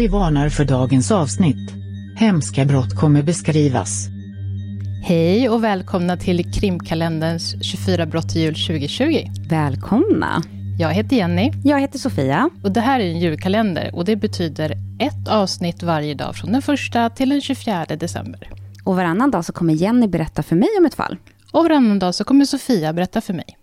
Poddy 0.00 0.08
varnar 0.08 0.48
för 0.48 0.64
dagens 0.64 1.10
avsnitt. 1.10 1.74
Hemska 2.16 2.64
brott 2.64 2.94
kommer 2.94 3.22
beskrivas. 3.22 4.08
Hej 5.02 5.48
och 5.48 5.64
välkomna 5.64 6.16
till 6.16 6.52
krimkalenderns 6.52 7.64
24 7.64 8.06
brott 8.06 8.28
till 8.28 8.40
jul 8.40 8.54
2020. 8.54 9.26
Välkomna! 9.48 10.42
Jag 10.78 10.94
heter 10.94 11.16
Jenny. 11.16 11.52
Jag 11.64 11.80
heter 11.80 11.98
Sofia. 11.98 12.50
Och 12.64 12.72
det 12.72 12.80
här 12.80 13.00
är 13.00 13.04
en 13.04 13.20
julkalender 13.20 13.90
och 13.94 14.04
det 14.04 14.16
betyder 14.16 14.72
ett 15.00 15.28
avsnitt 15.28 15.82
varje 15.82 16.14
dag 16.14 16.36
från 16.36 16.52
den 16.52 16.62
första 16.62 17.10
till 17.10 17.28
den 17.28 17.40
24 17.40 17.84
december. 17.84 18.50
Och 18.84 18.96
varannan 18.96 19.30
dag 19.30 19.44
så 19.44 19.52
kommer 19.52 19.74
Jenny 19.74 20.06
berätta 20.08 20.42
för 20.42 20.56
mig 20.56 20.68
om 20.78 20.86
ett 20.86 20.94
fall. 20.94 21.16
Och 21.52 21.62
varannan 21.64 21.98
dag 21.98 22.14
så 22.14 22.24
kommer 22.24 22.44
Sofia 22.44 22.92
berätta 22.92 23.20
för 23.20 23.34
mig. 23.34 23.59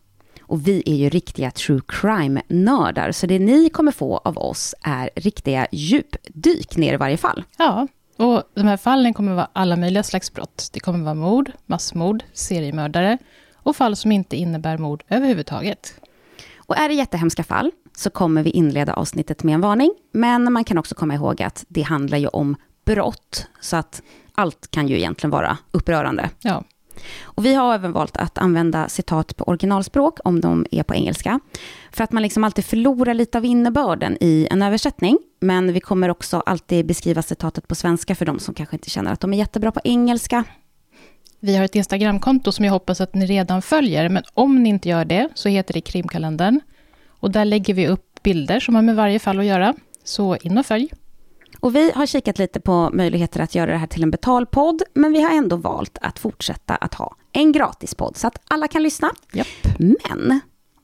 Och 0.47 0.67
vi 0.67 0.83
är 0.85 0.95
ju 0.95 1.09
riktiga 1.09 1.51
true 1.51 1.81
crime-nördar, 1.87 3.11
så 3.11 3.27
det 3.27 3.39
ni 3.39 3.69
kommer 3.69 3.91
få 3.91 4.17
av 4.17 4.37
oss 4.37 4.75
är 4.81 5.09
riktiga 5.15 5.67
djupdyk 5.71 6.77
ner 6.77 6.93
i 6.93 6.97
varje 6.97 7.17
fall. 7.17 7.43
Ja, 7.57 7.87
och 8.17 8.43
de 8.53 8.61
här 8.61 8.77
fallen 8.77 9.13
kommer 9.13 9.33
vara 9.33 9.49
alla 9.53 9.75
möjliga 9.75 10.03
slags 10.03 10.33
brott. 10.33 10.69
Det 10.73 10.79
kommer 10.79 11.03
vara 11.03 11.15
mord, 11.15 11.51
massmord, 11.65 12.23
seriemördare 12.33 13.17
och 13.55 13.75
fall 13.75 13.95
som 13.95 14.11
inte 14.11 14.35
innebär 14.35 14.77
mord 14.77 15.03
överhuvudtaget. 15.09 15.93
Och 16.57 16.77
är 16.77 16.89
det 16.89 16.95
jättehemska 16.95 17.43
fall 17.43 17.71
så 17.97 18.09
kommer 18.09 18.43
vi 18.43 18.49
inleda 18.49 18.93
avsnittet 18.93 19.43
med 19.43 19.55
en 19.55 19.61
varning, 19.61 19.93
men 20.11 20.53
man 20.53 20.63
kan 20.63 20.77
också 20.77 20.95
komma 20.95 21.13
ihåg 21.13 21.41
att 21.41 21.65
det 21.67 21.81
handlar 21.81 22.17
ju 22.17 22.27
om 22.27 22.55
brott, 22.85 23.47
så 23.61 23.77
att 23.77 24.01
allt 24.35 24.71
kan 24.71 24.87
ju 24.87 24.97
egentligen 24.97 25.31
vara 25.31 25.57
upprörande. 25.71 26.29
Ja, 26.39 26.63
och 27.21 27.45
vi 27.45 27.53
har 27.53 27.75
även 27.75 27.91
valt 27.91 28.17
att 28.17 28.37
använda 28.37 28.89
citat 28.89 29.37
på 29.37 29.43
originalspråk, 29.43 30.19
om 30.23 30.41
de 30.41 30.65
är 30.71 30.83
på 30.83 30.95
engelska. 30.95 31.39
För 31.91 32.03
att 32.03 32.11
man 32.11 32.23
liksom 32.23 32.43
alltid 32.43 32.65
förlorar 32.65 33.13
lite 33.13 33.37
av 33.37 33.45
innebörden 33.45 34.17
i 34.21 34.47
en 34.51 34.61
översättning. 34.61 35.17
Men 35.39 35.73
vi 35.73 35.79
kommer 35.79 36.09
också 36.09 36.43
alltid 36.45 36.85
beskriva 36.85 37.21
citatet 37.21 37.67
på 37.67 37.75
svenska 37.75 38.15
för 38.15 38.25
de 38.25 38.39
som 38.39 38.53
kanske 38.53 38.75
inte 38.75 38.89
känner 38.89 39.13
att 39.13 39.19
de 39.19 39.33
är 39.33 39.37
jättebra 39.37 39.71
på 39.71 39.79
engelska. 39.83 40.43
vi 41.39 41.55
har 41.57 41.65
ett 41.65 41.75
Instagramkonto 41.75 42.51
som 42.51 42.65
jag 42.65 42.71
hoppas 42.71 43.01
att 43.01 43.15
ni 43.15 43.25
redan 43.25 43.61
följer, 43.61 44.09
men 44.09 44.23
om 44.33 44.63
ni 44.63 44.69
inte 44.69 44.89
gör 44.89 45.05
det 45.05 45.29
så 45.33 45.49
heter 45.49 45.73
det 45.73 45.81
Krimkalendern. 45.81 46.59
Och 47.19 47.31
där 47.31 47.45
lägger 47.45 47.73
vi 47.73 47.87
upp 47.87 48.23
bilder 48.23 48.59
som 48.59 48.75
har 48.75 48.81
med 48.81 48.95
varje 48.95 49.19
fall 49.19 49.39
att 49.39 49.45
göra. 49.45 49.73
Så 50.03 50.35
in 50.35 50.57
och 50.57 50.65
följ. 50.65 50.89
Och 51.59 51.75
vi 51.75 51.91
har 51.91 52.05
kikat 52.05 52.39
lite 52.39 52.59
på 52.59 52.89
möjligheter 52.93 53.39
att 53.39 53.55
göra 53.55 53.71
det 53.71 53.77
här 53.77 53.87
till 53.87 54.03
en 54.03 54.11
betalpodd, 54.11 54.81
men 54.93 55.13
vi 55.13 55.21
har 55.21 55.31
ändå 55.31 55.55
valt 55.55 55.97
att 56.01 56.19
fortsätta 56.19 56.75
att 56.75 56.93
ha 56.93 57.15
en 57.31 57.51
gratispodd 57.51 58.17
så 58.17 58.27
att 58.27 58.41
alla 58.47 58.67
kan 58.67 58.83
lyssna. 58.83 59.11
Japp. 59.33 59.47
Men 59.79 60.39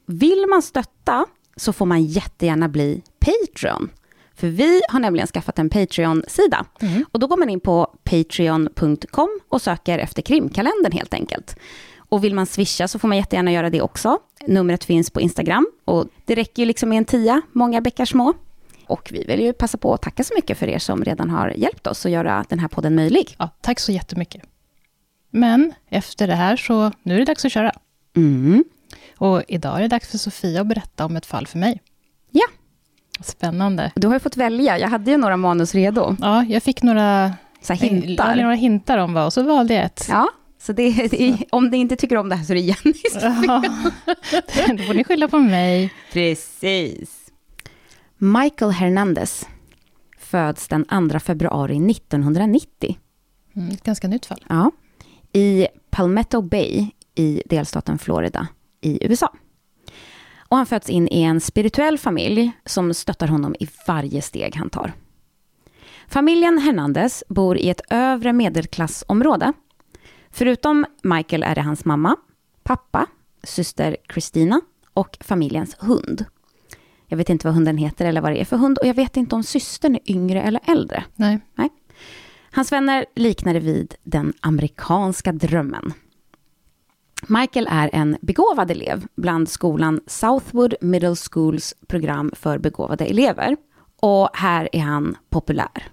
vill 0.05 0.45
man 0.49 0.61
stötta 0.61 1.25
så 1.55 1.73
får 1.73 1.85
man 1.85 2.03
jättegärna 2.03 2.69
bli 2.69 3.01
Patreon. 3.19 3.89
För 4.35 4.47
vi 4.47 4.81
har 4.89 4.99
nämligen 4.99 5.27
skaffat 5.27 5.59
en 5.59 5.69
Patreon-sida. 5.69 6.65
Mm. 6.81 7.05
Och 7.11 7.19
då 7.19 7.27
går 7.27 7.37
man 7.37 7.49
in 7.49 7.59
på 7.59 7.87
patreon.com 8.03 9.39
och 9.49 9.61
söker 9.61 9.99
efter 9.99 10.21
krimkalendern 10.21 10.91
helt 10.91 11.13
enkelt. 11.13 11.55
Och 11.97 12.23
vill 12.23 12.35
man 12.35 12.45
swisha 12.45 12.87
så 12.87 12.99
får 12.99 13.07
man 13.07 13.17
jättegärna 13.17 13.51
göra 13.51 13.69
det 13.69 13.81
också. 13.81 14.19
Numret 14.47 14.83
finns 14.83 15.09
på 15.09 15.21
Instagram 15.21 15.67
och 15.85 16.07
det 16.25 16.35
räcker 16.35 16.61
ju 16.61 16.65
liksom 16.65 16.89
med 16.89 16.97
en 16.97 17.05
tia, 17.05 17.41
många 17.51 17.81
bäckar 17.81 18.05
små. 18.05 18.33
Och 18.93 19.09
vi 19.13 19.23
vill 19.23 19.39
ju 19.39 19.53
passa 19.53 19.77
på 19.77 19.93
att 19.93 20.01
tacka 20.01 20.23
så 20.23 20.33
mycket 20.35 20.57
för 20.57 20.67
er 20.67 20.79
som 20.79 21.03
redan 21.03 21.29
har 21.29 21.49
hjälpt 21.49 21.87
oss 21.87 22.05
att 22.05 22.11
göra 22.11 22.45
den 22.49 22.59
här 22.59 22.67
podden 22.67 22.95
möjlig. 22.95 23.35
Ja, 23.39 23.49
tack 23.61 23.79
så 23.79 23.91
jättemycket. 23.91 24.41
Men 25.29 25.73
efter 25.89 26.27
det 26.27 26.35
här 26.35 26.55
så, 26.57 26.91
nu 27.03 27.15
är 27.15 27.19
det 27.19 27.25
dags 27.25 27.45
att 27.45 27.51
köra. 27.51 27.71
Mm. 28.15 28.63
Och 29.17 29.43
idag 29.47 29.77
är 29.77 29.81
det 29.81 29.87
dags 29.87 30.11
för 30.11 30.17
Sofia 30.17 30.61
att 30.61 30.67
berätta 30.67 31.05
om 31.05 31.15
ett 31.15 31.25
fall 31.25 31.47
för 31.47 31.57
mig. 31.59 31.81
Ja, 32.31 32.45
Spännande. 33.23 33.91
du 33.95 34.07
har 34.07 34.13
ju 34.13 34.19
fått 34.19 34.37
välja. 34.37 34.79
Jag 34.79 34.89
hade 34.89 35.11
ju 35.11 35.17
några 35.17 35.37
manus 35.37 35.75
redo. 35.75 36.15
Ja, 36.21 36.43
jag 36.43 36.63
fick 36.63 36.83
några 36.83 37.33
Så 37.61 37.73
hintar. 37.73 38.07
hintar. 38.07 38.35
några 38.35 38.53
hintar 38.55 38.97
om 38.97 39.13
vad, 39.13 39.25
och 39.25 39.33
så 39.33 39.43
valde 39.43 39.73
jag 39.73 39.83
ett. 39.85 40.05
Ja, 40.09 40.29
så 40.61 40.73
det, 40.73 41.07
det, 41.11 41.37
om 41.49 41.67
ni 41.67 41.77
inte 41.77 41.95
tycker 41.95 42.17
om 42.17 42.29
det 42.29 42.35
här 42.35 42.43
så 42.43 42.53
är 42.53 42.55
det 42.55 42.61
Jennys 42.61 43.13
Ja. 43.47 43.63
Då 44.77 44.83
får 44.83 44.93
ni 44.93 45.03
skylla 45.03 45.27
på 45.27 45.39
mig. 45.39 45.93
Precis. 46.11 47.22
Michael 48.23 48.71
Hernandez 48.71 49.47
föds 50.17 50.67
den 50.67 51.09
2 51.09 51.19
februari 51.19 51.91
1990. 51.91 52.97
Mm, 53.55 53.69
ett 53.69 53.83
ganska 53.83 54.07
nytt 54.07 54.25
fall. 54.25 54.45
Ja, 54.49 54.71
I 55.33 55.67
Palmetto 55.89 56.41
Bay 56.41 56.87
i 57.15 57.41
delstaten 57.45 57.97
Florida 57.97 58.47
i 58.81 59.07
USA. 59.07 59.33
Och 60.37 60.57
han 60.57 60.65
föds 60.65 60.89
in 60.89 61.07
i 61.07 61.21
en 61.21 61.41
spirituell 61.41 61.97
familj 61.97 62.51
som 62.65 62.93
stöttar 62.93 63.27
honom 63.27 63.55
i 63.59 63.67
varje 63.87 64.21
steg 64.21 64.55
han 64.55 64.69
tar. 64.69 64.93
Familjen 66.07 66.57
Hernandez 66.57 67.23
bor 67.29 67.57
i 67.57 67.69
ett 67.69 67.81
övre 67.89 68.33
medelklassområde. 68.33 69.53
Förutom 70.29 70.85
Michael 71.01 71.43
är 71.43 71.55
det 71.55 71.61
hans 71.61 71.85
mamma, 71.85 72.15
pappa, 72.63 73.05
syster 73.43 73.97
Christina 74.13 74.61
och 74.93 75.17
familjens 75.21 75.75
hund. 75.79 76.25
Jag 77.13 77.17
vet 77.17 77.29
inte 77.29 77.47
vad 77.47 77.53
hunden 77.53 77.77
heter 77.77 78.05
eller 78.05 78.21
vad 78.21 78.31
det 78.31 78.41
är 78.41 78.45
för 78.45 78.57
hund 78.57 78.77
och 78.77 78.87
jag 78.87 78.93
vet 78.93 79.17
inte 79.17 79.35
om 79.35 79.43
systern 79.43 79.95
är 79.95 80.11
yngre 80.11 80.41
eller 80.41 80.61
äldre. 80.65 81.03
Nej. 81.15 81.39
Hans 82.51 82.71
vänner 82.71 83.05
liknar 83.15 83.53
det 83.53 83.59
vid 83.59 83.95
den 84.03 84.33
amerikanska 84.41 85.31
drömmen. 85.31 85.93
Michael 87.27 87.67
är 87.71 87.89
en 87.93 88.17
begåvad 88.21 88.71
elev 88.71 89.07
bland 89.15 89.49
skolan 89.49 90.01
Southwood 90.07 90.73
Middle 90.81 91.15
Schools 91.15 91.73
program 91.87 92.31
för 92.35 92.57
begåvade 92.57 93.05
elever. 93.05 93.57
Och 93.99 94.29
här 94.33 94.69
är 94.71 94.81
han 94.81 95.17
populär. 95.29 95.87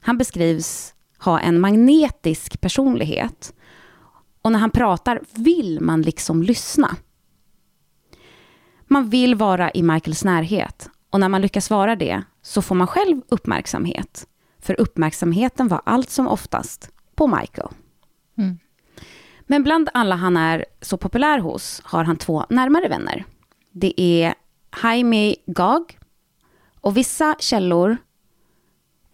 Han 0.00 0.18
beskrivs 0.18 0.94
ha 1.18 1.40
en 1.40 1.60
magnetisk 1.60 2.60
personlighet. 2.60 3.54
Och 4.42 4.52
när 4.52 4.58
han 4.58 4.70
pratar 4.70 5.20
vill 5.34 5.80
man 5.80 6.02
liksom 6.02 6.42
lyssna. 6.42 6.96
Man 8.92 9.08
vill 9.10 9.34
vara 9.34 9.70
i 9.70 9.82
Michaels 9.82 10.24
närhet. 10.24 10.90
Och 11.10 11.20
när 11.20 11.28
man 11.28 11.42
lyckas 11.42 11.70
vara 11.70 11.96
det 11.96 12.22
så 12.42 12.62
får 12.62 12.74
man 12.74 12.86
själv 12.86 13.20
uppmärksamhet. 13.28 14.26
För 14.58 14.80
uppmärksamheten 14.80 15.68
var 15.68 15.80
allt 15.84 16.10
som 16.10 16.28
oftast 16.28 16.90
på 17.14 17.26
Michael. 17.26 17.68
Mm. 18.38 18.58
Men 19.46 19.62
bland 19.62 19.88
alla 19.94 20.14
han 20.16 20.36
är 20.36 20.64
så 20.80 20.96
populär 20.96 21.38
hos 21.38 21.80
har 21.84 22.04
han 22.04 22.16
två 22.16 22.44
närmare 22.48 22.88
vänner. 22.88 23.24
Det 23.72 24.00
är 24.00 24.34
Jaime 24.82 25.34
Gog 25.46 25.98
och 26.80 26.96
vissa 26.96 27.36
källor 27.38 27.96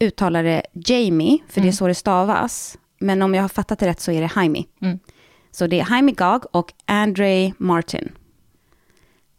uttalar 0.01 0.43
det 0.43 0.63
Jamie, 0.73 1.39
för 1.49 1.55
det 1.61 1.65
är 1.65 1.69
Mm. 1.69 1.73
så 1.73 1.87
det 1.87 1.95
stavas. 1.95 2.79
Men 2.99 3.23
om 3.23 3.35
jag 3.35 3.43
har 3.43 3.49
fattat 3.49 3.79
det 3.79 3.87
rätt 3.87 4.01
så 4.01 4.13
är 4.13 4.21
det 4.21 4.31
Jaime. 4.37 4.65
Mm. 4.81 4.99
Så 5.51 5.67
det 5.67 5.81
är 5.81 5.87
Jaime 5.91 6.13
Gog 6.13 6.45
och 6.53 6.73
Andre 6.87 7.53
Martin. 7.59 8.13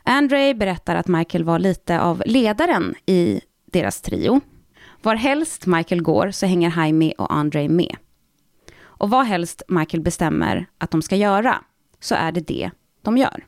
Andre 0.10 0.54
berättar 0.54 0.96
att 0.96 1.08
Michael 1.08 1.44
var 1.44 1.60
lite 1.60 2.02
av 2.02 2.24
ledaren 2.26 2.96
i 3.06 3.42
deras 3.72 4.02
trio. 4.02 4.42
Var 5.02 5.16
helst 5.16 5.66
Michael 5.66 6.02
går 6.02 6.32
så 6.32 6.46
hänger 6.46 6.74
Jaime 6.78 7.14
och 7.18 7.34
Andre 7.34 7.70
med. 7.70 7.96
Och 8.80 9.10
vad 9.10 9.26
helst 9.26 9.62
Michael 9.68 10.04
bestämmer 10.04 10.66
att 10.78 10.92
de 10.92 11.02
ska 11.02 11.16
göra, 11.16 11.64
så 12.00 12.16
är 12.16 12.32
det 12.32 12.42
det 12.42 12.72
de 13.02 13.18
gör. 13.18 13.46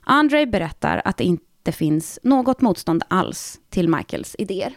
Andre 0.00 0.46
berättar 0.46 1.02
att 1.04 1.16
det 1.16 1.24
inte 1.24 1.72
finns 1.72 2.18
något 2.22 2.60
motstånd 2.60 3.02
alls 3.08 3.60
till 3.68 3.88
Michaels 3.88 4.36
idéer. 4.38 4.76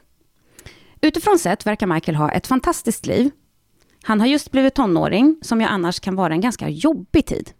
Utifrån 1.01 1.39
sett 1.39 1.65
verkar 1.65 1.87
Michael 1.87 2.15
ha 2.15 2.31
ett 2.31 2.47
fantastiskt 2.47 3.05
liv. 3.05 3.31
Han 4.03 4.19
har 4.19 4.27
just 4.27 4.51
blivit 4.51 4.75
tonåring, 4.75 5.39
som 5.41 5.61
ju 5.61 5.67
annars 5.67 5.99
kan 5.99 6.15
vara 6.15 6.33
en 6.33 6.41
ganska 6.41 6.69
jobbig 6.69 7.25
tid. 7.25 7.53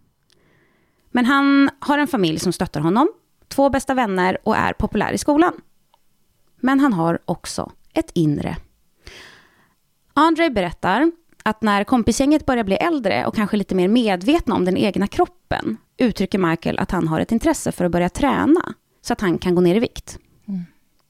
Men 1.16 1.26
han 1.26 1.70
har 1.80 1.98
en 1.98 2.08
familj 2.08 2.40
som 2.40 2.54
stöttar 2.54 2.82
honom, 2.82 3.08
två 3.48 3.70
bästa 3.70 3.94
vänner 3.94 4.38
och 4.44 4.56
är 4.56 4.74
populär 4.74 5.12
i 5.14 5.18
skolan. 5.18 5.54
Men 6.60 6.80
han 6.80 6.94
har 6.94 7.20
också 7.26 7.72
ett 7.94 8.12
inre. 8.14 8.58
Andre 10.14 10.50
berättar 10.50 11.12
att 11.44 11.62
när 11.62 11.84
kompisgänget 11.84 12.46
börjar 12.46 12.64
bli 12.64 12.76
äldre 12.76 13.26
och 13.26 13.36
kanske 13.36 13.58
lite 13.58 13.76
mer 13.76 13.88
medvetna 13.88 14.56
om 14.56 14.66
den 14.66 14.78
egna 14.78 15.08
kroppen 15.08 15.78
uttrycker 15.98 16.40
Michael 16.40 16.80
att 16.80 16.92
han 16.92 17.08
har 17.08 17.20
ett 17.20 17.32
intresse 17.32 17.72
för 17.72 17.86
att 17.86 17.92
börja 17.92 18.10
träna 18.10 18.74
så 19.02 19.14
att 19.14 19.22
han 19.22 19.38
kan 19.38 19.56
gå 19.56 19.62
ner 19.62 19.76
i 19.76 19.80
vikt. 19.80 20.20
Mm. 20.48 20.62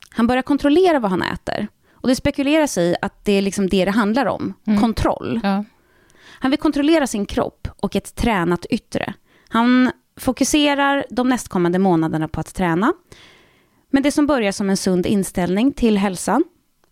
Han 0.09 0.27
börjar 0.27 0.41
kontrollera 0.43 0.99
vad 0.99 1.11
han 1.11 1.21
äter. 1.21 1.67
Och 1.91 2.07
det 2.07 2.15
spekuleras 2.15 2.77
i 2.77 2.95
att 3.01 3.25
det 3.25 3.31
är 3.31 3.41
liksom 3.41 3.69
det 3.69 3.85
det 3.85 3.91
handlar 3.91 4.25
om, 4.25 4.53
Mm. 4.67 4.79
kontroll. 4.81 5.39
Ja. 5.43 5.65
Han 6.25 6.51
vill 6.51 6.59
kontrollera 6.59 7.07
sin 7.07 7.25
kropp 7.25 7.67
och 7.79 7.95
ett 7.95 8.15
tränat 8.15 8.65
yttre. 8.65 9.13
Han 9.53 9.91
fokuserar 10.17 11.05
de 11.09 11.29
nästkommande 11.29 11.79
månaderna 11.79 12.27
på 12.27 12.39
att 12.39 12.55
träna. 12.55 12.93
Men 13.89 14.03
det 14.03 14.11
som 14.11 14.27
börjar 14.27 14.51
som 14.51 14.69
en 14.69 14.77
sund 14.77 15.05
inställning 15.05 15.71
till 15.71 15.97
hälsan 15.97 16.43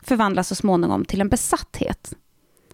förvandlas 0.01 0.47
så 0.47 0.55
småningom 0.55 1.05
till 1.05 1.21
en 1.21 1.29
besatthet. 1.29 2.13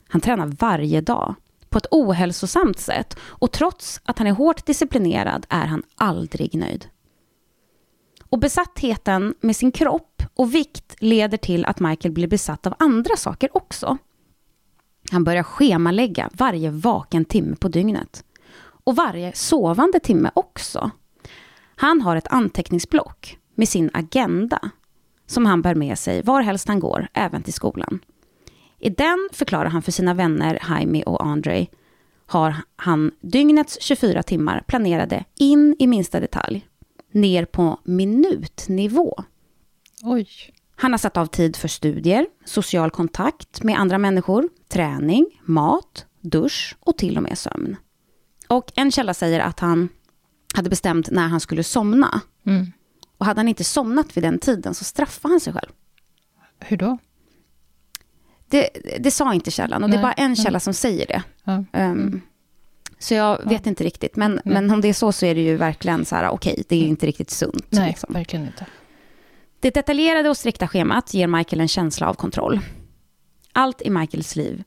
Han 0.07 0.21
tränar 0.21 0.47
varje 0.47 1.01
dag 1.01 1.35
på 1.69 1.77
ett 1.77 1.85
ohälsosamt 1.91 2.79
sätt 2.79 3.19
och 3.21 3.51
trots 3.51 4.01
att 4.05 4.17
han 4.17 4.27
är 4.27 4.31
hårt 4.31 4.65
disciplinerad 4.65 5.45
är 5.49 5.65
han 5.65 5.83
aldrig 5.95 6.55
nöjd. 6.55 6.85
Och 8.29 8.39
besattheten 8.39 9.35
med 9.39 9.55
sin 9.55 9.71
kropp 9.71 10.23
och 10.33 10.55
vikt 10.55 10.95
leder 10.99 11.37
till 11.37 11.65
att 11.65 11.79
Michael 11.79 12.13
blir 12.13 12.27
besatt 12.27 12.67
av 12.67 12.73
andra 12.79 13.15
saker 13.15 13.57
också. 13.57 13.97
Han 15.11 15.23
börjar 15.23 15.43
schemalägga 15.43 16.29
varje 16.33 16.69
vaken 16.69 17.25
timme 17.25 17.55
på 17.55 17.67
dygnet. 17.67 18.23
Och 18.87 18.95
varje 18.95 19.33
sovande 19.33 19.99
timme 19.99 20.31
också. 20.33 20.91
Han 21.75 22.01
har 22.01 22.15
ett 22.15 22.27
anteckningsblock 22.27 23.37
med 23.55 23.69
sin 23.69 23.89
agenda 23.93 24.59
som 25.25 25.45
han 25.45 25.61
bär 25.61 25.75
med 25.75 25.99
sig 25.99 26.21
varhelst 26.21 26.67
han 26.67 26.79
går, 26.79 27.07
även 27.13 27.43
till 27.43 27.53
skolan. 27.53 27.99
I 28.79 28.89
den 28.89 29.29
förklarar 29.33 29.69
han 29.69 29.81
för 29.81 29.91
sina 29.91 30.13
vänner 30.13 30.59
Jaime 30.69 31.03
och 31.03 31.25
Andre 31.25 31.67
har 32.25 32.55
han 32.75 33.11
dygnets 33.21 33.77
24 33.81 34.23
timmar 34.23 34.63
planerade 34.67 35.25
in 35.39 35.75
i 35.79 35.87
minsta 35.87 36.19
detalj, 36.19 36.67
ner 37.11 37.45
på 37.45 37.79
minutnivå. 37.83 39.23
Oj. 40.03 40.27
Han 40.75 40.91
har 40.91 40.97
satt 40.97 41.17
av 41.17 41.25
tid 41.25 41.55
för 41.55 41.67
studier, 41.67 42.25
social 42.45 42.91
kontakt 42.91 43.63
med 43.63 43.79
andra 43.79 43.97
människor, 43.97 44.49
träning, 44.67 45.41
mat, 45.45 46.05
dusch 46.21 46.75
och 46.79 46.97
till 46.97 47.17
och 47.17 47.23
med 47.23 47.37
sömn. 47.37 47.77
Och 48.47 48.71
en 48.75 48.91
källa 48.91 49.13
säger 49.13 49.39
att 49.39 49.59
han 49.59 49.89
hade 50.55 50.69
bestämt 50.69 51.11
när 51.11 51.27
han 51.27 51.39
skulle 51.39 51.63
somna. 51.63 52.21
Mm. 52.45 52.71
Och 53.17 53.25
hade 53.25 53.39
han 53.39 53.47
inte 53.47 53.63
somnat 53.63 54.17
vid 54.17 54.23
den 54.23 54.39
tiden 54.39 54.73
så 54.73 54.83
straffade 54.83 55.33
han 55.33 55.39
sig 55.39 55.53
själv. 55.53 55.69
Hur 56.59 56.77
då? 56.77 56.97
Det, 58.49 58.69
det 58.99 59.11
sa 59.11 59.33
inte 59.33 59.51
källan 59.51 59.83
och 59.83 59.89
det 59.89 59.95
är 59.95 60.03
Nej. 60.03 60.15
bara 60.15 60.23
en 60.25 60.35
källa 60.35 60.59
som 60.59 60.73
säger 60.73 61.07
det. 61.07 61.23
Ja. 61.43 61.63
Um, 61.73 62.21
Så 62.99 63.13
jag 63.13 63.49
vet 63.49 63.67
inte 63.67 63.83
riktigt, 63.83 64.15
men, 64.15 64.41
men 64.45 64.71
om 64.71 64.81
det 64.81 64.87
är 64.87 64.93
så 64.93 65.11
så 65.11 65.25
är 65.25 65.35
det 65.35 65.41
ju 65.41 65.57
verkligen 65.57 66.05
så 66.05 66.15
här, 66.15 66.29
okej, 66.29 66.63
det 66.69 66.75
är 66.75 66.87
inte 66.87 67.05
riktigt 67.05 67.29
sunt. 67.29 67.65
Nej, 67.69 67.87
liksom. 67.89 68.13
verkligen 68.13 68.45
inte. 68.45 68.65
Det 69.59 69.73
detaljerade 69.73 70.29
och 70.29 70.37
strikta 70.37 70.67
schemat 70.67 71.13
ger 71.13 71.27
Michael 71.27 71.61
en 71.61 71.67
känsla 71.67 72.09
av 72.09 72.13
kontroll. 72.13 72.59
Allt 73.53 73.81
i 73.81 73.89
Michaels 73.89 74.35
liv 74.35 74.63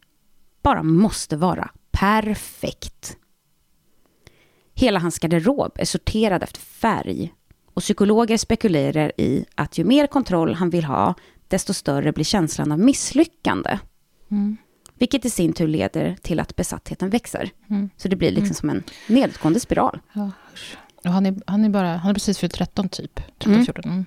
bara 0.62 0.82
måste 0.82 1.36
vara 1.36 1.70
perfekt. 1.90 3.16
Hela 4.80 4.98
hans 4.98 5.18
garderob 5.18 5.72
är 5.74 5.84
sorterad 5.84 6.42
efter 6.42 6.60
färg 6.60 7.32
och 7.74 7.82
psykologer 7.82 8.36
spekulerar 8.36 9.12
i 9.16 9.44
att 9.54 9.78
ju 9.78 9.84
mer 9.84 10.06
kontroll 10.06 10.54
han 10.54 10.70
vill 10.70 10.84
ha, 10.84 11.14
desto 11.48 11.74
större 11.74 12.12
blir 12.12 12.24
känslan 12.24 12.72
av 12.72 12.78
misslyckande. 12.78 13.78
Mm. 14.30 14.56
Vilket 14.94 15.24
i 15.24 15.30
sin 15.30 15.52
tur 15.52 15.68
leder 15.68 16.16
till 16.22 16.40
att 16.40 16.56
besattheten 16.56 17.10
växer. 17.10 17.50
Mm. 17.70 17.90
Så 17.96 18.08
det 18.08 18.16
blir 18.16 18.30
liksom 18.30 18.54
som 18.54 18.70
en 18.70 18.82
nedåtgående 19.06 19.60
spiral. 19.60 20.00
Ja. 20.12 20.30
Och 21.04 21.10
han, 21.10 21.26
är, 21.26 21.36
han, 21.46 21.64
är 21.64 21.68
bara, 21.68 21.88
han 21.88 21.98
har 22.00 22.14
precis 22.14 22.38
fyllt 22.38 22.54
13 22.54 22.88
typ. 22.88 23.14
13, 23.38 23.52
Mm. 23.52 23.64
14. 23.64 23.84
Mm. 23.84 24.04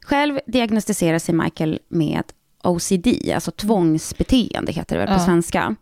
Själv 0.00 0.40
diagnostiserar 0.46 1.18
sig 1.18 1.34
Michael 1.34 1.78
med 1.88 2.22
OCD, 2.64 3.06
alltså 3.34 3.50
tvångsbeteende 3.50 4.72
heter 4.72 4.96
det 4.96 5.04
väl 5.04 5.08
på 5.14 5.20
Ja. 5.20 5.26
svenska. 5.26 5.76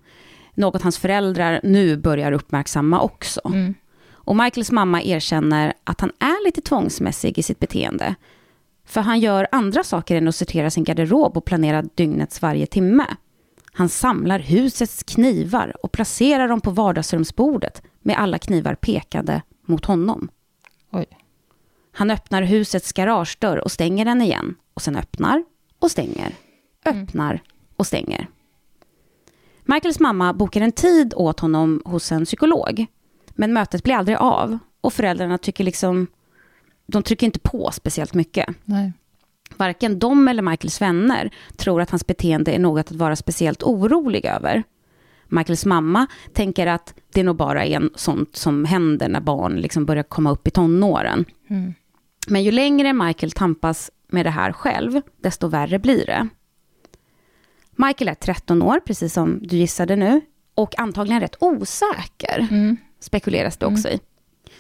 Något 0.56 0.82
hans 0.82 0.98
föräldrar 0.98 1.60
nu 1.62 1.96
börjar 1.96 2.32
uppmärksamma 2.32 3.00
också. 3.00 3.40
Mm. 3.44 3.74
Och 4.12 4.36
Michaels 4.36 4.70
mamma 4.70 5.02
erkänner 5.02 5.72
att 5.84 6.00
han 6.00 6.12
är 6.18 6.44
lite 6.44 6.60
tvångsmässig 6.60 7.38
i 7.38 7.42
sitt 7.42 7.60
beteende. 7.60 8.14
För 8.84 9.00
han 9.00 9.20
gör 9.20 9.48
andra 9.52 9.84
saker 9.84 10.16
än 10.16 10.28
att 10.28 10.34
sortera 10.34 10.70
sin 10.70 10.84
garderob 10.84 11.36
och 11.36 11.44
planera 11.44 11.82
dygnets 11.82 12.42
varje 12.42 12.66
timme. 12.66 13.06
Han 13.72 13.88
samlar 13.88 14.38
husets 14.38 15.02
knivar 15.02 15.72
och 15.82 15.92
placerar 15.92 16.48
dem 16.48 16.60
på 16.60 16.70
vardagsrumsbordet 16.70 17.82
med 18.02 18.18
alla 18.18 18.38
knivar 18.38 18.74
pekade 18.74 19.42
mot 19.66 19.84
honom. 19.84 20.28
Oj. 20.92 21.06
Han 21.92 22.10
öppnar 22.10 22.42
husets 22.42 22.92
garagedörr 22.92 23.64
och 23.64 23.72
stänger 23.72 24.04
den 24.04 24.22
igen. 24.22 24.54
Och 24.74 24.82
sen 24.82 24.96
öppnar 24.96 25.44
och 25.78 25.90
stänger. 25.90 26.32
Öppnar 26.84 27.42
och 27.76 27.86
stänger. 27.86 28.28
Michaels 29.68 30.00
mamma 30.00 30.32
bokar 30.32 30.60
en 30.60 30.72
tid 30.72 31.14
åt 31.16 31.40
honom 31.40 31.82
hos 31.84 32.12
en 32.12 32.24
psykolog. 32.24 32.86
Men 33.28 33.52
mötet 33.52 33.82
blir 33.82 33.94
aldrig 33.94 34.16
av. 34.16 34.58
Och 34.80 34.92
föräldrarna 34.92 35.38
tycker 35.38 35.64
liksom... 35.64 36.06
De 36.86 37.02
trycker 37.02 37.26
inte 37.26 37.38
på 37.38 37.70
speciellt 37.72 38.14
mycket. 38.14 38.48
Nej. 38.64 38.92
Varken 39.56 39.98
de 39.98 40.28
eller 40.28 40.42
Michaels 40.42 40.80
vänner 40.80 41.30
tror 41.56 41.80
att 41.80 41.90
hans 41.90 42.06
beteende 42.06 42.52
är 42.52 42.58
något 42.58 42.90
att 42.90 42.96
vara 42.96 43.16
speciellt 43.16 43.62
orolig 43.62 44.24
över. 44.24 44.62
Michaels 45.28 45.66
mamma 45.66 46.06
tänker 46.32 46.66
att 46.66 46.94
det 47.12 47.22
nog 47.22 47.36
bara 47.36 47.64
är 47.64 47.76
en 47.76 47.90
sånt 47.94 48.36
som 48.36 48.64
händer 48.64 49.08
när 49.08 49.20
barn 49.20 49.56
liksom 49.56 49.84
börjar 49.86 50.02
komma 50.02 50.30
upp 50.30 50.48
i 50.48 50.50
tonåren. 50.50 51.24
Mm. 51.50 51.74
Men 52.28 52.42
ju 52.42 52.50
längre 52.50 52.92
Michael 52.92 53.32
tampas 53.32 53.90
med 54.08 54.26
det 54.26 54.30
här 54.30 54.52
själv, 54.52 55.00
desto 55.20 55.48
värre 55.48 55.78
blir 55.78 56.06
det. 56.06 56.28
Michael 57.76 58.08
är 58.08 58.14
13 58.14 58.62
år, 58.62 58.80
precis 58.80 59.12
som 59.12 59.38
du 59.42 59.56
gissade 59.56 59.96
nu, 59.96 60.20
och 60.54 60.78
antagligen 60.78 61.20
rätt 61.20 61.36
osäker, 61.40 62.46
Mm. 62.50 62.76
spekuleras 63.00 63.56
det 63.56 63.66
också 63.66 63.88
i. 63.88 64.00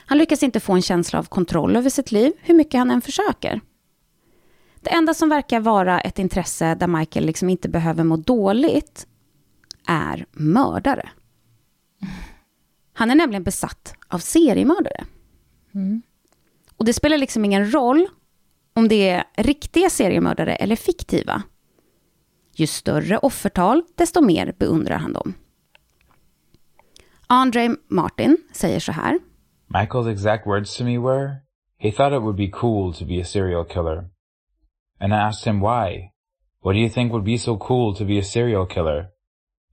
Han 0.06 0.18
lyckas 0.18 0.42
inte 0.42 0.60
få 0.60 0.72
en 0.72 0.82
känsla 0.82 1.18
av 1.18 1.24
kontroll 1.24 1.76
över 1.76 1.90
sitt 1.90 2.12
liv, 2.12 2.32
hur 2.40 2.54
mycket 2.54 2.78
han 2.78 2.90
än 2.90 3.00
försöker. 3.02 3.60
Det 4.80 4.90
enda 4.90 5.14
som 5.14 5.28
verkar 5.28 5.60
vara 5.60 6.00
ett 6.00 6.18
intresse 6.18 6.74
där 6.74 6.86
Michael 6.86 7.26
liksom 7.26 7.48
inte 7.48 7.68
behöver 7.68 8.04
må 8.04 8.16
dåligt 8.16 9.06
är 9.86 10.26
mördare. 10.32 11.08
Han 12.92 13.10
är 13.10 13.14
nämligen 13.14 13.42
besatt 13.42 13.94
av 14.08 14.18
seriemördare. 14.18 15.04
Mm. 15.74 16.02
Och 16.76 16.84
det 16.84 16.92
spelar 16.92 17.18
liksom 17.18 17.44
ingen 17.44 17.72
roll 17.74 18.06
om 18.74 18.88
det 18.88 19.08
är 19.08 19.24
riktiga 19.36 19.90
seriemördare 19.90 20.56
eller 20.56 20.76
fiktiva. 20.76 21.42
Ju 22.58 22.66
större 22.66 23.18
offertal, 23.18 23.82
desto 23.94 24.20
mer 24.20 24.54
beundrar 24.58 24.98
han 24.98 25.12
dem. 25.12 25.34
Andre 27.26 27.76
Martin 27.88 28.36
säger 28.52 28.80
så 28.80 28.92
här. 28.92 29.18
Michael's 29.68 30.10
exact 30.10 30.46
words 30.46 30.76
to 30.76 30.84
me 30.84 30.98
were, 30.98 31.30
he 31.78 31.92
thought 31.92 32.12
it 32.12 32.22
would 32.22 32.36
be 32.36 32.48
cool 32.48 32.92
to 32.94 33.04
be 33.04 33.20
a 33.20 33.24
serial 33.24 33.64
killer. 33.64 34.04
And 35.00 35.12
I 35.12 35.16
asked 35.16 35.52
him 35.52 35.60
why. 35.60 36.12
What 36.62 36.72
do 36.72 36.78
you 36.78 36.88
think 36.88 37.12
would 37.12 37.24
be 37.24 37.38
so 37.38 37.58
cool 37.58 37.94
to 37.94 38.04
be 38.04 38.18
a 38.18 38.22
serial 38.22 38.66
killer? 38.66 39.08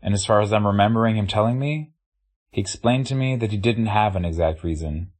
And 0.02 0.14
as 0.14 0.26
far 0.26 0.42
as 0.42 0.52
I'm 0.52 0.68
remembering 0.68 1.16
him 1.16 1.28
telling 1.28 1.60
me, 1.60 1.94
he 2.52 2.62
explained 2.62 3.08
to 3.08 3.16
me 3.16 3.38
that 3.38 3.52
he 3.52 3.58
didn't 3.58 3.88
have 3.88 4.16
an 4.18 4.26
exact 4.26 4.64
reason. 4.64 5.12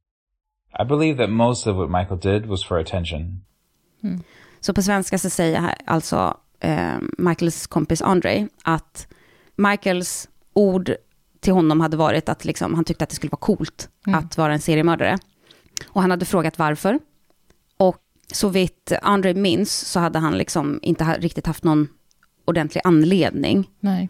I 0.80 0.84
believe 0.84 1.16
that 1.16 1.30
most 1.30 1.66
of 1.66 1.76
what 1.76 1.90
Michael 1.90 2.18
did 2.18 2.46
was 2.46 2.64
for 2.64 2.78
attention. 2.78 3.44
Så 4.60 4.74
på 4.74 4.82
svenska 4.82 5.18
så 5.18 5.30
säger 5.30 5.74
alltså 5.84 6.36
eh, 6.64 6.96
Michaels 7.18 7.66
kompis 7.66 8.02
Andre 8.02 8.48
att 8.62 9.06
Michaels 9.56 10.28
ord 10.52 10.94
till 11.40 11.52
honom 11.52 11.80
hade 11.80 11.96
varit 11.96 12.28
att 12.28 12.44
liksom, 12.44 12.74
han 12.74 12.84
tyckte 12.84 13.04
att 13.04 13.10
det 13.10 13.16
skulle 13.16 13.30
vara 13.30 13.40
coolt 13.40 13.88
att 14.06 14.36
vara 14.36 14.52
en 14.52 14.60
seriemördare. 14.60 15.18
Och 15.86 16.00
han 16.00 16.10
hade 16.10 16.24
frågat 16.24 16.58
varför. 16.58 16.98
Och 17.76 17.96
så 18.32 18.48
vitt 18.48 18.92
Andre 19.02 19.34
minns 19.34 19.72
så 19.72 20.00
hade 20.00 20.18
han 20.18 20.38
liksom 20.38 20.78
inte 20.82 21.04
ha, 21.04 21.14
riktigt 21.14 21.46
haft 21.46 21.64
någon 21.64 21.88
ordentlig 22.44 22.80
anledning. 22.84 23.70
Nej. 23.80 24.08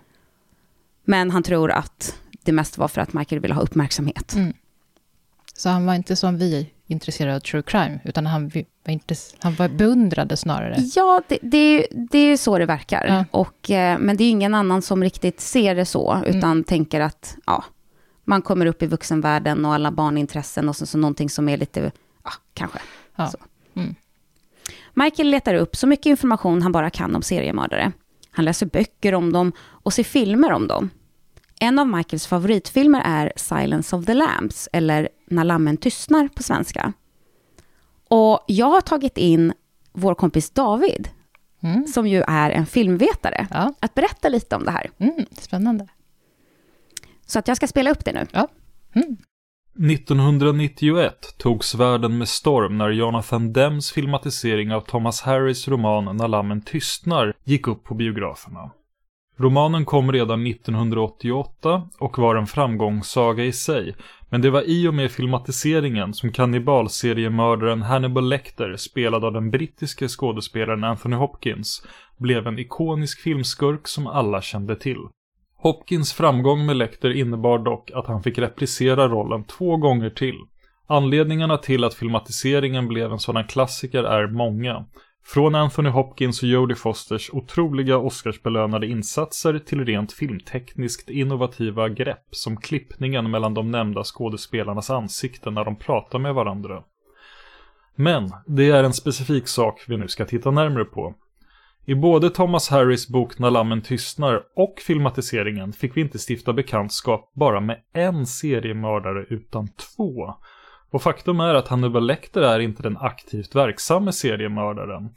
Men 1.05 1.31
han 1.31 1.43
tror 1.43 1.71
att 1.71 2.19
det 2.43 2.53
mest 2.53 2.79
var 2.79 2.89
för 2.89 3.01
att 3.01 3.13
Michael 3.13 3.41
ville 3.41 3.55
ha 3.55 3.63
uppmärksamhet. 3.63 4.35
Mm. 4.35 4.53
Så 5.55 5.69
han 5.69 5.87
var 5.87 5.95
inte 5.95 6.17
som 6.17 6.39
vi 6.39 6.71
intresserad 6.87 7.35
av 7.37 7.41
true 7.41 7.63
crime, 7.63 7.99
utan 8.05 8.27
han 8.27 8.49
var, 8.49 8.65
inte, 8.93 9.15
han 9.39 9.55
var 9.55 9.69
beundrade 9.69 10.37
snarare. 10.37 10.77
Ja, 10.95 11.23
det, 11.29 11.39
det, 11.43 11.57
är- 11.59 11.87
det 12.11 12.19
är 12.19 12.37
så 12.37 12.59
det 12.59 12.67
verkar. 12.67 13.07
Ja. 13.07 13.25
Och, 13.31 13.71
eh, 13.71 13.99
men 13.99 14.17
det 14.17 14.25
är 14.25 14.31
ingen 14.31 14.55
annan 14.55 14.83
som 14.83 15.03
riktigt 15.03 15.41
ser 15.41 15.75
det 15.75 15.85
så, 15.85 16.23
utan 16.27 16.43
Mm. 16.53 16.65
tänker 16.65 17.01
att 17.01 17.37
ja, 17.47 17.65
man 18.25 18.43
kommer 18.43 18.67
upp 18.67 18.83
i 18.83 18.87
vuxenvärlden 18.87 19.65
och 19.65 19.75
alla 19.75 19.91
barnintressen 19.91 20.69
och 20.69 20.77
så, 20.77 20.87
så 20.87 20.99
någonting 20.99 21.31
som 21.31 21.49
är 21.49 21.57
lite, 21.57 21.93
ja, 22.25 22.31
kanske. 22.55 22.79
Ja. 23.17 23.31
Mm. 23.77 23.95
Michael 24.95 25.31
letar 25.31 25.55
upp 25.55 25.77
så 25.77 25.87
mycket 25.87 26.07
information 26.07 26.63
han 26.63 26.73
bara 26.73 26.91
kan 26.91 27.17
om 27.17 27.23
seriemördare. 27.23 27.93
Han 28.31 28.45
läser 28.45 28.67
böcker 28.67 29.15
om 29.15 29.33
dem 29.33 29.53
och 29.59 29.93
ser 29.93 30.05
filmer 30.05 30.53
om 30.53 30.67
dem. 30.69 30.91
En 31.61 31.79
av 31.79 31.87
Michaels 31.89 32.27
favoritfilmer 32.27 33.03
är 33.05 33.33
Silence 33.37 33.97
of 33.97 34.07
the 34.07 34.15
Lambs, 34.15 34.69
eller 34.73 35.09
När 35.27 35.45
lammen 35.45 35.77
tystnar 35.77 36.29
på 36.29 36.43
svenska. 36.43 36.93
Och 38.09 38.45
jag 38.47 38.67
har 38.67 38.81
tagit 38.81 39.19
in 39.19 39.53
vår 39.93 40.15
kompis 40.15 40.51
David, 40.51 41.09
Mm. 41.63 41.87
som 41.87 42.07
ju 42.07 42.23
är 42.27 42.51
en 42.51 42.67
filmvetare, 42.67 43.47
Ja. 43.51 43.75
att 43.81 43.95
berätta 43.95 44.29
lite 44.29 44.57
om 44.57 44.65
det 44.65 44.71
här. 44.71 44.91
Mm. 44.99 45.27
Spännande. 45.39 45.89
Så 47.27 47.39
att 47.39 47.49
jag 47.49 47.57
ska 47.57 47.67
spela 47.67 47.91
upp 47.91 48.05
det 48.05 48.13
nu. 48.13 48.27
Ja. 48.33 48.49
Mm. 48.95 49.17
1991 49.91 51.35
togs 51.39 51.75
världen 51.75 52.19
med 52.19 52.29
storm 52.29 52.79
när 52.79 52.91
Jonathan 52.91 53.53
Dems 53.53 53.93
filmatisering 53.93 54.73
av 54.73 54.81
Thomas 54.81 55.21
Harris 55.23 55.69
roman 55.69 56.17
När 56.17 56.29
lammen 56.29 56.63
tystnar 56.63 57.35
gick 57.45 57.67
upp 57.69 57.85
på 57.85 57.95
biograferna. 57.95 58.71
Romanen 59.37 59.85
kom 59.85 60.13
redan 60.13 60.47
1988 60.47 61.89
och 61.99 62.19
var 62.19 62.37
en 62.37 62.47
framgångssaga 62.47 63.45
i 63.45 63.53
sig, 63.53 63.95
men 64.31 64.41
det 64.41 64.51
var 64.51 64.63
i 64.63 64.89
och 64.89 64.95
med 64.95 65.11
filmatiseringen 65.11 66.15
som 66.15 66.33
kannibalseriemördaren 66.33 67.83
Hannibal 67.83 68.29
Lecter, 68.29 68.77
spelad 68.77 69.25
av 69.25 69.33
den 69.33 69.51
brittiske 69.51 70.09
skådespelaren 70.09 70.85
Anthony 70.85 71.17
Hopkins, 71.17 71.87
blev 72.17 72.47
en 72.47 72.59
ikonisk 72.59 73.21
filmskurk 73.21 73.89
som 73.89 74.07
alla 74.07 74.43
kände 74.43 74.77
till. 74.77 74.99
Hopkins 75.57 76.13
framgång 76.13 76.67
med 76.67 76.77
Lecter 76.77 77.11
innebar 77.11 77.59
dock 77.59 77.91
att 77.91 78.07
han 78.07 78.23
fick 78.23 78.39
reprisera 78.39 79.09
rollen 79.09 79.45
två 79.45 79.77
gånger 79.77 80.11
till. 80.11 80.39
Anledningarna 80.87 81.57
till 81.57 81.85
att 81.85 81.95
filmatiseringen 81.95 82.89
blev 82.89 83.13
en 83.13 83.19
sådan 83.19 83.47
klassiker 83.47 84.05
är 84.05 84.27
många. 84.27 84.85
Från 85.27 85.55
Anthony 85.55 85.89
Hopkins 85.89 86.43
och 86.43 86.49
Jodie 86.49 86.77
Fosters 86.77 87.31
otroliga 87.33 87.99
Oscarsbelönade 87.99 88.87
insatser 88.87 89.59
till 89.59 89.85
rent 89.85 90.13
filmtekniskt 90.13 91.11
innovativa 91.11 91.89
grepp 91.89 92.27
som 92.31 92.57
klippningen 92.57 93.31
mellan 93.31 93.55
de 93.55 93.71
nämnda 93.71 94.05
skådespelarnas 94.05 94.91
ansikten 94.91 95.55
när 95.55 95.65
de 95.65 95.77
pratar 95.77 96.19
med 96.19 96.35
varandra. 96.35 96.83
Men 97.97 98.31
det 98.47 98.71
är 98.71 98.85
en 98.85 98.93
specifik 98.93 99.49
sak 99.49 99.85
vi 99.89 99.97
nu 99.97 100.09
ska 100.09 100.25
titta 100.25 100.51
närmare 100.51 100.85
på. 100.85 101.15
I 101.85 101.95
både 101.95 102.31
Thomas 102.31 102.69
Harris 102.69 103.09
bok 103.09 103.39
När 103.39 103.51
lammen 103.51 103.83
tystnar 103.83 104.43
och 104.57 104.75
filmatiseringen 104.87 105.73
fick 105.73 105.97
vi 105.97 106.01
inte 106.01 106.19
stifta 106.29 106.53
bekantskap 106.53 107.33
bara 107.35 107.61
med 107.61 107.81
en 107.95 108.27
seriemördare 108.27 109.27
utan 109.29 109.69
två. 109.69 110.35
Och 110.95 111.03
faktum 111.03 111.41
är 111.41 111.55
att 111.55 111.69
Hannibal 111.69 112.07
Lecter 112.07 112.43
är 112.43 112.61
inte 112.61 112.83
den 112.83 112.97
aktivt 112.97 113.55
verksamma 113.55 114.13
seriemördaren. 114.13 115.11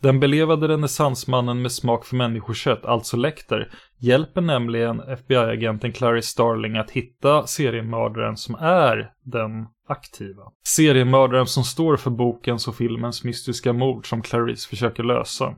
Den 0.00 0.20
belevade 0.20 0.68
renässansmannen 0.68 1.62
med 1.62 1.72
smak 1.72 2.04
för 2.04 2.16
människokött, 2.16 2.84
alltså 2.84 3.16
Lecter, 3.16 3.72
hjälper 3.98 4.40
nämligen 4.40 5.00
FBI-agenten 5.00 5.92
Clary 5.92 6.22
Starling 6.22 6.76
att 6.76 6.90
hitta 6.90 7.46
seriemördaren 7.46 8.36
som 8.36 8.54
är 8.54 9.12
den 9.24 9.66
aktiva. 9.88 10.42
Seriemördaren 10.66 11.46
som 11.46 11.64
står 11.64 11.96
för 11.96 12.10
bokens 12.10 12.68
och 12.68 12.76
filmens 12.76 13.24
mystiska 13.24 13.72
mord 13.72 14.08
som 14.08 14.22
Clarice 14.22 14.66
försöker 14.66 15.02
lösa. 15.02 15.54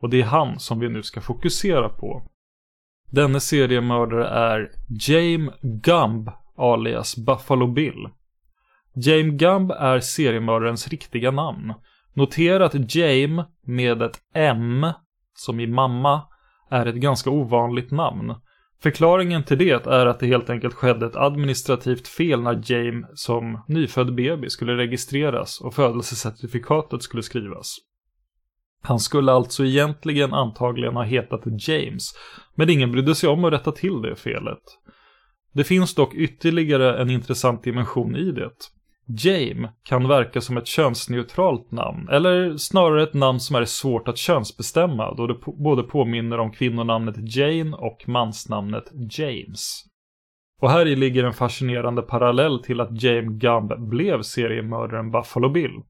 Och 0.00 0.10
det 0.10 0.20
är 0.20 0.26
han 0.26 0.58
som 0.58 0.80
vi 0.80 0.88
nu 0.88 1.02
ska 1.02 1.20
fokusera 1.20 1.88
på. 1.88 2.22
Denne 3.10 3.40
seriemördare 3.40 4.28
är 4.28 4.70
James 4.88 5.54
Gumb 5.62 6.30
alias 6.56 7.16
Buffalo 7.16 7.66
Bill. 7.66 8.08
James 9.02 9.34
Gumb 9.34 9.70
är 9.70 10.00
seriemördarens 10.00 10.88
riktiga 10.88 11.30
namn. 11.30 11.74
Notera 12.14 12.64
att 12.64 12.94
James 12.94 13.46
med 13.66 14.02
ett 14.02 14.18
M, 14.34 14.86
som 15.34 15.60
i 15.60 15.66
mamma, 15.66 16.22
är 16.70 16.86
ett 16.86 16.94
ganska 16.94 17.30
ovanligt 17.30 17.90
namn. 17.90 18.34
Förklaringen 18.82 19.44
till 19.44 19.58
det 19.58 19.86
är 19.86 20.06
att 20.06 20.20
det 20.20 20.26
helt 20.26 20.50
enkelt 20.50 20.74
skedde 20.74 21.06
ett 21.06 21.16
administrativt 21.16 22.08
fel 22.08 22.42
när 22.42 22.72
James 22.72 23.06
som 23.14 23.64
nyfödd 23.68 24.14
baby 24.14 24.48
skulle 24.48 24.76
registreras 24.76 25.60
och 25.60 25.74
födelsecertifikatet 25.74 27.02
skulle 27.02 27.22
skrivas. 27.22 27.76
Han 28.82 29.00
skulle 29.00 29.32
alltså 29.32 29.64
egentligen 29.64 30.34
antagligen 30.34 30.96
ha 30.96 31.02
hetat 31.02 31.68
James, 31.68 32.14
men 32.54 32.70
ingen 32.70 32.92
brydde 32.92 33.14
sig 33.14 33.28
om 33.28 33.44
att 33.44 33.52
rätta 33.52 33.72
till 33.72 34.02
det 34.02 34.16
felet. 34.16 34.62
Det 35.52 35.64
finns 35.64 35.94
dock 35.94 36.14
ytterligare 36.14 37.02
en 37.02 37.10
intressant 37.10 37.64
dimension 37.64 38.16
i 38.16 38.32
det. 38.32 38.50
Jame 39.18 39.72
kan 39.82 40.08
verka 40.08 40.40
som 40.40 40.56
ett 40.56 40.66
könsneutralt 40.66 41.70
namn, 41.70 42.08
eller 42.08 42.56
snarare 42.56 43.02
ett 43.02 43.14
namn 43.14 43.40
som 43.40 43.56
är 43.56 43.64
svårt 43.64 44.08
att 44.08 44.18
könsbestämma 44.18 45.14
då 45.14 45.26
det 45.26 45.34
både 45.64 45.82
påminner 45.82 46.38
om 46.38 46.52
kvinnonamnet 46.52 47.36
Jane 47.36 47.76
och 47.76 48.08
mansnamnet 48.08 48.84
James. 49.18 49.84
Och 50.60 50.70
här 50.70 50.86
i 50.86 50.96
ligger 50.96 51.24
en 51.24 51.32
fascinerande 51.32 52.02
parallell 52.02 52.62
till 52.62 52.80
att 52.80 53.02
James 53.02 53.40
Gumb 53.40 53.88
blev 53.88 54.22
seriemördaren 54.22 55.10
Buffalo 55.10 55.48
Bill. 55.48 55.82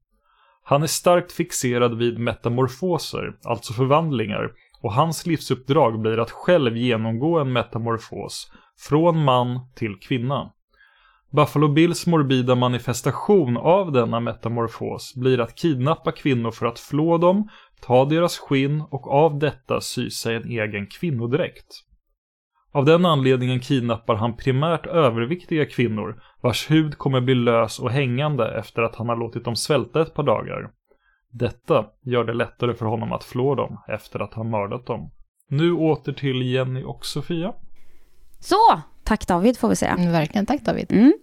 Han 0.63 0.83
är 0.83 0.87
starkt 0.87 1.31
fixerad 1.31 1.97
vid 1.97 2.19
metamorfoser, 2.19 3.35
alltså 3.43 3.73
förvandlingar, 3.73 4.51
och 4.81 4.93
hans 4.93 5.25
livsuppdrag 5.25 6.01
blir 6.01 6.19
att 6.19 6.31
själv 6.31 6.77
genomgå 6.77 7.39
en 7.39 7.53
metamorfos, 7.53 8.51
från 8.79 9.23
man 9.23 9.59
till 9.75 9.95
kvinna. 9.99 10.51
Buffalo 11.31 11.67
Bills 11.67 12.07
morbida 12.07 12.55
manifestation 12.55 13.57
av 13.57 13.91
denna 13.91 14.19
metamorfos 14.19 15.15
blir 15.15 15.39
att 15.39 15.55
kidnappa 15.55 16.11
kvinnor 16.11 16.51
för 16.51 16.65
att 16.65 16.79
flå 16.79 17.17
dem, 17.17 17.49
ta 17.81 18.05
deras 18.05 18.37
skinn 18.37 18.81
och 18.81 19.11
av 19.11 19.39
detta 19.39 19.81
sy 19.81 20.09
sig 20.09 20.35
en 20.35 20.49
egen 20.49 20.87
kvinnodräkt. 20.87 21.67
Av 22.71 22.85
den 22.85 23.05
anledningen 23.05 23.59
kidnappar 23.59 24.15
han 24.15 24.37
primärt 24.37 24.85
överviktiga 24.85 25.65
kvinnor 25.65 26.21
vars 26.41 26.71
hud 26.71 26.97
kommer 26.97 27.21
bli 27.21 27.35
lös 27.35 27.79
och 27.79 27.91
hängande 27.91 28.59
efter 28.59 28.81
att 28.81 28.95
han 28.95 29.09
har 29.09 29.15
låtit 29.15 29.45
dem 29.45 29.55
svälta 29.55 30.01
ett 30.01 30.13
par 30.13 30.23
dagar. 30.23 30.71
Detta 31.31 31.85
gör 32.01 32.23
det 32.23 32.33
lättare 32.33 32.73
för 32.73 32.85
honom 32.85 33.11
att 33.11 33.23
flå 33.23 33.55
dem 33.55 33.83
efter 33.87 34.19
att 34.19 34.33
ha 34.33 34.43
mördat 34.43 34.85
dem. 34.85 35.11
Nu 35.47 35.73
åter 35.73 36.13
till 36.13 36.41
Jenny 36.41 36.83
och 36.83 37.05
Sofia. 37.05 37.53
Så, 38.39 38.81
tack 39.11 39.27
David 39.27 39.57
får 39.57 39.69
vi 39.69 39.75
säga. 39.75 39.91
Mm, 39.91 40.11
verkligen, 40.11 40.45
tack 40.45 40.61
David. 40.61 40.91
Mm. 40.91 41.13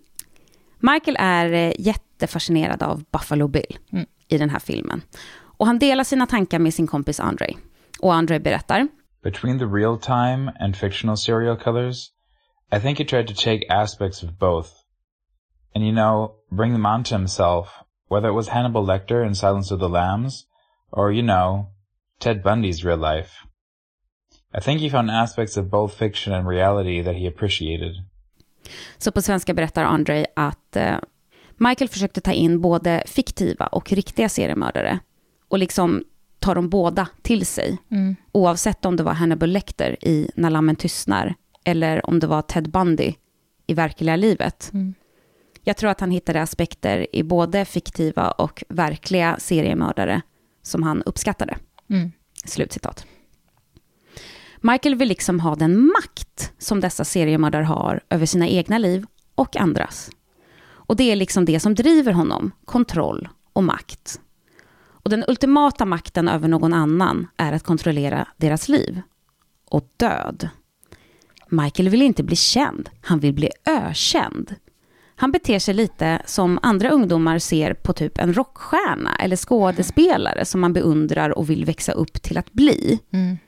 Michael 0.81 1.17
är 1.21 1.53
eh, 1.53 1.73
jättefascinerad 1.79 2.83
av 2.83 3.05
Buffalo 3.13 3.49
Bill 3.49 3.79
Mm. 3.93 4.07
i 4.29 4.39
den 4.39 4.51
här 4.51 4.59
filmen. 4.59 5.03
Och 5.59 5.67
han 5.67 5.79
delar 5.79 6.05
sina 6.05 6.27
tankar 6.27 6.59
med 6.59 6.75
sin 6.75 6.87
kompis 6.87 7.21
Andre. 7.21 7.47
Och 8.01 8.15
Andre 8.15 8.41
berättar. 8.41 8.89
Between 9.23 9.59
the 9.59 9.65
real 9.65 9.99
time 9.99 10.53
and 10.61 10.77
fictional 10.77 11.17
serial 11.17 11.57
killers, 11.57 12.11
I 12.77 12.81
think 12.81 12.99
he 12.99 13.05
tried 13.05 13.27
to 13.29 13.35
take 13.35 13.75
aspects 13.75 14.23
of 14.23 14.31
both. 14.31 14.69
And 15.75 15.85
you 15.85 15.93
know, 15.93 16.31
bring 16.51 16.73
them 16.73 16.87
onto 16.87 17.15
himself, 17.15 17.69
whether 18.11 18.29
it 18.29 18.35
was 18.35 18.49
Hannibal 18.49 18.87
Lecter 18.87 19.27
in 19.27 19.35
Silence 19.35 19.75
of 19.75 19.81
the 19.81 19.89
Lambs, 19.89 20.47
or, 20.93 21.13
you 21.13 21.23
know, 21.23 21.67
Ted 22.21 22.43
Bundy's 22.43 22.85
real 22.85 23.01
life. 23.15 23.31
I 24.55 24.61
think 24.61 24.81
he 24.81 24.91
found 24.91 25.11
aspects 25.11 25.57
of 25.57 25.67
both 25.67 25.99
fiction 25.99 26.35
and 26.35 26.49
reality 26.49 27.05
that 27.05 27.15
he 27.15 27.29
appreciated. 27.29 27.93
Så 28.99 29.13
på 29.13 29.23
svenska 29.23 29.55
berättar 29.55 29.85
Andre 29.85 30.27
att 30.37 30.77
eh, 30.77 30.97
Michael 31.57 31.89
försökte 31.89 32.21
ta 32.21 32.33
in 32.33 32.61
både 32.61 33.03
fiktiva 33.07 33.67
och 33.67 33.93
riktiga 33.93 34.29
seriemördare. 34.29 34.99
Och 35.49 35.59
liksom 35.59 36.05
ta 36.39 36.55
dem 36.55 36.69
båda 36.69 37.09
till 37.23 37.47
sig. 37.47 37.79
Mm. 37.91 38.17
Oavsett 38.33 38.85
om 38.85 38.97
det 38.97 39.03
var 39.03 39.13
Hannibal 39.13 39.51
Lecter 39.51 40.05
i 40.05 40.31
När 40.35 40.51
lammen 40.51 40.77
tystnar. 40.77 41.35
Eller 41.65 42.07
om 42.07 42.19
det 42.21 42.27
var 42.27 42.43
Ted 42.43 42.71
Bundy 42.71 43.13
i 43.67 43.75
verkliga 43.75 44.17
livet. 44.17 44.71
Mm. 44.73 44.95
Jag 45.65 45.77
tror 45.77 45.91
att 45.91 46.01
han 46.01 46.11
hittade 46.11 46.43
aspekter 46.43 47.07
i 47.13 47.23
både 47.23 47.65
fiktiva 47.65 48.31
och 48.31 48.65
verkliga 48.69 49.37
seriemördare 49.39 50.23
som 50.63 50.83
han 50.83 51.03
uppskattade. 51.03 51.59
Mm. 51.91 52.13
Slutcitat. 52.45 53.07
Michael 54.61 54.95
vill 54.95 55.09
liksom 55.09 55.41
ha 55.41 55.55
den 55.55 55.87
makt 55.87 56.53
som 56.59 56.81
dessa 56.81 57.05
seriemördare 57.05 57.65
har 57.65 58.01
över 58.11 58.27
sina 58.27 58.49
egna 58.49 58.79
liv 58.79 59.07
och 59.35 59.57
andras. 59.57 60.11
Och 60.71 60.97
det 60.97 61.13
är 61.13 61.17
liksom 61.17 61.45
det 61.45 61.61
som 61.61 61.75
driver 61.75 62.13
honom, 62.13 62.51
kontroll 62.65 63.29
och 63.53 63.65
makt. 63.65 64.21
Och 65.09 65.11
den 65.11 65.25
ultimata 65.29 65.85
makten 65.85 66.29
över 66.29 66.49
någon 66.49 66.73
annan 66.73 67.27
är 67.37 67.53
att 67.53 67.63
kontrollera 67.63 68.29
deras 68.37 68.69
liv. 68.69 69.01
Och 69.71 69.89
död. 69.97 70.49
Michael 71.49 71.89
vill 71.89 72.03
inte 72.03 72.23
bli 72.23 72.37
känd, 72.37 72.91
han 73.01 73.21
vill 73.21 73.33
bli 73.33 73.51
ökänd. 73.67 74.55
Han 75.17 75.33
beter 75.33 75.59
sig 75.59 75.75
lite 75.75 76.23
som 76.27 76.59
andra 76.63 76.91
ungdomar 76.91 77.39
ser 77.39 77.75
på 77.75 77.93
typ 77.93 78.19
en 78.19 78.35
rockstjärna 78.35 79.17
eller 79.17 79.37
skådespelare 79.37 80.45
som 80.45 80.61
man 80.61 80.73
beundrar 80.73 81.39
och 81.39 81.51
vill 81.51 81.65
växa 81.65 81.93
upp 81.93 82.23
till 82.23 82.39
att 82.39 82.53
bli. 82.53 83.01
Mm. 83.13 83.39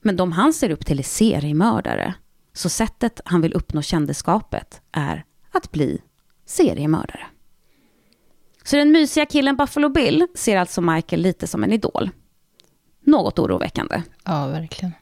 Men 0.00 0.16
de 0.16 0.32
han 0.32 0.52
ser 0.52 0.70
upp 0.70 0.86
till 0.86 0.98
är 0.98 1.02
seriemördare. 1.02 2.14
Så 2.52 2.68
sättet 2.68 3.20
han 3.24 3.40
vill 3.40 3.52
uppnå 3.52 3.82
kändisskapet 3.82 4.80
är 4.92 5.24
att 5.52 5.72
bli 5.72 6.02
seriemördare. 6.46 7.26
Så 8.64 8.76
den 8.76 8.92
mysiga 8.92 9.26
killen 9.26 9.56
Buffalo 9.56 9.88
Bill 9.88 10.26
ser 10.34 10.56
alltså 10.56 10.80
Michael 10.80 11.22
lite 11.22 11.46
som 11.46 11.64
en 11.64 11.72
idol. 11.72 12.10
Något 13.04 13.38
oroväckande. 13.38 14.02
Ja, 14.24 14.46
verkligen. 14.46 14.92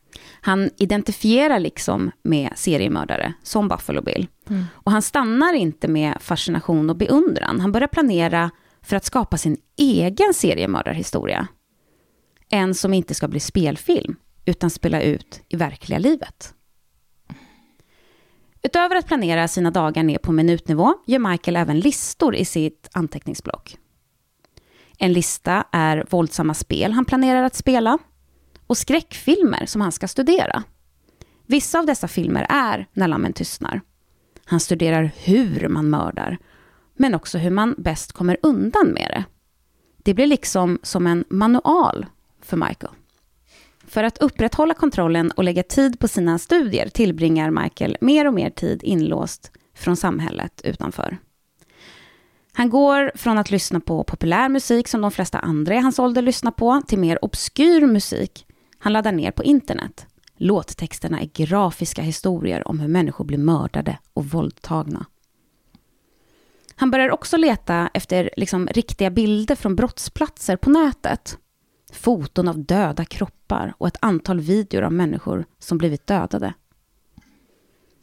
Han 0.41 0.71
identifierar 0.77 1.59
liksom 1.59 2.11
med 2.23 2.53
seriemördare 2.57 3.35
som 3.43 3.69
Buffalo 3.69 4.03
Bill. 4.03 4.27
Mm. 4.49 4.65
Och 4.73 4.93
han 4.93 5.03
stannar 5.03 5.53
inte 5.53 5.89
med 5.89 6.17
fascination 6.21 6.91
och 6.91 6.97
beundran. 6.97 7.61
Han 7.61 7.73
börjar 7.73 7.89
planera 7.89 8.51
för 8.83 8.97
att 8.97 9.05
skapa 9.05 9.37
sin 9.37 9.57
egen 9.77 10.35
seriemördarhistoria. 10.35 11.49
En 12.49 12.75
som 12.75 12.95
inte 12.95 13.15
ska 13.15 13.29
bli 13.29 13.41
spelfilm, 13.41 14.17
utan 14.47 14.71
spela 14.71 15.03
ut 15.03 15.41
i 15.49 15.57
verkliga 15.57 15.99
livet. 15.99 16.55
Utöver 18.63 18.97
att 18.97 19.07
planera 19.07 19.49
sina 19.49 19.71
dagar 19.71 20.03
ner 20.03 20.19
på 20.19 20.33
minutnivå 20.33 20.95
gör 21.07 21.19
Michael 21.19 21.57
även 21.57 21.81
listor 21.81 22.35
i 22.35 22.45
sitt 22.45 22.89
anteckningsblock. 22.93 23.79
En 24.99 25.13
lista 25.13 25.65
är 25.73 26.07
våldsamma 26.11 26.55
spel 26.55 26.93
han 26.93 27.05
planerar 27.05 27.43
att 27.43 27.55
spela 27.55 27.99
och 28.67 28.77
skräckfilmer 28.77 29.67
som 29.67 29.81
han 29.81 29.93
ska 29.93 30.09
studera. 30.09 30.63
Vissa 31.47 31.79
av 31.79 31.87
dessa 31.87 32.09
filmer 32.09 32.47
är 32.49 32.89
När 32.93 33.09
lammen 33.09 33.33
tystnar. 33.33 33.81
Han 34.45 34.61
studerar 34.61 35.11
hur 35.17 35.69
man 35.69 35.91
mördar, 35.91 36.39
men 36.97 37.15
också 37.15 37.39
hur 37.39 37.51
man 37.51 37.75
bäst 37.79 38.13
kommer 38.13 38.37
undan 38.43 38.89
med 38.89 39.11
det. 39.11 39.25
Det 39.97 40.15
blir 40.15 40.27
liksom 40.27 40.79
som 40.83 41.07
en 41.07 41.25
manual 41.29 42.07
för 42.43 42.57
Michael. 42.57 42.93
För 43.97 44.05
att 44.05 44.19
upprätthålla 44.19 44.75
kontrollen 44.75 45.31
och 45.31 45.45
lägga 45.45 45.63
tid 45.63 46.01
på 46.01 46.09
sina 46.09 46.39
studier 46.39 46.89
tillbringar 46.89 47.51
Michael 47.51 47.97
mer 48.01 48.27
och 48.27 48.35
mer 48.35 48.51
tid 48.51 48.83
inlåst 48.83 49.53
från 49.75 49.97
samhället 49.97 50.61
utanför. 50.65 51.19
Han 52.53 52.71
går 52.71 53.13
från 53.15 53.39
att 53.39 53.51
lyssna 53.51 53.81
på 53.81 54.05
populär 54.05 54.49
musik 54.49 54.89
som 54.89 55.01
de 55.01 55.11
flesta 55.11 55.39
andra 55.39 55.75
i 55.75 55.79
hans 55.79 55.99
ålder 55.99 56.23
lyssnar 56.23 56.51
på 56.51 56.83
till 56.87 56.99
mer 56.99 57.25
obskyr 57.25 57.87
musik 57.87 58.47
han 58.79 58.93
laddar 58.93 59.13
ner 59.13 59.31
på 59.31 59.45
internet. 59.45 60.07
Låttexterna 60.37 61.21
är 61.21 61.31
grafiska 61.35 62.03
historier 62.03 62.69
om 62.69 62.81
hur 62.81 62.89
människor 62.89 63.25
blir 63.25 63.39
mördade 63.39 63.99
och 64.15 64.25
våldtagna. 64.25 65.07
Han 66.75 66.91
börjar 66.91 67.11
också 67.11 67.37
leta 67.37 67.91
efter 67.95 68.31
liksom 68.37 68.67
riktiga 68.67 69.11
bilder 69.11 69.55
från 69.55 69.77
brottsplatser 69.77 70.57
på 70.57 70.71
nätet. 70.71 71.39
Foton 71.97 72.49
av 72.49 72.65
döda 72.65 73.05
kroppar 73.05 73.75
och 73.79 73.87
ett 73.89 73.99
antal 74.01 74.41
videor 74.41 74.83
av 74.83 74.93
människor 74.93 75.45
som 75.59 75.79
blivit 75.79 76.07
dödade. 76.07 76.55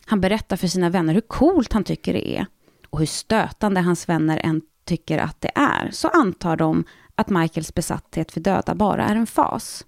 Han 0.05 0.21
berättar 0.21 0.57
för 0.57 0.67
sina 0.67 0.89
vänner 0.89 1.13
hur 1.13 1.21
coolt 1.21 1.73
han 1.73 1.83
tycker 1.83 2.13
det 2.13 2.37
är 2.37 2.45
och 2.89 2.99
hur 2.99 3.05
stötande 3.05 3.81
hans 3.81 4.09
vänner 4.09 4.41
än 4.43 4.61
tycker 4.85 5.17
att 5.17 5.41
det 5.41 5.51
är, 5.55 5.89
så 5.91 6.07
antar 6.07 6.57
de 6.57 6.83
att 7.15 7.29
Michaels 7.29 7.73
besatthet 7.73 8.31
för 8.31 8.39
döda 8.39 8.75
bara 8.75 9.05
är 9.05 9.15
en 9.15 9.27
fas. 9.27 9.85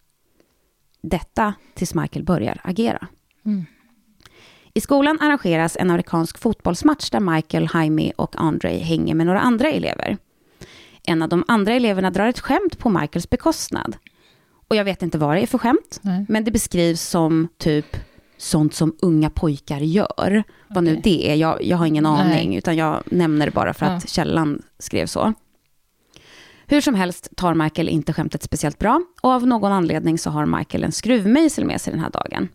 Detta 1.01 1.53
tills 1.73 1.93
Michael 1.95 2.25
börjar 2.25 2.61
agera. 2.63 3.07
Mm. 3.45 3.65
I 4.73 4.81
skolan 4.81 5.19
arrangeras 5.21 5.77
en 5.79 5.89
amerikansk 5.89 6.37
fotbollsmatch 6.37 7.09
där 7.09 7.19
Michael, 7.19 7.69
Jaime 7.73 8.11
och 8.15 8.35
Andre 8.37 8.69
hänger 8.69 9.15
med 9.15 9.25
några 9.25 9.39
andra 9.39 9.69
elever. 9.69 10.17
En 11.07 11.21
av 11.21 11.29
de 11.29 11.43
andra 11.47 11.73
eleverna 11.73 12.11
drar 12.11 12.27
ett 12.27 12.39
skämt 12.39 12.79
på 12.79 12.89
Michaels 12.89 13.29
bekostnad. 13.29 13.97
Och 14.67 14.75
jag 14.75 14.85
vet 14.85 15.01
inte 15.01 15.17
vad 15.17 15.35
det 15.35 15.41
är 15.41 15.47
för 15.47 15.57
skämt, 15.57 15.99
Nej. 16.01 16.25
men 16.29 16.43
det 16.43 16.51
beskrivs 16.51 17.01
som 17.01 17.47
typ 17.57 17.85
sånt 18.37 18.73
som 18.73 18.95
unga 19.01 19.29
pojkar 19.29 19.79
gör. 19.79 20.43
Vad 20.67 20.83
nu 20.83 20.91
Okej. 20.91 21.01
det 21.03 21.31
är, 21.31 21.35
jag, 21.35 21.63
jag 21.63 21.77
har 21.77 21.85
ingen 21.85 22.03
Nej. 22.03 22.21
aning, 22.21 22.55
utan 22.55 22.75
jag 22.75 23.03
nämner 23.05 23.45
det 23.45 23.51
bara 23.51 23.73
för 23.73 23.85
att 23.85 24.03
Ja. 24.03 24.07
källan 24.07 24.61
skrev 24.79 25.05
så. 25.05 25.33
Hur 26.67 26.81
som 26.81 26.95
helst 26.95 27.29
tar 27.35 27.53
Michael 27.53 27.89
inte 27.89 28.13
skämtet 28.13 28.43
speciellt 28.43 28.79
bra 28.79 29.01
och 29.21 29.31
av 29.31 29.47
någon 29.47 29.71
anledning 29.71 30.17
så 30.17 30.29
har 30.29 30.45
Michael 30.45 30.83
en 30.83 30.91
skruvmejsel 30.91 31.65
med 31.65 31.81
sig 31.81 31.91
den 31.93 31.99
här 31.99 32.09
dagen. 32.09 32.47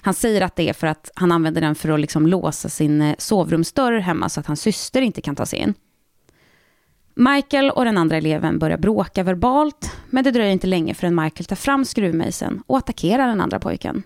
Han 0.00 0.14
säger 0.14 0.40
att 0.40 0.56
det 0.56 0.68
är 0.68 0.72
för 0.72 0.86
att 0.86 1.10
han 1.14 1.32
använder 1.32 1.60
den 1.60 1.74
för 1.74 1.88
att 1.88 2.00
liksom 2.00 2.26
låsa 2.26 2.68
sin 2.68 3.02
eh, 3.02 3.14
sovrumsdörr 3.18 3.98
hemma 3.98 4.28
så 4.28 4.40
att 4.40 4.46
hans 4.46 4.60
syster 4.60 5.02
inte 5.02 5.20
kan 5.20 5.36
ta 5.36 5.46
sig 5.46 5.58
in. 5.58 5.74
Michael 7.14 7.70
och 7.70 7.84
den 7.84 7.98
andra 7.98 8.16
eleven 8.16 8.58
börjar 8.58 8.78
bråka 8.78 9.22
verbalt, 9.22 9.90
men 10.10 10.24
det 10.24 10.30
dröjer 10.30 10.52
inte 10.52 10.66
länge 10.66 10.94
förrän 10.94 11.14
Michael 11.14 11.44
tar 11.44 11.56
fram 11.56 11.84
skruvmejseln 11.84 12.62
och 12.66 12.78
attackerar 12.78 13.28
den 13.28 13.40
andra 13.40 13.58
pojken. 13.58 14.02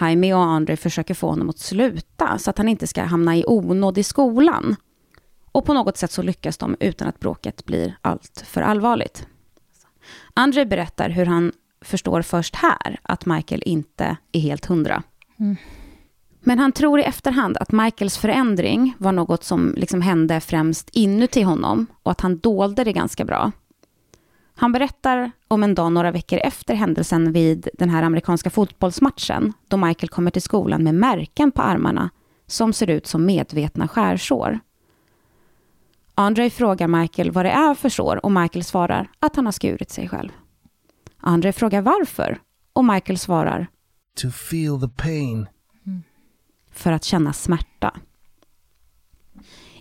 Jaime 0.00 0.34
och 0.34 0.42
Andre 0.42 0.76
försöker 0.76 1.14
få 1.14 1.28
honom 1.28 1.50
att 1.50 1.58
sluta 1.58 2.38
så 2.38 2.50
att 2.50 2.58
han 2.58 2.68
inte 2.68 2.86
ska 2.86 3.02
hamna 3.02 3.36
i 3.36 3.44
onåd 3.46 3.98
i 3.98 4.02
skolan. 4.02 4.76
Och 5.52 5.64
på 5.64 5.74
något 5.74 5.96
sätt 5.96 6.10
så 6.10 6.22
lyckas 6.22 6.58
de 6.58 6.76
utan 6.80 7.08
att 7.08 7.20
bråket 7.20 7.64
blir 7.64 7.96
allt 8.00 8.44
för 8.46 8.62
allvarligt. 8.62 9.26
Andre 10.34 10.66
berättar 10.66 11.10
hur 11.10 11.26
han 11.26 11.52
förstår 11.80 12.22
först 12.22 12.54
här 12.54 13.00
att 13.02 13.26
Michael 13.26 13.62
inte 13.66 14.16
är 14.32 14.40
helt 14.40 14.66
hundra. 14.66 15.02
Mm. 15.38 15.56
Men 16.44 16.58
han 16.58 16.72
tror 16.72 17.00
i 17.00 17.02
efterhand 17.02 17.56
att 17.56 17.72
Michaels 17.72 18.18
förändring 18.18 18.94
var 18.98 19.12
något 19.12 19.44
som 19.44 19.74
liksom 19.76 20.00
hände 20.00 20.40
främst 20.40 20.90
inuti 20.92 21.42
honom 21.42 21.86
och 22.02 22.10
att 22.10 22.20
han 22.20 22.38
dolde 22.38 22.84
det 22.84 22.92
ganska 22.92 23.24
bra. 23.24 23.52
Han 24.54 24.72
berättar 24.72 25.30
om 25.48 25.62
en 25.62 25.74
dag 25.74 25.92
några 25.92 26.10
veckor 26.10 26.38
efter 26.38 26.74
händelsen 26.74 27.32
vid 27.32 27.68
den 27.74 27.90
här 27.90 28.02
amerikanska 28.02 28.50
fotbollsmatchen 28.50 29.52
då 29.68 29.76
Michael 29.76 30.08
kommer 30.08 30.30
till 30.30 30.42
skolan 30.42 30.82
med 30.84 30.94
märken 30.94 31.50
på 31.50 31.62
armarna 31.62 32.10
som 32.46 32.72
ser 32.72 32.90
ut 32.90 33.06
som 33.06 33.26
medvetna 33.26 33.88
skärsår. 33.88 34.58
Andre 36.14 36.50
frågar 36.50 36.88
Michael 36.88 37.30
vad 37.30 37.44
det 37.44 37.50
är 37.50 37.74
för 37.74 37.88
sår 37.88 38.24
och 38.24 38.32
Michael 38.32 38.64
svarar 38.64 39.10
att 39.18 39.36
han 39.36 39.44
har 39.44 39.52
skurit 39.52 39.90
sig 39.90 40.08
själv. 40.08 40.30
Andre 41.20 41.52
frågar 41.52 41.82
varför 41.82 42.38
och 42.72 42.84
Michael 42.84 43.18
svarar 43.18 43.66
To 44.22 44.30
feel 44.30 44.80
the 44.80 45.02
pain 45.02 45.46
för 46.72 46.92
att 46.92 47.04
känna 47.04 47.32
smärta. 47.32 47.94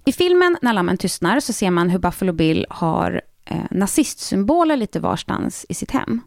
I 0.05 0.11
filmen 0.11 0.57
När 0.61 0.73
lammen 0.73 0.97
tystnar 0.97 1.39
så 1.39 1.53
ser 1.53 1.71
man 1.71 1.89
hur 1.89 1.99
Buffalo 1.99 2.33
Bill 2.33 2.65
har 2.69 3.21
eh, 3.45 3.63
nazistsymboler 3.71 4.77
lite 4.77 4.99
varstans 4.99 5.65
i 5.69 5.73
sitt 5.73 5.91
hem. 5.91 6.21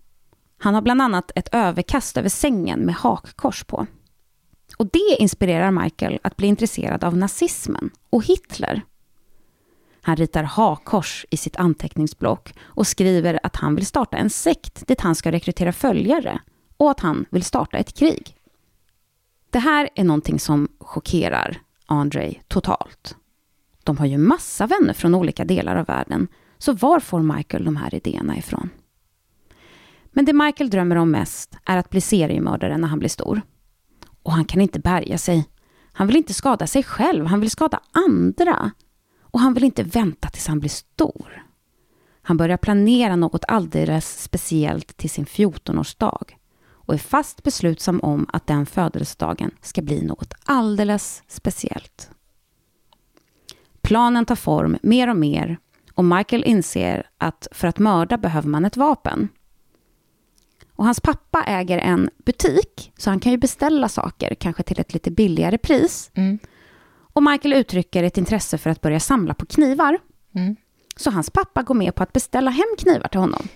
Han 0.59 0.75
har 0.75 0.83
bland 0.83 1.03
annat 1.03 1.31
ett 1.35 1.49
överkast 1.53 2.17
över 2.17 2.29
sängen 2.29 2.81
med 2.81 2.95
hakkors 2.95 3.65
på. 3.65 3.87
Och 4.79 4.87
det 4.93 5.17
inspirerar 5.19 5.71
Michael 5.71 6.19
att 6.23 6.37
bli 6.37 6.47
intresserad 6.47 7.05
av 7.05 7.17
nazismen 7.17 7.91
och 8.11 8.25
Hitler. 8.25 8.83
Han 10.03 10.17
ritar 10.17 10.43
hakkors 10.43 11.27
i 11.31 11.37
sitt 11.37 11.57
anteckningsblock 11.57 12.55
och 12.61 12.87
skriver 12.87 13.41
att 13.43 13.57
han 13.57 13.75
vill 13.75 13.87
starta 13.87 14.17
en 14.17 14.31
sekt 14.31 14.87
dit 14.87 15.01
han 15.01 15.15
ska 15.15 15.33
rekrytera 15.33 15.73
följare 15.73 16.41
och 16.77 16.91
att 16.91 17.01
han 17.01 17.27
vill 17.31 17.45
starta 17.45 17.77
ett 17.77 17.99
krig. 17.99 18.37
Det 19.55 19.61
här 19.61 19.89
är 19.95 20.05
någonting 20.05 20.41
som 20.41 20.69
chockerar 20.81 21.59
André 21.87 22.35
totalt. 22.49 23.17
De 23.85 23.99
har 23.99 24.07
ju 24.07 24.19
massa 24.19 24.67
vänner 24.67 24.93
från 24.93 25.15
olika 25.15 25.45
delar 25.45 25.77
av 25.77 25.87
världen, 25.87 26.29
så 26.59 26.73
var 26.73 27.01
får 27.01 27.21
Michael 27.21 27.65
de 27.65 27.77
här 27.77 27.95
idéerna 27.95 28.39
ifrån? 28.39 28.71
Men 30.13 30.25
det 30.25 30.33
Michael 30.33 30.71
drömmer 30.71 30.97
om 30.97 31.11
mest 31.11 31.57
är 31.65 31.77
att 31.77 31.91
bli 31.91 32.01
seriemördare 32.01 32.79
när 32.79 32.89
han 32.89 32.99
blir 32.99 33.09
stor. 33.09 33.43
Och 34.23 34.33
han 34.33 34.45
kan 34.45 34.61
inte 34.61 34.81
bärga 34.81 35.19
sig. 35.19 35.49
Han 35.93 36.07
vill 36.07 36.17
inte 36.17 36.35
skada 36.35 36.67
sig 36.67 36.83
själv, 36.83 37.27
han 37.27 37.41
vill 37.41 37.51
skada 37.51 37.81
andra. 37.93 38.71
Och 39.21 39.41
han 39.41 39.55
vill 39.55 39.65
inte 39.65 39.83
vänta 39.83 40.29
tills 40.29 40.47
han 40.47 40.61
blir 40.61 40.71
stor. 40.71 41.47
Han 42.23 42.37
börjar 42.37 42.57
planera 42.57 43.17
något 43.17 43.45
alldeles 43.49 44.23
speciellt 44.23 44.97
till 44.97 45.11
sin 45.11 45.27
14-årsdag 45.27 46.35
och 46.87 46.95
är 46.95 46.99
fast 46.99 47.43
beslutsam 47.43 48.01
om 48.01 48.27
att 48.33 48.47
den 48.47 48.67
födelsedagen 48.67 49.51
ska 49.61 49.83
bli 49.83 50.03
något 50.03 50.35
alldeles 50.45 51.23
speciellt. 51.29 52.11
Planen 53.83 54.25
tar 54.25 54.37
form 54.37 54.79
mer 54.83 55.09
och 55.09 55.17
mer 55.17 55.59
och 55.95 56.05
Michael 56.05 56.45
inser 56.45 57.07
att 57.19 57.49
för 57.53 57.69
att 57.69 57.79
mörda 57.79 58.19
behöver 58.19 58.49
man 58.49 58.65
ett 58.65 58.77
vapen. 58.77 59.29
Och 60.73 60.85
hans 60.85 61.01
pappa 61.01 61.45
äger 61.47 61.79
en 61.79 62.11
butik, 62.25 62.93
så 62.97 63.11
han 63.11 63.21
kan 63.21 63.33
ju 63.33 63.39
beställa 63.39 63.89
saker, 63.89 64.35
kanske 64.35 64.63
till 64.63 64.81
ett 64.81 64.95
lite 64.95 65.11
billigare 65.11 65.59
pris. 65.59 66.11
Mm. 66.15 66.39
Och 67.15 67.23
Michael 67.23 67.53
uttrycker 67.53 68.03
ett 68.03 68.19
intresse 68.19 68.59
för 68.59 68.71
att 68.71 68.81
börja 68.81 69.01
samla 69.01 69.35
på 69.35 69.47
knivar. 69.47 69.99
Mm. 70.35 70.57
Så 70.97 71.11
hans 71.11 71.31
pappa 71.31 71.63
går 71.63 71.75
med 71.75 71.95
på 71.95 72.03
att 72.03 72.13
beställa 72.13 72.51
hem 72.51 72.67
knivar 72.79 73.09
till 73.09 73.21
honom. 73.21 73.49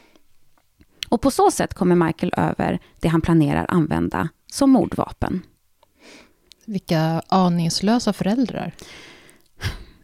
Och 1.08 1.20
på 1.20 1.30
så 1.30 1.50
sätt 1.50 1.74
kommer 1.74 1.94
Michael 2.06 2.32
över 2.36 2.78
det 3.00 3.08
han 3.08 3.20
planerar 3.20 3.66
använda 3.68 4.28
som 4.52 4.70
mordvapen. 4.70 5.42
Vilka 6.66 7.22
aningslösa 7.28 8.12
föräldrar. 8.12 8.72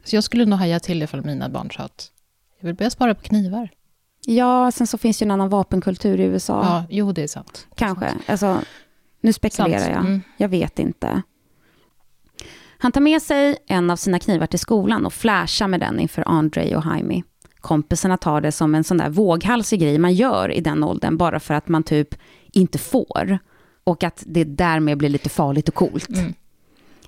Så 0.04 0.16
jag 0.16 0.24
skulle 0.24 0.44
nog 0.44 0.58
haja 0.58 0.80
till 0.80 1.02
ifall 1.02 1.24
mina 1.24 1.48
barn 1.48 1.70
sa 1.70 1.82
att 1.82 2.10
jag 2.60 2.66
vill 2.66 2.76
börja 2.76 2.90
spara 2.90 3.14
på 3.14 3.22
knivar. 3.22 3.70
Ja, 4.26 4.70
sen 4.70 4.86
så 4.86 4.98
finns 4.98 5.22
ju 5.22 5.24
en 5.24 5.30
annan 5.30 5.48
vapenkultur 5.48 6.20
i 6.20 6.24
USA. 6.24 6.60
Ja, 6.62 6.84
jo, 6.90 7.12
det 7.12 7.22
är 7.22 7.28
sant. 7.28 7.66
Kanske. 7.76 8.14
Alltså, 8.26 8.60
nu 9.20 9.32
spekulerar 9.32 9.78
Sant. 9.78 9.90
jag. 9.92 10.00
Mm. 10.00 10.22
Jag 10.36 10.48
vet 10.48 10.78
inte. 10.78 11.22
Han 12.78 12.92
tar 12.92 13.00
med 13.00 13.22
sig 13.22 13.56
en 13.66 13.90
av 13.90 13.96
sina 13.96 14.18
knivar 14.18 14.46
till 14.46 14.58
skolan 14.58 15.06
och 15.06 15.12
flashar 15.12 15.68
med 15.68 15.80
den 15.80 16.00
inför 16.00 16.24
Andre 16.26 16.76
och 16.76 16.84
Jaime. 16.86 17.22
Kompisarna 17.64 18.16
tar 18.16 18.40
det 18.40 18.52
som 18.52 18.74
en 18.74 18.84
sån 18.84 18.96
där 18.96 19.10
våghalsig 19.10 19.80
grej 19.80 19.98
man 19.98 20.14
gör 20.14 20.52
i 20.52 20.60
den 20.60 20.84
åldern 20.84 21.16
bara 21.16 21.40
för 21.40 21.54
att 21.54 21.68
man 21.68 21.82
typ 21.82 22.14
inte 22.52 22.78
får. 22.78 23.38
Och 23.84 24.04
att 24.04 24.22
det 24.26 24.44
därmed 24.44 24.98
blir 24.98 25.08
lite 25.08 25.28
farligt 25.28 25.68
och 25.68 25.74
coolt. 25.74 26.08
Mm. 26.08 26.34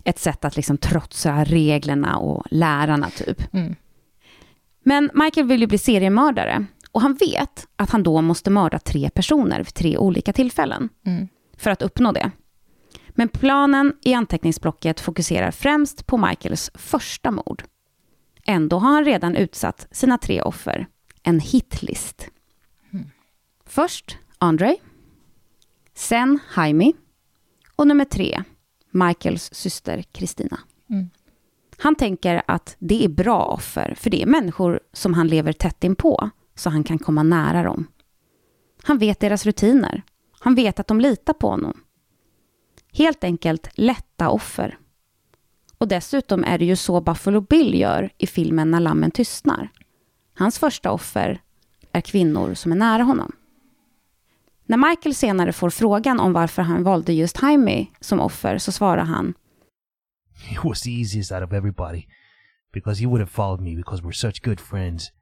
Ett 0.04 0.18
sätt 0.18 0.44
att 0.44 0.56
liksom 0.56 0.78
trotsa 0.78 1.44
reglerna 1.44 2.16
och 2.18 2.44
lärarna 2.50 3.10
typ. 3.10 3.54
Mm. 3.54 3.74
Men 4.84 5.10
Michael 5.14 5.46
vill 5.46 5.60
ju 5.60 5.66
bli 5.66 5.78
seriemördare 5.78 6.64
och 6.92 7.00
han 7.02 7.14
vet 7.14 7.66
att 7.76 7.90
han 7.90 8.02
då 8.02 8.20
måste 8.20 8.50
mörda 8.50 8.78
tre 8.78 9.10
personer 9.10 9.58
vid 9.58 9.74
tre 9.74 9.96
olika 9.98 10.32
tillfällen 10.32 10.88
Mm. 11.06 11.28
för 11.56 11.70
att 11.70 11.82
uppnå 11.82 12.12
det. 12.12 12.30
Men 13.08 13.28
planen 13.28 13.92
i 14.02 14.14
anteckningsblocket 14.14 15.00
fokuserar 15.00 15.50
främst 15.50 16.06
på 16.06 16.16
Michaels 16.16 16.70
första 16.74 17.30
mord. 17.30 17.62
Ändå 18.46 18.78
har 18.78 18.92
han 18.92 19.04
redan 19.04 19.36
utsatt 19.36 19.88
sina 19.90 20.18
tre 20.18 20.42
offer. 20.42 20.86
En 21.22 21.40
hitlist. 21.40 22.28
Först 23.66 24.18
Andre, 24.38 24.76
sen 25.94 26.38
Jaime 26.56 26.92
och 27.76 27.86
nummer 27.86 28.04
tre, 28.04 28.42
Michaels 28.90 29.54
syster 29.54 30.02
Kristina. 30.02 30.60
Mm. 30.90 31.10
Han 31.78 31.94
tänker 31.94 32.42
att 32.46 32.76
det 32.78 33.04
är 33.04 33.08
bra 33.08 33.44
offer, 33.44 33.94
för 33.98 34.10
det 34.10 34.22
är 34.22 34.26
människor 34.26 34.80
som 34.92 35.14
han 35.14 35.28
lever 35.28 35.52
tätt 35.52 35.84
inpå, 35.84 36.30
så 36.54 36.70
han 36.70 36.84
kan 36.84 36.98
komma 36.98 37.22
nära 37.22 37.62
dem. 37.62 37.86
Han 38.82 38.98
vet 38.98 39.20
deras 39.20 39.46
rutiner. 39.46 40.02
Han 40.40 40.54
vet 40.54 40.80
att 40.80 40.86
de 40.86 41.00
litar 41.00 41.32
på 41.32 41.48
honom. 41.48 41.80
Helt 42.92 43.24
enkelt 43.24 43.68
lätta 43.74 44.28
offer. 44.28 44.78
Och 45.78 45.88
dessutom 45.88 46.44
är 46.44 46.58
det 46.58 46.64
ju 46.64 46.76
så 46.76 47.00
Buffalo 47.00 47.40
Bill 47.40 47.74
gör 47.80 48.10
i 48.18 48.26
filmen 48.26 48.70
När 48.70 48.80
lammen 48.80 49.10
tystnar. 49.10 49.68
Hans 50.34 50.58
första 50.58 50.90
offer 50.90 51.42
är 51.92 52.00
kvinnor 52.00 52.54
som 52.54 52.72
är 52.72 52.76
nära 52.76 53.02
honom. 53.02 53.32
När 54.66 54.76
Michael 54.76 55.14
senare 55.14 55.52
får 55.52 55.70
frågan 55.70 56.20
om 56.20 56.32
varför 56.32 56.62
han 56.62 56.82
valde 56.82 57.12
just 57.12 57.42
Jaime 57.42 57.86
som 58.00 58.20
offer 58.20 58.58
så 58.58 58.72
svarar 58.72 59.04
han 59.04 59.34
He 60.48 60.68
was 60.68 60.82
the 60.82 60.90
easiest 61.00 61.32
out 61.32 61.42
of 61.42 61.52
everybody 61.52 62.06
because 62.72 63.00
he 63.00 63.06
would 63.06 63.20
have 63.20 63.30
followed 63.30 63.60
me 63.60 63.76
because 63.76 64.02
we're 64.02 64.12
such 64.12 64.42
good 64.44 64.60
friends. 64.60 65.12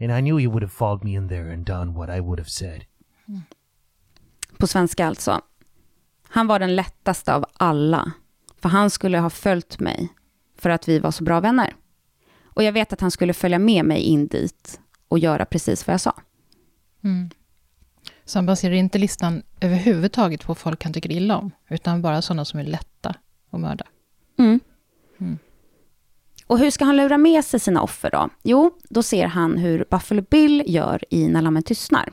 And 0.00 0.12
I 0.12 0.20
knew 0.20 0.38
he 0.38 0.46
would 0.46 0.62
have 0.62 0.72
followed 0.72 1.04
me 1.04 1.10
in 1.10 1.28
there 1.28 1.52
and 1.52 1.66
done 1.66 1.92
what 1.92 2.08
I 2.16 2.20
would 2.20 2.38
have 2.38 2.50
said. 2.50 2.84
på 4.58 4.66
svenska 4.66 5.06
alltså. 5.06 5.40
Han 6.28 6.46
var 6.46 6.58
den 6.58 6.76
lättaste 6.76 7.34
av 7.34 7.44
alla, 7.52 8.12
för 8.62 8.68
han 8.68 8.90
skulle 8.90 9.18
ha 9.18 9.30
följt 9.30 9.80
mig 9.80 10.08
för 10.56 10.70
att 10.70 10.88
vi 10.88 10.98
var 10.98 11.10
så 11.10 11.24
bra 11.24 11.40
vänner. 11.40 11.74
Och 12.44 12.62
jag 12.62 12.72
vet 12.72 12.92
att 12.92 13.00
han 13.00 13.10
skulle 13.10 13.34
följa 13.34 13.58
med 13.58 13.84
mig 13.84 14.00
in 14.00 14.26
dit 14.26 14.80
och 15.08 15.18
göra 15.18 15.44
precis 15.44 15.86
vad 15.86 15.94
jag 15.94 16.00
sa. 16.00 16.12
Mm. 17.04 17.30
Så 18.24 18.38
han 18.38 18.46
baserar 18.46 18.74
inte 18.74 18.98
listan 18.98 19.42
överhuvudtaget 19.60 20.44
på 20.44 20.54
folk 20.54 20.84
han 20.84 20.92
tycker 20.92 21.12
illa 21.12 21.36
om, 21.36 21.50
utan 21.68 22.02
bara 22.02 22.22
sådana 22.22 22.44
som 22.44 22.60
är 22.60 22.64
lätta 22.64 23.14
att 23.50 23.60
mörda. 23.60 23.84
Mm. 24.38 24.60
Mm. 25.20 25.38
Och 26.46 26.58
hur 26.58 26.70
ska 26.70 26.84
han 26.84 26.96
lura 26.96 27.18
med 27.18 27.44
sig 27.44 27.60
sina 27.60 27.82
offer 27.82 28.10
då? 28.10 28.28
Jo, 28.42 28.70
då 28.88 29.02
ser 29.02 29.26
han 29.26 29.58
hur 29.58 29.84
Buffalo 29.90 30.22
Bill 30.30 30.62
gör 30.66 31.04
i 31.10 31.28
När 31.28 31.42
lammen 31.42 31.62
tystnar. 31.62 32.12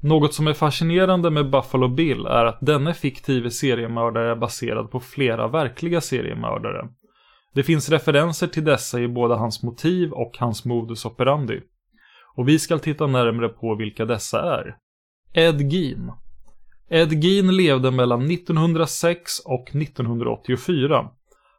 Något 0.00 0.34
som 0.34 0.46
är 0.46 0.52
fascinerande 0.52 1.30
med 1.30 1.50
Buffalo 1.50 1.88
Bill 1.88 2.26
är 2.26 2.44
att 2.44 2.58
denne 2.60 2.94
fiktive 2.94 3.50
seriemördare 3.50 4.30
är 4.30 4.36
baserad 4.36 4.90
på 4.90 5.00
flera 5.00 5.48
verkliga 5.48 6.00
seriemördare. 6.00 6.88
Det 7.54 7.62
finns 7.62 7.90
referenser 7.90 8.46
till 8.46 8.64
dessa 8.64 9.00
i 9.00 9.08
både 9.08 9.34
hans 9.34 9.62
motiv 9.62 10.12
och 10.12 10.36
hans 10.38 10.64
modus 10.64 11.04
operandi. 11.04 11.60
Och 12.34 12.48
vi 12.48 12.58
ska 12.58 12.78
titta 12.78 13.06
närmare 13.06 13.48
på 13.48 13.74
vilka 13.74 14.04
dessa 14.04 14.58
är. 14.58 14.76
Ed 15.34 15.72
Gein. 15.72 16.12
Ed 16.90 17.24
Gein 17.24 17.56
levde 17.56 17.90
mellan 17.90 18.30
1906 18.30 19.38
och 19.44 19.76
1984. 19.76 21.08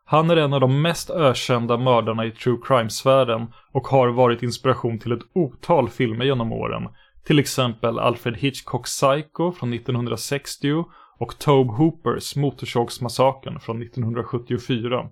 Han 0.06 0.30
är 0.30 0.38
en 0.38 0.54
av 0.54 0.62
de 0.62 0.82
mest 0.82 1.10
ökända 1.10 1.78
mördarna 1.78 2.26
i 2.26 2.32
true 2.32 2.58
crime-sfären 2.64 3.48
och 3.72 3.88
har 3.88 4.08
varit 4.08 4.44
inspiration 4.44 5.00
till 5.00 5.12
ett 5.12 5.24
otal 5.34 5.90
filmer 5.90 6.26
genom 6.26 6.52
åren. 6.52 6.88
Till 7.30 7.40
exempel 7.40 8.00
Alfred 8.00 8.38
Hitchcocks 8.38 9.02
Psycho 9.02 9.52
från 9.52 9.74
1960 9.74 10.86
och 11.20 11.40
Tobe 11.40 11.74
Hoopers 11.74 12.36
Motorsågsmassakern 12.36 13.60
från 13.60 13.82
1974. 13.82 15.10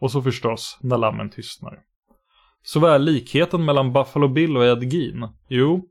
Och 0.00 0.10
så 0.10 0.22
förstås 0.22 0.78
När 0.80 0.98
lammen 0.98 1.30
tystnar. 1.30 1.78
Så 2.62 2.80
vad 2.80 2.92
är 2.92 2.98
likheten 2.98 3.64
mellan 3.64 3.92
Buffalo 3.92 4.28
Bill 4.28 4.56
och 4.56 4.64
Ed 4.64 4.92
Gein? 4.92 5.28
Jo, 5.48 5.84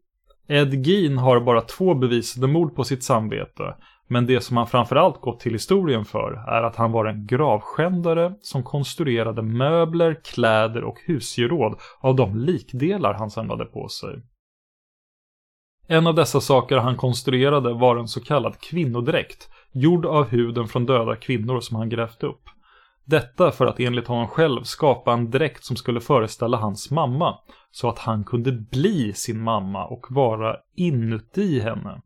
Ed 0.48 0.88
Gein 0.88 1.18
har 1.18 1.40
bara 1.40 1.62
två 1.62 1.94
bevisade 1.94 2.48
mord 2.48 2.76
på 2.76 2.84
sitt 2.84 3.04
samvete. 3.04 3.76
Men 4.08 4.26
det 4.26 4.42
som 4.42 4.58
han 4.58 4.68
framförallt 4.68 5.22
gått 5.22 5.40
till 5.40 5.54
historien 5.54 6.06
för 6.06 6.32
är 6.48 6.64
att 6.64 6.76
han 6.76 6.92
var 6.92 7.06
en 7.06 7.28
gravskändare 7.28 8.34
som 8.42 8.64
konstruerade 8.64 9.42
möbler, 9.42 10.20
kläder 10.24 10.84
och 10.84 10.98
husgeråd 11.06 11.80
av 12.00 12.16
de 12.16 12.38
likdelar 12.38 13.14
han 13.14 13.30
samlade 13.30 13.66
på 13.66 13.88
sig. 13.88 14.24
En 15.88 16.08
av 16.08 16.16
dessa 16.16 16.42
saker 16.42 16.78
han 16.78 16.96
konstruerade 16.96 17.74
var 17.74 17.98
en 17.98 18.08
så 18.08 18.22
kallad 18.22 18.60
kvinnodräkt, 18.60 19.50
gjord 19.72 20.06
av 20.06 20.28
huden 20.28 20.68
från 20.68 20.86
döda 20.86 21.16
kvinnor 21.16 21.60
som 21.60 21.78
han 21.78 21.90
grävt 21.90 22.24
upp. 22.24 22.42
Detta 23.06 23.52
för 23.52 23.66
att 23.66 23.80
enligt 23.80 24.08
honom 24.08 24.28
själv 24.28 24.64
skapa 24.64 25.14
en 25.14 25.32
dräkt 25.32 25.66
som 25.66 25.76
skulle 25.76 26.02
föreställa 26.02 26.58
hans 26.58 26.92
mamma, 26.92 27.36
så 27.72 27.90
att 27.90 28.00
han 28.00 28.24
kunde 28.24 28.52
bli 28.52 29.14
sin 29.14 29.42
mamma 29.42 29.86
och 29.86 30.06
vara 30.10 30.56
inuti 30.76 31.60
henne. 31.60 32.02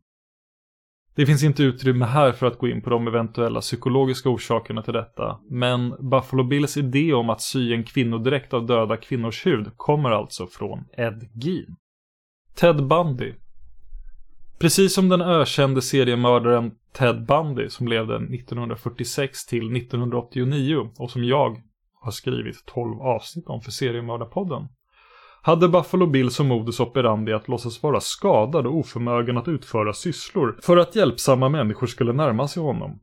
Det 1.14 1.26
finns 1.26 1.42
inte 1.42 1.62
utrymme 1.62 2.04
här 2.04 2.32
för 2.32 2.46
att 2.46 2.58
gå 2.58 2.68
in 2.68 2.82
på 2.82 2.90
de 2.90 3.06
eventuella 3.06 3.60
psykologiska 3.60 4.28
orsakerna 4.28 4.82
till 4.82 4.92
detta, 4.92 5.38
men 5.50 6.10
Buffalo 6.10 6.44
Bills 6.44 6.76
idé 6.76 7.12
om 7.12 7.30
att 7.30 7.40
sy 7.40 7.74
en 7.74 7.84
kvinnodräkt 7.84 8.54
av 8.54 8.66
döda 8.66 8.96
kvinnors 8.96 9.46
hud 9.46 9.70
kommer 9.76 10.10
alltså 10.10 10.46
från 10.46 10.84
Ed 10.96 11.28
Gein. 11.34 11.76
Ted 12.54 12.86
Bundy 12.86 13.34
Precis 14.60 14.94
som 14.94 15.08
den 15.08 15.20
ökände 15.20 15.82
seriemördaren 15.82 16.70
Ted 16.92 17.26
Bundy 17.26 17.68
som 17.68 17.88
levde 17.88 18.16
1946 18.16 19.46
till 19.46 19.76
1989 19.76 20.90
och 20.98 21.10
som 21.10 21.24
jag 21.24 21.62
har 22.00 22.12
skrivit 22.12 22.66
12 22.66 23.00
avsnitt 23.00 23.48
om 23.48 23.60
för 23.60 23.70
seriemördarpodden 23.70 24.68
hade 25.42 25.68
Buffalo 25.68 26.06
Bill 26.06 26.30
som 26.30 26.46
modus 26.46 26.80
operandi 26.80 27.32
att 27.32 27.48
låtsas 27.48 27.82
vara 27.82 28.00
skadad 28.00 28.66
och 28.66 28.76
oförmögen 28.76 29.38
att 29.38 29.48
utföra 29.48 29.92
sysslor 29.92 30.58
för 30.62 30.76
att 30.76 30.96
hjälpsamma 30.96 31.48
människor 31.48 31.86
skulle 31.86 32.12
närma 32.12 32.48
sig 32.48 32.62
honom. 32.62 33.00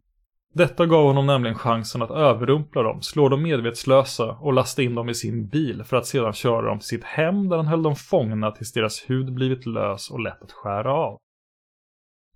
Detta 0.53 0.85
gav 0.85 1.05
honom 1.05 1.25
nämligen 1.25 1.57
chansen 1.57 2.01
att 2.01 2.11
överrumpla 2.11 2.83
dem, 2.83 3.01
slå 3.01 3.29
dem 3.29 3.43
medvetslösa 3.43 4.31
och 4.31 4.53
lasta 4.53 4.81
in 4.81 4.95
dem 4.95 5.09
i 5.09 5.15
sin 5.15 5.47
bil 5.47 5.83
för 5.83 5.97
att 5.97 6.05
sedan 6.05 6.33
köra 6.33 6.69
dem 6.69 6.79
till 6.79 6.87
sitt 6.87 7.03
hem 7.03 7.49
där 7.49 7.57
han 7.57 7.67
höll 7.67 7.83
dem 7.83 7.95
fångna 7.95 8.51
tills 8.51 8.73
deras 8.73 9.03
hud 9.07 9.33
blivit 9.33 9.65
lös 9.65 10.09
och 10.09 10.19
lätt 10.19 10.43
att 10.43 10.51
skära 10.51 10.93
av. 10.93 11.17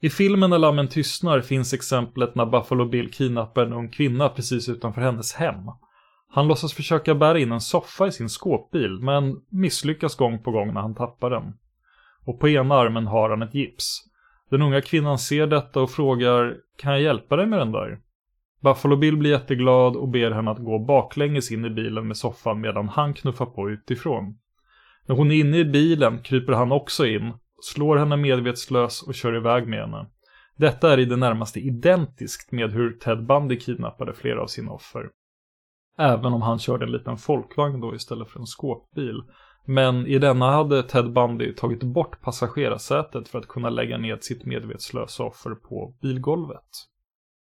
I 0.04 0.10
filmen 0.10 0.50
När 0.50 0.58
lammen 0.58 0.88
tystnar 0.88 1.42
finns 1.42 1.74
exemplet 1.74 2.36
när 2.36 2.46
Buffalo 2.46 2.86
Bill 2.86 3.12
kidnappar 3.12 3.66
en 3.66 3.74
ung 3.74 3.90
kvinna 3.90 4.30
precis 4.30 4.70
utanför 4.70 5.02
hennes 5.02 5.34
hem. 5.34 5.58
Han 6.30 6.48
låtsas 6.48 6.74
försöka 6.74 7.16
bära 7.16 7.40
in 7.40 7.52
en 7.52 7.62
soffa 7.62 8.08
i 8.08 8.12
sin 8.12 8.30
skåpbil, 8.30 9.00
men 9.02 9.42
misslyckas 9.50 10.16
gång 10.16 10.44
på 10.44 10.52
gång 10.52 10.74
när 10.74 10.82
han 10.82 10.96
tappar 10.96 11.30
den. 11.30 11.54
Och 12.26 12.40
på 12.40 12.50
ena 12.50 12.76
armen 12.76 13.08
har 13.08 13.30
han 13.30 13.42
ett 13.42 13.56
gips. 13.56 13.98
Den 14.50 14.62
unga 14.62 14.82
kvinnan 14.82 15.20
ser 15.20 15.48
detta 15.48 15.82
och 15.82 15.92
frågar 15.92 16.56
Kan 16.78 16.92
jag 16.92 17.02
hjälpa 17.02 17.36
dig 17.36 17.46
med 17.46 17.60
den 17.60 17.72
där? 17.72 18.00
Buffalo 18.64 18.96
Bill 18.96 19.18
blir 19.18 19.32
jätteglad 19.32 19.96
och 19.96 20.10
ber 20.10 20.32
henne 20.32 20.52
att 20.52 20.64
gå 20.64 20.80
baklänges 20.80 21.52
in 21.52 21.66
i 21.66 21.70
bilen 21.70 22.08
med 22.08 22.18
soffan 22.18 22.62
medan 22.62 22.90
han 22.90 23.14
knuffar 23.14 23.46
på 23.46 23.70
utifrån. 23.70 24.38
När 25.08 25.16
hon 25.16 25.32
är 25.32 25.36
inne 25.36 25.58
i 25.58 25.66
bilen 25.66 26.20
kryper 26.24 26.54
han 26.54 26.72
också 26.72 27.06
in, 27.06 27.34
slår 27.62 27.98
henne 27.98 28.18
medvetslös 28.18 29.02
och 29.02 29.16
kör 29.16 29.36
iväg 29.36 29.68
med 29.68 29.80
henne. 29.80 30.08
Detta 30.58 30.94
är 30.94 30.98
i 30.98 31.06
det 31.06 31.16
närmaste 31.16 31.60
identiskt 31.60 32.52
med 32.52 32.72
hur 32.72 32.94
Ted 32.94 33.26
Bundy 33.26 33.60
kidnappade 33.60 34.14
flera 34.14 34.42
av 34.42 34.48
sina 34.48 34.72
offer. 34.72 35.10
Även 35.98 36.34
om 36.34 36.42
han 36.42 36.60
körde 36.60 36.86
en 36.86 36.92
liten 36.92 37.18
folkvagn 37.18 37.82
då 37.82 37.96
istället 37.96 38.30
för 38.30 38.40
en 38.40 38.46
skåpbil. 38.46 39.24
Men 39.66 40.08
i 40.08 40.20
denna 40.20 40.52
hade 40.52 40.84
Ted 40.84 41.14
Bundy 41.14 41.54
tagit 41.54 41.84
bort 41.84 42.22
passagerarsätet 42.22 43.28
för 43.28 43.40
att 43.40 43.48
kunna 43.48 43.70
lägga 43.70 43.98
ned 43.98 44.24
sitt 44.24 44.46
medvetslösa 44.46 45.24
offer 45.24 45.56
på 45.56 45.96
bilgolvet. 46.02 46.70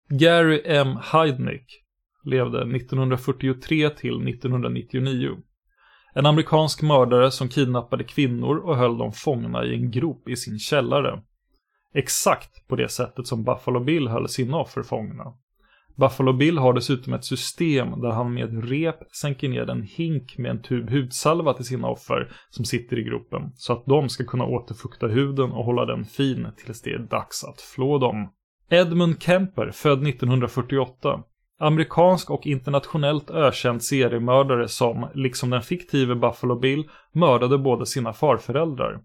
Gary 0.08 0.62
M. 0.64 0.96
Heidnick 1.02 1.84
levde 2.24 2.58
1943 2.58 3.90
till 3.90 4.28
1999. 4.28 5.36
En 6.18 6.26
amerikansk 6.26 6.82
mördare 6.82 7.30
som 7.30 7.48
kidnappade 7.48 8.04
kvinnor 8.04 8.56
och 8.56 8.76
höll 8.76 8.98
dem 8.98 9.12
fångna 9.12 9.64
i 9.64 9.74
en 9.74 9.90
grop 9.90 10.28
i 10.28 10.36
sin 10.36 10.58
källare. 10.58 11.22
Exakt 11.94 12.68
på 12.68 12.76
det 12.76 12.88
sättet 12.88 13.26
som 13.26 13.44
Buffalo 13.44 13.80
Bill 13.80 14.08
höll 14.08 14.28
sina 14.28 14.56
offer 14.56 14.82
fångna. 14.82 15.24
Buffalo 15.96 16.32
Bill 16.32 16.58
har 16.58 16.72
dessutom 16.72 17.12
ett 17.12 17.24
system 17.24 18.00
där 18.00 18.10
han 18.10 18.34
med 18.34 18.68
rep 18.70 18.98
sänker 19.20 19.48
ner 19.48 19.70
en 19.70 19.82
hink 19.82 20.38
med 20.38 20.50
en 20.50 20.62
tub 20.62 20.90
hudsalva 20.90 21.54
till 21.54 21.64
sina 21.64 21.88
offer 21.88 22.32
som 22.50 22.64
sitter 22.64 22.98
i 22.98 23.02
gropen 23.02 23.52
så 23.56 23.72
att 23.72 23.86
de 23.86 24.08
ska 24.08 24.24
kunna 24.24 24.44
återfukta 24.44 25.06
huden 25.06 25.52
och 25.52 25.64
hålla 25.64 25.84
den 25.84 26.04
fin 26.04 26.48
tills 26.56 26.82
det 26.82 26.90
är 26.90 26.98
dags 26.98 27.44
att 27.44 27.60
flå 27.60 27.98
dem. 27.98 28.32
Edmund 28.70 29.22
Kemper, 29.22 29.70
född 29.70 30.06
1948. 30.08 31.22
Amerikansk 31.60 32.30
och 32.30 32.46
internationellt 32.46 33.30
ökänd 33.30 33.82
seriemördare 33.82 34.68
som, 34.68 35.08
liksom 35.14 35.50
den 35.50 35.62
fiktive 35.62 36.14
Buffalo 36.14 36.58
Bill, 36.58 36.88
mördade 37.12 37.58
båda 37.58 37.84
sina 37.84 38.12
farföräldrar. 38.12 39.00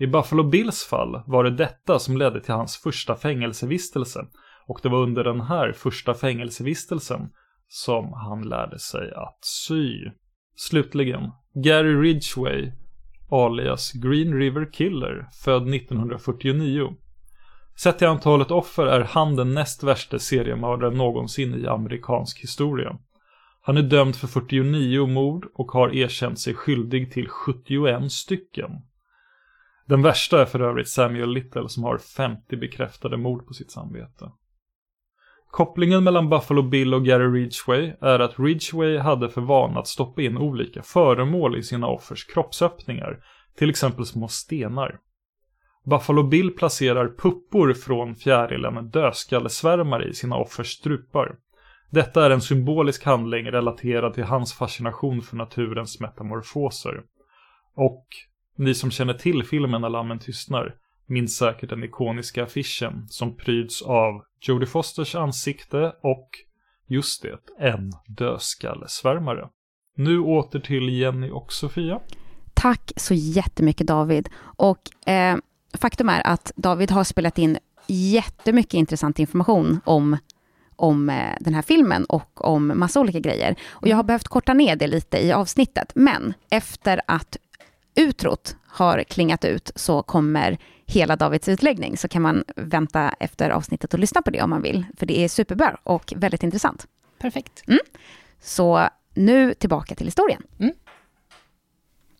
I 0.00 0.06
Buffalo 0.06 0.42
Bills 0.42 0.84
fall 0.84 1.22
var 1.26 1.44
det 1.44 1.50
detta 1.50 1.98
som 1.98 2.16
ledde 2.16 2.40
till 2.40 2.54
hans 2.54 2.76
första 2.76 3.16
fängelsevistelse 3.16 4.26
och 4.66 4.80
det 4.82 4.88
var 4.88 4.98
under 4.98 5.24
den 5.24 5.40
här 5.40 5.72
första 5.72 6.14
fängelsevistelsen 6.14 7.20
som 7.68 8.12
han 8.12 8.48
lärde 8.48 8.78
sig 8.78 9.12
att 9.12 9.38
sy. 9.40 10.10
Slutligen, 10.56 11.30
Gary 11.54 11.94
Ridgway, 11.94 12.72
alias 13.30 13.92
Green 13.92 14.34
River 14.34 14.72
Killer, 14.72 15.28
född 15.44 15.74
1949. 15.74 16.88
Sett 17.82 17.98
till 17.98 18.06
antalet 18.06 18.50
offer 18.50 18.86
är 18.86 19.00
han 19.00 19.36
den 19.36 19.54
näst 19.54 19.82
värsta 19.82 20.18
seriemördaren 20.18 20.94
någonsin 20.94 21.54
i 21.54 21.66
amerikansk 21.66 22.42
historia. 22.42 22.98
Han 23.62 23.76
är 23.76 23.82
dömd 23.82 24.16
för 24.16 24.26
49 24.26 25.06
mord 25.06 25.46
och 25.54 25.66
har 25.66 25.94
erkänt 25.94 26.40
sig 26.40 26.54
skyldig 26.54 27.12
till 27.12 27.28
71 27.28 28.12
stycken. 28.12 28.70
Den 29.86 30.02
värsta 30.02 30.42
är 30.42 30.44
för 30.44 30.60
övrigt 30.60 30.88
Samuel 30.88 31.32
Little 31.32 31.68
som 31.68 31.84
har 31.84 31.98
50 31.98 32.56
bekräftade 32.56 33.16
mord 33.16 33.46
på 33.46 33.54
sitt 33.54 33.70
samvete. 33.70 34.30
Kopplingen 35.50 36.04
mellan 36.04 36.28
Buffalo 36.28 36.62
Bill 36.62 36.94
och 36.94 37.04
Gary 37.04 37.40
Ridgway 37.40 37.92
är 38.00 38.18
att 38.18 38.38
Ridgway 38.38 38.98
hade 38.98 39.28
för 39.28 39.40
vana 39.40 39.80
att 39.80 39.88
stoppa 39.88 40.22
in 40.22 40.38
olika 40.38 40.82
föremål 40.82 41.58
i 41.58 41.62
sina 41.62 41.86
offers 41.86 42.26
kroppsöppningar, 42.26 43.24
till 43.56 43.70
exempel 43.70 44.06
små 44.06 44.28
stenar. 44.28 44.98
Buffalo 45.90 46.22
Bill 46.22 46.50
placerar 46.50 47.14
puppor 47.18 47.72
från 47.72 48.14
fjärilen 48.14 48.90
dödskallesvärmare 48.90 50.08
i 50.08 50.14
sina 50.14 50.36
offers 50.36 50.66
strupar. 50.66 51.36
Detta 51.90 52.26
är 52.26 52.30
en 52.30 52.40
symbolisk 52.40 53.04
handling 53.04 53.46
relaterad 53.46 54.14
till 54.14 54.24
hans 54.24 54.54
fascination 54.54 55.22
för 55.22 55.36
naturens 55.36 56.00
metamorfoser. 56.00 57.02
Och 57.74 58.06
ni 58.56 58.74
som 58.74 58.90
känner 58.90 59.14
till 59.14 59.44
filmen 59.44 59.80
När 59.80 59.88
lammen 59.88 60.18
tystnar 60.18 60.74
minns 61.06 61.36
säkert 61.36 61.70
den 61.70 61.84
ikoniska 61.84 62.44
affischen 62.44 63.06
som 63.08 63.36
pryds 63.36 63.82
av 63.82 64.22
Jodie 64.40 64.66
Fosters 64.66 65.14
ansikte 65.14 65.92
och, 66.02 66.28
just 66.86 67.22
det, 67.22 67.38
en 67.58 67.92
dödskallesvärmare. 68.06 69.48
Nu 69.96 70.20
åter 70.20 70.60
till 70.60 70.88
Jenny 70.88 71.30
och 71.30 71.52
Sofia. 71.52 72.00
Tack 72.54 72.92
så 72.96 73.14
jättemycket 73.14 73.86
David. 73.86 74.28
Och 74.56 75.08
eh, 75.08 75.36
faktum 75.74 76.08
är 76.08 76.26
att 76.26 76.52
David 76.56 76.90
har 76.90 77.04
spelat 77.04 77.38
in 77.38 77.58
jättemycket 77.86 78.74
intressant 78.74 79.18
information 79.18 79.80
om, 79.84 80.16
om 80.76 81.10
eh, 81.10 81.34
den 81.40 81.54
här 81.54 81.62
filmen 81.62 82.04
och 82.04 82.44
om 82.44 82.72
massa 82.74 83.00
olika 83.00 83.20
grejer. 83.20 83.56
Och 83.68 83.88
jag 83.88 83.96
har 83.96 84.02
behövt 84.04 84.28
korta 84.28 84.54
ner 84.54 84.76
det 84.76 84.86
lite 84.86 85.18
i 85.18 85.32
avsnittet, 85.32 85.92
men 85.94 86.34
efter 86.50 87.00
att 87.06 87.36
utrot 87.94 88.56
har 88.66 89.02
klingat 89.02 89.44
ut 89.44 89.70
så 89.74 90.02
kommer 90.02 90.58
hela 90.86 91.16
Davids 91.16 91.48
utläggning, 91.48 91.96
så 91.96 92.08
kan 92.08 92.22
man 92.22 92.44
vänta 92.56 93.14
efter 93.20 93.50
avsnittet 93.50 93.94
och 93.94 94.00
lyssna 94.00 94.22
på 94.22 94.30
det 94.30 94.42
om 94.42 94.50
man 94.50 94.62
vill, 94.62 94.86
för 94.96 95.06
det 95.06 95.18
är 95.18 95.28
superbra 95.28 95.78
och 95.82 96.12
väldigt 96.16 96.42
intressant. 96.42 96.86
Perfekt. 97.18 97.62
Mm. 97.66 97.80
Så 98.40 98.88
nu 99.14 99.54
tillbaka 99.54 99.94
till 99.94 100.06
historien. 100.06 100.42
Mm. 100.58 100.74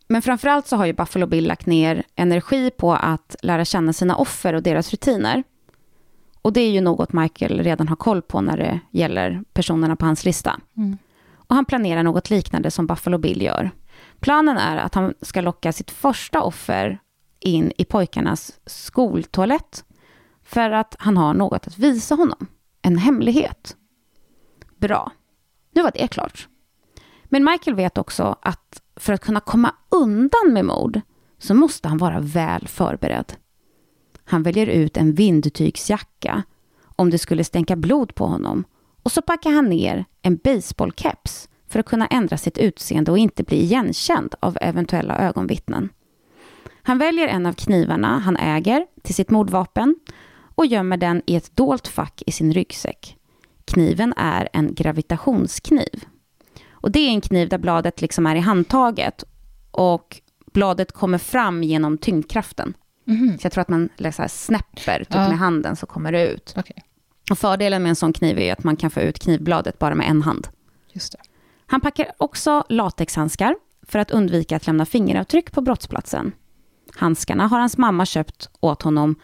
Men 0.09 0.23
framförallt 0.23 0.67
så 0.67 0.77
har 0.77 0.87
ju 0.87 0.93
Buffalo 0.93 1.27
Bill 1.27 1.47
lagt 1.47 1.67
ner 1.67 2.03
energi 2.15 2.71
på 2.71 2.93
att 2.95 3.37
lära 3.43 3.65
känna 3.65 3.93
sina 3.93 4.17
offer 4.17 4.55
och 4.55 4.63
deras 4.63 4.91
rutiner. 4.91 5.45
Och 6.43 6.53
det 6.53 6.61
är 6.61 6.71
ju 6.71 6.81
något 6.81 7.13
Michael 7.13 7.63
redan 7.63 7.89
har 7.89 7.97
koll 7.97 8.23
på 8.23 8.41
när 8.41 8.57
det 8.57 8.81
gäller 8.91 9.43
personerna 9.53 9.97
på 9.97 10.07
hans 10.07 10.25
lista. 10.25 10.61
Mm. 10.77 10.99
Och 11.35 11.55
han 11.55 11.65
planerar 11.65 12.03
något 12.03 12.31
liknande 12.31 12.71
som 12.71 12.87
Buffalo 12.87 13.19
Bill 13.19 13.43
gör. 13.43 13.71
Planen 14.21 14.57
är 14.57 14.77
att 14.77 14.95
han 14.95 15.15
ska 15.23 15.41
locka 15.41 15.73
sitt 15.73 15.91
första 15.91 16.43
offer 16.43 16.99
in 17.41 17.73
i 17.77 17.85
pojkarnas 17.85 18.61
skoltoalett 18.67 19.85
för 20.43 20.71
att 20.71 20.97
han 20.99 21.17
har 21.17 21.35
något 21.35 21.67
att 21.67 21.79
visa 21.79 22.15
honom. 22.15 22.47
En 22.83 22.99
hemlighet. 22.99 23.77
Bra. 24.77 25.13
Nu 25.75 25.83
var 25.83 25.91
det 25.95 26.09
klart. 26.09 26.49
Men 27.25 27.45
Michael 27.45 27.77
vet 27.77 27.99
också 27.99 28.37
att 28.43 28.83
för 28.99 29.13
att 29.13 29.21
kunna 29.21 29.41
komma 29.41 29.75
undan 29.89 30.53
med 30.53 30.65
mord 30.65 31.01
så 31.39 31.55
måste 31.55 31.89
han 31.89 31.99
vara 31.99 32.21
väl 32.21 32.69
förberedd. 32.69 33.33
Han 34.25 34.43
väljer 34.43 34.67
ut 34.67 34.97
en 34.97 35.15
vindtygsjacka 35.15 36.43
om 36.97 37.11
det 37.11 37.19
skulle 37.19 37.45
stänka 37.45 37.77
blod 37.77 38.15
på 38.15 38.27
honom 38.27 38.65
och 39.03 39.13
så 39.13 39.23
packar 39.23 39.51
han 39.51 39.69
ner 39.69 40.05
en 40.23 40.37
baseballkeps 40.37 41.49
för 41.69 41.81
att 41.81 41.87
kunna 41.87 42.07
ändra 42.07 42.37
sitt 42.37 42.59
utseende 42.59 43.11
och 43.11 43.19
inte 43.19 43.43
bli 43.43 43.63
igenkänd 43.63 44.35
av 44.41 44.59
eventuella 44.61 45.19
ögonvittnen. 45.19 45.89
Han 46.83 46.99
väljer 46.99 47.29
en 47.29 47.47
av 47.47 47.53
knivarna 47.53 48.19
han 48.19 48.37
äger 48.37 48.87
till 49.03 49.15
sitt 49.15 49.31
mordvapen 49.31 49.97
och 50.55 50.67
gömmer 50.67 50.97
den 50.97 51.23
i 51.27 51.37
ett 51.37 51.57
dolt 51.57 51.89
fack 51.89 52.23
i 52.27 52.33
sin 52.33 52.53
ryggsäck. 52.53 53.17
Kniven 53.65 54.15
är 54.17 54.49
en 54.53 54.75
gravitationskniv. 54.75 56.05
Och 56.81 56.91
det 56.91 56.99
är 56.99 57.09
en 57.11 57.21
kniv 57.21 57.49
där 57.49 57.59
bladet 57.59 58.01
liksom 58.01 58.27
är 58.27 58.37
i 58.37 58.41
handtaget 58.41 59.25
och 59.71 60.21
bladet 60.53 60.93
kommer 60.93 61.19
fram 61.19 61.63
genom 61.63 61.99
tyngdkraften. 61.99 62.75
Mhm. 63.05 63.39
Så 63.39 63.47
jag 63.47 63.53
tror 63.53 63.63
att 63.63 63.69
man 63.69 63.89
så 63.99 64.23
här 64.23 64.29
snäpper 64.29 64.99
typ 64.99 65.15
Ja. 65.15 65.29
med 65.29 65.39
handen 65.39 65.77
så 65.77 65.87
kommer 65.87 66.13
det 66.13 66.29
ut. 66.29 66.55
Okej, 66.57 66.83
Och 67.31 67.39
fördelen 67.39 67.83
med 67.83 67.91
en 67.91 67.97
sån 67.97 68.13
kniv 68.13 68.39
är 68.39 68.53
att 68.53 68.65
man 68.65 68.77
kan 68.77 68.91
få 68.91 69.01
ut 69.01 69.19
knivbladet 69.19 69.79
bara 69.79 69.95
med 69.95 70.09
en 70.11 70.23
hand. 70.23 70.49
just 70.93 71.13
det. 71.13 71.19
Han 71.67 71.81
packar 71.81 72.13
också 72.19 72.65
latexhandskar 72.69 73.55
för 73.83 73.99
att 73.99 74.11
undvika 74.11 74.57
att 74.57 74.67
lämna 74.67 74.87
fingeravtryck 74.87 75.53
på 75.53 75.61
brottsplatsen. 75.61 76.33
Handskarna 76.97 77.47
har 77.47 77.61
hans 77.61 77.79
mamma 77.79 78.07
köpt 78.07 78.49
åt 78.61 78.83
honom 78.83 79.15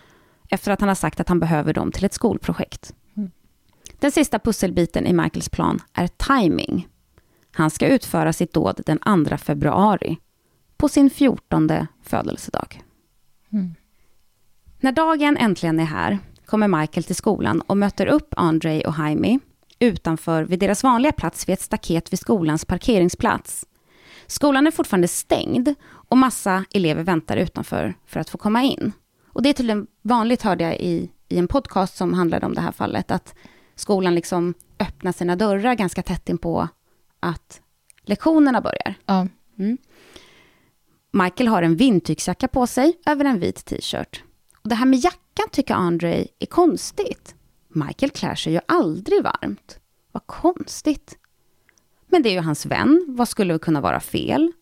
efter 0.51 0.73
att 0.73 0.81
han 0.81 0.89
har 0.89 0.95
sagt 0.95 1.21
att 1.21 1.29
han 1.29 1.41
behöver 1.41 1.73
dem 1.73 1.93
till 1.93 2.05
ett 2.05 2.13
skolprojekt. 2.15 2.95
Mm. 3.17 3.31
Den 3.99 4.13
sista 4.13 4.39
pusselbiten 4.39 5.07
i 5.07 5.13
Michaels 5.13 5.49
plan 5.49 5.81
är 5.93 6.07
timing. 6.09 6.89
Han 7.55 7.71
ska 7.71 7.87
utföra 7.87 8.33
sitt 8.33 8.53
dåd 8.53 8.81
den 8.87 9.27
2 9.27 9.37
februari, 9.37 10.19
på 10.77 10.89
sin 10.89 11.11
14 11.11 11.71
födelsedag. 12.03 12.83
Mm. 13.53 13.75
När 14.81 14.93
dagen 14.93 15.37
äntligen 15.37 15.81
är 15.81 15.85
här 15.85 16.19
kommer 16.47 16.69
Michael 16.69 17.05
till 17.05 17.17
skolan 17.17 17.61
och 17.61 17.77
möter 17.77 18.07
upp 18.07 18.35
Andre 18.37 18.81
och 18.81 18.95
Jaime 18.99 19.39
utanför 19.79 20.43
vid 20.45 20.59
deras 20.59 20.83
vanliga 20.83 21.13
plats 21.13 21.49
vid 21.49 21.53
ett 21.53 21.61
staket 21.61 22.13
vid 22.13 22.19
skolans 22.19 22.65
parkeringsplats. 22.65 23.67
Skolan 24.27 24.67
är 24.67 24.71
fortfarande 24.71 25.09
stängd 25.09 25.75
och 25.85 26.19
massa 26.19 26.65
elever 26.71 27.03
väntar 27.03 27.37
utanför 27.37 27.95
för 28.07 28.21
att 28.21 28.31
få 28.31 28.39
komma 28.39 28.63
in. 28.63 28.93
Och 29.29 29.43
det 29.43 29.49
är 29.49 29.53
tydligen 29.53 29.87
vanligt, 30.03 30.43
hörde 30.43 30.65
jag 30.65 30.77
i, 30.77 31.11
i 31.29 31.39
en 31.39 31.49
podcast 31.49 31.97
som 31.97 32.15
handlade 32.15 32.47
om 32.47 32.55
det 32.55 32.61
här 32.61 32.73
fallet, 32.73 33.11
att 33.11 33.35
skolan 33.75 34.15
liksom 34.15 34.55
öppnar 34.79 35.13
sina 35.13 35.37
dörrar 35.37 35.75
ganska 35.75 36.03
tätt 36.03 36.29
in 36.29 36.39
på 36.39 36.69
att 37.25 37.61
lektionerna 38.03 38.61
börjar. 38.61 38.95
Ja. 39.07 39.27
Michael 41.13 41.49
har 41.49 41.63
en 41.63 41.77
vindtygsjacka 41.77 42.49
på 42.49 42.67
sig 42.67 42.93
över 43.07 43.25
en 43.25 43.41
vit 43.41 43.65
t-shirt. 43.65 44.23
Och 44.63 44.69
det 44.69 44.75
här 44.75 44.87
med 44.87 44.99
jackan 44.99 45.49
tycker 45.53 45.75
Andre 45.75 46.27
är 46.39 46.47
konstigt. 46.47 47.35
Michael 47.69 48.11
klär 48.11 48.35
sig 48.35 48.53
ju 48.53 48.61
aldrig 48.69 49.23
varmt. 49.23 49.79
Vad 50.13 50.27
konstigt. 50.27 51.19
Men 52.07 52.23
det 52.23 52.29
är 52.29 52.33
ju 52.33 52.41
hans 52.41 52.67
vän. 52.67 53.05
Vad 53.09 53.29
skulle 53.29 53.59
kunna 53.59 53.81
vara 53.81 54.01
fel? 54.01 54.53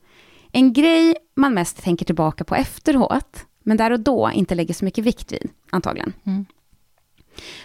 En 0.52 0.72
grej 0.72 1.16
man 1.34 1.54
mest 1.54 1.82
tänker 1.82 2.04
tillbaka 2.04 2.44
på 2.44 2.54
efteråt, 2.54 3.46
men 3.62 3.76
där 3.76 3.90
och 3.90 4.00
då 4.00 4.30
inte 4.34 4.54
lägger 4.54 4.74
så 4.74 4.84
mycket 4.84 5.04
vikt 5.04 5.32
vid, 5.32 5.50
antagligen. 5.70 6.12
Mm. 6.24 6.46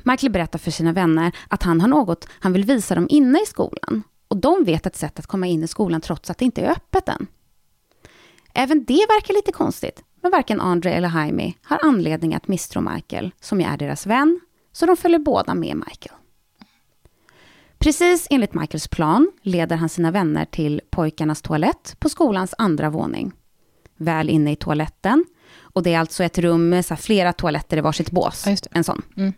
Michael 0.04 0.32
berättar 0.32 0.60
för 0.60 0.72
sina 0.72 0.92
vänner 0.92 1.32
att 1.48 1.64
han 1.64 1.82
har 1.82 1.88
något 1.88 2.28
han 2.40 2.54
vill 2.54 2.64
visa 2.64 2.96
dem 2.96 3.08
inne 3.10 3.40
i 3.44 3.46
skolan. 3.46 4.04
Och 4.28 4.38
de 4.38 4.63
vet 4.63 4.86
ett 4.86 4.96
sätt 4.96 5.20
att 5.20 5.28
komma 5.28 5.48
in 5.48 5.63
i 5.63 5.68
skolan 5.68 6.02
trots 6.02 6.30
att 6.30 6.38
det 6.38 6.46
inte 6.46 6.62
är 6.62 6.72
öppet 6.72 7.10
än. 7.10 7.28
Även 8.54 8.84
det 8.86 9.06
verkar 9.10 9.34
lite 9.34 9.52
konstigt, 9.52 10.04
men 10.22 10.32
varken 10.32 10.62
Andre 10.62 10.94
eller 10.94 11.10
Jaime 11.10 11.54
har 11.63 11.80
anledning 11.84 12.36
att 12.36 12.48
misstro 12.48 12.82
Michael, 12.82 13.32
som 13.42 13.62
ju 13.62 13.68
är 13.68 13.78
deras 13.78 14.06
vän, 14.06 14.40
så 14.72 14.86
de 14.86 14.98
följer 14.98 15.20
båda 15.20 15.56
med 15.56 15.76
Michael. 15.76 16.16
Precis 17.78 18.28
enligt 18.30 18.54
Michaels 18.54 18.88
plan 18.88 19.32
leder 19.42 19.76
han 19.76 19.90
sina 19.90 20.12
vänner 20.12 20.46
till 20.46 20.82
pojkarnas 20.90 21.42
toalett 21.42 21.96
på 22.00 22.10
skolans 22.10 22.54
andra 22.58 22.90
våning. 22.90 23.32
Väl 23.98 24.30
inne 24.30 24.52
i 24.52 24.56
toaletten, 24.56 25.26
och 25.60 25.84
det 25.84 25.94
är 25.94 26.00
alltså 26.00 26.24
ett 26.24 26.38
rum 26.38 26.70
med 26.70 26.86
så 26.86 26.96
flera 26.96 27.34
toaletter 27.34 27.78
i 27.78 27.82
varsitt 27.82 28.12
bås, 28.12 28.44
Ja, 28.48 28.56
en 28.72 28.84
sån. 28.84 29.02
Mm. 29.18 29.34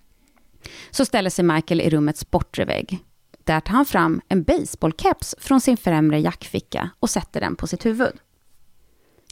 Så 0.91 1.05
ställer 1.05 1.29
sig 1.29 1.45
Michael 1.45 1.81
i 1.81 1.89
rummets 1.89 2.31
bortre 2.31 2.65
vägg. 2.65 2.99
Där 3.43 3.59
tar 3.59 3.73
han 3.73 3.85
fram 3.85 4.21
en 4.27 4.43
baseballkeps 4.43 5.35
från 5.39 5.61
sin 5.61 5.77
främre 5.77 6.19
jackficka 6.19 6.89
och 6.99 7.09
sätter 7.09 7.41
den 7.41 7.55
på 7.55 7.67
sitt 7.67 7.85
huvud. 7.85 8.13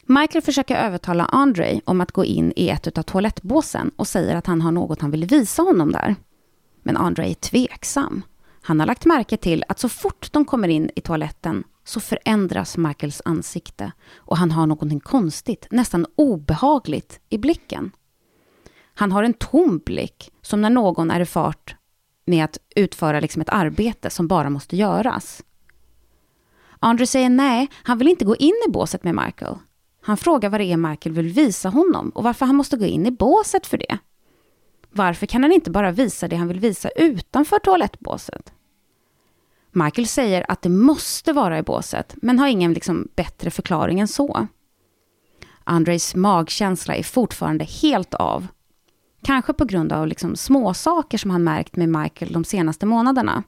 Michael 0.10 0.41
försöker 0.41 0.76
övertala 0.76 1.26
Andre 1.26 1.82
om 1.86 2.02
att 2.02 2.12
gå 2.12 2.26
in 2.26 2.54
i 2.56 2.70
ett 2.70 2.98
av 2.98 3.04
toalettbåsen 3.04 3.91
och 3.96 4.08
säger 4.08 4.36
att 4.36 4.48
han 4.48 4.62
har 4.62 4.72
något 4.72 5.02
han 5.02 5.12
vill 5.12 5.26
visa 5.26 5.62
honom 5.62 5.91
där. 5.91 6.15
Men 6.84 6.98
Andre 6.98 7.30
är 7.30 7.34
tveksam. 7.34 8.24
Han 8.62 8.80
har 8.80 8.88
lagt 8.88 9.06
märke 9.06 9.38
till 9.38 9.63
att 9.67 9.80
så 9.80 9.89
fort 9.89 10.32
de 10.32 10.46
kommer 10.46 10.67
in 10.67 10.89
i 10.96 11.02
toaletten 11.02 11.63
så 11.84 12.00
förändras 12.00 12.78
Michaels 12.78 13.22
ansikte 13.26 13.91
och 14.15 14.38
han 14.38 14.52
har 14.52 14.67
någonting 14.67 15.00
konstigt, 15.00 15.67
nästan 15.72 16.06
obehagligt 16.15 17.20
i 17.30 17.38
blicken. 17.38 17.91
Han 18.93 19.12
har 19.12 19.24
en 19.24 19.34
tom 19.34 19.82
blick, 19.86 20.32
som 20.41 20.62
när 20.62 20.70
någon 20.70 21.12
är 21.12 21.20
i 21.20 21.26
fart 21.26 21.76
med 22.28 22.44
att 22.46 22.58
utföra 22.76 23.20
liksom 23.20 23.42
ett 23.42 23.50
arbete 23.50 24.10
som 24.10 24.28
bara 24.28 24.50
måste 24.50 24.76
göras. 24.76 25.44
Andre 26.80 27.08
säger 27.08 27.30
nej, 27.30 27.68
han 27.84 27.98
vill 27.98 28.08
inte 28.08 28.26
gå 28.26 28.36
in 28.36 28.63
i 28.68 28.72
båset 28.72 29.04
med 29.04 29.16
Michael. 29.16 29.56
Han 30.02 30.18
frågar 30.18 30.50
vad 30.50 30.60
det 30.60 30.66
är 30.66 30.78
Michael 30.78 31.16
vill 31.16 31.28
visa 31.28 31.70
honom 31.70 32.10
och 32.10 32.24
varför 32.24 32.46
han 32.46 32.56
måste 32.56 32.78
gå 32.78 32.86
in 32.86 33.06
i 33.06 33.12
båset 33.12 33.68
för 33.68 33.78
det. 33.78 33.98
Varför 34.92 35.26
kan 35.26 35.44
han 35.44 35.52
inte 35.52 35.72
bara 35.72 35.92
visa 35.92 36.28
det 36.28 36.36
han 36.36 36.48
vill 36.48 36.60
visa 36.60 36.90
utanför 36.90 37.60
toalettbåset? 37.60 38.54
Michael 39.72 40.08
säger 40.08 40.52
att 40.52 40.62
det 40.62 40.70
måste 40.70 41.34
vara 41.34 41.60
i 41.60 41.63
båset, 41.63 42.16
men 42.22 42.40
har 42.40 42.48
ingen 42.48 42.74
liksom 42.74 43.08
bättre 43.16 43.52
förklaring 43.52 44.00
än 44.00 44.08
så. 44.08 44.48
Andres 45.63 46.16
magkänsla 46.16 46.96
är 46.96 47.04
fortfarande 47.04 47.66
helt 47.66 48.13
av. 48.13 48.48
Kanske 49.28 49.54
på 49.54 49.66
grund 49.66 49.94
av 49.94 50.08
liksom 50.08 50.36
småsaker 50.36 51.18
som 51.18 51.32
han 51.32 51.44
märkt 51.44 51.76
med 51.76 51.90
Michael 51.90 52.34
de 52.34 52.44
senaste 52.44 52.86
månaderna. 52.86 53.44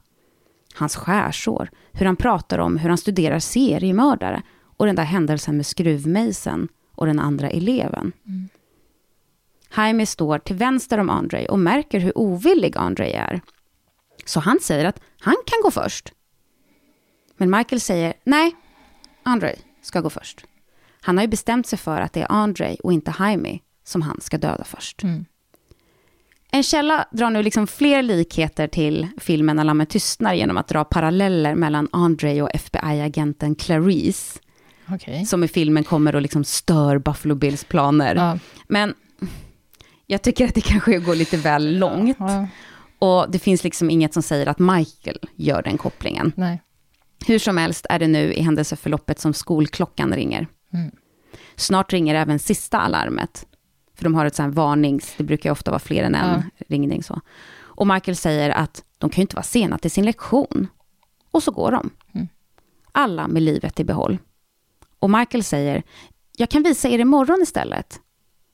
Hans 0.74 0.96
skärsår, 0.96 1.70
hur 1.92 2.06
han 2.06 2.16
pratar 2.16 2.58
om 2.58 2.76
hur 2.76 2.88
han 2.88 2.98
studerar 2.98 3.38
seriemördare 3.38 4.42
och 4.76 4.86
den 4.86 4.96
där 4.96 5.04
händelsen 5.04 5.56
med 5.56 5.66
skruvmejseln 5.66 6.68
och 6.94 7.06
den 7.06 7.18
andra 7.18 7.50
eleven. 7.50 8.12
Mm. 8.26 8.48
Jaime 9.76 10.06
står 10.06 10.38
till 10.38 10.56
vänster 10.56 10.98
om 10.98 11.10
Andre 11.10 11.46
och 11.46 11.58
märker 11.58 12.00
hur 12.00 12.18
ovillig 12.18 12.76
Andre 12.76 13.10
är. 13.12 13.40
Så 14.24 14.40
han 14.40 14.58
säger 14.60 14.84
att 14.84 15.00
han 15.20 15.36
kan 15.46 15.62
gå 15.62 15.70
först. 15.70 16.12
Men 17.36 17.50
Michael 17.50 17.80
säger 17.80 18.14
nej, 18.24 18.56
Andre 19.22 19.54
ska 19.82 20.00
gå 20.00 20.10
först. 20.10 20.44
Han 21.00 21.16
har 21.16 21.24
ju 21.24 21.28
bestämt 21.28 21.66
sig 21.66 21.78
för 21.78 22.00
att 22.00 22.12
det 22.12 22.20
är 22.20 22.32
Andre 22.32 22.76
och 22.82 22.92
inte 22.92 23.14
Jaime 23.18 23.58
som 23.84 24.02
han 24.02 24.20
ska 24.20 24.38
döda 24.38 24.64
först. 24.64 25.02
Mm. 25.02 25.24
En 26.52 26.62
källa 26.62 27.08
drar 27.10 27.30
nu 27.30 27.42
liksom 27.42 27.66
fler 27.66 28.02
likheter 28.02 28.66
till 28.68 29.08
filmen 29.18 29.56
När 29.56 29.64
lammen 29.64 29.86
tystnar 29.86 30.34
genom 30.34 30.56
att 30.56 30.68
dra 30.68 30.84
paralleller 30.84 31.54
mellan 31.54 31.88
Andre 31.92 32.42
och 32.42 32.50
FBI-agenten 32.54 33.54
Clarice. 33.54 34.40
Okay. 34.94 35.24
Som 35.24 35.44
i 35.44 35.48
filmen 35.48 35.84
kommer 35.84 36.14
och 36.14 36.22
liksom 36.22 36.44
stör 36.44 36.98
Buffalo 36.98 37.34
Bills 37.34 37.64
planer. 37.64 38.14
Ja. 38.14 38.38
Men 38.68 38.94
jag 40.06 40.22
tycker 40.22 40.48
att 40.48 40.54
det 40.54 40.60
kanske 40.60 40.98
går 40.98 41.14
lite 41.14 41.36
väl 41.36 41.78
långt. 41.78 42.16
Ja. 42.20 42.46
Och 42.98 43.30
det 43.30 43.38
finns 43.38 43.64
liksom 43.64 43.90
inget 43.90 44.14
som 44.14 44.22
säger 44.22 44.46
att 44.46 44.58
Michael 44.58 45.18
gör 45.36 45.62
den 45.62 45.78
kopplingen. 45.78 46.32
Nej. 46.36 46.62
Hur 47.26 47.38
som 47.38 47.56
helst 47.56 47.86
är 47.90 47.98
det 47.98 48.08
nu 48.08 48.32
i 48.34 48.42
händelseförloppet 48.42 49.20
som 49.20 49.34
skolklockan 49.34 50.14
ringer. 50.14 50.46
Mm. 50.72 50.90
Snart 51.56 51.92
ringer 51.92 52.14
även 52.14 52.38
sista 52.38 52.78
alarmet. 52.78 53.46
För 54.00 54.04
de 54.04 54.14
har 54.14 54.26
ett 54.26 54.34
sånt 54.34 54.54
varnings, 54.54 55.14
det 55.16 55.24
brukar 55.24 55.50
ofta 55.50 55.70
vara 55.70 55.78
fler 55.78 56.04
än 56.04 56.14
en 56.14 56.42
ja. 56.58 56.64
ringning 56.68 57.02
så. 57.02 57.20
Och 57.58 57.86
Michael 57.86 58.16
säger 58.16 58.50
att 58.50 58.84
de 58.98 59.10
kan 59.10 59.16
ju 59.16 59.22
inte 59.22 59.36
vara 59.36 59.42
sena 59.42 59.78
till 59.78 59.90
sin 59.90 60.04
lektion. 60.04 60.68
Och 61.30 61.42
så 61.42 61.50
går 61.50 61.72
de. 61.72 61.90
Mm. 62.14 62.28
Alla 62.92 63.28
med 63.28 63.42
livet 63.42 63.80
i 63.80 63.84
behåll. 63.84 64.18
Och 64.98 65.10
Michael 65.10 65.44
säger, 65.44 65.82
jag 66.36 66.50
kan 66.50 66.62
visa 66.62 66.88
er 66.88 66.98
imorgon 66.98 67.42
istället. 67.42 68.00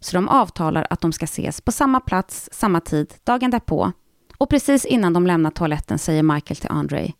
Så 0.00 0.16
de 0.16 0.28
avtalar 0.28 0.86
att 0.90 1.00
de 1.00 1.12
ska 1.12 1.24
ses 1.24 1.60
på 1.60 1.72
samma 1.72 2.00
plats, 2.00 2.48
samma 2.52 2.80
tid, 2.80 3.14
dagen 3.24 3.50
därpå. 3.50 3.92
Och 4.38 4.50
precis 4.50 4.84
innan 4.84 5.12
de 5.12 5.26
lämnar 5.26 5.50
toaletten 5.50 5.98
säger 5.98 6.22
Michael 6.22 6.56
till 6.56 6.70
Andre. 6.70 7.12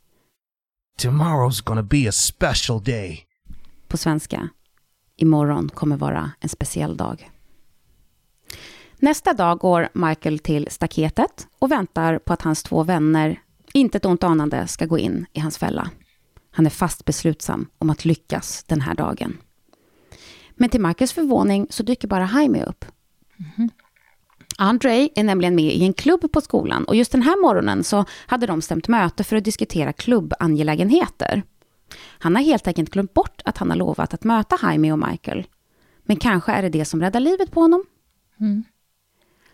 Tomorrow's 1.02 1.64
gonna 1.64 1.82
be 1.82 2.08
a 2.08 2.12
special 2.12 2.82
day. 2.84 3.26
På 3.88 3.96
svenska. 3.96 4.48
Imorgon 5.16 5.68
kommer 5.68 5.96
vara 5.96 6.30
en 6.40 6.48
speciell 6.48 6.96
dag. 6.96 7.30
Nästa 8.98 9.32
dag 9.32 9.58
går 9.58 9.88
Michael 9.92 10.38
till 10.38 10.68
staketet 10.70 11.48
och 11.58 11.70
väntar 11.70 12.18
på 12.18 12.32
att 12.32 12.42
hans 12.42 12.62
två 12.62 12.82
vänner, 12.82 13.40
inte 13.74 13.98
ett 13.98 14.04
ont 14.04 14.24
anande, 14.24 14.66
ska 14.66 14.86
gå 14.86 14.98
in 14.98 15.26
i 15.32 15.40
hans 15.40 15.58
fälla. 15.58 15.90
Han 16.50 16.66
är 16.66 16.70
fast 16.70 17.04
beslutsam 17.04 17.68
om 17.78 17.90
att 17.90 18.04
lyckas 18.04 18.64
den 18.66 18.80
här 18.80 18.94
dagen. 18.94 19.38
Men 20.54 20.68
till 20.68 20.80
Michaels 20.80 21.12
förvåning 21.12 21.66
så 21.70 21.82
dyker 21.82 22.08
bara 22.08 22.30
Jaime 22.32 22.64
upp. 22.64 22.84
Mm. 23.56 23.70
Andre 24.58 25.08
är 25.14 25.24
nämligen 25.24 25.54
med 25.54 25.72
i 25.74 25.84
en 25.84 25.92
klubb 25.92 26.32
på 26.32 26.40
skolan 26.40 26.84
och 26.84 26.96
just 26.96 27.12
den 27.12 27.22
här 27.22 27.42
morgonen 27.42 27.84
så 27.84 28.04
hade 28.26 28.46
de 28.46 28.62
stämt 28.62 28.88
möte 28.88 29.24
för 29.24 29.36
att 29.36 29.44
diskutera 29.44 29.92
klubbangelägenheter. 29.92 31.42
Han 31.98 32.36
har 32.36 32.42
helt 32.42 32.66
enkelt 32.66 32.90
glömt 32.90 33.14
bort 33.14 33.42
att 33.44 33.58
han 33.58 33.70
har 33.70 33.76
lovat 33.76 34.14
att 34.14 34.24
möta 34.24 34.58
Jaime 34.62 34.92
och 34.92 34.98
Michael. 34.98 35.46
Men 36.02 36.16
kanske 36.16 36.52
är 36.52 36.62
det 36.62 36.68
det 36.68 36.84
som 36.84 37.00
räddar 37.00 37.20
livet 37.20 37.50
på 37.50 37.60
honom. 37.60 37.84
Mm. 38.40 38.64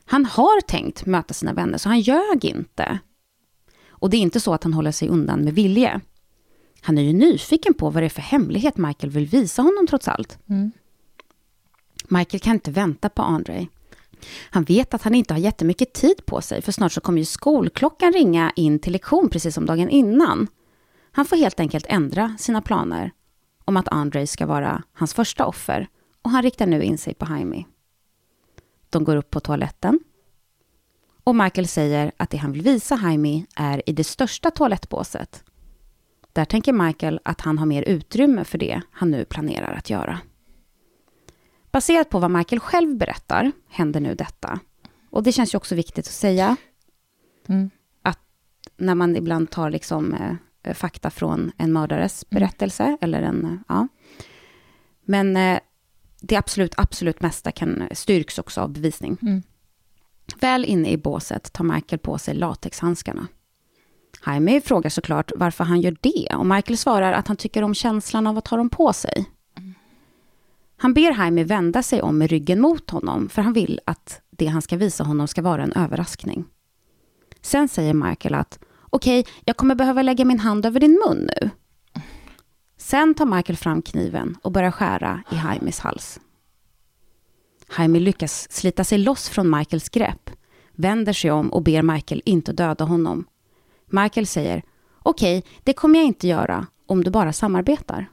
Han 0.04 0.24
har 0.24 0.60
tänkt 0.60 1.06
möta 1.06 1.34
sina 1.34 1.52
vänner, 1.52 1.78
så 1.78 1.88
han 1.88 2.00
ljög 2.00 2.44
inte. 2.44 2.98
Och 3.88 4.10
det 4.10 4.16
är 4.16 4.20
inte 4.20 4.40
så 4.40 4.54
att 4.54 4.64
han 4.64 4.74
håller 4.74 4.92
sig 4.92 5.08
undan 5.08 5.44
med 5.44 5.54
vilje. 5.54 6.00
Han 6.80 6.98
är 6.98 7.02
ju 7.02 7.12
nyfiken 7.12 7.74
på 7.74 7.90
vad 7.90 8.02
det 8.02 8.06
är 8.06 8.10
för 8.10 8.22
hemlighet 8.22 8.76
Michael 8.76 9.12
vill 9.12 9.26
visa 9.26 9.62
honom 9.62 9.86
trots 9.86 10.08
allt. 10.08 10.38
Mm. 10.48 10.72
Michael 12.08 12.40
kan 12.40 12.54
inte 12.54 12.70
vänta 12.70 13.08
på 13.08 13.22
Andre. 13.22 13.66
Han 14.50 14.64
vet 14.64 14.94
att 14.94 15.02
han 15.02 15.14
inte 15.14 15.34
har 15.34 15.38
jättemycket 15.38 15.92
tid 15.92 16.26
på 16.26 16.40
sig, 16.40 16.62
för 16.62 16.72
snart 16.72 16.92
så 16.92 17.00
kommer 17.00 17.18
ju 17.18 17.24
skolklockan 17.24 18.12
ringa 18.12 18.52
in 18.56 18.78
till 18.78 18.92
lektion 18.92 19.28
precis 19.28 19.54
som 19.54 19.66
dagen 19.66 19.90
innan. 19.90 20.48
Han 21.12 21.24
får 21.24 21.36
helt 21.36 21.60
enkelt 21.60 21.86
ändra 21.88 22.36
sina 22.38 22.62
planer 22.62 23.10
om 23.64 23.76
att 23.76 23.88
Andre 23.88 24.26
ska 24.26 24.46
vara 24.46 24.82
hans 24.92 25.14
första 25.14 25.46
offer 25.46 25.88
och 26.22 26.30
han 26.30 26.42
riktar 26.42 26.66
nu 26.66 26.82
in 26.82 26.98
sig 26.98 27.14
på 27.14 27.26
Jaime. 27.30 27.64
De 28.92 29.04
går 29.04 29.16
upp 29.16 29.30
på 29.30 29.40
toaletten. 29.40 30.00
Och 31.24 31.36
Michael 31.36 31.68
säger 31.68 32.12
att 32.16 32.30
det 32.30 32.36
han 32.36 32.52
vill 32.52 32.62
visa 32.62 32.98
Jaime 33.02 33.46
är 33.56 33.88
i 33.88 33.92
det 33.92 34.04
största 34.04 34.50
toalettbåset. 34.50 35.44
Där 36.32 36.44
tänker 36.44 36.72
Michael 36.72 37.20
att 37.22 37.40
han 37.40 37.58
har 37.58 37.66
mer 37.66 37.82
utrymme 37.82 38.44
för 38.44 38.58
det 38.58 38.82
han 38.90 39.10
nu 39.10 39.24
planerar 39.24 39.74
att 39.74 39.90
göra. 39.90 40.20
Baserat 41.70 42.08
på 42.08 42.18
vad 42.18 42.30
Michael 42.30 42.60
själv 42.60 42.96
berättar 42.96 43.52
händer 43.68 44.00
nu 44.00 44.14
detta. 44.14 44.60
Och 45.10 45.22
det 45.22 45.32
känns 45.32 45.54
ju 45.54 45.56
också 45.56 45.74
viktigt 45.74 46.06
att 46.06 46.12
säga. 46.12 46.56
Mm. 47.48 47.70
Att 48.02 48.20
när 48.76 48.94
man 48.94 49.16
ibland 49.16 49.50
tar 49.50 49.70
liksom, 49.70 50.14
eh, 50.62 50.74
fakta 50.74 51.10
från 51.10 51.52
en 51.56 51.72
mördares 51.72 52.24
mm. 52.30 52.40
berättelse, 52.40 52.84
mm. 52.84 52.98
eller 53.00 53.22
en... 53.22 53.64
Ja. 53.68 53.88
Men 55.04 55.36
eh, 55.36 55.58
det 56.22 56.36
absolut, 56.36 56.74
absolut 56.76 57.20
mesta 57.20 57.52
kan 57.52 57.88
styrks 57.92 58.38
också 58.38 58.60
av 58.60 58.72
bevisning. 58.72 59.16
Mm. 59.22 59.42
Väl 60.40 60.64
inne 60.64 60.90
i 60.90 60.96
båset 60.96 61.52
tar 61.52 61.64
Michael 61.64 61.98
på 61.98 62.18
sig 62.18 62.34
latexhandskarna. 62.34 63.26
Jaime 64.26 64.60
frågar 64.60 64.90
såklart 64.90 65.32
varför 65.36 65.64
han 65.64 65.80
gör 65.80 65.96
det 66.00 66.36
och 66.36 66.46
Michael 66.46 66.78
svarar 66.78 67.12
att 67.12 67.28
han 67.28 67.36
tycker 67.36 67.62
om 67.62 67.74
känslan 67.74 68.26
av 68.26 68.38
att 68.38 68.48
ha 68.48 68.56
dem 68.56 68.68
på 68.68 68.92
sig. 68.92 69.24
Han 70.76 70.94
ber 70.94 71.18
Jaime 71.18 71.44
vända 71.44 71.82
sig 71.82 72.02
om 72.02 72.18
med 72.18 72.30
ryggen 72.30 72.60
mot 72.60 72.90
honom 72.90 73.28
för 73.28 73.42
han 73.42 73.52
vill 73.52 73.80
att 73.84 74.20
det 74.30 74.46
han 74.46 74.62
ska 74.62 74.76
visa 74.76 75.04
honom 75.04 75.28
ska 75.28 75.42
vara 75.42 75.62
en 75.62 75.72
överraskning. 75.72 76.44
Sen 77.40 77.68
säger 77.68 77.94
Michael 77.94 78.34
att 78.34 78.58
okej, 78.90 79.20
okay, 79.20 79.32
jag 79.44 79.56
kommer 79.56 79.74
behöva 79.74 80.02
lägga 80.02 80.24
min 80.24 80.40
hand 80.40 80.66
över 80.66 80.80
din 80.80 81.02
mun 81.06 81.30
nu. 81.36 81.50
Sen 82.92 83.14
tar 83.14 83.26
Michael 83.26 83.56
fram 83.56 83.82
kniven 83.82 84.36
och 84.42 84.52
börjar 84.52 84.70
skära 84.70 85.22
i 85.30 85.34
Jaimes 85.34 85.80
hals. 85.80 86.20
Jaime 87.78 88.00
lyckas 88.00 88.52
slita 88.52 88.84
sig 88.84 88.98
loss 88.98 89.28
från 89.28 89.50
Michaels 89.50 89.88
grepp, 89.88 90.30
vänder 90.72 91.12
sig 91.12 91.30
om 91.30 91.52
och 91.52 91.62
ber 91.62 91.82
Michael 91.82 92.22
inte 92.24 92.52
döda 92.52 92.84
honom. 92.84 93.24
Michael 93.86 94.26
säger, 94.26 94.62
okej, 94.98 95.38
okay, 95.38 95.50
det 95.62 95.72
kommer 95.72 95.98
jag 95.98 96.06
inte 96.06 96.28
göra 96.28 96.66
om 96.86 97.04
du 97.04 97.10
bara 97.10 97.32
samarbetar. 97.32 98.06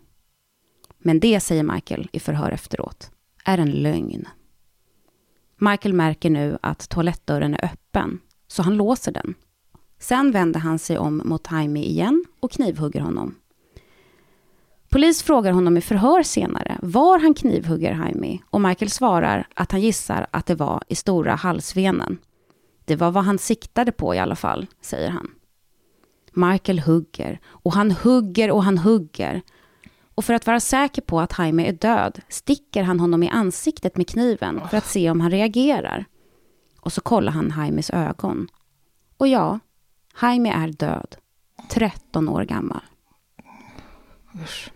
Men 1.00 1.20
det, 1.20 1.40
säger 1.40 1.64
Michael 1.64 2.10
i 2.12 2.20
förhör 2.20 2.52
efteråt, 2.52 3.12
är 3.46 3.58
en 3.58 3.72
lögn. 3.72 4.28
Michael 5.58 5.94
märker 5.94 6.30
nu 6.30 6.58
att 6.62 6.90
toalettdörren 6.90 7.54
är 7.54 7.66
öppen, 7.66 8.20
så 8.48 8.64
han 8.64 8.78
låser 8.78 9.12
den. 9.12 9.34
Sen 10.00 10.32
vänder 10.32 10.60
han 10.60 10.80
sig 10.80 10.98
om 10.98 11.22
mot 11.26 11.52
Jaime 11.52 11.84
igen 11.84 12.26
och 12.40 12.52
knivhugger 12.52 13.02
honom. 13.02 13.36
Polis 14.90 15.24
frågar 15.24 15.52
honom 15.52 15.78
i 15.78 15.82
förhör 15.82 16.24
senare 16.24 16.78
var 16.82 17.20
han 17.20 17.34
knivhugger 17.34 17.92
Jaime 17.92 18.40
och 18.50 18.62
Michael 18.62 18.90
svarar 18.92 19.48
att 19.54 19.72
han 19.72 19.82
gissar 19.82 20.28
att 20.32 20.46
det 20.46 20.56
var 20.56 20.84
i 20.88 20.96
stora 20.96 21.36
halsvenen. 21.36 22.18
Det 22.86 22.96
var 22.96 23.12
vad 23.12 23.24
han 23.24 23.38
siktade 23.38 23.92
på 23.92 24.16
i 24.16 24.20
alla 24.20 24.36
fall, 24.36 24.68
säger 24.82 25.10
han. 25.10 25.32
Michael 26.32 26.80
hugger 26.80 27.40
och 27.46 27.74
han 27.74 27.92
hugger 27.92 28.52
och 28.52 28.64
han 28.64 28.78
hugger. 28.78 29.42
Och 30.16 30.26
för 30.26 30.34
att 30.34 30.48
vara 30.48 30.60
säker 30.60 31.02
på 31.02 31.20
att 31.20 31.38
Jaime 31.38 31.68
är 31.68 31.74
död 31.74 32.22
sticker 32.30 32.84
han 32.84 33.00
honom 33.00 33.24
i 33.24 33.30
ansiktet 33.30 33.98
med 33.98 34.08
kniven 34.08 34.62
för 34.70 34.78
att 34.78 34.86
se 34.86 35.10
om 35.10 35.22
han 35.22 35.32
reagerar. 35.32 36.06
Och 36.82 36.94
så 36.94 37.02
kollar 37.02 37.32
han 37.32 37.54
Jaimes 37.58 37.90
ögon. 37.90 38.48
Och 39.18 39.28
ja, 39.28 39.60
Jaime 40.22 40.52
är 40.52 40.68
död. 40.68 41.16
13 41.70 42.30
år 42.30 42.44
gammal. 42.44 42.82
Usch. 44.44 44.72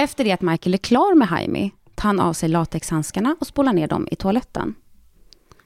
Efter 0.00 0.24
det 0.24 0.32
att 0.32 0.42
Michael 0.42 0.74
är 0.74 0.78
klar 0.78 1.14
med 1.14 1.28
Jaime 1.30 1.70
tar 1.94 2.08
han 2.08 2.20
av 2.20 2.32
sig 2.32 2.48
latexhandskarna 2.48 3.36
och 3.40 3.46
spolar 3.46 3.72
ner 3.72 3.88
dem 3.88 4.08
i 4.10 4.16
toaletten. 4.16 4.74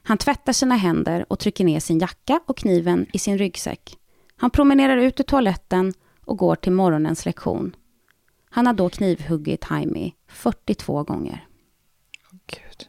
Han 0.03 0.17
tvättar 0.17 0.53
sina 0.53 0.75
händer 0.75 1.25
och 1.29 1.39
trycker 1.39 1.65
ner 1.65 1.79
sin 1.79 1.99
jacka 1.99 2.39
och 2.45 2.57
kniven 2.57 3.05
i 3.13 3.19
sin 3.19 3.37
ryggsäck. 3.37 3.97
Han 4.35 4.49
promenerar 4.49 4.97
ut 4.97 5.19
ur 5.19 5.23
toaletten 5.23 5.93
och 6.25 6.37
går 6.37 6.55
till 6.55 6.71
morgonens 6.71 7.25
lektion. 7.25 7.75
Han 8.49 8.67
har 8.67 8.73
då 8.73 8.89
knivhuggit 8.89 9.65
Jaime 9.69 10.11
42 10.27 11.03
gånger. 11.03 11.47
Gud. 12.31 12.87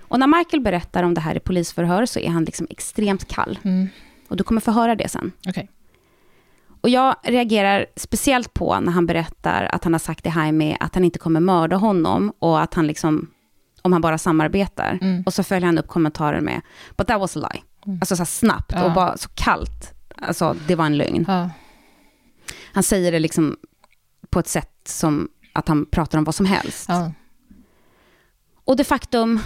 Och 0.00 0.18
när 0.18 0.38
Michael 0.38 0.62
berättar 0.62 1.02
om 1.02 1.14
det 1.14 1.20
här 1.20 1.36
i 1.36 1.40
polisförhör 1.40 2.06
så 2.06 2.18
är 2.18 2.28
han 2.28 2.44
liksom 2.44 2.66
extremt 2.70 3.28
kall. 3.28 3.58
Mm. 3.62 3.88
Och 4.28 4.36
du 4.36 4.44
kommer 4.44 4.60
få 4.60 4.70
höra 4.70 4.94
det 4.94 5.08
sen. 5.08 5.32
Okej. 5.48 5.68
Och 6.80 6.88
jag 6.88 7.16
reagerar 7.22 7.86
speciellt 7.96 8.54
på 8.54 8.80
när 8.80 8.92
han 8.92 9.06
berättar 9.06 9.68
att 9.72 9.84
han 9.84 9.94
har 9.94 9.98
sagt 9.98 10.22
till 10.22 10.32
Jaime 10.36 10.76
att 10.80 10.94
han 10.94 11.04
inte 11.04 11.18
kommer 11.18 11.40
mörda 11.40 11.76
honom 11.76 12.32
och 12.38 12.60
att 12.62 12.74
han 12.74 12.86
liksom, 12.86 13.30
om 13.82 13.92
han 13.92 14.00
bara 14.02 14.18
samarbetar. 14.18 14.98
Mm. 15.00 15.22
Och 15.26 15.34
så 15.34 15.42
följer 15.42 15.66
han 15.66 15.78
upp 15.78 15.88
kommentaren 15.88 16.44
med, 16.44 16.60
but 16.96 17.06
that 17.06 17.20
was 17.20 17.36
a 17.36 17.40
lie. 17.52 17.62
Alltså 18.00 18.16
så 18.16 18.20
här 18.20 18.26
snabbt 18.26 18.72
Ja. 18.72 18.84
och 18.84 18.92
bara 18.92 19.16
så 19.16 19.28
kallt. 19.34 19.94
Alltså 20.16 20.56
det 20.66 20.74
var 20.74 20.86
en 20.86 20.96
lögn. 20.96 21.24
Ja. 21.28 21.50
Han 22.72 22.82
säger 22.82 23.12
det 23.12 23.18
liksom 23.18 23.56
på 24.30 24.38
ett 24.38 24.48
sätt 24.48 24.80
som 24.84 25.28
att 25.52 25.68
han 25.68 25.86
pratar 25.86 26.18
om 26.18 26.24
vad 26.24 26.34
som 26.34 26.46
helst. 26.46 26.86
Ja. 26.88 27.12
Och 28.64 28.76
det 28.76 28.84
faktum 28.84 29.40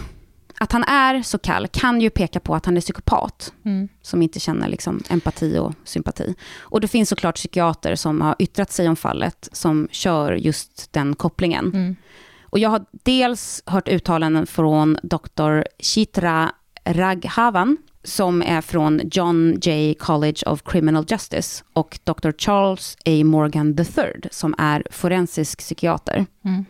att 0.63 0.73
han 0.73 0.85
är 0.85 1.23
så 1.23 1.39
kall 1.39 1.69
kan 1.69 2.01
ju 2.01 2.11
peka 2.11 2.41
på 2.41 2.55
att 2.55 2.67
han 2.67 2.77
är 2.77 2.81
psykopat. 2.81 3.53
Mm. 3.65 3.89
som 4.03 4.23
inte 4.23 4.41
känner 4.41 4.69
liksom 4.69 5.03
empati 5.09 5.59
och 5.59 5.75
sympati. 5.85 6.35
Och 6.59 6.81
det 6.81 6.89
finns 6.89 7.09
såklart 7.09 7.35
psykiater 7.35 7.95
som 7.95 8.21
har 8.21 8.37
yttrat 8.39 8.73
sig 8.73 8.89
om 8.89 8.97
fallet, 8.97 9.49
som 9.53 9.89
kör 9.91 10.33
just 10.33 10.93
den 10.93 11.15
kopplingen. 11.15 11.67
Mm. 11.75 11.97
Och 12.43 12.59
jag 12.59 12.71
har 12.71 12.85
dels 12.91 13.63
hört 13.67 13.89
uttalanden 13.89 14.47
från 14.47 14.99
Dr. 15.03 15.61
Chitra 15.79 16.53
Raghavan, 16.85 17.77
som 18.05 18.43
är 18.43 18.61
från 18.61 19.01
John 19.13 19.59
Jay 19.63 19.95
College 19.95 20.43
of 20.47 20.63
Criminal 20.63 21.05
Justice, 21.09 21.65
och 21.73 21.99
Dr. 22.05 22.31
Charles 22.39 22.97
A. 23.05 23.25
Morgan 23.25 23.79
III, 23.79 24.29
som 24.31 24.55
är 24.59 24.87
forensisk 24.91 25.59
psykiater. 25.59 26.27
Mm. 26.45 26.65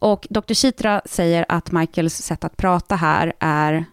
Och 0.00 0.26
Dr. 0.30 0.54
Chitra 0.54 1.02
säger 1.04 1.46
att 1.48 1.72
Michaels 1.72 2.14
sätt 2.14 2.44
att 2.44 2.56
prata 2.56 2.96
här 2.96 3.32
är 3.40 3.84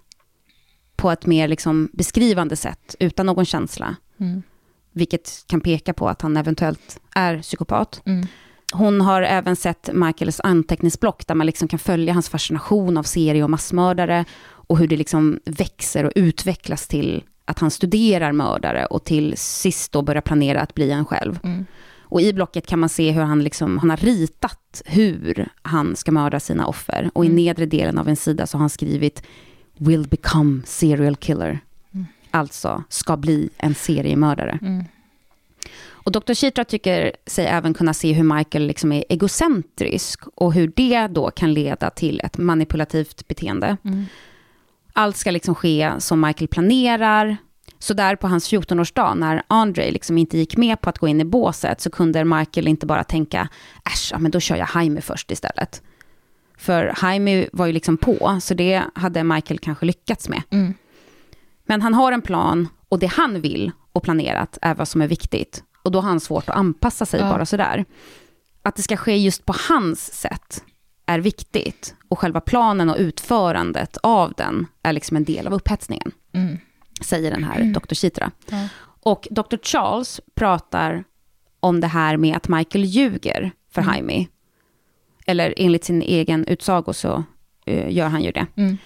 på 0.96 1.12
ett 1.12 1.26
mer 1.26 1.48
liksom 1.48 1.90
beskrivande 1.94 2.56
sätt, 2.56 2.96
utan 3.00 3.26
någon 3.26 3.46
känsla. 3.46 3.96
Mm. 4.20 4.44
Vilket 4.92 5.44
kan 5.48 5.62
peka 5.62 5.94
på 5.94 6.10
att 6.10 6.22
han 6.22 6.38
eventuellt 6.38 7.00
är 7.16 7.40
psykopat. 7.42 8.02
Mm. 8.06 8.28
Hon 8.74 9.02
har 9.02 9.22
även 9.22 9.56
sett 9.56 9.90
Michaels 9.94 10.40
anteckningsblock, 10.40 11.28
där 11.28 11.36
man 11.36 11.48
liksom 11.48 11.68
kan 11.68 11.80
följa 11.80 12.14
hans 12.14 12.30
fascination 12.30 12.98
av 12.98 13.04
serie 13.04 13.44
och 13.44 13.50
massmördare, 13.50 14.26
och 14.46 14.78
hur 14.78 14.88
det 14.88 14.98
liksom 14.98 15.40
växer 15.46 16.04
och 16.04 16.12
utvecklas 16.16 16.88
till 16.88 17.24
att 17.46 17.60
han 17.60 17.72
studerar 17.72 18.32
mördare, 18.32 18.86
och 18.86 19.04
till 19.04 19.34
sist 19.38 19.92
då 19.92 20.02
börjar 20.02 20.22
planera 20.22 20.62
att 20.62 20.76
bli 20.76 20.92
en 20.92 21.06
själv. 21.06 21.40
Mm. 21.44 21.66
Och 22.10 22.22
i 22.22 22.34
blocket 22.34 22.68
kan 22.68 22.80
man 22.80 22.90
se 22.90 23.12
hur 23.12 23.22
han, 23.22 23.44
liksom, 23.44 23.78
han 23.78 23.90
har 23.90 23.98
ritat 23.98 24.82
hur 24.86 25.50
han 25.62 25.96
ska 25.96 26.12
mörda 26.12 26.40
sina 26.40 26.68
offer. 26.68 27.10
Och 27.14 27.26
i 27.26 27.28
Mm. 27.28 27.36
nedre 27.36 27.66
delen 27.66 27.98
av 27.98 28.08
en 28.10 28.16
sida 28.16 28.48
så 28.48 28.58
har 28.58 28.60
han 28.60 28.70
skrivit 28.70 29.24
“Will 29.78 30.08
become 30.08 30.62
serial 30.66 31.16
killer”. 31.16 31.60
Mm. 31.94 32.06
Alltså, 32.32 32.84
ska 32.90 33.18
bli 33.18 33.50
en 33.58 33.76
seriemördare. 33.76 34.60
Mm. 34.62 34.86
Och 35.90 36.12
Dr. 36.12 36.34
Chitra 36.34 36.64
tycker 36.66 37.12
sig 37.26 37.46
även 37.46 37.74
kunna 37.74 37.94
se 37.94 38.14
hur 38.14 38.36
Michael 38.36 38.68
liksom 38.68 38.92
är 38.92 39.04
egocentrisk 39.10 40.22
och 40.36 40.54
hur 40.54 40.72
det 40.76 41.08
då 41.08 41.32
kan 41.32 41.54
leda 41.54 41.90
till 41.90 42.22
ett 42.24 42.38
manipulativt 42.38 43.28
beteende. 43.28 43.78
Mm. 43.84 44.06
Allt 44.94 45.18
ska 45.18 45.32
liksom 45.32 45.56
ske 45.56 45.92
som 46.00 46.22
Michael 46.22 46.48
planerar. 46.48 47.38
Så 47.80 47.94
där 47.94 48.16
på 48.16 48.28
hans 48.28 48.52
14-årsdag, 48.54 49.16
när 49.16 49.42
Andre 49.48 49.92
liksom 49.92 50.18
inte 50.18 50.38
gick 50.38 50.58
med 50.58 50.82
på 50.82 50.90
att 50.90 50.98
gå 51.00 51.08
in 51.08 51.22
i 51.22 51.26
båset, 51.26 51.82
så 51.82 51.90
kunde 51.90 52.26
Michael 52.26 52.68
inte 52.68 52.86
bara 52.86 53.04
tänka, 53.04 53.50
äsch, 53.86 54.10
ja, 54.12 54.20
men 54.20 54.32
då 54.32 54.40
kör 54.40 54.56
jag 54.56 54.70
Jaime 54.76 55.02
först 55.02 55.32
istället. 55.32 55.82
För 56.58 56.94
Jaime 57.02 57.48
var 57.54 57.66
ju 57.66 57.72
liksom 57.74 57.98
på, 57.98 58.40
så 58.42 58.54
det 58.54 58.84
hade 58.96 59.24
Michael 59.24 59.60
kanske 59.60 59.86
lyckats 59.86 60.30
med. 60.30 60.42
Mm. 60.50 60.74
Men 61.66 61.82
han 61.82 61.94
har 61.94 62.12
en 62.12 62.22
plan 62.22 62.68
och 62.90 63.00
det 63.00 63.08
han 63.08 63.42
vill 63.42 63.72
och 63.94 64.04
planerat 64.04 64.58
är 64.62 64.76
vad 64.76 64.88
som 64.88 65.02
är 65.02 65.08
viktigt. 65.08 65.64
Och 65.84 65.92
då 65.92 66.02
har 66.02 66.10
han 66.10 66.20
svårt 66.20 66.50
att 66.50 66.56
anpassa 66.56 67.06
sig 67.06 67.20
Ja. 67.20 67.30
bara 67.30 67.46
sådär. 67.46 67.86
Att 68.62 68.76
det 68.76 68.82
ska 68.82 68.98
ske 68.98 69.16
just 69.18 69.46
på 69.46 69.56
hans 69.70 70.14
sätt 70.14 70.64
är 71.06 71.20
viktigt. 71.20 71.96
Och 72.10 72.20
själva 72.20 72.42
planen 72.42 72.90
och 72.90 72.96
utförandet 73.00 73.98
av 74.04 74.34
den 74.38 74.66
är 74.84 74.94
liksom 74.94 75.18
en 75.18 75.24
del 75.24 75.48
av 75.48 75.54
upphetsningen, 75.54 76.12
Mm. 76.34 76.58
Säger 77.02 77.32
den 77.32 77.44
här 77.44 77.64
Dr. 77.64 77.94
Chitra. 77.96 78.32
Ja. 78.50 78.68
Och 79.04 79.28
Dr. 79.32 79.58
Charles 79.64 80.22
pratar 80.36 81.04
om 81.60 81.80
det 81.82 81.88
här 81.88 82.18
med 82.18 82.38
att 82.38 82.48
Michael 82.48 82.86
ljuger 82.86 83.52
för 83.72 83.82
Mm. 83.82 83.94
Jaime. 83.94 84.28
Eller 85.26 85.54
enligt 85.58 85.84
sin 85.84 86.02
egen 86.02 86.46
utsago 86.46 86.94
så 86.94 87.24
eh, 87.66 87.92
gör 87.94 88.08
han 88.08 88.22
ju 88.24 88.32
det. 88.32 88.46
Mm. 88.56 88.78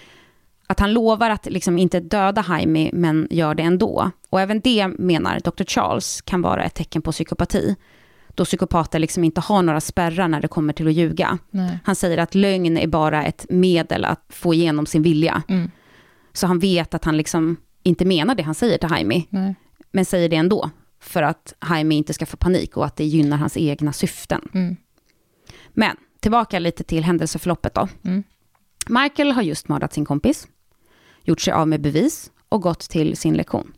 Att 0.66 0.80
han 0.80 0.92
lovar 0.92 1.30
att 1.30 1.46
liksom 1.46 1.78
inte 1.78 2.00
döda 2.00 2.44
Jaime, 2.48 2.90
men 2.92 3.28
gör 3.30 3.54
det 3.54 3.62
ändå. 3.62 4.10
Och 4.30 4.40
även 4.40 4.60
det, 4.60 4.88
menar 4.88 5.40
Dr. 5.40 5.64
Charles, 5.64 6.20
kan 6.22 6.42
vara 6.42 6.64
ett 6.64 6.74
tecken 6.74 7.02
på 7.02 7.12
psykopati. 7.12 7.76
Då 8.34 8.44
psykopater 8.44 8.98
liksom 8.98 9.24
inte 9.24 9.40
har 9.40 9.62
några 9.62 9.80
spärrar 9.80 10.28
när 10.28 10.40
det 10.40 10.48
kommer 10.48 10.72
till 10.72 10.86
att 10.88 10.92
ljuga. 10.94 11.38
Nej. 11.50 11.78
Han 11.84 11.96
säger 11.96 12.18
att 12.18 12.34
lögn 12.34 12.76
är 12.78 12.86
bara 12.86 13.24
ett 13.24 13.46
medel 13.48 14.04
att 14.04 14.24
få 14.28 14.54
igenom 14.54 14.86
sin 14.86 15.02
vilja. 15.02 15.42
Mm. 15.48 15.70
Så 16.32 16.46
han 16.46 16.58
vet 16.58 16.94
att 16.94 17.04
han 17.04 17.16
liksom 17.16 17.56
inte 17.82 18.04
menar 18.04 18.34
det 18.34 18.42
han 18.42 18.54
säger 18.54 18.78
till 18.78 18.88
Jaime, 18.90 19.24
Nej. 19.30 19.54
men 19.90 20.04
säger 20.04 20.28
det 20.28 20.36
ändå. 20.36 20.70
För 21.00 21.22
att 21.22 21.54
Jaime 21.70 21.94
inte 21.94 22.14
ska 22.14 22.26
få 22.26 22.36
panik 22.36 22.76
och 22.76 22.86
att 22.86 22.96
det 22.96 23.04
gynnar 23.04 23.36
hans 23.36 23.56
egna 23.56 23.92
syften. 23.92 24.48
Mm. 24.54 24.76
Men 25.72 25.96
tillbaka 26.20 26.58
lite 26.58 26.84
till 26.84 27.04
händelseförloppet 27.04 27.74
då. 27.74 27.88
Mm. 28.04 28.22
Michael 28.88 29.32
har 29.32 29.42
just 29.42 29.68
mördat 29.68 29.92
sin 29.92 30.04
kompis, 30.04 30.48
gjort 31.22 31.40
sig 31.40 31.52
av 31.52 31.68
med 31.68 31.80
bevis 31.80 32.30
och 32.48 32.62
gått 32.62 32.80
till 32.80 33.16
sin 33.16 33.34
lektion. 33.34 33.72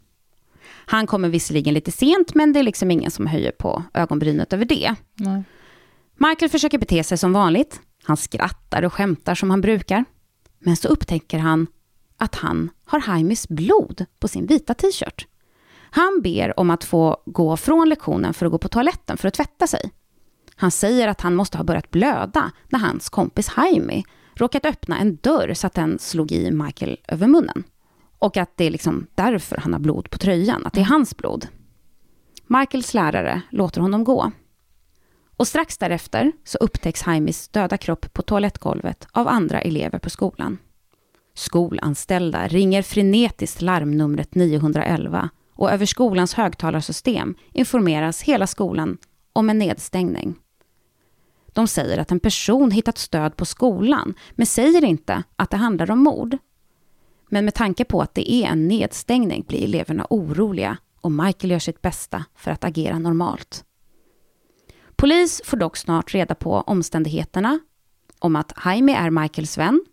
Han 0.87 1.07
kommer 1.07 1.29
visserligen 1.29 1.75
lite 1.75 1.93
sent, 1.93 2.35
men 2.35 2.53
det 2.53 2.59
är 2.59 2.63
liksom 2.63 2.91
ingen 2.91 3.11
som 3.11 3.27
höjer 3.27 3.51
på 3.51 3.83
ögonbrynet 3.95 4.53
över 4.53 4.65
det. 4.65 4.95
Nej. 5.15 5.43
Michael 6.17 6.51
försöker 6.51 6.79
bete 6.79 7.05
sig 7.05 7.19
som 7.19 7.33
vanligt. 7.33 7.81
Han 8.05 8.17
skrattar 8.17 8.83
och 8.83 8.93
skämtar 8.93 9.35
som 9.35 9.51
han 9.51 9.61
brukar. 9.61 10.05
Men 10.59 10.77
så 10.77 10.89
upptäcker 10.89 11.39
han 11.39 11.67
att 12.19 12.35
han 12.35 12.71
har 12.85 13.01
Haimis 13.01 13.49
blod 13.49 14.05
på 14.19 14.29
sin 14.29 14.47
vita 14.47 14.75
t-shirt. 14.75 15.27
Han 15.91 16.21
ber 16.23 16.61
om 16.61 16.71
att 16.71 16.85
få 16.85 17.23
gå 17.27 17.57
från 17.57 17.89
lektionen 17.89 18.35
för 18.35 18.47
att 18.47 18.53
gå 18.53 18.59
på 18.59 18.69
toaletten 18.69 19.17
för 19.17 19.29
att 19.29 19.35
tvätta 19.35 19.67
sig. 19.67 19.93
Han 20.57 20.71
säger 20.71 21.09
att 21.09 21.21
han 21.21 21.35
måste 21.35 21.59
ha 21.59 21.65
börjat 21.65 21.91
blöda 21.91 22.51
när 22.69 22.79
hans 22.79 23.09
kompis 23.09 23.51
Jaime 23.57 24.03
råkat 24.35 24.65
öppna 24.67 24.99
en 24.99 25.17
dörr 25.17 25.55
så 25.55 25.67
att 25.67 25.75
den 25.75 25.99
slog 25.99 26.33
i 26.33 26.51
Michael 26.51 27.01
över 27.09 27.27
munnen. 27.27 27.65
Och 28.19 28.37
att 28.37 28.57
det 28.57 28.65
är 28.65 28.71
liksom 28.71 29.07
därför 29.15 29.57
han 29.57 29.73
har 29.73 29.81
blod 29.81 30.11
på 30.11 30.19
tröjan, 30.19 30.67
att 30.67 30.73
det 30.73 30.81
är 30.81 30.85
hans 30.85 31.17
blod. 31.17 31.49
Michaels 32.47 32.95
lärare 32.95 33.43
låter 33.51 33.81
honom 33.81 34.05
gå. 34.05 34.33
Och 35.37 35.49
strax 35.49 35.79
därefter 35.79 36.33
så 36.45 36.59
upptäcks 36.59 37.07
Jaimes 37.07 37.49
döda 37.49 37.77
kropp 37.77 38.13
på 38.13 38.23
toalettgolvet 38.23 39.09
av 39.13 39.29
andra 39.29 39.61
elever 39.61 39.99
på 39.99 40.11
skolan. 40.11 40.59
Skolanställda 41.35 42.49
ringer 42.49 42.83
frenetiskt 42.83 43.63
larmnumret 43.63 44.35
911 44.35 45.31
och 45.53 45.71
över 45.71 45.87
skolans 45.87 46.35
högtalarsystem 46.35 47.35
informeras 47.53 48.23
hela 48.23 48.47
skolan 48.47 48.99
om 49.33 49.51
en 49.51 49.59
nedstängning. 49.59 50.35
De 51.47 51.69
säger 51.69 51.99
att 51.99 52.11
en 52.11 52.21
person 52.21 52.71
hittat 52.71 52.99
stöd 52.99 53.37
på 53.37 53.45
skolan, 53.45 54.15
men 54.33 54.47
säger 54.47 54.85
inte 54.85 55.23
att 55.37 55.51
det 55.51 55.57
handlar 55.57 55.91
om 55.91 55.99
mord. 55.99 56.39
Men 57.29 57.45
med 57.45 57.55
tanke 57.55 57.85
på 57.85 58.03
att 58.03 58.15
det 58.15 58.33
är 58.33 58.47
en 58.47 58.69
nedstängning 58.69 59.45
blir 59.49 59.65
eleverna 59.65 60.07
oroliga 60.11 60.77
och 61.01 61.13
Michael 61.13 61.51
gör 61.51 61.59
sitt 61.59 61.83
bästa 61.83 62.25
för 62.35 62.51
att 62.51 62.65
agera 62.65 62.99
normalt. 62.99 63.65
Polis 64.97 65.43
får 65.45 65.57
dock 65.57 65.77
snart 65.77 66.15
reda 66.15 66.35
på 66.35 66.53
omständigheterna 66.53 67.59
om 68.19 68.37
att 68.37 68.53
Jaime 68.65 68.95
är 68.95 69.11
Michaels 69.11 69.59
vän 69.59 69.85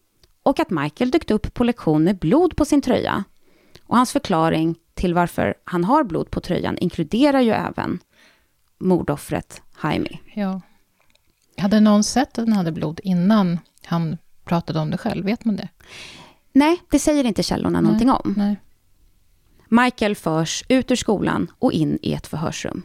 och 0.43 0.59
att 0.59 0.69
Michael 0.69 1.11
dykt 1.11 1.31
upp 1.31 1.53
på 1.53 1.63
lektion 1.63 2.03
med 2.03 2.17
blod 2.19 2.55
på 2.55 2.65
sin 2.65 2.81
tröja. 2.81 3.23
Och 3.83 3.97
hans 3.97 4.11
förklaring 4.11 4.75
till 4.93 5.13
varför 5.13 5.55
han 5.63 5.83
har 5.83 6.03
blod 6.03 6.31
på 6.31 6.41
tröjan 6.41 6.77
inkluderar 6.77 7.41
ju 7.41 7.51
även 7.51 7.99
mordoffret 8.79 9.61
Jaime. 9.83 10.19
Ja. 10.33 10.61
Hade 11.57 11.79
någon 11.79 12.03
sett 12.03 12.37
att 12.37 12.45
den 12.45 12.53
hade 12.53 12.71
blod 12.71 12.99
innan 13.03 13.59
han 13.85 14.17
pratade 14.43 14.79
om 14.79 14.89
det 14.89 14.97
själv? 14.97 15.25
Vet 15.25 15.45
man 15.45 15.55
det? 15.55 15.69
Nej, 16.53 16.81
det 16.91 16.99
säger 16.99 17.23
inte 17.23 17.43
källorna 17.43 17.81
någonting 17.81 18.09
om. 18.09 18.33
Nej. 18.37 18.55
Michael 19.67 20.15
förs 20.15 20.63
ut 20.69 20.91
ur 20.91 20.95
skolan 20.95 21.51
och 21.59 21.71
in 21.71 21.99
i 22.01 22.13
ett 22.13 22.27
förhörsrum. 22.27 22.83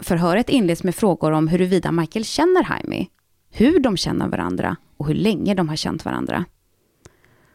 Förhöret 0.00 0.48
inleds 0.48 0.84
med 0.84 0.94
frågor 0.94 1.32
om 1.32 1.48
huruvida 1.48 1.92
Michael 1.92 2.24
känner 2.24 2.66
Jaime, 2.70 3.06
hur 3.50 3.80
de 3.80 3.96
känner 3.96 4.28
varandra 4.28 4.76
och 4.96 5.06
hur 5.06 5.14
länge 5.14 5.54
de 5.54 5.68
har 5.68 5.76
känt 5.76 6.04
varandra. 6.04 6.44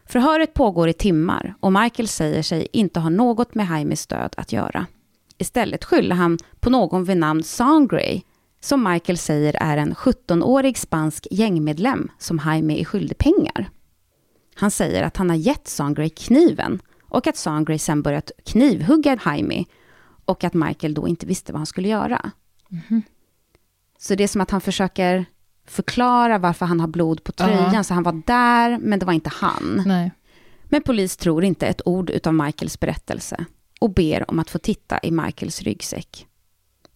Förhöret 0.06 0.54
pågår 0.54 0.88
i 0.88 0.92
timmar 0.92 1.54
och 1.60 1.72
Michael 1.72 2.08
säger 2.08 2.42
sig 2.42 2.68
inte 2.72 3.00
ha 3.00 3.08
något 3.08 3.54
med 3.54 3.66
Jaimes 3.70 4.06
död 4.06 4.34
att 4.36 4.52
göra. 4.52 4.86
Istället 5.38 5.84
skyller 5.84 6.16
han 6.16 6.38
på 6.60 6.70
någon 6.70 7.04
vid 7.04 7.16
namn 7.16 7.42
Sangray, 7.42 8.22
som 8.60 8.82
Michael 8.82 9.18
säger 9.18 9.56
är 9.60 9.76
en 9.76 9.94
17-årig 9.94 10.78
spansk 10.78 11.26
gängmedlem 11.30 12.10
som 12.18 12.40
Jaime 12.46 12.80
är 12.80 12.84
skyldig 12.84 13.18
pengar. 13.18 13.70
Han 14.54 14.70
säger 14.70 15.02
att 15.02 15.16
han 15.16 15.30
har 15.30 15.36
gett 15.36 15.68
Sangray 15.68 16.08
kniven 16.08 16.80
och 17.02 17.26
att 17.26 17.36
Sangray 17.36 17.78
sen 17.78 18.02
börjat 18.02 18.30
knivhugga 18.44 19.18
Jaime 19.24 19.64
och 20.24 20.44
att 20.44 20.54
Michael 20.54 20.94
då 20.94 21.08
inte 21.08 21.26
visste 21.26 21.52
vad 21.52 21.58
han 21.58 21.66
skulle 21.66 21.88
göra. 21.88 22.30
Så 23.98 24.14
det 24.14 24.24
är 24.24 24.28
som 24.28 24.40
att 24.40 24.50
han 24.50 24.60
försöker 24.60 25.26
förklara 25.66 26.38
varför 26.38 26.66
han 26.66 26.80
har 26.80 26.88
blod 26.88 27.24
på 27.24 27.32
tröjan, 27.32 27.74
Ja. 27.74 27.84
så 27.84 27.94
han 27.94 28.02
var 28.02 28.22
där, 28.26 28.78
men 28.78 28.98
det 28.98 29.06
var 29.06 29.12
inte 29.12 29.30
han. 29.34 29.82
Nej. 29.86 30.10
Men 30.64 30.82
polis 30.82 31.16
tror 31.16 31.44
inte 31.44 31.66
ett 31.66 31.80
ord 31.84 32.10
utav 32.10 32.34
Michaels 32.34 32.80
berättelse 32.80 33.44
och 33.80 33.90
ber 33.94 34.30
om 34.30 34.38
att 34.38 34.50
få 34.50 34.58
titta 34.58 34.98
i 35.02 35.10
Michaels 35.10 35.62
ryggsäck. 35.62 36.26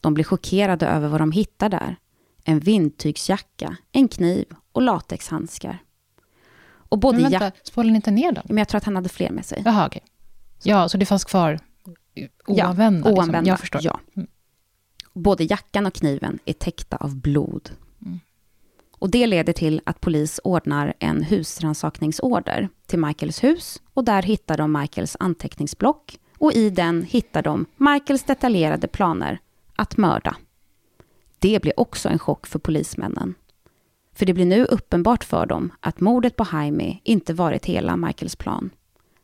De 0.01 0.14
blir 0.14 0.25
chockerade 0.25 0.87
över 0.87 1.09
vad 1.09 1.21
de 1.21 1.33
hittar 1.33 1.69
där. 1.69 1.97
En 2.45 2.59
vindtygsjacka, 2.61 3.77
en 3.93 4.09
kniv 4.09 4.45
och 4.73 4.83
latexhandskar. 4.83 5.79
Och 6.91 6.99
både 6.99 7.19
Men 7.23 7.31
vänta, 7.31 7.51
spolade 7.62 7.91
ni 7.93 7.97
inte 7.97 8.11
ner 8.11 8.33
dem? 8.33 8.45
Men 8.49 8.57
jag 8.59 8.69
tror 8.69 8.77
att 8.79 8.85
han 8.85 8.97
hade 8.97 9.09
fler 9.09 9.31
med 9.31 9.45
sig. 9.45 9.62
Jaha, 9.64 9.87
okej. 9.87 10.03
Ja, 10.62 10.89
så 10.89 10.99
det 10.99 11.07
fanns 11.07 11.25
kvar 11.25 11.59
oanvända? 12.47 12.99
Ja, 12.99 13.11
liksom. 13.11 13.19
oanvända. 13.19 13.51
Jag 13.51 13.61
förstår. 13.61 13.81
Ja. 13.85 14.01
Mm. 14.16 14.29
Både 15.14 15.45
jackan 15.45 15.87
och 15.87 15.95
kniven 15.95 16.39
är 16.45 16.53
täckta 16.53 16.97
av 16.97 17.16
blod. 17.16 17.71
Mm. 18.07 18.21
Och 18.99 19.11
det 19.11 19.27
leder 19.27 19.53
till 19.53 19.81
att 19.85 20.01
polis 20.01 20.41
ordnar 20.45 20.95
en 20.99 21.23
husrannsakningsorder 21.23 22.69
till 22.87 22.99
Michaels 22.99 23.45
hus 23.45 23.83
och 23.95 24.05
där 24.05 24.23
hittar 24.23 24.57
de 24.57 24.73
Michaels 24.73 25.17
anteckningsblock 25.21 26.19
och 26.39 26.53
i 26.53 26.71
den 26.71 27.03
hittar 27.03 27.43
de 27.43 27.67
Michaels 27.77 28.23
detaljerade 28.23 28.89
planer 28.89 29.39
att 29.77 29.97
mörda. 29.97 30.37
Det 31.39 31.63
blir 31.63 31.81
också 31.81 32.09
en 32.09 32.19
chock 32.19 32.47
för 32.47 32.59
polismännen. 32.59 33.35
För 34.15 34.27
det 34.27 34.35
blir 34.35 34.47
nu 34.47 34.65
uppenbart 34.65 35.25
för 35.25 35.47
dem 35.47 35.73
att 35.81 36.01
mordet 36.01 36.37
på 36.37 36.47
Jaime 36.53 36.99
inte 37.03 37.35
varit 37.35 37.67
hela 37.67 37.97
Michaels 37.97 38.37
plan. 38.37 38.71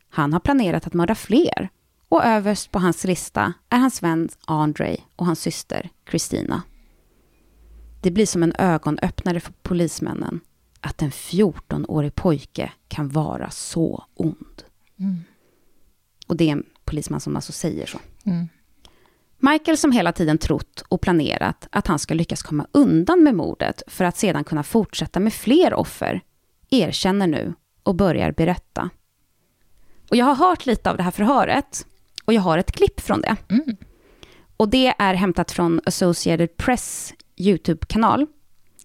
Han 0.09 0.33
har 0.33 0.39
planerat 0.39 0.87
att 0.87 0.93
mörda 0.93 1.15
fler 1.15 1.69
och 2.09 2.25
överst 2.25 2.71
på 2.71 2.79
hans 2.79 3.03
lista 3.03 3.53
är 3.69 3.77
hans 3.77 4.03
vän 4.03 4.29
Andre 4.45 4.97
och 5.15 5.25
hans 5.25 5.41
syster 5.41 5.89
Christina. 6.09 6.61
Det 8.05 8.11
blir 8.11 8.25
som 8.25 8.43
en 8.43 8.53
ögonöppnare 8.57 9.39
för 9.39 9.53
polismännen 9.61 10.39
att 10.81 11.01
en 11.01 11.11
14-årig 11.11 12.15
pojke 12.15 12.71
kan 12.87 13.09
vara 13.09 13.49
så 13.49 14.05
ond. 14.13 14.63
Och 16.27 16.37
det 16.37 16.47
är 16.47 16.51
en 16.51 16.65
polisman 16.83 17.19
som 17.19 17.35
alltså 17.35 17.51
säger 17.51 17.85
så. 17.85 17.99
Mm. 18.25 18.47
Michael 19.37 19.77
som 19.77 19.91
hela 19.91 20.11
tiden 20.11 20.37
trott 20.37 20.83
och 20.87 21.01
planerat 21.01 21.67
att 21.71 21.87
han 21.87 21.99
ska 21.99 22.13
lyckas 22.13 22.43
komma 22.43 22.67
undan 22.71 23.23
med 23.23 23.35
mordet 23.35 23.81
för 23.87 24.05
att 24.05 24.17
sedan 24.17 24.43
kunna 24.43 24.63
fortsätta 24.63 25.19
med 25.19 25.33
fler 25.33 25.73
offer, 25.73 26.21
erkänner 26.69 27.27
nu 27.27 27.53
och 27.83 27.95
börjar 27.95 28.31
berätta. 28.31 28.89
Och 30.09 30.15
jag 30.15 30.25
har 30.25 30.35
hört 30.35 30.65
lite 30.65 30.89
av 30.89 30.97
det 30.97 31.03
här 31.03 31.11
förhöret 31.11 31.87
och 32.25 32.33
jag 32.33 32.41
har 32.41 32.57
ett 32.57 32.71
klipp 32.71 32.99
från 32.99 33.21
det. 33.21 33.35
Mm. 33.49 33.77
Och 34.57 34.69
det 34.69 34.93
är 34.99 35.13
hämtat 35.13 35.51
från 35.51 35.81
Associated 35.85 36.57
Press 36.57 37.13
YouTube-kanal. 37.37 38.25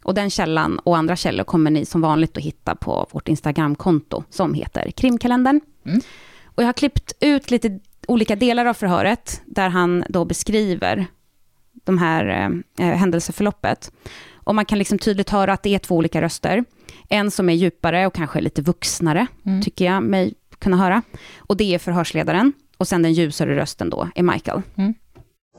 Och 0.03 0.15
den 0.15 0.31
källan 0.31 0.79
och 0.79 0.97
andra 0.97 1.17
källor 1.17 1.45
kommer 1.45 1.71
ni 1.71 1.85
som 1.85 2.01
vanligt 2.01 2.37
att 2.37 2.43
hitta 2.43 2.75
på 2.75 3.07
vårt 3.13 3.29
Instagramkonto 3.29 4.25
som 4.31 4.55
heter 4.55 4.91
Krimkalendern. 4.91 5.61
Mm. 5.87 6.01
Och 6.45 6.63
jag 6.63 6.69
har 6.69 6.73
klippt 6.73 7.13
ut 7.21 7.51
lite 7.51 7.81
olika 8.09 8.37
delar 8.37 8.67
av 8.67 8.75
förhöret 8.75 9.43
där 9.47 9.69
han 9.69 10.05
då 10.09 10.25
beskriver 10.25 11.07
de 11.85 11.99
här 11.99 12.53
eh, 12.79 12.87
händelseförloppet. 12.87 13.93
Och 14.35 14.55
man 14.55 14.65
kan 14.65 14.79
liksom 14.79 14.99
tydligt 14.99 15.31
höra 15.31 15.53
att 15.53 15.63
det 15.63 15.75
är 15.75 15.79
två 15.79 15.97
olika 15.97 16.23
röster. 16.23 16.65
En 17.09 17.31
som 17.31 17.49
är 17.49 17.53
djupare 17.55 18.07
och 18.07 18.15
kanske 18.15 18.41
lite 18.41 18.63
vuxnare, 18.63 19.27
Mm. 19.47 19.63
tycker 19.63 19.85
jag 19.85 20.03
mig 20.03 20.35
kunna 20.59 20.77
höra. 20.77 21.03
Och 21.39 21.57
det 21.57 21.75
är 21.75 21.79
förhörsledaren. 21.79 22.53
Och 22.77 22.89
sen 22.89 23.03
den 23.03 23.13
ljusare 23.13 23.57
rösten 23.57 23.91
då 23.91 24.09
är 24.15 24.23
Michael. 24.23 24.63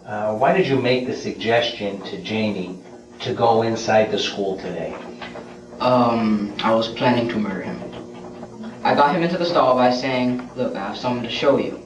Uh, 0.06 0.34
why 0.34 0.52
did 0.52 0.68
you 0.68 0.82
make 0.82 1.06
the 1.06 1.14
suggestion 1.14 2.02
to 2.02 2.20
Jamie 2.22 2.80
to 3.20 3.34
go 3.34 3.62
inside 3.62 4.10
the 4.10 4.18
school 4.18 4.58
today? 4.58 4.96
Um, 5.80 6.56
I 6.64 6.74
was 6.74 6.88
planning 6.90 7.30
to 7.30 7.38
murder 7.38 7.62
him. 7.62 7.80
I 8.84 8.96
got 8.96 9.16
him 9.16 9.22
into 9.22 9.38
the 9.38 9.46
stall 9.46 9.76
by 9.76 9.92
saying, 9.92 10.50
look, 10.56 10.76
I 10.76 10.88
have 10.88 10.98
something 10.98 11.24
to 11.24 11.30
show 11.30 11.60
you. 11.60 11.84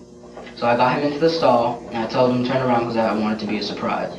So 0.56 0.66
I 0.66 0.78
got 0.78 0.98
him 0.98 1.06
into 1.06 1.20
the 1.20 1.30
stall, 1.30 1.86
and 1.92 1.98
I 1.98 2.08
told 2.08 2.32
him 2.32 2.46
to 2.46 2.50
turn 2.50 2.62
around 2.62 2.82
because 2.82 2.96
I 2.96 3.14
wanted 3.14 3.40
to 3.40 3.48
be 3.48 3.58
a 3.58 3.64
surprise. 3.64 4.18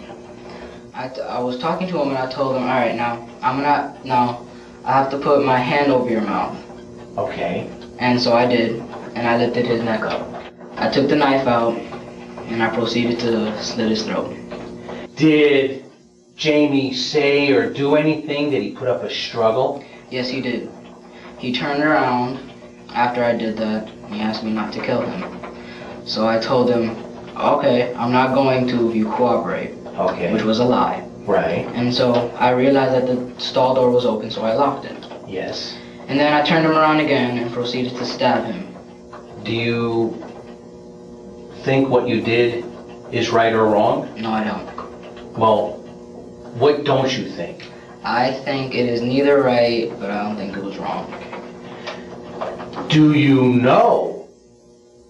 I, 0.92 1.08
t- 1.08 1.22
I 1.22 1.38
was 1.38 1.58
talking 1.58 1.88
to 1.88 1.98
him, 1.98 2.08
and 2.08 2.18
I 2.18 2.30
told 2.30 2.56
him, 2.56 2.64
all 2.64 2.68
right, 2.68 2.94
now, 2.94 3.26
I'm 3.40 3.62
gonna, 3.62 3.98
now, 4.04 4.46
I 4.84 4.92
have 4.92 5.10
to 5.12 5.18
put 5.18 5.42
my 5.44 5.58
hand 5.58 5.90
over 5.90 6.10
your 6.10 6.20
mouth. 6.20 6.58
Okay. 7.16 7.70
And 7.98 8.20
so 8.20 8.34
I 8.34 8.46
did, 8.46 8.76
and 9.14 9.26
I 9.26 9.38
lifted 9.38 9.64
his 9.64 9.82
neck 9.82 10.02
up. 10.02 10.28
I 10.76 10.90
took 10.90 11.08
the 11.08 11.16
knife 11.16 11.46
out, 11.46 11.78
and 12.46 12.62
I 12.62 12.68
proceeded 12.74 13.18
to 13.20 13.62
slit 13.62 13.90
his 13.90 14.02
throat. 14.04 14.34
Did 15.16 15.84
Jamie 16.36 16.92
say 16.94 17.50
or 17.52 17.72
do 17.72 17.96
anything? 17.96 18.50
Did 18.50 18.62
he 18.62 18.72
put 18.72 18.88
up 18.88 19.02
a 19.02 19.10
struggle? 19.10 19.84
Yes, 20.10 20.28
he 20.28 20.40
did. 20.40 20.70
He 21.38 21.52
turned 21.52 21.82
around 21.82 22.38
after 22.94 23.24
I 23.24 23.36
did 23.36 23.56
that. 23.58 23.88
and 23.88 24.14
He 24.14 24.20
asked 24.20 24.42
me 24.44 24.52
not 24.52 24.72
to 24.74 24.80
kill 24.80 25.02
him. 25.02 26.06
So 26.06 26.28
I 26.28 26.38
told 26.38 26.70
him, 26.70 26.90
okay, 27.36 27.94
I'm 27.94 28.12
not 28.12 28.34
going 28.34 28.66
to 28.68 28.90
if 28.90 28.96
you 28.96 29.06
cooperate, 29.12 29.72
Okay. 29.98 30.32
which 30.32 30.42
was 30.42 30.58
a 30.60 30.64
lie. 30.64 31.02
right. 31.26 31.66
And 31.74 31.92
so 31.92 32.30
I 32.38 32.50
realized 32.50 32.94
that 32.94 33.06
the 33.06 33.40
stall 33.40 33.74
door 33.74 33.90
was 33.90 34.06
open, 34.06 34.30
so 34.30 34.42
I 34.42 34.54
locked 34.54 34.84
it. 34.84 34.96
Yes. 35.26 35.76
And 36.06 36.20
then 36.20 36.32
I 36.32 36.42
turned 36.42 36.64
him 36.64 36.72
around 36.72 37.00
again 37.00 37.38
and 37.38 37.52
proceeded 37.52 37.96
to 37.96 38.04
stab 38.04 38.44
him. 38.44 38.72
Do 39.42 39.52
you 39.52 40.22
think 41.66 41.88
what 41.90 42.08
you 42.08 42.20
did 42.20 42.64
is 43.10 43.30
right 43.30 43.52
or 43.52 43.66
wrong? 43.72 44.08
No, 44.16 44.30
I 44.30 44.44
don't. 44.50 44.68
Well, 45.36 45.62
what 46.60 46.84
don't 46.84 47.12
you 47.18 47.24
think? 47.38 47.56
I 48.04 48.32
think 48.44 48.74
it 48.74 48.86
is 48.94 49.00
neither 49.02 49.42
right, 49.42 49.90
but 50.00 50.10
I 50.10 50.22
don't 50.22 50.36
think 50.36 50.56
it 50.56 50.64
was 50.64 50.76
wrong. 50.78 51.04
Do 52.88 53.14
you 53.14 53.42
know 53.42 54.28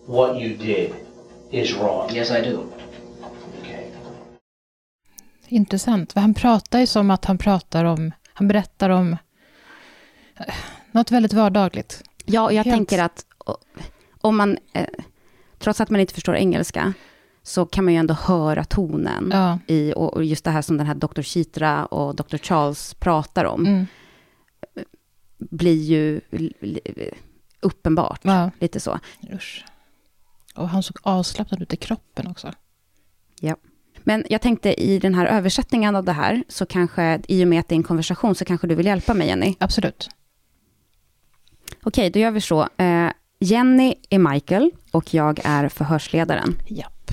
what 0.06 0.40
you 0.40 0.56
did 0.56 0.94
is 1.52 1.74
wrong? 1.74 2.10
Yes, 2.10 2.30
I 2.30 2.40
do. 2.40 2.72
Okay. 3.60 3.90
Intressant, 5.48 6.12
för 6.12 6.20
han 6.20 6.34
pratar 6.34 6.78
ju 6.80 6.86
som 6.86 7.10
att 7.10 7.24
han 7.24 7.38
pratar 7.38 7.84
om, 7.84 8.12
han 8.32 8.48
berättar 8.48 8.90
om 8.90 9.16
eh, 10.36 10.54
något 10.92 11.10
väldigt 11.10 11.32
vardagligt. 11.32 12.02
Ja, 12.24 12.42
och 12.42 12.52
jag 12.52 12.64
Helt. 12.64 12.76
tänker 12.76 13.02
att 13.02 13.26
om 14.20 14.36
man, 14.36 14.58
eh, 14.72 14.86
trots 15.58 15.80
att 15.80 15.90
man 15.90 16.00
inte 16.00 16.14
förstår 16.14 16.36
engelska, 16.36 16.92
så 17.42 17.66
kan 17.66 17.84
man 17.84 17.94
ju 17.94 17.98
ändå 18.00 18.14
höra 18.14 18.64
tonen 18.64 19.30
Ja. 19.32 19.58
i, 19.66 19.92
och, 19.96 20.14
och 20.14 20.24
just 20.24 20.44
det 20.44 20.50
här 20.50 20.62
som 20.62 20.76
den 20.76 20.86
här 20.86 20.94
Dr. 20.94 21.22
Chitra 21.22 21.86
och 21.86 22.14
Dr. 22.16 22.36
Charles 22.36 22.94
pratar 22.94 23.44
om, 23.44 23.66
Mm. 23.66 23.86
blir 25.38 25.82
ju 25.82 26.20
uppenbart. 27.60 28.20
Ja. 28.22 28.50
Lite 28.58 28.80
så. 28.80 28.98
Usch. 29.32 29.64
Och 30.54 30.68
han 30.68 30.82
såg 30.82 30.96
avslappnad 31.02 31.62
ut 31.62 31.72
i 31.72 31.76
kroppen 31.76 32.26
också. 32.26 32.52
Ja. 33.40 33.56
Men 34.04 34.24
jag 34.28 34.42
tänkte 34.42 34.82
i 34.82 34.98
den 34.98 35.14
här 35.14 35.26
översättningen 35.26 35.96
av 35.96 36.04
det 36.04 36.12
här, 36.12 36.44
så 36.48 36.66
kanske, 36.66 37.20
i 37.28 37.44
och 37.44 37.48
med 37.48 37.60
att 37.60 37.68
det 37.68 37.74
är 37.74 37.76
en 37.76 37.82
konversation, 37.82 38.34
så 38.34 38.44
kanske 38.44 38.66
du 38.66 38.74
vill 38.74 38.86
hjälpa 38.86 39.14
mig, 39.14 39.26
Jenny? 39.26 39.54
Absolut. 39.60 40.08
Okej, 41.82 42.10
då 42.10 42.18
gör 42.18 42.30
vi 42.30 42.40
så. 42.40 42.68
Eh, 42.76 43.10
Jenny 43.38 43.94
är 44.10 44.18
Michael 44.18 44.70
och 44.92 45.14
jag 45.14 45.40
är 45.44 45.68
förhörsledaren. 45.68 46.56
Japp. 46.66 47.10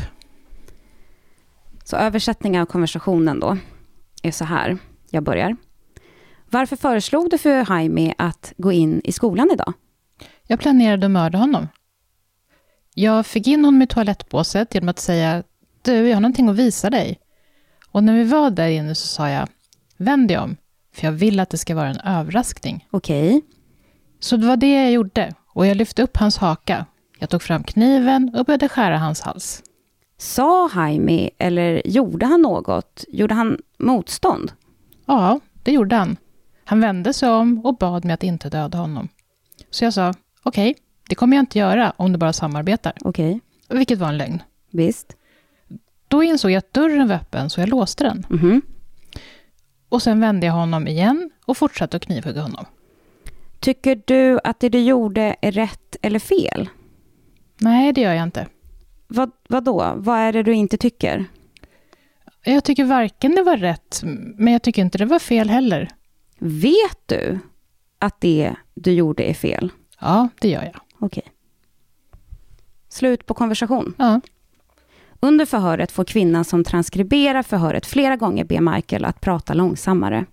Så 1.84 1.96
översättningen 1.96 2.62
av 2.62 2.66
konversationen 2.66 3.40
då 3.40 3.58
är 4.24 4.32
så 4.32 4.46
här. 4.46 4.78
Jag 5.10 5.24
börjar. 5.24 5.56
Varför 6.50 6.76
föreslog 6.76 7.30
du 7.30 7.38
för 7.38 7.66
Jaime 7.70 8.14
att 8.18 8.54
gå 8.58 8.72
in 8.72 9.02
i 9.04 9.12
skolan 9.12 9.50
idag? 9.54 9.74
Jag 10.48 10.60
planerade 10.60 11.06
att 11.06 11.12
mörda 11.12 11.38
honom. 11.38 11.68
Jag 12.94 13.26
fick 13.26 13.48
in 13.48 13.66
honom 13.66 13.82
i 13.82 13.88
toalettbåset 13.88 14.74
genom 14.76 14.90
att 14.90 15.00
säga 15.00 15.44
du, 15.82 16.08
jag 16.08 16.16
har 16.16 16.22
någonting 16.22 16.50
att 16.50 16.56
visa 16.56 16.90
dig. 16.90 17.20
Och 17.92 18.04
när 18.04 18.14
vi 18.14 18.24
var 18.24 18.52
där 18.52 18.68
inne 18.68 18.96
så 18.96 19.08
sa 19.08 19.30
jag 19.30 19.48
vänd 19.98 20.28
dig 20.28 20.38
om, 20.38 20.58
för 20.94 21.08
jag 21.08 21.12
vill 21.12 21.40
att 21.40 21.50
det 21.50 21.58
ska 21.58 21.76
vara 21.76 21.90
en 21.90 22.00
överraskning. 22.00 22.88
Okej. 22.92 23.42
Så 24.20 24.38
det 24.38 24.48
var 24.48 24.58
det 24.58 24.84
jag 24.84 24.92
gjorde 24.92 25.34
och 25.54 25.66
jag 25.66 25.78
lyfte 25.78 26.04
upp 26.04 26.18
hans 26.18 26.38
haka. 26.38 26.86
Jag 27.20 27.30
tog 27.30 27.42
fram 27.42 27.64
kniven 27.64 28.36
och 28.36 28.46
började 28.46 28.70
skära 28.70 28.98
hans 28.98 29.22
hals. 29.22 29.64
Sa 30.18 30.70
Jaime, 30.76 31.30
eller 31.38 31.82
gjorde 31.88 32.26
han 32.26 32.42
något? 32.42 33.04
Gjorde 33.08 33.34
han 33.34 33.58
motstånd? 33.80 34.52
Ja, 35.06 35.40
det 35.64 35.72
gjorde 35.72 35.96
han. 35.96 36.18
Han 36.66 36.82
vände 36.82 37.14
sig 37.14 37.30
om 37.30 37.66
och 37.66 37.78
bad 37.78 38.06
mig 38.06 38.14
att 38.14 38.24
inte 38.24 38.50
döda 38.50 38.78
honom. 38.78 39.10
Så 39.70 39.84
jag 39.84 39.94
sa, 39.94 40.14
okej, 40.44 40.76
det 41.10 41.16
kommer 41.16 41.38
jag 41.38 41.42
inte 41.42 41.60
göra 41.60 41.94
om 41.98 42.12
du 42.12 42.18
bara 42.18 42.34
samarbetar. 42.34 42.94
Okej, 43.02 43.40
Vilket 43.70 44.00
var 44.00 44.08
en 44.08 44.18
lögn. 44.18 44.44
visst. 44.72 45.16
Då 46.08 46.24
insåg 46.24 46.52
jag 46.52 46.58
att 46.58 46.74
dörren 46.74 47.08
var 47.08 47.16
öppen, 47.16 47.50
så 47.50 47.60
jag 47.60 47.70
låste 47.70 48.04
den. 48.04 48.26
Mhm. 48.30 48.62
Och 49.90 50.02
sen 50.02 50.20
vände 50.20 50.46
jag 50.46 50.54
honom 50.54 50.88
igen 50.88 51.30
och 51.46 51.58
fortsatte 51.58 51.98
att 51.98 52.04
knivhugga 52.06 52.42
honom. 52.42 52.66
Tycker 53.64 54.02
du 54.06 54.40
att 54.44 54.60
det 54.60 54.70
du 54.70 54.80
gjorde 54.80 55.36
är 55.42 55.52
rätt 55.52 55.96
eller 56.02 56.20
fel? 56.20 56.70
Nej, 57.58 57.94
det 57.94 58.02
gör 58.02 58.14
jag 58.14 58.24
inte. 58.24 58.48
Vad, 59.08 59.32
vad 59.50 59.64
då? 59.64 59.94
Vad 59.96 60.20
är 60.20 60.34
det 60.34 60.44
du 60.44 60.54
inte 60.54 60.78
tycker? 60.78 61.26
Jag 62.44 62.64
tycker 62.64 62.84
varken 62.84 63.36
det 63.36 63.44
var 63.44 63.58
rätt, 63.58 64.02
men 64.38 64.54
jag 64.54 64.62
tycker 64.62 64.82
inte 64.82 64.98
det 64.98 65.06
var 65.06 65.20
fel 65.20 65.50
heller. 65.50 65.90
Vet 66.40 66.98
du 67.06 67.40
att 68.00 68.22
det 68.22 68.56
du 68.74 68.92
gjorde 68.92 69.24
är 69.24 69.34
fel? 69.34 69.72
Ja, 70.00 70.30
det 70.42 70.50
gör 70.50 70.64
jag. 70.64 70.82
Okej. 71.00 71.24
Slut 72.90 73.26
på 73.26 73.34
konversation. 73.34 73.94
Ja. 73.98 74.22
Under 75.20 75.46
förhöret 75.46 75.92
får 75.92 76.06
kvinnan 76.06 76.46
som 76.46 76.64
transkriberar 76.64 77.44
förhöret 77.44 77.86
flera 77.86 78.16
gånger 78.16 78.44
be 78.44 78.62
Michael 78.62 79.06
att 79.06 79.22
prata 79.22 79.54
långsammare. 79.54 80.26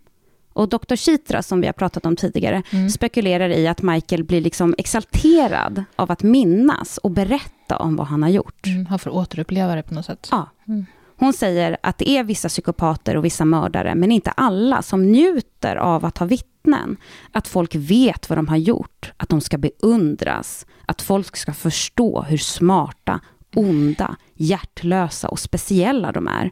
Och 0.61 0.69
Dr. 0.69 0.97
Chitra, 0.97 1.43
som 1.43 1.61
vi 1.61 1.67
har 1.67 1.73
pratat 1.73 2.07
om 2.07 2.17
tidigare, 2.17 2.63
Mm. 2.71 2.91
spekulerar 2.91 3.49
i 3.51 3.67
att 3.69 3.83
Michael 3.83 4.25
blir 4.25 4.41
liksom 4.41 4.75
exalterad 4.79 5.85
av 5.97 6.11
att 6.13 6.23
minnas 6.23 6.99
och 6.99 7.11
berätta 7.11 7.77
om 7.77 7.97
vad 7.97 8.07
han 8.07 8.23
har 8.23 8.31
gjort. 8.31 8.67
Mm, 8.67 8.87
han 8.87 8.99
får 8.99 9.11
återuppleva 9.11 9.75
det 9.75 9.83
på 9.83 9.95
något 9.95 10.05
sätt. 10.07 10.29
Ja. 10.31 10.49
Mm. 10.69 10.87
Hon 11.17 11.33
säger 11.33 11.77
att 11.83 11.99
det 11.99 12.09
är 12.11 12.25
vissa 12.25 12.49
psykopater 12.49 13.17
och 13.17 13.25
vissa 13.25 13.45
mördare, 13.45 13.95
men 13.95 14.13
inte 14.13 14.31
alla, 14.31 14.83
som 14.83 15.03
njuter 15.13 15.77
av 15.77 16.05
att 16.05 16.19
ha 16.19 16.27
vittnen. 16.27 16.97
Att 17.33 17.49
folk 17.49 17.75
vet 17.75 18.29
vad 18.29 18.39
de 18.39 18.49
har 18.49 18.57
gjort, 18.57 19.13
att 19.17 19.29
de 19.29 19.41
ska 19.41 19.59
beundras, 19.59 20.67
att 20.87 21.03
folk 21.03 21.37
ska 21.37 21.53
förstå 21.53 22.23
hur 22.23 22.39
smarta, 22.39 23.21
onda, 23.55 24.17
hjärtlösa 24.35 25.29
och 25.29 25.39
speciella 25.39 26.13
de 26.13 26.29
är. 26.29 26.51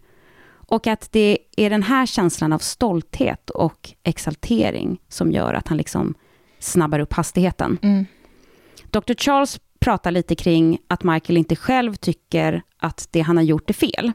Och 0.68 0.86
att 0.86 1.12
det 1.12 1.38
är 1.56 1.70
den 1.70 1.82
här 1.82 2.06
känslan 2.06 2.52
av 2.52 2.58
stolthet 2.58 3.50
och 3.50 3.90
exaltering 4.02 5.00
som 5.08 5.32
gör 5.32 5.54
att 5.54 5.68
han 5.68 5.78
liksom 5.78 6.14
snabbar 6.58 6.98
upp 6.98 7.12
hastigheten. 7.12 7.78
Mm. 7.82 8.06
Dr. 8.90 9.14
Charles 9.14 9.60
pratar 9.80 10.10
lite 10.10 10.34
kring 10.34 10.78
att 10.88 11.04
Michael 11.04 11.36
inte 11.36 11.56
själv 11.56 11.94
tycker 11.94 12.62
att 12.78 13.08
det 13.10 13.20
han 13.20 13.36
har 13.36 13.44
gjort 13.44 13.70
är 13.70 13.74
fel. 13.74 14.12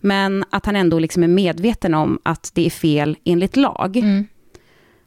Men 0.00 0.44
att 0.50 0.66
han 0.66 0.76
ändå 0.76 0.98
liksom 0.98 1.22
är 1.22 1.28
medveten 1.28 1.94
om 1.94 2.18
att 2.22 2.50
det 2.54 2.66
är 2.66 2.70
fel 2.70 3.16
enligt 3.24 3.56
lag. 3.56 3.96
Mm. 3.96 4.26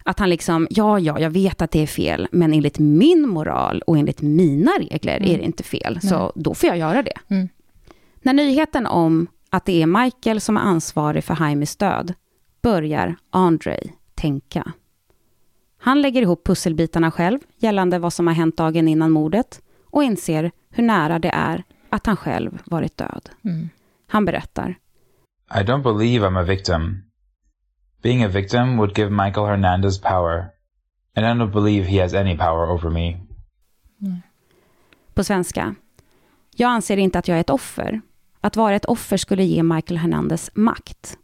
Att 0.04 0.20
han 0.20 0.30
liksom, 0.30 0.68
ja, 0.70 1.00
ja, 1.00 1.20
jag 1.20 1.30
vet 1.30 1.62
att 1.62 1.72
det 1.72 1.80
är 1.80 1.88
fel, 1.88 2.28
men 2.32 2.54
enligt 2.54 2.80
min 2.80 3.30
moral 3.30 3.82
och 3.88 3.98
enligt 3.98 4.22
mina 4.22 4.72
regler 4.80 5.18
Mm. 5.18 5.32
är 5.32 5.38
det 5.38 5.44
inte 5.44 5.64
fel, 5.64 6.00
så 6.02 6.32
då 6.36 6.54
får 6.54 6.70
jag 6.70 6.78
göra 6.78 7.04
det. 7.04 7.14
Mm. 7.28 7.50
När 8.22 8.34
nyheten 8.34 8.86
om 8.86 9.28
att 9.50 9.66
det 9.66 9.82
är 9.82 10.04
Michael 10.04 10.42
som 10.42 10.58
är 10.58 10.62
ansvarig 10.62 11.24
för 11.24 11.38
Jaimes 11.40 11.76
död 11.76 12.14
börjar 12.62 13.16
Andre 13.30 13.80
tänka. 14.16 14.72
Han 15.78 16.02
lägger 16.02 16.22
ihop 16.22 16.46
pusselbitarna 16.46 17.12
själv 17.12 17.40
gällande 17.58 18.00
vad 18.00 18.14
som 18.14 18.28
har 18.28 18.34
hänt 18.34 18.58
dagen 18.58 18.88
innan 18.88 19.12
mordet 19.12 19.62
och 19.86 20.04
inser 20.04 20.52
hur 20.70 20.84
nära 20.84 21.20
det 21.20 21.30
är 21.30 21.64
att 21.90 22.06
han 22.06 22.18
själv 22.18 22.62
varit 22.66 22.98
död. 22.98 23.30
Mm. 23.44 23.70
Han 24.08 24.26
berättar. 24.26 24.76
I 25.56 25.64
don't 25.64 25.84
believe 25.84 26.28
I'm 26.28 26.40
a 26.40 26.44
victim. 26.44 27.04
Being 28.02 28.24
a 28.24 28.28
victim 28.28 28.78
would 28.78 28.98
give 28.98 29.10
Michael 29.10 29.48
Hernandez 29.48 30.02
power, 30.02 30.52
and 31.16 31.26
I 31.26 31.44
don't 31.44 31.52
believe 31.52 31.88
he 31.88 32.02
has 32.02 32.14
any 32.14 32.38
power 32.38 32.72
over 32.72 32.90
me. 32.90 33.20
På 35.14 35.24
svenska. 35.24 35.76
Jag 36.56 36.70
anser 36.70 36.98
inte 36.98 37.20
att 37.20 37.28
jag 37.28 37.38
är 37.38 37.42
ett 37.42 37.50
offer. 37.50 38.02
Att 38.42 38.56
vara 38.56 38.76
ett 38.76 38.86
offer 38.86 39.18
skulle 39.18 39.44
ge 39.44 39.64
Michael 39.64 39.98
Hernandez 39.98 40.52
makt. 40.54 41.18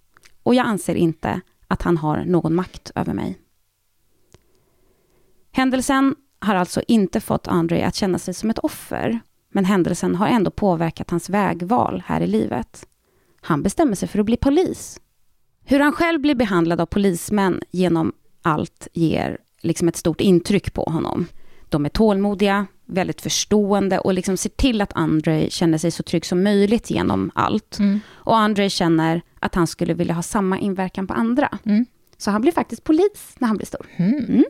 Och 0.44 0.56
jag 0.56 0.66
anser 0.66 0.96
inte 0.96 1.42
att 1.68 1.82
han 1.82 1.98
har 1.98 2.26
någon 2.26 2.56
makt 2.56 2.92
över 2.96 3.14
mig. 3.14 3.40
Händelsen 5.52 6.16
har 6.40 6.56
alltså 6.56 6.82
inte 6.88 7.22
fått 7.22 7.48
André 7.48 7.84
att 7.84 7.96
känna 7.96 8.20
sig 8.20 8.34
som 8.34 8.50
ett 8.50 8.60
offer, 8.60 9.20
men 9.50 9.66
händelsen 9.66 10.16
har 10.16 10.28
ändå 10.28 10.52
påverkat 10.52 11.10
hans 11.10 11.30
vägval 11.30 12.04
här 12.06 12.22
i 12.22 12.28
livet. 12.28 12.88
Han 13.42 13.64
bestämmer 13.64 13.96
sig 13.96 14.08
för 14.08 14.20
att 14.20 14.26
bli 14.26 14.38
polis. 14.38 15.00
Hur 15.64 15.80
han 15.80 15.92
själv 15.92 16.22
blir 16.22 16.36
behandlad 16.36 16.82
av 16.82 16.86
polismän 16.86 17.62
genom 17.72 18.14
allt 18.42 18.88
ger 18.94 19.38
liksom 19.62 19.88
ett 19.88 19.96
stort 19.96 20.22
intryck 20.22 20.74
på 20.74 20.84
honom. 20.84 21.28
De 21.70 21.86
är 21.86 21.90
tålmodiga, 21.90 22.68
väldigt 22.86 23.22
förstående 23.22 24.00
och 24.00 24.14
liksom 24.14 24.38
ser 24.38 24.50
till 24.50 24.82
att 24.82 24.92
Andre 24.96 25.50
känner 25.50 25.78
sig 25.78 25.92
så 25.92 26.04
trygg 26.04 26.26
som 26.26 26.44
möjligt 26.44 26.90
genom 26.90 27.32
allt. 27.36 27.80
Mm. 27.80 28.00
Och 28.14 28.38
Andre 28.38 28.70
känner 28.70 29.22
att 29.40 29.56
han 29.56 29.68
skulle 29.68 29.94
vilja 29.94 30.14
ha 30.14 30.22
samma 30.24 30.60
inverkan 30.60 31.08
på 31.08 31.14
andra. 31.14 31.58
Mm. 31.66 31.86
Så 32.18 32.32
han 32.32 32.42
blir 32.42 32.52
faktiskt 32.52 32.84
polis 32.84 33.36
när 33.38 33.48
han 33.48 33.58
blir 33.58 33.68
stor. 33.68 33.86
Mm. 33.96 34.44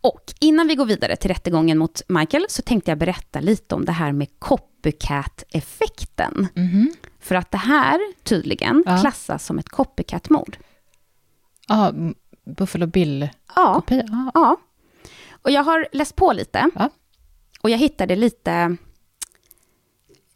Och 0.00 0.22
innan 0.40 0.68
vi 0.68 0.74
går 0.74 0.86
vidare 0.86 1.16
till 1.16 1.30
rättegången 1.30 1.78
mot 1.78 2.02
Michael 2.08 2.46
så 2.48 2.62
tänkte 2.62 2.90
jag 2.90 2.98
berätta 2.98 3.40
lite 3.40 3.74
om 3.74 3.84
det 3.84 3.92
här 3.92 4.12
med 4.12 4.28
copycat-effekten. 4.38 6.48
Mhm. 6.54 6.92
För 7.20 7.34
att 7.34 7.50
det 7.50 7.58
här 7.58 8.00
tydligen 8.24 8.82
Ja. 8.86 8.98
klassas 9.00 9.46
som 9.46 9.58
ett 9.58 9.68
copycat-mord. 9.68 10.56
Ja, 11.68 11.92
Buffalo 12.44 12.86
Bill-kopia. 12.86 14.04
Ja, 14.08 14.30
Ja. 14.34 14.56
Och 15.46 15.52
jag 15.52 15.62
har 15.62 15.88
läst 15.92 16.16
på 16.16 16.32
lite. 16.32 16.70
Ja. 16.74 16.90
Och 17.60 17.70
jag 17.70 17.78
hittade 17.78 18.16
lite, 18.16 18.76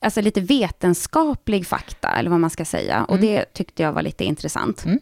alltså 0.01 0.21
lite 0.21 0.41
vetenskaplig 0.41 1.67
fakta, 1.67 2.09
eller 2.09 2.31
vad 2.31 2.41
man 2.41 2.51
ska 2.51 2.65
säga. 2.65 3.05
Och 3.05 3.19
det 3.19 3.45
tyckte 3.45 3.83
jag 3.83 3.93
var 3.93 4.03
lite 4.03 4.25
intressant. 4.25 4.85
Mm. 4.85 4.99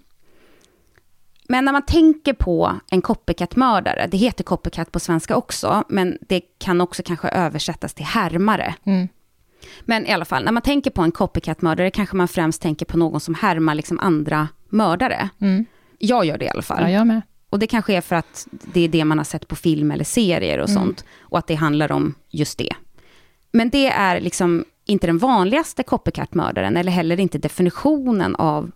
Men 1.49 1.65
när 1.65 1.73
man 1.73 1.83
tänker 1.83 2.33
på 2.33 2.81
en 2.91 3.03
copycat-mördare, 3.03 4.07
det 4.11 4.17
heter 4.17 4.45
copycat 4.45 4.93
på 4.93 5.01
svenska 5.01 5.37
också, 5.37 5.85
men 5.89 6.19
det 6.21 6.41
kan 6.41 6.81
också 6.81 7.03
kanske 7.03 7.29
översättas 7.29 7.95
till 7.95 8.05
härmare. 8.05 8.75
Mm. 8.85 9.09
Men 9.81 10.07
i 10.07 10.13
alla 10.13 10.25
fall, 10.25 10.45
när 10.45 10.53
man 10.53 10.63
tänker 10.63 10.91
på 10.91 11.03
en 11.03 11.13
copycat-mördare 11.13 11.91
kanske 11.91 12.17
man 12.17 12.29
främst 12.29 12.63
tänker 12.63 12.87
på 12.87 12.99
någon 12.99 13.21
som 13.21 13.35
härmar 13.35 13.75
liksom 13.75 13.99
andra 13.99 14.49
mördare. 14.69 15.29
Mm. 15.41 15.65
Jag 15.99 16.25
gör 16.25 16.39
det 16.39 16.45
i 16.45 16.49
alla 16.49 16.63
fall. 16.63 16.83
Ja, 16.83 16.91
jag 16.91 17.07
med. 17.07 17.23
Och 17.51 17.59
det 17.59 17.67
kanske 17.67 17.95
är 17.95 18.01
för 18.01 18.17
att 18.17 18.47
det 18.51 18.81
är 18.81 18.89
det 18.89 19.05
man 19.05 19.19
har 19.19 19.25
sett 19.25 19.49
på 19.49 19.57
film 19.57 19.91
eller 19.91 20.05
serier 20.05 20.59
och 20.59 20.69
Mm. 20.69 20.83
sånt. 20.83 21.05
Och 21.21 21.39
att 21.39 21.47
det 21.47 21.55
handlar 21.55 21.93
om 21.93 22.15
just 22.31 22.59
det. 22.59 22.73
Men 23.53 23.71
det 23.71 23.87
är 23.87 24.21
liksom 24.21 24.65
inte 24.85 25.07
den 25.07 25.19
vanligaste 25.19 25.83
copycat-mördaren, 25.83 26.77
eller 26.77 26.93
heller 26.93 27.21
inte 27.21 27.39
definitionen 27.39 28.35
av 28.37 28.71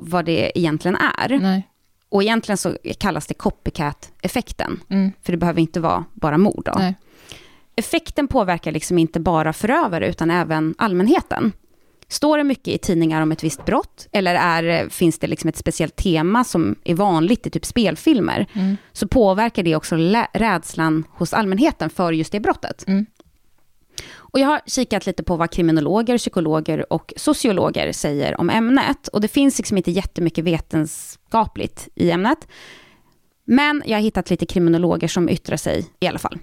vad, 0.00 0.24
det 0.24 0.58
egentligen 0.58 0.96
är. 0.96 1.38
Nej. 1.38 1.68
Och 2.08 2.22
egentligen 2.22 2.56
så 2.56 2.76
kallas 2.98 3.26
det 3.26 3.34
copycat-effekten. 3.34 4.80
Mm. 4.88 5.12
För 5.22 5.32
det 5.32 5.38
behöver 5.38 5.60
inte 5.60 5.80
vara 5.80 6.04
bara 6.14 6.38
mord. 6.38 6.68
Effekten 7.76 8.28
påverkar 8.28 8.72
liksom 8.72 8.98
inte 8.98 9.20
bara 9.20 9.52
förövare, 9.52 10.08
utan 10.08 10.30
även 10.30 10.74
allmänheten. 10.78 11.52
Står 12.08 12.38
det 12.38 12.44
mycket 12.44 12.68
i 12.68 12.78
tidningar 12.78 13.22
om 13.22 13.32
ett 13.32 13.44
visst 13.44 13.64
brott, 13.64 14.08
eller 14.12 14.34
är, 14.34 14.88
finns 14.88 15.18
det 15.18 15.26
liksom 15.26 15.48
ett 15.48 15.56
speciellt 15.56 15.96
tema 15.96 16.44
som 16.44 16.76
är 16.84 16.94
vanligt 16.94 17.46
i 17.46 17.50
typ 17.50 17.64
spelfilmer, 17.64 18.46
Mm. 18.52 18.76
så 18.92 19.08
påverkar 19.08 19.62
det 19.62 19.76
också 19.76 19.96
rädslan 20.32 21.04
hos 21.10 21.32
allmänheten 21.32 21.90
för 21.90 22.12
just 22.12 22.32
det 22.32 22.40
brottet. 22.40 22.84
Mm. 22.86 23.06
Och 24.14 24.38
jag 24.40 24.46
har 24.46 24.60
kikat 24.66 25.06
lite 25.06 25.22
på 25.22 25.36
vad 25.36 25.50
kriminologer, 25.50 26.18
psykologer 26.18 26.92
och 26.92 27.12
sociologer 27.16 27.92
säger 27.92 28.40
om 28.40 28.50
ämnet. 28.50 29.08
Och 29.08 29.20
det 29.20 29.28
finns 29.28 29.58
liksom 29.58 29.76
inte 29.76 29.90
jättemycket 29.90 30.44
vetenskapligt 30.44 31.88
i 31.94 32.10
ämnet. 32.10 32.48
Men 33.44 33.82
jag 33.86 33.96
har 33.96 34.02
hittat 34.02 34.30
lite 34.30 34.46
kriminologer 34.46 35.08
som 35.08 35.28
yttrar 35.28 35.56
sig 35.56 35.86
i 36.00 36.06
alla 36.06 36.18
fall. 36.18 36.38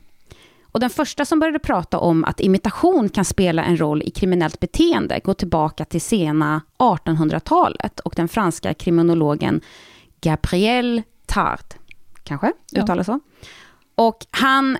Och 0.74 0.80
den 0.80 0.90
första 0.90 1.26
som 1.26 1.40
började 1.40 1.60
prata 1.60 2.00
om 2.00 2.24
att 2.24 2.40
imitation 2.40 3.10
kan 3.10 3.26
spela 3.26 3.64
en 3.64 3.78
roll 3.80 4.02
i 4.02 4.12
kriminellt 4.12 4.60
beteende 4.60 5.20
går 5.24 5.34
tillbaka 5.34 5.86
till 5.86 6.02
sena 6.02 6.62
1800-talet 6.78 8.00
och 8.00 8.14
den 8.16 8.28
franska 8.28 8.74
kriminologen 8.74 9.62
Gabriel 10.22 11.02
Tard, 11.26 11.74
kanske 12.24 12.52
Ja. 12.72 12.82
uttalas 12.84 13.06
så. 13.06 13.20
Och 13.96 14.26
han 14.32 14.78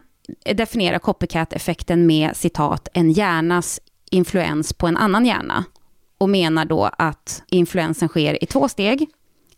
definierar 0.56 1.00
copycat-effekten 1.00 2.06
med 2.08 2.38
citat, 2.38 2.88
en 2.94 3.12
hjärnas 3.12 3.80
influens 4.12 4.74
på 4.74 4.88
en 4.88 4.98
annan 4.98 5.26
hjärna. 5.26 5.64
Och 6.18 6.30
menar 6.30 6.66
då 6.66 6.90
att 6.98 7.44
influensen 7.50 8.10
sker 8.10 8.44
i 8.44 8.46
två 8.46 8.70
steg. 8.70 9.10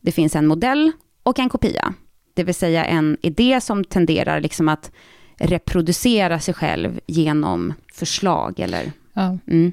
Det 0.02 0.12
finns 0.12 0.36
en 0.36 0.48
modell 0.48 0.92
och 1.24 1.40
en 1.40 1.50
kopia. 1.50 1.94
Det 2.34 2.44
vill 2.44 2.56
säga 2.56 2.86
en 2.86 3.18
idé 3.22 3.62
som 3.62 3.84
tenderar 3.84 4.42
liksom 4.42 4.70
att 4.70 4.92
reproducera 5.38 6.40
sig 6.40 6.54
själv 6.54 7.00
genom 7.08 7.74
förslag 7.94 8.60
eller 8.60 8.92
Ja. 9.16 9.38
Mm. 9.48 9.72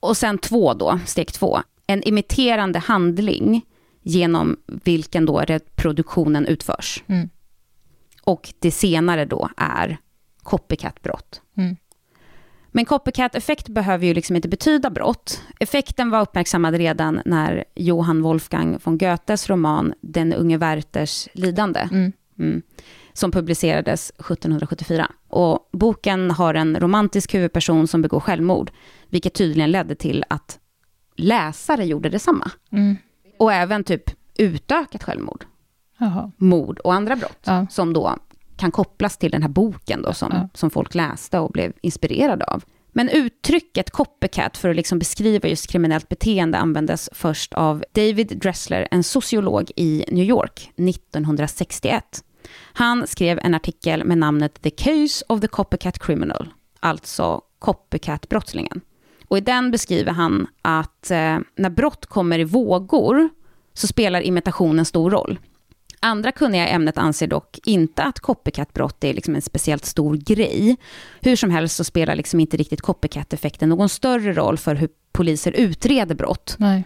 Och 0.00 0.16
sen 0.16 0.38
två 0.38 0.74
då, 0.74 0.98
steg 1.06 1.32
två. 1.32 1.62
En 1.86 2.02
imiterande 2.02 2.78
handling 2.78 3.62
genom 4.02 4.56
vilken 4.66 5.26
då 5.26 5.40
reproduktionen 5.40 6.46
utförs. 6.46 7.02
Mm. 7.06 7.28
Och 8.24 8.52
det 8.58 8.70
senare 8.70 9.24
då 9.24 9.48
är 9.56 9.98
copycat-brott. 10.42 11.42
Mm. 11.56 11.76
Men 12.68 12.84
copycat-effekt 12.84 13.68
behöver 13.68 14.06
ju 14.06 14.14
liksom 14.14 14.36
inte 14.36 14.48
betyda 14.48 14.90
brott. 14.90 15.42
Effekten 15.60 16.10
var 16.10 16.20
uppmärksammad 16.20 16.74
redan 16.74 17.22
när 17.24 17.64
Johann 17.74 18.22
Wolfgang 18.22 18.78
von 18.84 18.98
Goethes 18.98 19.50
roman 19.50 19.94
Den 20.00 20.32
unge 20.32 20.56
Werthers 20.56 21.28
lidande 21.32 21.88
Mm. 22.38 22.62
Som 23.18 23.30
publicerades 23.30 24.10
1774. 24.10 25.12
Och 25.28 25.68
boken 25.72 26.30
har 26.30 26.54
en 26.54 26.80
romantisk 26.80 27.34
huvudperson 27.34 27.86
som 27.88 28.02
begår 28.02 28.20
självmord, 28.20 28.70
vilket 29.08 29.34
tydligen 29.34 29.70
ledde 29.70 29.94
till 29.94 30.24
att 30.28 30.58
läsare 31.16 31.84
gjorde 31.86 32.08
detsamma. 32.08 32.50
Mm. 32.72 32.96
Och 33.38 33.52
även 33.52 33.84
typ 33.84 34.02
utökat 34.38 35.02
självmord, 35.02 35.44
Jaha. 35.98 36.30
mord 36.36 36.78
och 36.78 36.94
andra 36.94 37.16
brott, 37.16 37.38
Ja. 37.44 37.66
som 37.70 37.92
då 37.92 38.16
kan 38.56 38.70
kopplas 38.70 39.16
till 39.16 39.30
den 39.30 39.42
här 39.42 39.48
boken 39.48 40.02
då, 40.02 40.12
som, 40.12 40.30
Ja. 40.34 40.48
som 40.54 40.70
folk 40.70 40.94
läste 40.94 41.38
och 41.38 41.50
blev 41.52 41.72
inspirerade 41.82 42.44
av. 42.44 42.64
Men 42.92 43.08
uttrycket 43.08 43.90
copycat 43.90 44.56
för 44.56 44.68
att 44.70 44.76
liksom 44.76 44.98
beskriva 44.98 45.48
just 45.48 45.66
kriminellt 45.66 46.08
beteende 46.08 46.58
användes 46.58 47.08
först 47.12 47.54
av 47.54 47.84
David 47.92 48.38
Dressler, 48.38 48.88
en 48.90 49.02
sociolog 49.04 49.70
i 49.76 50.04
New 50.08 50.24
York, 50.24 50.70
1961. 50.76 52.24
Han 52.72 53.06
skrev 53.06 53.38
en 53.42 53.54
artikel 53.54 54.04
med 54.04 54.18
namnet 54.18 54.62
The 54.62 54.70
Case 54.70 55.24
of 55.28 55.40
the 55.40 55.48
Copycat 55.48 55.98
Criminal, 55.98 56.48
alltså 56.80 57.42
copycat-brottslingen. 57.58 58.80
Och 59.28 59.38
i 59.38 59.40
den 59.40 59.70
beskriver 59.70 60.12
han 60.12 60.46
att 60.62 61.10
eh, 61.10 61.38
när 61.56 61.70
brott 61.70 62.06
kommer 62.06 62.38
i 62.38 62.44
vågor 62.44 63.28
så 63.74 63.86
spelar 63.86 64.20
imitationen 64.20 64.84
stor 64.84 65.10
roll. 65.10 65.38
Andra 66.00 66.32
kunniga 66.32 66.68
i 66.68 66.72
ämnet 66.72 66.98
anser 66.98 67.26
dock 67.26 67.58
inte 67.64 68.02
att 68.02 68.20
copycat-brott 68.20 69.04
är 69.04 69.14
liksom 69.14 69.34
en 69.34 69.42
speciellt 69.42 69.84
stor 69.84 70.16
grej. 70.16 70.76
Hur 71.20 71.36
som 71.36 71.50
helst 71.50 71.76
så 71.76 71.84
spelar 71.84 72.16
liksom 72.16 72.40
inte 72.40 72.56
riktigt 72.56 72.80
copycat-effekten 72.80 73.68
någon 73.68 73.88
större 73.88 74.32
roll 74.32 74.58
för 74.58 74.74
hur 74.74 74.88
poliser 75.12 75.52
utreder 75.52 76.14
brott 76.14 76.56
Nej 76.58 76.84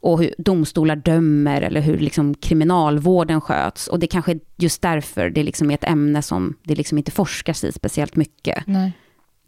och 0.00 0.22
hur 0.22 0.34
domstolar 0.38 0.96
dömer 0.96 1.62
eller 1.62 1.80
hur 1.80 1.98
liksom 1.98 2.34
kriminalvården 2.34 3.40
sköts. 3.40 3.86
Och 3.86 3.98
det 3.98 4.06
kanske 4.06 4.32
är 4.32 4.40
just 4.56 4.82
därför 4.82 5.30
det 5.30 5.42
liksom 5.42 5.70
är 5.70 5.74
ett 5.74 5.84
ämne 5.84 6.22
som 6.22 6.54
det 6.62 6.74
liksom 6.74 6.98
inte 6.98 7.10
forskas 7.10 7.64
i 7.64 7.72
speciellt 7.72 8.16
mycket. 8.16 8.66
Nej. 8.66 8.92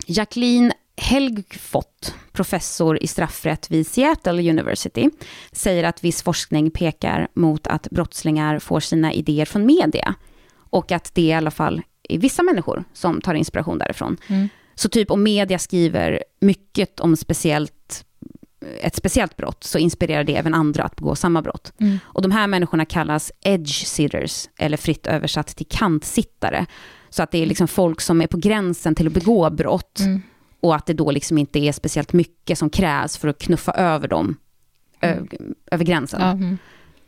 Jacqueline 0.06 0.72
Helgfott, 0.96 2.14
professor 2.32 3.02
i 3.02 3.06
straffrätt 3.06 3.70
vid 3.70 3.86
Seattle 3.86 4.50
University, 4.50 5.10
säger 5.52 5.84
att 5.84 6.04
viss 6.04 6.22
forskning 6.22 6.70
pekar 6.70 7.28
mot 7.34 7.66
att 7.66 7.88
brottslingar 7.90 8.58
får 8.58 8.80
sina 8.80 9.12
idéer 9.12 9.44
från 9.44 9.66
media. 9.66 10.14
Och 10.70 10.92
att 10.92 11.14
det 11.14 11.22
i 11.22 11.32
alla 11.32 11.50
fall 11.50 11.82
är 12.08 12.18
vissa 12.18 12.42
människor 12.42 12.84
som 12.92 13.20
tar 13.20 13.34
inspiration 13.34 13.78
därifrån. 13.78 14.16
Mm. 14.26 14.48
Så 14.74 14.88
typ 14.88 15.10
om 15.10 15.22
media 15.22 15.58
skriver 15.58 16.24
mycket 16.40 17.00
om 17.00 17.16
speciellt, 17.16 17.72
ett 18.80 18.96
speciellt 18.96 19.36
brott, 19.36 19.64
så 19.64 19.78
inspirerar 19.78 20.24
det 20.24 20.36
även 20.36 20.54
andra 20.54 20.82
att 20.84 20.96
begå 20.96 21.14
samma 21.14 21.42
brott. 21.42 21.72
Mm. 21.80 21.98
Och 22.02 22.22
de 22.22 22.30
här 22.30 22.46
människorna 22.46 22.84
kallas 22.84 23.32
edge 23.40 23.86
sitters, 23.86 24.48
eller 24.58 24.76
fritt 24.76 25.06
översatt 25.06 25.46
till 25.46 25.66
kantsittare. 25.66 26.66
Så 27.10 27.22
att 27.22 27.30
det 27.30 27.38
är 27.38 27.46
liksom 27.46 27.68
folk 27.68 28.00
som 28.00 28.22
är 28.22 28.26
på 28.26 28.36
gränsen 28.36 28.94
till 28.94 29.06
att 29.06 29.12
begå 29.12 29.50
brott. 29.50 30.00
Mm. 30.00 30.22
Och 30.60 30.74
att 30.74 30.86
det 30.86 30.92
då 30.92 31.10
liksom 31.10 31.38
inte 31.38 31.58
är 31.58 31.72
speciellt 31.72 32.12
mycket 32.12 32.58
som 32.58 32.70
krävs 32.70 33.18
för 33.18 33.28
att 33.28 33.38
knuffa 33.38 33.72
över 33.72 34.08
dem 34.08 34.36
ö- 35.00 35.26
över 35.70 35.84
gränsen. 35.84 36.20
Mm. 36.22 36.58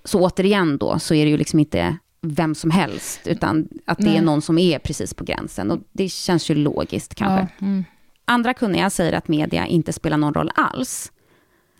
Så 0.04 0.20
återigen 0.20 0.78
då, 0.78 0.98
så 0.98 1.14
är 1.14 1.24
det 1.24 1.30
ju 1.30 1.36
liksom 1.36 1.58
inte 1.58 1.96
vem 2.22 2.54
som 2.54 2.70
helst, 2.70 3.20
utan 3.24 3.68
att 3.86 3.98
det 3.98 4.16
är 4.16 4.22
någon 4.22 4.42
som 4.42 4.58
är 4.58 4.78
precis 4.78 5.14
på 5.14 5.24
gränsen. 5.24 5.70
Och 5.70 5.78
det 5.92 6.08
känns 6.08 6.50
ju 6.50 6.54
logiskt 6.54 7.14
kanske. 7.14 7.64
Mm. 7.64 7.84
Andra 8.24 8.54
kunniga 8.54 8.90
säger 8.90 9.12
att 9.12 9.28
media 9.28 9.66
inte 9.66 9.92
spelar 9.92 10.16
någon 10.16 10.34
roll 10.34 10.50
alls. 10.54 11.12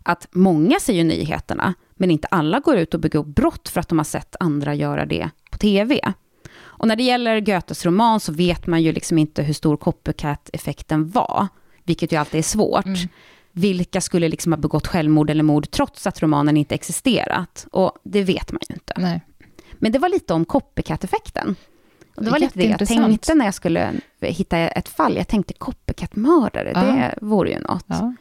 Att 0.03 0.29
många 0.33 0.81
ser 0.81 0.93
ju 0.93 1.05
nyheterna, 1.05 1.75
men 1.95 2.11
inte 2.11 2.29
alla 2.29 2.61
går 2.61 2.77
ut 2.77 2.95
och 2.95 3.01
begår 3.01 3.25
brott 3.25 3.69
för 3.69 3.81
att 3.81 3.89
de 3.89 3.99
har 3.99 4.05
sett 4.05 4.37
andra 4.41 4.75
göra 4.75 5.07
det 5.07 5.31
på 5.51 5.59
tv. 5.59 6.13
Och 6.55 6.89
när 6.89 6.97
det 6.97 7.03
gäller 7.03 7.41
Goethes 7.41 7.85
roman 7.85 8.21
så 8.21 8.33
vet 8.33 8.67
man 8.67 8.83
ju 8.83 8.93
liksom 8.93 9.19
inte 9.19 9.43
hur 9.43 9.55
stor 9.55 9.77
copycat-effekten 9.77 11.11
var, 11.11 11.49
vilket 11.85 12.13
ju 12.13 12.17
alltid 12.17 12.39
är 12.39 12.43
svårt. 12.43 12.87
Mm. 12.87 12.99
Vilka 13.53 14.01
skulle 14.01 14.29
liksom 14.29 14.53
ha 14.53 14.57
begått 14.57 14.87
självmord 14.87 15.31
eller 15.31 15.43
mord 15.43 15.71
trots 15.71 16.07
att 16.07 16.23
romanen 16.23 16.57
inte 16.57 16.75
existerat? 16.75 17.67
Och 17.73 17.93
det 18.05 18.23
vet 18.23 18.53
man 18.53 18.61
ju 18.69 18.75
inte. 18.75 18.95
Nej. 18.97 19.21
Men 19.73 19.93
det 19.93 19.99
var 19.99 20.09
lite 20.09 20.35
om 20.35 20.45
copycat-effekten. 20.45 21.57
Och 22.17 22.25
det 22.25 22.31
var 22.31 22.39
lite 22.39 22.59
det 22.59 22.65
jag 22.65 22.89
tänkte 22.89 23.35
när 23.35 23.45
jag 23.45 23.55
skulle 23.55 23.93
hitta 24.21 24.59
ett 24.59 24.89
fall. 24.89 25.17
Jag 25.17 25.29
tänkte 25.29 25.55
copycat-mördare, 25.55 26.73
Ja. 26.75 26.81
det 26.81 27.19
vore 27.21 27.51
ju 27.51 27.59
något. 27.59 27.85
Ja. 27.87 28.15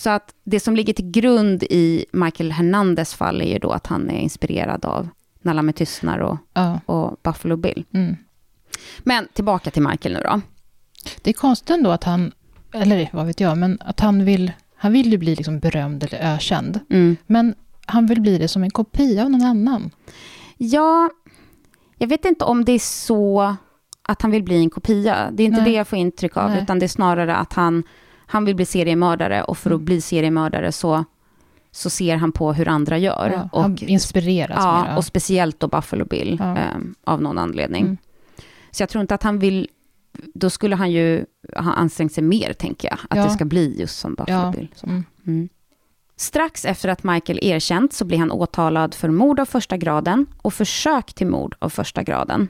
Så 0.00 0.10
att 0.10 0.34
det 0.44 0.60
som 0.60 0.76
ligger 0.76 0.92
till 0.92 1.10
grund 1.10 1.62
i 1.62 2.04
Michael 2.12 2.52
Hernandez 2.52 3.14
fall 3.14 3.40
är 3.42 3.52
ju 3.52 3.58
då 3.58 3.70
att 3.70 3.86
han 3.86 4.10
är 4.10 4.18
inspirerad 4.18 4.84
av 4.84 5.08
Nalla 5.42 5.62
med 5.62 5.76
tystnar 5.76 6.18
och, 6.18 6.36
Ja. 6.52 6.80
och 6.86 7.16
Buffalo 7.22 7.56
Bill. 7.56 7.84
Mm. 7.92 8.16
Men 8.98 9.28
tillbaka 9.32 9.70
till 9.70 9.82
Michael 9.82 10.14
nu 10.14 10.20
då. 10.20 10.40
Det 11.22 11.30
är 11.30 11.34
konstigt 11.34 11.70
ändå 11.70 11.90
att 11.90 12.04
han, 12.04 12.32
eller 12.72 13.10
vad 13.12 13.26
vet 13.26 13.40
jag, 13.40 13.58
men 13.58 13.78
att 13.80 14.00
han 14.00 14.24
vill, 14.24 14.52
han 14.74 14.92
vill 14.92 15.12
ju 15.12 15.18
bli 15.18 15.36
liksom 15.36 15.58
berömd 15.58 16.04
eller 16.04 16.34
ökänd. 16.34 16.80
Mm. 16.90 17.16
Men 17.26 17.54
han 17.86 18.06
vill 18.06 18.20
bli 18.20 18.38
det 18.38 18.48
som 18.48 18.62
en 18.62 18.70
kopia 18.70 19.24
av 19.24 19.30
någon 19.30 19.42
annan. 19.44 19.90
Ja, 20.56 21.10
jag 21.98 22.08
vet 22.08 22.24
inte 22.24 22.44
om 22.44 22.64
det 22.64 22.72
är 22.72 22.78
så 22.78 23.56
att 24.02 24.22
han 24.22 24.30
vill 24.30 24.42
bli 24.42 24.56
en 24.56 24.70
kopia. 24.70 25.30
Det 25.32 25.42
är 25.42 25.44
inte 25.44 25.60
Nej. 25.60 25.70
det 25.70 25.76
jag 25.76 25.88
får 25.88 25.98
intryck 25.98 26.36
av, 26.36 26.50
Nej. 26.50 26.62
utan 26.62 26.78
det 26.78 26.86
är 26.86 26.88
snarare 26.88 27.36
att 27.36 27.52
han, 27.52 27.82
han 28.30 28.44
vill 28.44 28.56
bli 28.56 28.64
seriemördare 28.66 29.42
och 29.44 29.58
för 29.58 29.70
att 29.70 29.74
Mm. 29.74 29.84
bli 29.84 30.00
seriemördare 30.00 30.72
så, 30.72 31.04
så 31.70 31.90
ser 31.90 32.16
han 32.16 32.32
på 32.32 32.52
hur 32.52 32.68
andra 32.68 32.98
gör. 32.98 33.30
Ja, 33.34 33.48
och, 33.52 33.62
han 33.62 33.76
inspireras 33.80 34.58
ja, 34.64 34.82
mer. 34.84 34.96
och 34.96 35.04
speciellt 35.04 35.60
då 35.60 35.68
Buffalo 35.68 36.04
Bill, 36.04 36.36
Ja. 36.40 36.56
eh, 36.58 36.64
av 37.04 37.22
någon 37.22 37.38
anledning. 37.38 37.82
Mm. 37.82 37.96
Så 38.70 38.82
jag 38.82 38.88
tror 38.88 39.00
inte 39.02 39.14
att 39.14 39.22
han 39.22 39.38
vill, 39.38 39.68
då 40.34 40.50
skulle 40.50 40.76
han 40.76 40.90
ju 40.90 41.24
ha 41.56 41.72
ansträngt 41.72 42.12
sig 42.12 42.24
mer, 42.24 42.52
tänker 42.52 42.88
jag, 42.88 42.98
att 43.10 43.16
Ja. 43.18 43.24
det 43.24 43.30
ska 43.30 43.44
bli 43.44 43.80
just 43.80 43.98
som 43.98 44.14
Buffalo. 44.14 44.50
Bill. 44.52 44.74
Mm. 44.82 45.04
Mm. 45.26 45.48
Strax 46.16 46.64
efter 46.64 46.88
att 46.88 47.04
Michael 47.04 47.38
erkänt 47.42 47.92
så 47.92 48.04
blir 48.04 48.18
han 48.18 48.30
åtalad 48.32 48.94
för 48.94 49.08
mord 49.08 49.40
av 49.40 49.44
första 49.44 49.76
graden 49.76 50.26
och 50.42 50.54
försök 50.54 51.14
till 51.14 51.26
mord 51.26 51.54
av 51.58 51.68
första 51.68 52.02
graden. 52.02 52.48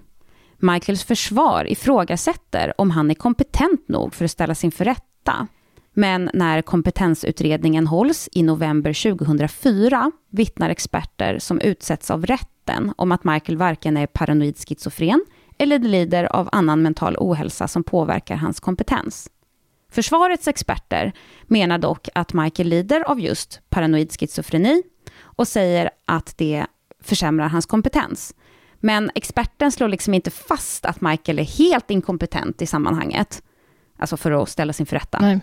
Michaels 0.58 1.04
försvar 1.04 1.64
ifrågasätter 1.72 2.72
om 2.80 2.90
han 2.90 3.10
är 3.10 3.14
kompetent 3.14 3.88
nog 3.88 4.14
för 4.14 4.24
att 4.24 4.30
ställas 4.30 4.64
inför 4.64 4.84
rätta. 4.84 5.46
Men 5.94 6.30
när 6.34 6.62
kompetensutredningen 6.62 7.86
hålls 7.86 8.28
i 8.32 8.42
november 8.42 9.12
2004 9.16 10.12
vittnar 10.30 10.70
experter 10.70 11.38
som 11.38 11.60
utsätts 11.60 12.10
av 12.10 12.26
rätten 12.26 12.92
om 12.96 13.12
att 13.12 13.24
Michael 13.24 13.58
varken 13.58 13.96
är 13.96 14.06
paranoid 14.06 14.58
schizofren 14.68 15.24
eller 15.58 15.78
lider 15.78 16.24
av 16.24 16.48
annan 16.52 16.82
mental 16.82 17.16
ohälsa 17.18 17.68
som 17.68 17.84
påverkar 17.84 18.36
hans 18.36 18.60
kompetens. 18.60 19.30
Försvarets 19.90 20.48
experter 20.48 21.12
menar 21.42 21.78
dock 21.78 22.08
att 22.14 22.32
Michael 22.32 22.68
lider 22.68 23.00
av 23.00 23.20
just 23.20 23.60
paranoid 23.68 24.12
schizofreni 24.12 24.82
och 25.20 25.48
säger 25.48 25.90
att 26.04 26.34
det 26.38 26.66
försämrar 27.02 27.48
hans 27.48 27.66
kompetens. 27.66 28.34
Men 28.80 29.10
experten 29.14 29.72
slår 29.72 29.88
liksom 29.88 30.14
inte 30.14 30.30
fast 30.30 30.84
att 30.84 31.00
Michael 31.00 31.38
är 31.38 31.44
helt 31.44 31.90
inkompetent 31.90 32.62
i 32.62 32.66
sammanhanget, 32.66 33.42
alltså 33.98 34.16
för 34.16 34.42
att 34.42 34.48
ställas 34.48 34.80
inför 34.80 34.96
rätta. 34.96 35.18
Nej. 35.20 35.40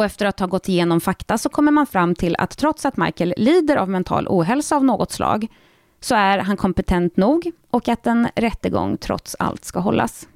Och 0.00 0.04
efter 0.04 0.26
att 0.26 0.40
ha 0.40 0.46
gått 0.46 0.68
igenom 0.68 1.00
fakta 1.00 1.38
så 1.38 1.48
kommer 1.48 1.72
man 1.72 1.86
fram 1.86 2.14
till 2.14 2.36
att 2.38 2.58
trots 2.58 2.86
att 2.86 2.96
Michael 2.96 3.34
lider 3.36 3.76
av 3.76 3.88
mental 3.88 4.26
ohälsa 4.28 4.76
av 4.76 4.84
något 4.84 5.12
slag, 5.12 5.46
så 6.00 6.14
är 6.14 6.38
han 6.38 6.56
kompetent 6.56 7.16
nog 7.16 7.50
och 7.70 7.88
att 7.88 8.06
en 8.06 8.28
rättegång 8.36 8.96
trots 8.96 9.36
allt 9.38 9.64
ska 9.64 9.80
hållas. 9.80 10.28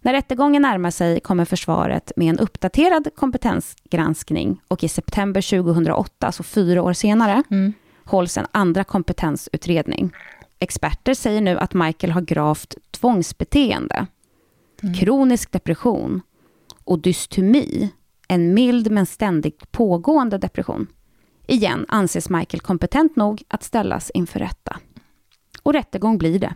När 0.00 0.12
rättegången 0.12 0.62
närmar 0.62 0.90
sig 0.90 1.20
kommer 1.20 1.44
försvaret 1.44 2.12
med 2.16 2.28
en 2.30 2.38
uppdaterad 2.38 3.08
kompetensgranskning 3.16 4.60
och 4.68 4.84
i 4.84 4.88
september 4.88 5.62
2008, 5.62 6.26
alltså 6.26 6.42
fyra 6.42 6.82
år 6.82 6.92
senare, 6.92 7.42
Mm. 7.50 7.72
hålls 8.04 8.38
en 8.38 8.46
andra 8.52 8.84
kompetensutredning. 8.84 10.10
Experter 10.58 11.14
säger 11.14 11.40
nu 11.40 11.58
att 11.58 11.74
Michael 11.74 12.12
har 12.12 12.20
gravt 12.20 12.74
tvångsbeteende, 12.90 14.06
kronisk 15.00 15.52
depression 15.52 16.22
och 16.84 16.98
dystemi, 16.98 17.90
en 18.30 18.54
mild 18.54 18.90
men 18.90 19.06
ständigt 19.06 19.72
pågående 19.72 20.38
depression. 20.38 20.86
Igen 21.46 21.86
anses 21.88 22.30
Michael 22.30 22.60
kompetent 22.60 23.16
nog 23.16 23.42
att 23.48 23.62
ställas 23.62 24.10
inför 24.10 24.38
rätta. 24.38 24.76
Och 25.62 25.72
rättegång 25.72 26.18
blir 26.18 26.38
det. 26.38 26.54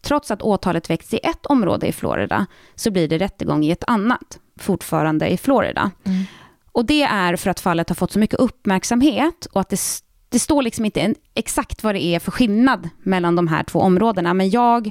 Trots 0.00 0.30
att 0.30 0.42
åtalet 0.42 0.90
väckts 0.90 1.14
i 1.14 1.20
ett 1.22 1.46
område 1.46 1.86
i 1.86 1.92
Florida 1.92 2.46
så 2.74 2.90
blir 2.90 3.08
det 3.08 3.18
rättegång 3.18 3.64
i 3.64 3.70
ett 3.70 3.84
annat, 3.86 4.38
fortfarande 4.56 5.28
i 5.28 5.36
Florida. 5.36 5.90
Mm. 6.04 6.24
Och 6.72 6.84
det 6.84 7.02
är 7.02 7.36
för 7.36 7.50
att 7.50 7.60
fallet 7.60 7.88
har 7.88 7.96
fått 7.96 8.12
så 8.12 8.18
mycket 8.18 8.40
uppmärksamhet 8.40 9.46
och 9.52 9.60
att 9.60 9.68
det, 9.68 9.80
det 10.28 10.38
står 10.38 10.62
liksom 10.62 10.84
inte 10.84 11.14
exakt 11.34 11.84
vad 11.84 11.94
det 11.94 12.04
är 12.04 12.18
för 12.18 12.30
skillnad 12.30 12.88
mellan 13.02 13.36
de 13.36 13.48
här 13.48 13.62
två 13.62 13.78
områdena. 13.78 14.34
Men 14.34 14.50
jag 14.50 14.90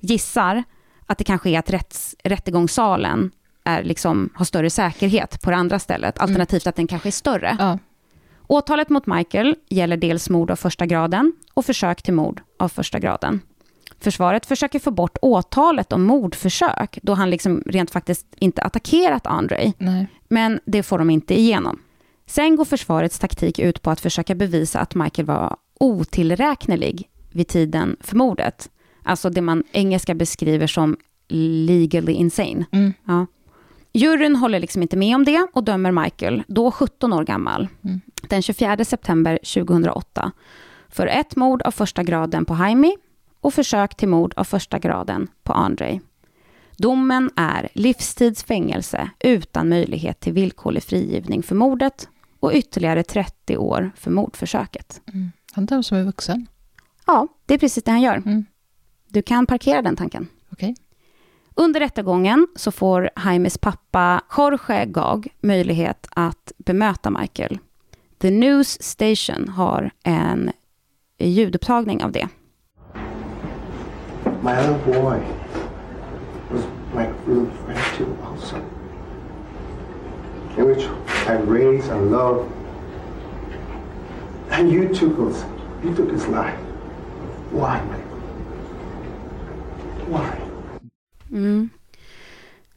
gissar 0.00 0.62
att 1.06 1.18
det 1.18 1.24
kanske 1.24 1.50
är 1.50 1.58
att 1.58 1.70
rätts, 1.70 2.16
rättegångssalen 2.24 3.30
är 3.64 3.82
liksom, 3.82 4.30
har 4.34 4.44
större 4.44 4.70
säkerhet 4.70 5.42
på 5.42 5.50
det 5.50 5.56
andra 5.56 5.78
stället, 5.78 6.18
alternativt 6.18 6.66
att 6.66 6.76
den 6.76 6.86
kanske 6.86 7.08
är 7.08 7.12
större. 7.12 7.56
Ja. 7.58 7.78
Åtalet 8.46 8.88
mot 8.88 9.06
Michael 9.06 9.56
gäller 9.68 9.96
dels 9.96 10.30
mord 10.30 10.50
av 10.50 10.56
första 10.56 10.86
graden 10.86 11.32
och 11.54 11.64
försök 11.64 12.02
till 12.02 12.14
mord 12.14 12.40
av 12.58 12.68
första 12.68 12.98
graden. 12.98 13.40
Försvaret 14.00 14.46
försöker 14.46 14.78
få 14.78 14.90
bort 14.90 15.18
åtalet 15.22 15.92
om 15.92 16.02
mordförsök, 16.02 16.98
då 17.02 17.14
han 17.14 17.30
liksom 17.30 17.62
rent 17.66 17.90
faktiskt 17.90 18.26
inte 18.38 18.62
attackerat 18.62 19.26
Andre. 19.26 19.72
Nej. 19.78 20.06
Men 20.28 20.60
det 20.64 20.82
får 20.82 20.98
de 20.98 21.10
inte 21.10 21.38
igenom. 21.40 21.78
Sen 22.26 22.56
går 22.56 22.64
försvarets 22.64 23.18
taktik 23.18 23.58
ut 23.58 23.82
på 23.82 23.90
att 23.90 24.00
försöka 24.00 24.34
bevisa 24.34 24.80
att 24.80 24.94
Michael 24.94 25.26
var 25.26 25.56
otillräknelig 25.80 27.08
vid 27.30 27.48
tiden 27.48 27.96
för 28.00 28.16
mordet. 28.16 28.70
Alltså 29.02 29.30
det 29.30 29.40
man 29.40 29.64
engelska 29.72 30.14
beskriver 30.14 30.66
som 30.66 30.96
legally 31.66 32.12
insane. 32.12 32.64
Mm. 32.72 32.92
Ja. 33.04 33.26
Juryn 33.92 34.36
håller 34.36 34.60
liksom 34.60 34.82
inte 34.82 34.96
med 34.96 35.14
om 35.14 35.24
det 35.24 35.46
och 35.52 35.64
dömer 35.64 35.92
Michael, 35.92 36.42
då 36.48 36.70
17 36.70 37.12
år 37.12 37.24
gammal, 37.24 37.68
Mm. 37.84 38.00
den 38.28 38.42
24 38.42 38.84
september 38.84 39.38
2008 39.44 40.32
för 40.88 41.06
ett 41.06 41.36
mord 41.36 41.62
av 41.62 41.70
första 41.70 42.02
graden 42.02 42.44
på 42.44 42.54
Jaime 42.54 42.96
och 43.40 43.54
försök 43.54 43.94
till 43.94 44.08
mord 44.08 44.34
av 44.36 44.44
första 44.44 44.78
graden 44.78 45.28
på 45.42 45.52
Andre. 45.52 46.00
Domen 46.76 47.30
är 47.36 47.68
livstidsfängelse 47.72 49.10
utan 49.20 49.68
möjlighet 49.68 50.20
till 50.20 50.32
villkorlig 50.32 50.82
frigivning 50.82 51.42
för 51.42 51.54
mordet 51.54 52.08
och 52.40 52.52
ytterligare 52.54 53.02
30 53.02 53.56
år 53.56 53.90
för 53.96 54.10
mordförsöket. 54.10 55.00
Han 55.52 55.66
döms 55.66 55.86
som 55.86 55.98
är 55.98 56.04
vuxen. 56.04 56.46
Ja, 57.06 57.28
det 57.46 57.54
är 57.54 57.58
precis 57.58 57.84
det 57.84 57.90
han 57.90 58.00
gör. 58.02 58.16
Mm. 58.16 58.44
Du 59.08 59.22
kan 59.22 59.46
parkera 59.46 59.82
den 59.82 59.96
tanken. 59.96 60.28
Okej. 60.52 60.76
Under 61.60 61.80
rättegången 61.80 62.46
så 62.56 62.70
får 62.70 63.10
Jaimes 63.24 63.58
pappa 63.58 64.20
Jorge 64.36 64.84
Gag 64.86 65.28
möjlighet 65.40 66.06
att 66.10 66.52
bemöta 66.56 67.10
Michael. 67.10 67.58
The 68.18 68.30
News 68.30 68.82
Station 68.82 69.48
har 69.48 69.90
en 70.04 70.50
ljudupptagning 71.18 72.04
av 72.04 72.12
det. 72.12 72.28
My 74.42 74.52
other 74.52 74.78
boy 74.84 75.20
was 76.50 76.64
my 76.94 77.06
little 77.26 77.50
friend 77.64 77.80
too, 77.98 78.16
also. 78.30 78.56
In 80.58 80.66
which 80.68 80.88
I 81.26 81.32
raised 81.32 81.92
and 81.92 82.10
loved. 82.10 82.50
And 84.50 84.72
you 84.72 84.94
took 84.94 85.18
us, 85.18 85.44
you 85.84 85.96
took 85.96 86.12
his 86.12 86.26
life. 86.28 86.58
Why, 87.52 87.80
Michael? 87.90 88.20
Why? 90.08 90.49
Mm. 91.30 91.70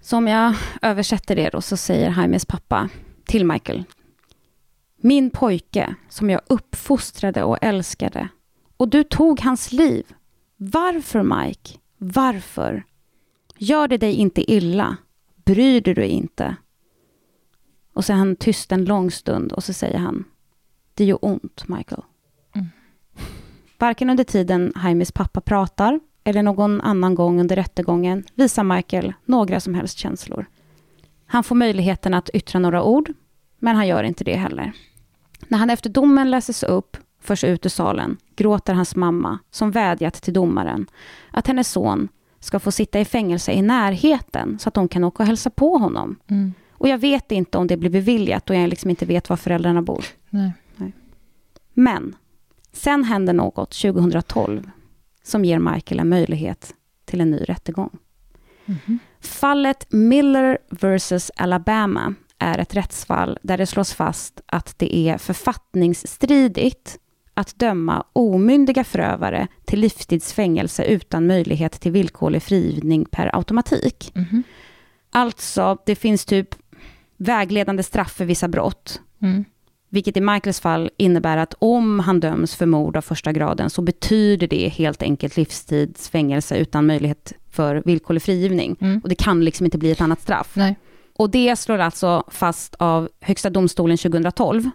Så 0.01 0.17
om 0.17 0.27
jag 0.27 0.55
översätter 0.81 1.35
det 1.35 1.49
då 1.49 1.61
så 1.61 1.77
säger 1.77 2.11
Jaimes 2.17 2.45
pappa 2.45 2.89
till 3.25 3.45
Michael. 3.45 3.83
Min 4.97 5.29
pojke 5.29 5.95
som 6.09 6.29
jag 6.29 6.41
uppfostrade 6.47 7.43
och 7.43 7.57
älskade. 7.61 8.27
Och 8.77 8.89
du 8.89 9.03
tog 9.03 9.41
hans 9.41 9.71
liv. 9.71 10.13
Varför 10.57 11.23
Mike? 11.23 11.79
Varför? 11.97 12.83
Gör 13.57 13.87
det 13.87 13.97
dig 13.97 14.13
inte 14.13 14.51
illa? 14.51 14.97
Bryr 15.35 15.81
du 15.81 15.93
dig 15.93 16.09
inte? 16.09 16.55
Och 17.93 18.05
så 18.05 18.13
är 18.13 18.17
han 18.17 18.35
tyst 18.35 18.71
en 18.71 18.85
lång 18.85 19.11
stund 19.11 19.51
och 19.51 19.63
så 19.63 19.73
säger 19.73 19.97
han. 19.97 20.23
Det 20.93 21.05
gör 21.05 21.19
ont, 21.21 21.67
Michael. 21.67 22.01
Mm. 22.55 22.67
Varken 23.77 24.09
under 24.09 24.23
tiden 24.23 24.73
Jaimes 24.83 25.11
pappa 25.11 25.41
pratar 25.41 25.99
eller 26.23 26.43
någon 26.43 26.81
annan 26.81 27.15
gång 27.15 27.39
under 27.39 27.55
rättegången 27.55 28.23
visar 28.35 28.63
Michael 28.63 29.13
några 29.25 29.59
som 29.59 29.73
helst 29.73 29.97
känslor. 29.97 30.45
Han 31.25 31.43
får 31.43 31.55
möjligheten 31.55 32.13
att 32.13 32.29
yttra 32.33 32.59
några 32.59 32.83
ord, 32.83 33.13
men 33.59 33.75
han 33.75 33.87
gör 33.87 34.03
inte 34.03 34.23
det 34.23 34.35
heller. 34.35 34.71
När 35.47 35.57
han 35.57 35.69
efter 35.69 35.89
domen 35.89 36.31
läses 36.31 36.63
upp, 36.63 36.97
förs 37.21 37.43
ut 37.43 37.65
ur 37.65 37.69
salen, 37.69 38.17
gråter 38.35 38.73
hans 38.73 38.95
mamma, 38.95 39.39
som 39.51 39.71
vädjat 39.71 40.13
till 40.13 40.33
domaren, 40.33 40.87
att 41.31 41.47
hennes 41.47 41.71
son 41.71 42.07
ska 42.39 42.59
få 42.59 42.71
sitta 42.71 42.99
i 42.99 43.05
fängelse 43.05 43.51
i 43.51 43.61
närheten, 43.61 44.59
så 44.59 44.69
att 44.69 44.73
de 44.73 44.87
kan 44.87 45.03
åka 45.03 45.23
och 45.23 45.27
hälsa 45.27 45.49
på 45.49 45.77
honom. 45.77 46.15
Mm. 46.27 46.53
Och 46.71 46.87
jag 46.87 46.97
vet 46.97 47.31
inte 47.31 47.57
om 47.57 47.67
det 47.67 47.77
blir 47.77 47.89
beviljat, 47.89 48.49
och 48.49 48.55
jag 48.55 48.69
liksom 48.69 48.89
inte 48.89 49.05
vet 49.05 49.29
var 49.29 49.37
föräldrarna 49.37 49.81
bor. 49.81 50.05
Nej. 50.29 50.51
Men 51.73 52.15
sen 52.71 53.03
händer 53.03 53.33
något 53.33 53.71
2012 53.71 54.69
som 55.23 55.45
ger 55.45 55.59
Michael 55.59 55.99
en 55.99 56.09
möjlighet 56.09 56.73
till 57.05 57.21
en 57.21 57.31
ny 57.31 57.37
rättegång. 57.37 57.89
Fallet 59.21 59.87
Miller 59.91 60.57
vs. 60.69 61.31
Alabama 61.35 62.13
är 62.39 62.57
ett 62.57 62.75
rättsfall 62.75 63.39
där 63.43 63.57
det 63.57 63.65
slås 63.65 63.93
fast 63.93 64.41
att 64.45 64.79
det 64.79 64.95
är 64.97 65.17
författningsstridigt 65.17 66.97
att 67.33 67.59
döma 67.59 68.03
omyndiga 68.13 68.83
förövare 68.83 69.47
till 69.65 69.79
livstidsfängelse 69.79 70.83
utan 70.85 71.27
möjlighet 71.27 71.71
till 71.71 71.91
villkorlig 71.91 72.43
frigivning 72.43 73.05
per 73.05 73.35
automatik. 73.35 74.11
Mhm. 74.15 74.43
Alltså, 75.11 75.77
det 75.85 75.95
finns 75.95 76.25
typ 76.25 76.55
vägledande 77.17 77.83
straff 77.83 78.11
för 78.11 78.25
vissa 78.25 78.47
brott, 78.47 79.01
Mm. 79.21 79.45
Vilket 79.93 80.17
i 80.17 80.21
Michaels 80.21 80.59
fall 80.59 80.89
innebär 80.97 81.37
att 81.37 81.53
om 81.59 81.99
han 81.99 82.19
döms 82.19 82.55
för 82.55 82.65
mord 82.65 82.97
av 82.97 83.01
första 83.01 83.31
graden 83.31 83.69
så 83.69 83.81
betyder 83.81 84.47
det 84.47 84.67
helt 84.67 85.01
enkelt 85.01 85.37
livstidsfängelse 85.37 86.57
utan 86.57 86.85
möjlighet 86.85 87.33
för 87.51 87.81
villkorlig 87.85 88.23
frigivning. 88.23 88.75
Mm. 88.81 88.99
Och 89.03 89.09
det 89.09 89.15
kan 89.15 89.45
liksom 89.45 89.65
inte 89.65 89.77
bli 89.77 89.91
ett 89.91 90.01
annat 90.01 90.21
straff. 90.21 90.51
Nej. 90.53 90.75
Och 91.15 91.29
det 91.29 91.55
slår 91.55 91.77
alltså 91.77 92.23
fast 92.27 92.75
av 92.75 93.09
Högsta 93.21 93.49
domstolen 93.49 93.97
2012 93.97 94.69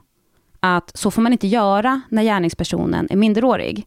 att 0.61 0.97
så 0.97 1.11
får 1.11 1.23
man 1.23 1.33
inte 1.33 1.47
göra 1.47 2.01
när 2.09 2.23
gärningspersonen 2.23 3.07
är 3.11 3.17
minderårig. 3.17 3.87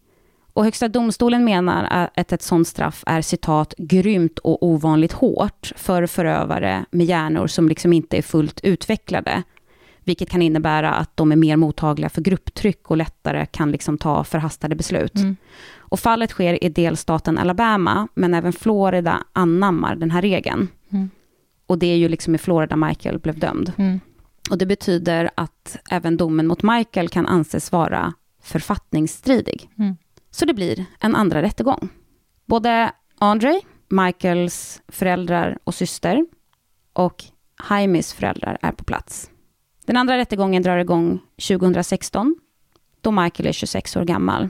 Och 0.53 0.63
Högsta 0.63 0.87
domstolen 0.87 1.45
menar 1.45 2.09
att 2.13 2.31
ett 2.31 2.41
sådant 2.41 2.67
straff 2.67 3.03
är 3.07 3.21
citat 3.21 3.73
grymt 3.77 4.39
och 4.39 4.63
ovanligt 4.63 5.13
hårt 5.13 5.71
för 5.75 6.07
förövare 6.07 6.85
med 6.91 7.05
hjärnor 7.05 7.47
som 7.47 7.69
liksom 7.69 7.93
inte 7.93 8.17
är 8.17 8.21
fullt 8.21 8.59
utvecklade. 8.63 9.43
Vilket 10.03 10.29
kan 10.29 10.41
innebära 10.41 10.93
att 10.93 11.17
de 11.17 11.31
är 11.31 11.35
mer 11.35 11.57
mottagliga 11.57 12.09
för 12.09 12.21
grupptryck 12.21 12.91
och 12.91 12.97
lättare 12.97 13.45
kan 13.45 13.71
liksom 13.71 13.97
ta 13.97 14.23
förhastade 14.23 14.75
beslut. 14.75 15.15
Mm. 15.15 15.35
Och 15.77 15.99
fallet 15.99 16.29
sker 16.29 16.63
i 16.63 16.69
delstaten 16.69 17.37
Alabama, 17.37 18.07
men 18.13 18.33
även 18.33 18.53
Florida 18.53 19.23
anammar 19.33 19.95
den 19.95 20.11
här 20.11 20.21
regeln. 20.21 20.67
Mm. 20.91 21.09
Och 21.67 21.77
det 21.77 21.87
är 21.87 21.95
ju 21.95 22.09
liksom 22.09 22.35
i 22.35 22.37
Florida 22.37 22.75
Michael 22.75 23.19
blev 23.19 23.39
dömd. 23.39 23.73
Mm. 23.77 23.99
Och 24.49 24.57
det 24.57 24.65
betyder 24.65 25.31
att 25.35 25.77
även 25.89 26.17
domen 26.17 26.47
mot 26.47 26.63
Michael 26.63 27.09
kan 27.09 27.27
anses 27.27 27.71
vara 27.71 28.13
författningsstridig. 28.41 29.69
Mm. 29.77 29.95
Så 30.31 30.45
det 30.45 30.53
blir 30.53 30.85
en 30.99 31.15
andra 31.15 31.41
rättegång. 31.41 31.89
Både 32.45 32.91
Andre, 33.19 33.61
Michaels 33.89 34.81
föräldrar 34.87 35.57
och 35.63 35.75
syster 35.75 36.25
och 36.93 37.23
Jaimes 37.69 38.13
föräldrar 38.13 38.57
är 38.61 38.71
på 38.71 38.83
plats. 38.83 39.30
Den 39.91 39.97
andra 39.97 40.17
rättegången 40.17 40.63
drar 40.63 40.77
igång 40.77 41.19
2016, 41.47 42.35
då 43.01 43.11
Michael 43.11 43.47
är 43.47 43.51
26 43.51 43.95
år 43.95 44.03
gammal. 44.03 44.49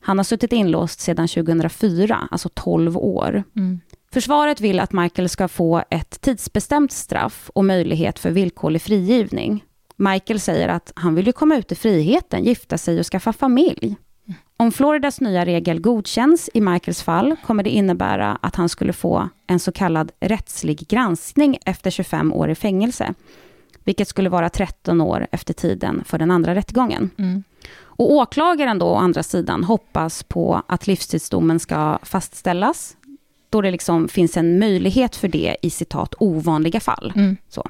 Han 0.00 0.18
har 0.18 0.24
suttit 0.24 0.52
inlåst 0.52 1.00
sedan 1.00 1.28
2004, 1.28 2.28
alltså 2.30 2.48
12 2.54 2.96
år. 2.96 3.42
Mm. 3.56 3.80
Försvaret 4.12 4.60
vill 4.60 4.80
att 4.80 4.92
Michael 4.92 5.28
ska 5.28 5.48
få 5.48 5.84
ett 5.90 6.20
tidsbestämt 6.20 6.92
straff 6.92 7.50
och 7.54 7.64
möjlighet 7.64 8.18
för 8.18 8.30
villkorlig 8.30 8.82
frigivning. 8.82 9.64
Michael 9.96 10.40
säger 10.40 10.68
att 10.68 10.92
han 10.96 11.14
vill 11.14 11.26
ju 11.26 11.32
komma 11.32 11.56
ut 11.56 11.72
i 11.72 11.74
friheten, 11.74 12.44
gifta 12.44 12.78
sig 12.78 12.98
och 12.98 13.06
skaffa 13.06 13.32
familj. 13.32 13.96
Om 14.56 14.72
Floridas 14.72 15.20
nya 15.20 15.44
regel 15.44 15.80
godkänns 15.80 16.50
i 16.54 16.60
Michaels 16.60 17.02
fall 17.02 17.36
kommer 17.46 17.62
det 17.62 17.70
innebära 17.70 18.38
att 18.42 18.56
han 18.56 18.68
skulle 18.68 18.92
få 18.92 19.28
en 19.46 19.58
så 19.58 19.72
kallad 19.72 20.12
rättslig 20.20 20.88
granskning 20.88 21.58
efter 21.66 21.90
25 21.90 22.32
år 22.32 22.50
i 22.50 22.54
fängelse, 22.54 23.14
vilket 23.84 24.08
skulle 24.08 24.28
vara 24.28 24.48
13 24.48 25.00
år 25.00 25.26
efter 25.32 25.54
tiden 25.54 26.02
för 26.04 26.18
den 26.18 26.30
andra 26.30 26.54
rättegången. 26.54 27.10
Mm. 27.16 27.42
Och 27.82 28.12
åklagaren 28.12 28.78
då, 28.78 28.86
å 28.86 28.94
andra 28.94 29.22
sidan, 29.22 29.64
hoppas 29.64 30.22
på 30.22 30.62
att 30.66 30.86
livstidsdomen 30.86 31.60
ska 31.60 31.98
fastställas, 32.02 32.96
då 33.50 33.60
det 33.60 33.70
liksom 33.70 34.08
finns 34.08 34.36
en 34.36 34.58
möjlighet 34.58 35.16
för 35.16 35.28
det 35.28 35.56
i 35.62 35.70
citat 35.70 36.14
ovanliga 36.18 36.80
fall. 36.80 37.12
Mm. 37.16 37.36
Så. 37.48 37.68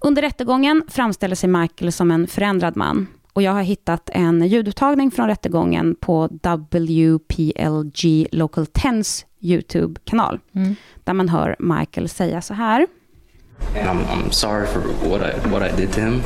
Under 0.00 0.22
rättegången 0.22 0.82
framställer 0.88 1.36
sig 1.36 1.48
Michael 1.48 1.92
som 1.92 2.10
en 2.10 2.26
förändrad 2.26 2.76
man. 2.76 3.06
Och 3.32 3.42
jag 3.42 3.52
har 3.52 3.62
hittat 3.62 4.10
en 4.12 4.46
ljudupptagning 4.46 5.10
från 5.10 5.28
rättegången 5.28 5.96
på 6.00 6.26
WPLG 6.26 8.26
Local 8.32 8.64
10s 8.64 9.24
YouTube-kanal. 9.40 10.38
Mm. 10.54 10.74
Där 11.04 11.12
man 11.12 11.28
hör 11.28 11.56
Michael 11.58 12.08
säga 12.08 12.42
så 12.42 12.54
här. 12.54 12.86
And 13.74 13.88
I'm, 13.88 14.06
I'm 14.06 14.32
sorry 14.32 14.66
for 14.66 14.80
what 14.80 15.22
I 15.22 15.32
what 15.48 15.62
I 15.62 15.74
did 15.74 15.92
to 15.94 16.00
him. 16.00 16.22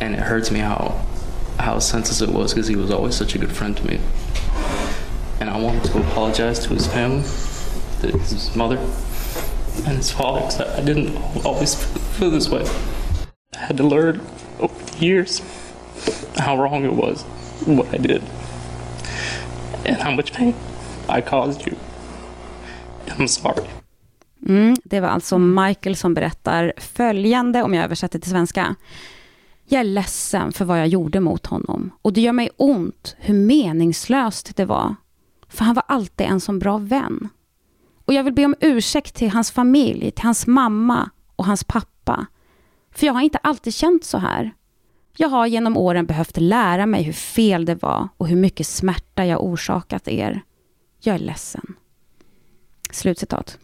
And 0.00 0.14
it 0.14 0.20
hurts 0.20 0.50
me 0.50 0.60
how 0.60 1.06
how 1.58 1.78
senseless 1.78 2.20
it 2.20 2.30
was 2.30 2.52
because 2.52 2.66
he 2.66 2.76
was 2.76 2.90
always 2.90 3.14
such 3.14 3.34
a 3.34 3.38
good 3.38 3.52
friend 3.52 3.76
to 3.76 3.86
me. 3.86 4.00
And 5.40 5.48
I 5.50 5.58
wanted 5.58 5.84
to 5.84 5.98
apologize 6.00 6.58
to 6.60 6.70
his 6.74 6.86
family, 6.86 7.22
to 8.00 8.18
his 8.18 8.54
mother, 8.56 8.78
and 9.86 9.96
his 9.96 10.10
father 10.10 10.40
because 10.40 10.60
I, 10.60 10.78
I 10.78 10.80
didn't 10.84 11.16
always 11.44 11.74
feel 12.18 12.30
this 12.30 12.48
way. 12.48 12.64
I 13.54 13.58
had 13.58 13.76
to 13.76 13.84
learn 13.84 14.20
over 14.58 14.84
the 14.84 14.98
years 15.04 15.40
how 16.38 16.56
wrong 16.60 16.84
it 16.84 16.92
was 16.92 17.22
what 17.66 17.86
I 17.94 17.98
did. 17.98 18.22
and 19.84 19.96
how 19.96 20.10
much 20.10 20.32
pain 20.32 20.54
I 21.08 21.20
caused 21.20 21.66
you. 21.66 21.76
I'm 23.10 23.28
sorry. 23.28 23.66
Mm, 24.44 24.76
det 24.94 25.00
var 25.00 25.08
alltså 25.08 25.38
Michael 25.38 25.96
som 25.96 26.14
berättar 26.14 26.72
följande, 26.76 27.62
om 27.62 27.74
jag 27.74 27.84
översätter 27.84 28.18
till 28.18 28.30
svenska. 28.30 28.74
Jag 29.64 29.80
är 29.80 29.84
ledsen 29.84 30.52
för 30.52 30.64
vad 30.64 30.80
jag 30.80 30.88
gjorde 30.88 31.20
mot 31.20 31.46
honom. 31.46 31.90
Och 32.02 32.12
det 32.12 32.20
gör 32.20 32.32
mig 32.32 32.50
ont 32.56 33.16
hur 33.18 33.34
meningslöst 33.34 34.56
det 34.56 34.64
var. 34.64 34.94
För 35.48 35.64
han 35.64 35.74
var 35.74 35.84
alltid 35.88 36.26
en 36.26 36.40
sån 36.40 36.58
bra 36.58 36.78
vän. 36.78 37.28
Och 38.04 38.14
jag 38.14 38.24
vill 38.24 38.34
be 38.34 38.44
om 38.44 38.54
ursäkt 38.60 39.14
till 39.14 39.30
hans 39.30 39.50
familj, 39.50 40.10
till 40.10 40.24
hans 40.24 40.46
mamma 40.46 41.10
och 41.36 41.44
hans 41.44 41.64
pappa. 41.64 42.26
För 42.90 43.06
jag 43.06 43.14
har 43.14 43.20
inte 43.20 43.38
alltid 43.38 43.74
känt 43.74 44.04
så 44.04 44.18
här. 44.18 44.54
Jag 45.16 45.28
har 45.28 45.46
genom 45.46 45.76
åren 45.76 46.06
behövt 46.06 46.36
lära 46.36 46.86
mig 46.86 47.02
hur 47.02 47.12
fel 47.12 47.64
det 47.64 47.82
var 47.82 48.08
och 48.16 48.28
hur 48.28 48.36
mycket 48.36 48.66
smärta 48.66 49.24
jag 49.26 49.44
orsakat 49.44 50.08
er. 50.08 50.40
Jag 51.00 51.14
är 51.14 51.18
ledsen. 51.18 51.74
Slutcitat. 52.90 53.58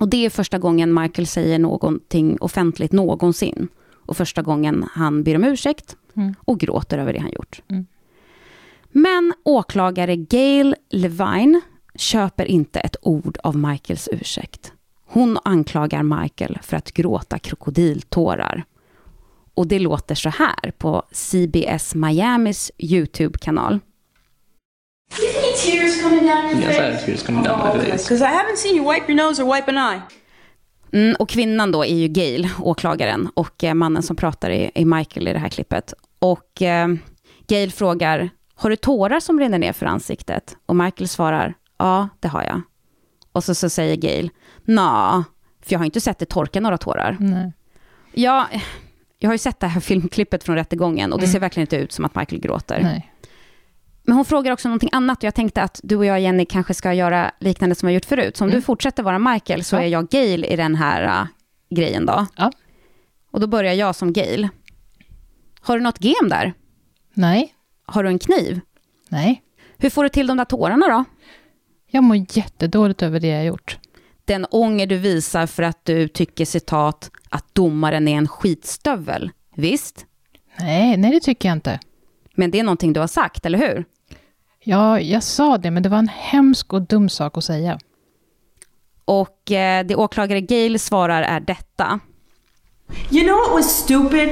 Och 0.00 0.08
det 0.08 0.26
är 0.26 0.30
första 0.30 0.58
gången 0.58 0.94
Michael 0.94 1.26
säger 1.26 1.58
någonting 1.58 2.38
offentligt 2.40 2.92
någonsin. 2.92 3.68
Och 4.06 4.16
första 4.16 4.42
gången 4.42 4.84
han 4.92 5.22
ber 5.22 5.36
om 5.36 5.44
ursäkt 5.44 5.96
Mm. 6.16 6.34
och 6.40 6.60
gråter 6.60 6.98
över 6.98 7.12
det 7.12 7.18
han 7.18 7.30
gjort. 7.32 7.62
Mm. 7.68 7.86
Men 8.88 9.32
åklagare 9.44 10.16
Gail 10.16 10.74
Levine 10.90 11.60
köper 11.94 12.44
inte 12.44 12.80
ett 12.80 12.96
ord 13.02 13.38
av 13.42 13.56
Michaels 13.56 14.08
ursäkt. 14.12 14.72
Hon 15.06 15.38
anklagar 15.44 16.02
Michael 16.02 16.58
för 16.62 16.76
att 16.76 16.92
gråta 16.92 17.38
krokodiltårar. 17.38 18.64
Och 19.54 19.66
det 19.66 19.78
låter 19.78 20.14
så 20.14 20.28
här 20.28 20.70
på 20.78 21.02
CBS 21.12 21.94
Miamis 21.94 22.70
YouTube-kanal. 22.78 23.80
Any 25.12 25.52
tears 25.56 26.02
coming 26.02 26.26
down 26.26 26.50
your 26.50 26.60
Yes, 26.60 26.78
I 26.78 26.80
face? 26.80 26.92
have 26.94 27.06
tears 27.06 27.22
coming 27.22 27.44
down 27.44 27.58
my 27.58 27.84
face. 27.84 28.04
Because 28.08 28.22
I 28.24 28.28
haven't 28.28 28.56
seen 28.56 28.76
you 28.76 28.84
wipe 28.94 29.08
your 29.12 29.16
nose 29.26 29.42
or 29.42 29.54
wipe 29.56 29.68
an 29.70 29.78
eye. 29.94 30.00
Mm, 30.92 31.16
och 31.18 31.28
kvinnan 31.28 31.72
då 31.72 31.84
är 31.84 31.94
ju 31.94 32.08
Gail, 32.08 32.48
åklagaren, 32.58 33.30
och 33.34 33.64
eh, 33.64 33.74
mannen 33.74 34.02
som 34.02 34.16
pratar 34.16 34.50
är, 34.50 34.70
är 34.74 34.84
Michael 34.84 35.28
i 35.28 35.32
det 35.32 35.38
här 35.38 35.48
klippet. 35.48 35.94
Och 36.18 36.62
eh, 36.62 36.88
Gail 37.48 37.72
frågar, 37.72 38.30
har 38.54 38.70
du 38.70 38.76
tårar 38.76 39.20
som 39.20 39.40
rinner 39.40 39.58
ner 39.58 39.72
för 39.72 39.86
ansiktet? 39.86 40.56
Och 40.66 40.76
Michael 40.76 41.08
svarar, 41.08 41.54
ja, 41.78 42.08
det 42.20 42.28
har 42.28 42.42
jag. 42.42 42.60
Och 43.32 43.44
så, 43.44 43.54
så 43.54 43.68
säger 43.70 43.96
Gail, 43.96 44.30
Nå, 44.64 45.24
för 45.62 45.72
jag 45.72 45.78
har 45.78 45.84
inte 45.84 46.00
sett 46.00 46.18
det 46.18 46.26
torka 46.26 46.60
några 46.60 46.78
tårar. 46.78 47.16
Nej. 47.20 47.52
Ja, 48.12 48.46
jag 49.18 49.28
har 49.28 49.34
ju 49.34 49.38
sett 49.38 49.60
det 49.60 49.66
här 49.66 49.80
filmklippet 49.90 50.44
från 50.44 50.56
rättegången 50.56 51.12
och 51.12 51.20
det 51.20 51.26
ser 51.26 51.40
verkligen 51.40 51.62
inte 51.64 51.76
ut 51.76 51.92
som 51.92 52.04
att 52.04 52.14
Michael 52.14 52.40
gråter. 52.40 52.80
Nej. 52.82 53.12
Men 54.06 54.16
hon 54.16 54.24
frågar 54.24 54.52
också 54.52 54.68
någonting 54.68 54.88
annat 54.92 55.18
och 55.18 55.24
jag 55.24 55.34
tänkte 55.34 55.62
att 55.62 55.80
du 55.82 55.96
och 55.96 56.04
jag, 56.04 56.20
Jenny, 56.20 56.44
kanske 56.44 56.74
ska 56.74 56.92
göra 56.94 57.30
liknande 57.40 57.74
som 57.74 57.86
vi 57.86 57.92
har 57.92 57.94
gjort 57.94 58.04
förut. 58.04 58.36
Så 58.36 58.44
om 58.44 58.48
Mm. 58.50 58.60
du 58.60 58.64
fortsätter 58.64 59.02
vara 59.02 59.18
Michael 59.18 59.64
så 59.64 59.76
Ja. 59.76 59.80
är 59.80 59.86
jag 59.86 60.08
Gail 60.08 60.44
i 60.44 60.56
den 60.56 60.74
här 60.74 61.22
uh, 61.22 61.26
grejen 61.70 62.06
då. 62.06 62.26
Ja. 62.36 62.52
Och 63.30 63.40
då 63.40 63.46
börjar 63.46 63.72
jag 63.74 63.96
som 63.96 64.12
Gail. 64.12 64.48
Har 65.60 65.76
du 65.78 65.82
något 65.84 66.04
gem 66.04 66.28
där? 66.28 66.52
Nej. 67.14 67.54
Har 67.86 68.02
du 68.02 68.08
en 68.08 68.18
kniv? 68.18 68.60
Nej. 69.08 69.42
Hur 69.78 69.90
får 69.90 70.02
du 70.02 70.08
till 70.08 70.26
de 70.26 70.36
där 70.36 70.44
tårarna 70.44 70.86
då? 70.88 71.04
Jag 71.90 72.04
mår 72.04 72.16
jättedåligt 72.16 73.02
över 73.02 73.20
det 73.20 73.28
jag 73.28 73.44
gjort. 73.44 73.78
Den 74.24 74.46
ånger 74.50 74.86
du 74.86 74.96
visar 74.98 75.46
för 75.46 75.62
att 75.62 75.84
du 75.84 76.08
tycker 76.08 76.44
citat 76.44 77.10
att 77.30 77.54
domaren 77.54 78.08
är 78.08 78.16
en 78.16 78.28
skitstövel. 78.28 79.30
Visst? 79.56 80.06
Nej, 80.58 80.96
nej 80.96 81.10
det 81.10 81.20
tycker 81.20 81.48
jag 81.48 81.56
inte. 81.56 81.80
Men 82.34 82.50
det 82.50 82.58
är 82.60 82.64
någonting 82.64 82.92
du 82.92 83.00
har 83.00 83.06
sagt, 83.06 83.46
eller 83.46 83.58
hur? 83.58 83.84
Ja, 84.68 85.00
jag 85.00 85.22
sa 85.22 85.58
det, 85.58 85.70
men 85.70 85.82
det 85.82 85.88
var 85.88 85.98
en 85.98 86.08
hemsk 86.08 86.72
och 86.72 86.82
dum 86.82 87.08
sak 87.08 87.36
att 87.38 87.44
säga. 87.44 87.78
Och 89.04 89.52
eh, 89.52 89.86
det 89.86 89.96
åklagare 89.96 90.40
Gail 90.40 90.80
svarar 90.80 91.22
är 91.22 91.40
detta. 91.40 92.00
You 93.10 93.24
know 93.24 93.36
what 93.36 93.52
was 93.52 93.84
stupid? 93.84 94.28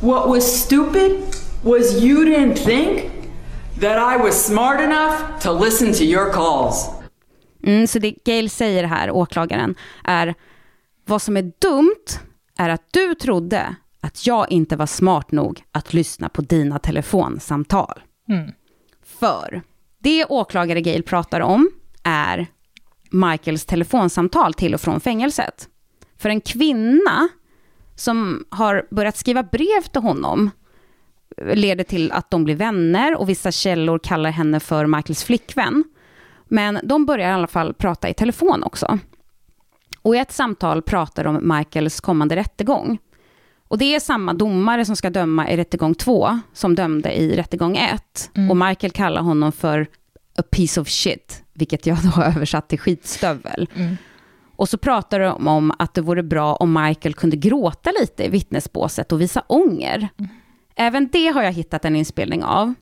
What 0.00 0.28
was 0.28 0.64
stupid 0.64 1.22
was 1.64 2.02
you 2.02 2.24
didn't 2.24 2.54
think 2.54 3.10
that 3.80 4.14
I 4.14 4.22
was 4.22 4.46
smart 4.46 4.80
enough 4.80 5.40
to 5.42 5.64
listen 5.64 5.92
to 5.92 6.02
your 6.02 6.32
calls. 6.32 6.90
Mm, 7.62 7.86
så 7.86 7.98
det 7.98 8.10
Gail 8.24 8.50
säger 8.50 8.84
här, 8.84 9.10
åklagaren, 9.10 9.74
är 10.04 10.34
vad 11.04 11.22
som 11.22 11.36
är 11.36 11.52
dumt 11.58 12.20
är 12.58 12.68
att 12.68 12.82
du 12.90 13.14
trodde 13.14 13.76
att 14.00 14.26
jag 14.26 14.50
inte 14.50 14.76
var 14.76 14.86
smart 14.86 15.32
nog 15.32 15.64
att 15.72 15.94
lyssna 15.94 16.28
på 16.28 16.42
dina 16.42 16.78
telefonsamtal. 16.78 18.00
Mm. 18.28 18.52
För 19.06 19.62
det 19.98 20.24
åklagare 20.24 20.80
Gail 20.80 21.02
pratar 21.02 21.40
om 21.40 21.70
är 22.02 22.46
Michaels 23.10 23.64
telefonsamtal 23.64 24.54
till 24.54 24.74
och 24.74 24.80
från 24.80 25.00
fängelset. 25.00 25.68
För 26.18 26.28
en 26.28 26.40
kvinna 26.40 27.28
som 27.94 28.44
har 28.48 28.86
börjat 28.90 29.16
skriva 29.16 29.42
brev 29.42 29.82
till 29.92 30.02
honom 30.02 30.50
leder 31.36 31.84
till 31.84 32.12
att 32.12 32.30
de 32.30 32.44
blir 32.44 32.54
vänner 32.54 33.16
och 33.16 33.28
vissa 33.28 33.52
källor 33.52 33.98
kallar 33.98 34.30
henne 34.30 34.60
för 34.60 34.86
Michaels 34.86 35.24
flickvän. 35.24 35.84
Men 36.48 36.78
de 36.82 37.06
börjar 37.06 37.30
i 37.30 37.32
alla 37.32 37.46
fall 37.46 37.74
prata 37.74 38.08
i 38.08 38.14
telefon 38.14 38.62
också. 38.62 38.98
Och 40.02 40.16
i 40.16 40.18
ett 40.18 40.32
samtal 40.32 40.82
pratar 40.82 41.24
de 41.24 41.36
om 41.36 41.56
Michaels 41.56 42.00
kommande 42.00 42.36
rättegång. 42.36 42.98
Och 43.68 43.78
det 43.78 43.94
är 43.94 44.00
samma 44.00 44.34
domare 44.34 44.84
som 44.84 44.96
ska 44.96 45.10
döma 45.10 45.50
i 45.50 45.56
rättegång 45.56 45.94
2 45.94 46.40
som 46.52 46.74
dömde 46.74 47.12
i 47.12 47.36
rättegång 47.36 47.76
1. 47.76 48.30
Mm. 48.34 48.50
Och 48.50 48.56
Michael 48.56 48.90
kallar 48.92 49.22
honom 49.22 49.52
för 49.52 49.86
a 50.38 50.42
piece 50.50 50.80
of 50.80 50.88
shit, 50.88 51.42
vilket 51.54 51.86
jag 51.86 51.98
då 52.02 52.08
har 52.08 52.24
översatt 52.36 52.68
till 52.68 52.78
skitstövel. 52.78 53.68
Mm. 53.74 53.96
Och 54.56 54.68
så 54.68 54.78
pratar 54.78 55.20
de 55.20 55.48
om 55.48 55.72
att 55.78 55.94
det 55.94 56.00
vore 56.00 56.22
bra 56.22 56.54
om 56.54 56.72
Michael 56.72 57.14
kunde 57.14 57.36
gråta 57.36 57.90
lite 58.00 58.24
i 58.24 58.28
vittnesbåset 58.28 59.12
och 59.12 59.20
visa 59.20 59.42
ånger. 59.46 60.08
Även 60.76 61.08
det 61.08 61.26
har 61.26 61.42
jag 61.42 61.52
hittat 61.52 61.84
en 61.84 61.96
inspelning 61.96 62.44
av. 62.44 62.74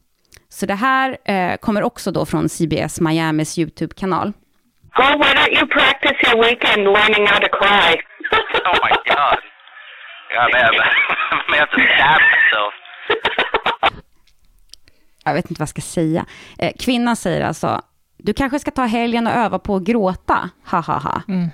Så 0.49 0.66
det 0.66 0.74
här 0.74 1.16
eh, 1.24 1.57
kommer 1.57 1.82
också 1.82 2.11
då 2.11 2.26
från 2.26 2.49
CBS 2.49 3.01
Miamis 3.01 3.59
YouTube-kanal. 3.59 4.32
Oh, 4.99 5.18
why 5.18 5.35
don't 5.35 5.55
you 5.59 5.66
practice 5.66 6.16
your 6.26 6.43
weekend 6.45 6.85
learning 6.85 7.26
how 7.26 7.39
to 7.41 7.49
cry? 7.59 7.97
Oh 8.64 8.78
my 8.85 8.97
god. 9.07 9.39
May 10.35 11.59
have 11.59 11.70
to 11.70 11.78
stab 11.97 12.20
myself. 12.35 12.74
Jag 15.24 15.35
vet 15.35 15.51
inte 15.51 15.59
vad 15.59 15.62
jag 15.62 15.68
ska 15.68 15.80
säga. 15.82 16.26
Eh, 16.59 16.72
kvinnan 16.78 17.16
säger 17.16 17.41
alltså, 17.41 17.80
du 18.18 18.32
kanske 18.32 18.59
ska 18.59 18.70
ta 18.70 18.85
helgen 18.85 19.26
och 19.26 19.32
öva 19.32 19.59
på 19.59 19.76
att 19.76 19.82
gråta, 19.82 20.51
ha 20.70 20.80
ha 20.80 20.99
ha. 20.99 21.22
Mm. 21.28 21.49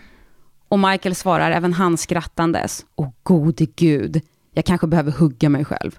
Och 0.68 0.78
Michael 0.78 1.14
svarar, 1.14 1.50
även 1.50 1.72
han 1.72 1.96
skrattandes, 1.96 2.86
åh 2.96 3.08
gode 3.22 3.66
gud, 3.76 4.20
jag 4.54 4.64
kanske 4.64 4.86
behöver 4.86 5.12
hugga 5.12 5.48
mig 5.48 5.64
själv. 5.64 5.98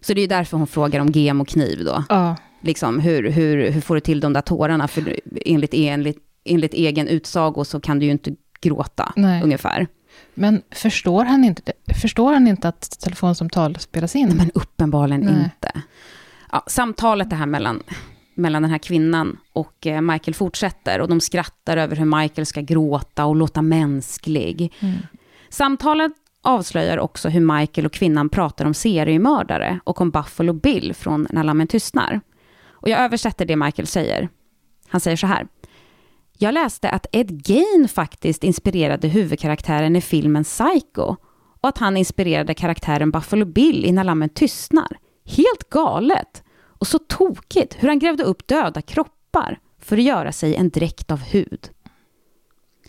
Så 0.00 0.14
det 0.14 0.20
är 0.20 0.22
ju 0.22 0.28
därför 0.28 0.56
hon 0.56 0.66
frågar 0.66 1.00
om 1.00 1.10
gem 1.12 1.40
och 1.40 1.48
kniv 1.48 1.84
då. 1.84 2.04
Ja. 2.08 2.36
Liksom, 2.62 3.00
hur, 3.00 3.30
hur, 3.30 3.70
hur 3.70 3.80
får 3.80 3.94
du 3.94 4.00
till 4.00 4.20
de 4.20 4.32
där 4.32 4.40
tårarna? 4.40 4.88
För 4.88 5.16
enligt, 5.46 5.74
enligt, 5.74 6.18
enligt 6.44 6.74
egen 6.74 7.08
utsago 7.08 7.64
så 7.64 7.80
kan 7.80 7.98
du 7.98 8.06
ju 8.06 8.12
inte 8.12 8.30
gråta, 8.60 9.12
Nej. 9.16 9.42
ungefär. 9.42 9.86
Men 10.34 10.62
förstår 10.70 11.24
han 11.24 11.44
inte, 11.44 11.72
förstår 12.02 12.32
han 12.32 12.48
inte 12.48 12.68
att 12.68 13.00
telefonsamtal 13.00 13.78
spelas 13.78 14.16
in? 14.16 14.36
Men 14.36 14.50
uppenbarligen 14.54 15.20
Nej. 15.20 15.44
inte. 15.44 15.82
Ja, 16.52 16.64
samtalet 16.66 17.30
det 17.30 17.36
här 17.36 17.46
mellan, 17.46 17.82
mellan 18.34 18.62
den 18.62 18.70
här 18.70 18.78
kvinnan 18.78 19.36
och 19.52 19.86
eh, 19.86 20.00
Michael 20.00 20.34
fortsätter 20.34 21.00
och 21.00 21.08
de 21.08 21.20
skrattar 21.20 21.76
över 21.76 21.96
hur 21.96 22.20
Michael 22.20 22.46
ska 22.46 22.60
gråta 22.60 23.24
och 23.24 23.36
låta 23.36 23.62
mänsklig. 23.62 24.72
Mm. 24.80 24.96
Samtalet 25.48 26.12
avslöjar 26.42 26.98
också 26.98 27.28
hur 27.28 27.58
Michael 27.58 27.86
och 27.86 27.92
kvinnan 27.92 28.28
pratar 28.28 28.64
om 28.64 28.74
seriemördare 28.74 29.80
och 29.84 30.00
om 30.00 30.10
Buffalo 30.10 30.52
Bill 30.52 30.94
från 30.94 31.26
När 31.30 31.44
lammen 31.44 31.66
tystnar. 31.66 32.20
Och 32.70 32.88
jag 32.88 33.00
översätter 33.00 33.44
det 33.44 33.56
Michael 33.56 33.86
säger. 33.86 34.28
Han 34.88 35.00
säger 35.00 35.16
så 35.16 35.26
här. 35.26 35.46
Jag 36.42 36.54
läste 36.54 36.90
att 36.90 37.06
Ed 37.12 37.48
Gein 37.48 37.88
faktiskt 37.88 38.44
inspirerade 38.44 39.08
huvudkaraktären 39.08 39.96
i 39.96 40.00
filmen 40.00 40.44
Psycho 40.44 41.16
och 41.60 41.68
att 41.68 41.78
han 41.78 41.96
inspirerade 41.96 42.54
karaktären 42.54 43.10
Buffalo 43.10 43.44
Bill 43.44 43.84
i 43.84 43.92
När 43.92 44.04
lammen 44.04 44.28
tystnar. 44.28 44.98
Helt 45.24 45.70
galet! 45.70 46.42
Och 46.62 46.86
så 46.86 46.98
tokigt 46.98 47.76
hur 47.78 47.88
han 47.88 47.98
grävde 47.98 48.22
upp 48.22 48.46
döda 48.46 48.82
kroppar 48.82 49.58
för 49.78 49.96
att 49.96 50.02
göra 50.02 50.32
sig 50.32 50.54
en 50.54 50.70
dräkt 50.70 51.10
av 51.10 51.20
hud. 51.20 51.68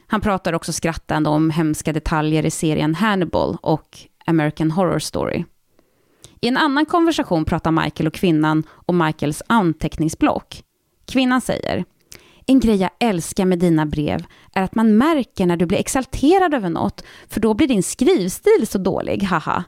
Han 0.08 0.22
pratar 0.22 0.54
också 0.54 0.74
skrattande 0.74 1.30
om 1.30 1.50
hemska 1.50 1.94
detaljer 1.94 2.46
i 2.46 2.52
serien 2.52 2.96
Hannibal 2.96 3.58
och 3.62 3.98
American 4.26 4.72
Horror 4.72 5.00
Story. 5.00 5.46
I 6.42 6.48
en 6.48 6.58
annan 6.58 6.86
konversation 6.86 7.46
pratar 7.46 7.72
Michael 7.72 8.08
och 8.08 8.14
kvinnan 8.14 8.64
om 8.86 8.98
Michaels 8.98 9.44
anteckningsblock. 9.48 10.64
Kvinnan 11.06 11.42
säger, 11.42 11.86
en 12.48 12.60
grej 12.60 12.76
jag 12.76 12.90
älskar 13.00 13.46
med 13.46 13.60
dina 13.60 13.86
brev 13.86 14.26
är 14.54 14.62
att 14.62 14.76
man 14.76 14.98
märker 14.98 15.46
när 15.46 15.58
du 15.58 15.66
blir 15.66 15.78
exalterad 15.78 16.54
över 16.54 16.70
något, 16.70 17.04
för 17.28 17.40
då 17.40 17.54
blir 17.54 17.68
din 17.68 17.84
skrivstil 17.84 18.68
så 18.68 18.78
dålig, 18.78 19.24
haha. 19.24 19.64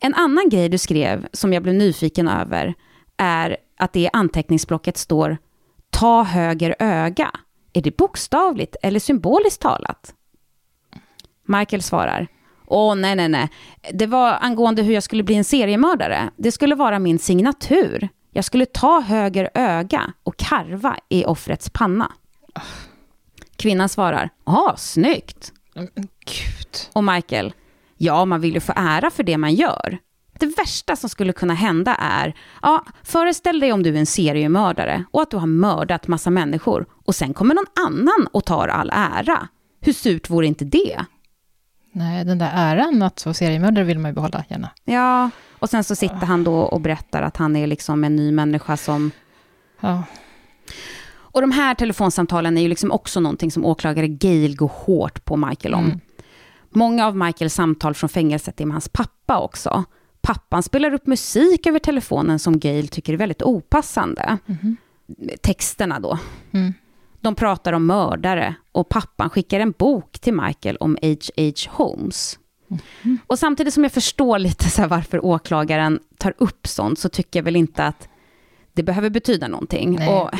En 0.00 0.14
annan 0.14 0.48
grej 0.48 0.68
du 0.68 0.78
skrev 0.78 1.26
som 1.32 1.52
jag 1.52 1.62
blev 1.62 1.74
nyfiken 1.74 2.28
över 2.28 2.74
är 3.16 3.56
att 3.78 3.92
det 3.92 4.00
i 4.00 4.08
anteckningsblocket 4.12 4.96
står 4.96 5.38
ta 5.90 6.22
höger 6.22 6.74
öga. 6.78 7.30
Är 7.72 7.82
det 7.82 7.96
bokstavligt 7.96 8.76
eller 8.82 9.00
symboliskt 9.00 9.62
talat? 9.62 10.14
Michael 11.46 11.82
svarar, 11.82 12.26
åh 12.66 12.94
nej 12.94 13.16
nej 13.16 13.28
nej, 13.28 13.48
det 13.92 14.06
var 14.06 14.38
angående 14.40 14.82
hur 14.82 14.94
jag 14.94 15.02
skulle 15.02 15.22
bli 15.22 15.34
en 15.34 15.44
seriemördare. 15.44 16.30
Det 16.36 16.52
skulle 16.52 16.74
vara 16.74 16.98
min 16.98 17.18
signatur. 17.18 18.08
Jag 18.36 18.44
skulle 18.44 18.66
ta 18.66 19.00
höger 19.00 19.50
öga 19.54 20.12
och 20.22 20.36
karva 20.36 20.96
i 21.08 21.24
offrets 21.24 21.70
panna. 21.70 22.12
Kvinnan 23.56 23.88
svarar, 23.88 24.30
ja, 24.46 24.74
snyggt. 24.76 25.52
Och 26.92 27.04
Michael, 27.04 27.52
ja, 27.96 28.24
man 28.24 28.40
vill 28.40 28.54
ju 28.54 28.60
få 28.60 28.72
ära 28.76 29.10
för 29.10 29.22
det 29.22 29.38
man 29.38 29.54
gör. 29.54 29.98
Det 30.38 30.46
värsta 30.46 30.96
som 30.96 31.08
skulle 31.10 31.32
kunna 31.32 31.54
hända 31.54 31.94
är, 31.94 32.34
ja, 32.62 32.84
föreställ 33.02 33.60
dig 33.60 33.72
om 33.72 33.82
du 33.82 33.94
är 33.94 33.98
en 33.98 34.06
seriemördare 34.06 35.04
och 35.10 35.22
att 35.22 35.30
du 35.30 35.36
har 35.36 35.46
mördat 35.46 36.08
massa 36.08 36.30
människor 36.30 36.86
och 37.04 37.14
sen 37.14 37.34
kommer 37.34 37.54
någon 37.54 37.86
annan 37.86 38.28
och 38.32 38.44
tar 38.44 38.68
all 38.68 38.90
ära. 38.92 39.48
Hur 39.80 39.92
surt 39.92 40.30
vore 40.30 40.46
inte 40.46 40.64
det? 40.64 41.04
Nej, 41.92 42.24
den 42.24 42.38
där 42.38 42.50
äran 42.54 43.02
att 43.02 43.26
vara 43.26 43.34
seriemördare 43.34 43.84
vill 43.84 43.98
man 43.98 44.10
ju 44.10 44.14
behålla 44.14 44.44
gärna. 44.48 44.70
Ja, 44.84 45.30
och 45.64 45.70
sen 45.70 45.84
så 45.84 45.94
sitter 45.94 46.26
han 46.26 46.44
då 46.44 46.54
och 46.54 46.80
berättar 46.80 47.22
att 47.22 47.36
han 47.36 47.56
är 47.56 47.66
liksom 47.66 48.04
en 48.04 48.16
ny 48.16 48.32
människa 48.32 48.76
som... 48.76 49.10
Ja. 49.80 50.02
Och 51.14 51.40
de 51.40 51.50
här 51.50 51.74
telefonsamtalen 51.74 52.58
är 52.58 52.62
ju 52.62 52.68
liksom 52.68 52.92
också 52.92 53.20
någonting 53.20 53.50
som 53.50 53.64
åklagare 53.64 54.08
Gail 54.08 54.56
går 54.56 54.70
hårt 54.74 55.24
på 55.24 55.36
Michael 55.36 55.74
om. 55.74 55.84
Mm. 55.84 56.00
Många 56.70 57.06
av 57.06 57.16
Michaels 57.16 57.54
samtal 57.54 57.94
från 57.94 58.08
fängelset 58.08 58.60
är 58.60 58.66
med 58.66 58.74
hans 58.74 58.88
pappa 58.88 59.40
också. 59.40 59.84
Pappan 60.20 60.62
spelar 60.62 60.94
upp 60.94 61.06
musik 61.06 61.66
över 61.66 61.78
telefonen 61.78 62.38
som 62.38 62.58
Gail 62.58 62.88
tycker 62.88 63.12
är 63.12 63.16
väldigt 63.16 63.42
opassande. 63.42 64.38
Texterna 65.42 66.00
då. 66.00 66.18
Mm. 66.52 66.74
De 67.20 67.34
pratar 67.34 67.72
om 67.72 67.86
mördare 67.86 68.54
och 68.72 68.88
pappan 68.88 69.30
skickar 69.30 69.60
en 69.60 69.70
bok 69.70 70.18
till 70.18 70.34
Michael 70.34 70.76
om 70.76 70.98
H.H. 71.02 71.52
Holmes. 71.68 72.38
Och 73.26 73.38
samtidigt 73.38 73.74
som 73.74 73.82
jag 73.82 73.92
förstår 73.92 74.38
lite 74.38 74.70
så 74.70 74.86
varför 74.86 75.24
åklagaren 75.24 76.00
tar 76.18 76.34
upp 76.38 76.66
sånt 76.66 76.98
så 76.98 77.08
tycker 77.08 77.38
jag 77.38 77.44
väl 77.44 77.56
inte 77.56 77.84
att 77.84 78.08
det 78.72 78.82
behöver 78.82 79.10
betyda 79.10 79.48
någonting. 79.48 79.96
Nej. 79.96 80.08
Och 80.08 80.30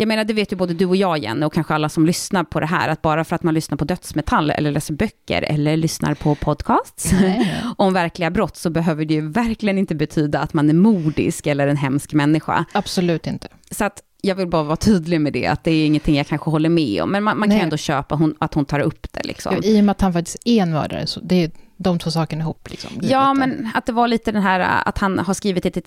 jag 0.00 0.06
menar, 0.06 0.24
det 0.24 0.34
vet 0.34 0.52
ju 0.52 0.56
både 0.56 0.74
du 0.74 0.86
och 0.86 0.96
jag, 0.96 1.18
Jenny, 1.18 1.46
och 1.46 1.52
kanske 1.52 1.74
alla 1.74 1.88
som 1.88 2.06
lyssnar 2.06 2.44
på 2.44 2.60
det 2.60 2.66
här, 2.66 2.88
att 2.88 3.02
bara 3.02 3.24
för 3.24 3.36
att 3.36 3.42
man 3.42 3.54
lyssnar 3.54 3.78
på 3.78 3.84
dödsmetall, 3.84 4.50
eller 4.50 4.70
läser 4.70 4.94
böcker, 4.94 5.42
eller 5.42 5.76
lyssnar 5.76 6.14
på 6.14 6.34
podcasts 6.34 7.12
om 7.76 7.92
verkliga 7.92 8.30
brott, 8.30 8.56
så 8.56 8.70
behöver 8.70 9.04
det 9.04 9.14
ju 9.14 9.28
verkligen 9.28 9.78
inte 9.78 9.94
betyda 9.94 10.40
att 10.40 10.54
man 10.54 10.70
är 10.70 10.74
modisk 10.74 11.46
eller 11.46 11.66
en 11.66 11.76
hemsk 11.76 12.12
människa. 12.12 12.64
Absolut 12.72 13.26
inte. 13.26 13.48
Så 13.70 13.84
att 13.84 14.02
jag 14.22 14.34
vill 14.34 14.46
bara 14.48 14.62
vara 14.62 14.76
tydlig 14.76 15.20
med 15.20 15.32
det, 15.32 15.46
att 15.46 15.64
det 15.64 15.70
är 15.70 15.86
ingenting 15.86 16.16
jag 16.16 16.26
kanske 16.26 16.50
håller 16.50 16.68
med 16.68 17.02
om, 17.02 17.10
men 17.10 17.22
man, 17.22 17.38
man 17.38 17.50
kan 17.50 17.58
ändå 17.60 17.76
köpa 17.76 18.14
hon, 18.14 18.34
att 18.38 18.54
hon 18.54 18.64
tar 18.64 18.80
upp 18.80 19.06
det. 19.12 19.26
Liksom. 19.26 19.54
Ja, 19.54 19.62
I 19.62 19.80
och 19.80 19.84
med 19.84 19.90
att 19.92 20.00
han 20.00 20.12
faktiskt 20.12 20.38
är 20.44 20.62
en 20.62 20.70
mördare, 20.72 21.06
så 21.06 21.20
det 21.20 21.44
är 21.44 21.50
de 21.76 21.98
två 21.98 22.10
sakerna 22.10 22.42
ihop. 22.42 22.70
Liksom. 22.70 22.90
Ja, 23.02 23.34
men 23.34 23.70
att 23.74 23.86
det 23.86 23.92
var 23.92 24.08
lite 24.08 24.32
den 24.32 24.42
här 24.42 24.82
att 24.88 24.98
han 24.98 25.18
har 25.18 25.34
skrivit 25.34 25.66
i 25.66 25.82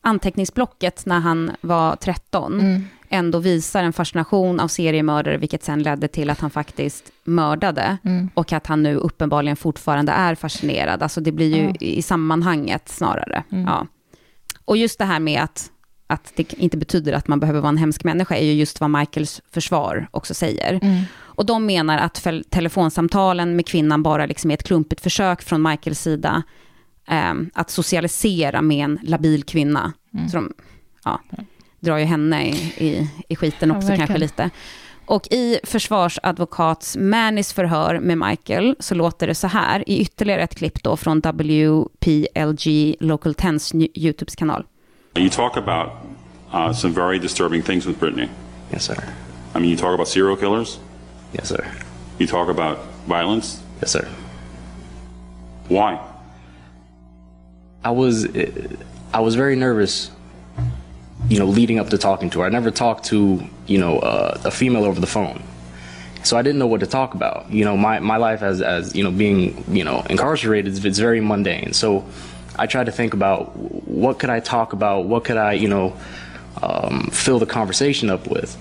anteckningsblocket 0.00 1.06
när 1.06 1.20
han 1.20 1.50
var 1.60 1.96
13, 1.96 2.60
Mm. 2.60 2.84
ändå 3.08 3.38
visar 3.38 3.82
en 3.84 3.92
fascination 3.92 4.60
av 4.60 4.68
seriemördare, 4.68 5.36
vilket 5.36 5.64
sen 5.64 5.82
ledde 5.82 6.08
till 6.08 6.30
att 6.30 6.40
han 6.40 6.50
faktiskt 6.50 7.04
mördade, 7.24 7.96
Mm. 8.04 8.30
och 8.34 8.52
att 8.52 8.66
han 8.66 8.82
nu 8.82 8.96
uppenbarligen 8.96 9.56
fortfarande 9.56 10.12
är 10.12 10.34
fascinerad. 10.34 11.02
Alltså 11.02 11.20
det 11.20 11.32
blir 11.32 11.56
ju 11.56 11.62
Ja. 11.64 11.74
i 11.80 12.02
sammanhanget 12.02 12.88
snarare. 12.88 13.44
Mm. 13.52 13.64
Ja. 13.64 13.86
Och 14.64 14.76
just 14.76 14.98
det 14.98 15.04
här 15.04 15.20
med 15.20 15.42
att, 15.42 15.70
att 16.12 16.32
det 16.36 16.52
inte 16.52 16.76
betyder 16.76 17.12
att 17.12 17.28
man 17.28 17.40
behöver 17.40 17.60
vara 17.60 17.68
en 17.68 17.76
hemsk 17.76 18.04
människa, 18.04 18.36
är 18.36 18.44
ju 18.44 18.52
just 18.52 18.80
vad 18.80 18.90
Michaels 18.90 19.42
försvar 19.50 20.06
också 20.10 20.34
säger. 20.34 20.78
Mm. 20.82 21.02
Och 21.34 21.46
de 21.46 21.66
menar 21.66 21.98
att 21.98 22.26
telefonsamtalen 22.50 23.56
med 23.56 23.66
kvinnan 23.66 24.02
bara 24.02 24.26
liksom 24.26 24.50
är 24.50 24.54
ett 24.54 24.62
klumpigt 24.62 25.00
försök 25.00 25.42
från 25.42 25.62
Michaels 25.62 26.00
sida 26.00 26.42
ehm, 27.06 27.50
att 27.54 27.70
socialisera 27.70 28.62
med 28.62 28.84
en 28.84 28.98
labil 29.02 29.44
kvinna. 29.44 29.92
Mm. 30.14 30.28
Så 30.28 30.36
de 30.36 30.52
ja, 31.04 31.20
drar 31.80 31.96
ju 31.96 32.04
henne 32.04 32.48
i, 32.48 32.54
i, 32.76 33.10
i 33.28 33.36
skiten 33.36 33.68
Ja, 33.68 33.76
också 33.76 33.88
kanske 33.88 34.00
verkligen. 34.00 34.20
lite. 34.20 34.50
Och 35.06 35.26
i 35.30 35.58
försvarsadvokats 35.64 36.96
Mannys 36.96 37.52
förhör 37.52 38.00
med 38.00 38.18
Michael 38.18 38.76
så 38.80 38.94
låter 38.94 39.26
det 39.26 39.34
så 39.34 39.46
här 39.46 39.88
i 39.88 40.00
ytterligare 40.00 40.42
ett 40.42 40.54
klipp 40.54 40.82
då 40.82 40.96
från 40.96 41.18
WPLG 41.20 42.96
Local 43.00 43.32
10s 43.32 43.88
YouTubes 43.94 44.36
kanal. 44.36 44.64
You 45.16 45.28
talk 45.28 45.56
about 45.56 46.04
uh, 46.52 46.72
some 46.72 46.92
very 46.92 47.18
disturbing 47.18 47.62
things 47.62 47.86
with 47.86 47.98
Brittany. 47.98 48.30
Yes, 48.70 48.84
sir. 48.84 49.14
I 49.54 49.58
mean, 49.58 49.70
you 49.70 49.76
talk 49.76 49.94
about 49.94 50.08
serial 50.08 50.36
killers. 50.36 50.78
Yes, 51.34 51.48
sir. 51.48 51.70
You 52.18 52.26
talk 52.26 52.48
about 52.48 52.82
violence. 53.06 53.62
Yes, 53.80 53.90
sir. 53.90 54.08
Why? 55.68 56.00
I 57.84 57.90
was 57.90 58.26
I 59.12 59.20
was 59.20 59.34
very 59.34 59.56
nervous, 59.56 60.10
you 61.28 61.38
know, 61.38 61.46
leading 61.46 61.78
up 61.78 61.90
to 61.90 61.98
talking 61.98 62.30
to 62.30 62.40
her. 62.40 62.46
I 62.46 62.48
never 62.48 62.70
talked 62.70 63.04
to 63.06 63.42
you 63.66 63.78
know 63.78 63.98
uh, 63.98 64.40
a 64.44 64.50
female 64.50 64.84
over 64.84 65.00
the 65.00 65.06
phone, 65.06 65.42
so 66.22 66.36
I 66.36 66.42
didn't 66.42 66.58
know 66.58 66.66
what 66.66 66.80
to 66.80 66.86
talk 66.86 67.14
about. 67.14 67.50
You 67.50 67.64
know, 67.64 67.76
my 67.76 67.98
my 67.98 68.16
life 68.16 68.42
as 68.42 68.62
as 68.62 68.94
you 68.94 69.02
know 69.02 69.10
being 69.10 69.64
you 69.68 69.84
know 69.84 70.04
incarcerated 70.08 70.72
is 70.72 70.84
it's 70.84 70.98
very 70.98 71.20
mundane. 71.20 71.72
So 71.72 72.04
I 72.56 72.66
tried 72.66 72.86
to 72.86 72.92
think 72.92 73.14
about 73.14 73.56
what 73.56 74.18
could 74.18 74.30
I 74.30 74.40
talk 74.40 74.72
about, 74.72 75.06
what 75.06 75.24
could 75.24 75.36
I 75.36 75.52
you 75.52 75.68
know 75.68 75.96
um, 76.62 77.08
fill 77.10 77.38
the 77.38 77.46
conversation 77.46 78.10
up 78.10 78.26
with. 78.26 78.56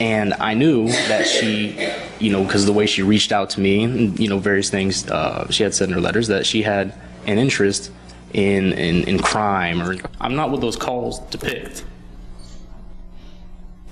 And 0.00 0.32
I 0.34 0.54
knew 0.54 0.88
that 0.88 1.26
she, 1.26 1.78
you 2.18 2.32
know, 2.32 2.42
because 2.42 2.64
the 2.64 2.72
way 2.72 2.86
she 2.86 3.02
reached 3.02 3.32
out 3.32 3.50
to 3.50 3.60
me, 3.60 3.84
you 3.84 4.28
know, 4.28 4.38
various 4.38 4.70
things 4.70 5.06
uh, 5.10 5.50
she 5.50 5.62
had 5.62 5.74
said 5.74 5.88
in 5.88 5.94
her 5.94 6.00
letters, 6.00 6.28
that 6.28 6.46
she 6.46 6.62
had 6.62 6.94
an 7.26 7.38
interest 7.38 7.92
in, 8.32 8.72
in 8.72 9.04
in 9.04 9.18
crime 9.18 9.82
or 9.82 9.96
I'm 10.20 10.36
not 10.36 10.50
what 10.50 10.60
those 10.60 10.76
calls 10.76 11.18
depict. 11.30 11.84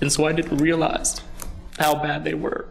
And 0.01 0.11
so 0.11 0.25
I 0.25 0.31
didn't 0.31 0.57
realize 0.57 1.21
how 1.77 1.95
bad 1.95 2.23
they 2.23 2.33
were. 2.33 2.67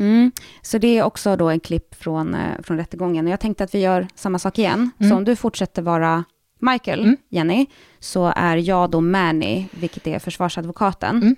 Mm. 0.00 0.32
Så 0.62 0.78
det 0.78 0.98
är 0.98 1.02
också 1.02 1.36
då 1.36 1.48
en 1.48 1.60
klipp 1.60 1.94
från, 1.94 2.34
eh, 2.34 2.62
från 2.62 2.76
rättegången. 2.76 3.26
Och 3.26 3.32
jag 3.32 3.40
tänkte 3.40 3.64
att 3.64 3.74
vi 3.74 3.78
gör 3.78 4.08
samma 4.14 4.38
sak 4.38 4.58
igen. 4.58 4.90
Mm. 4.98 5.10
Så 5.10 5.16
om 5.16 5.24
du 5.24 5.36
fortsätter 5.36 5.82
vara 5.82 6.24
Michael, 6.60 7.16
Jenny, 7.28 7.66
så 7.98 8.32
är 8.36 8.56
jag 8.56 8.90
då 8.90 9.00
Manny, 9.00 9.66
vilket 9.70 10.06
är 10.06 10.18
försvarsadvokaten. 10.18 11.16
Mm. 11.16 11.36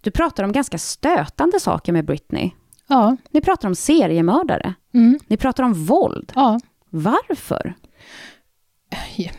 Du 0.00 0.10
pratar 0.10 0.44
om 0.44 0.52
ganska 0.52 0.78
stötande 0.78 1.60
saker 1.60 1.92
med 1.92 2.04
Britney. 2.04 2.50
Ja. 2.86 3.16
Ni 3.30 3.40
pratar 3.40 3.68
om 3.68 3.74
seriemördare. 3.74 4.74
Mm. 4.94 5.18
Ni 5.26 5.36
pratar 5.36 5.64
om 5.64 5.74
våld. 5.74 6.32
Ja. 6.34 6.60
Varför? 6.90 7.74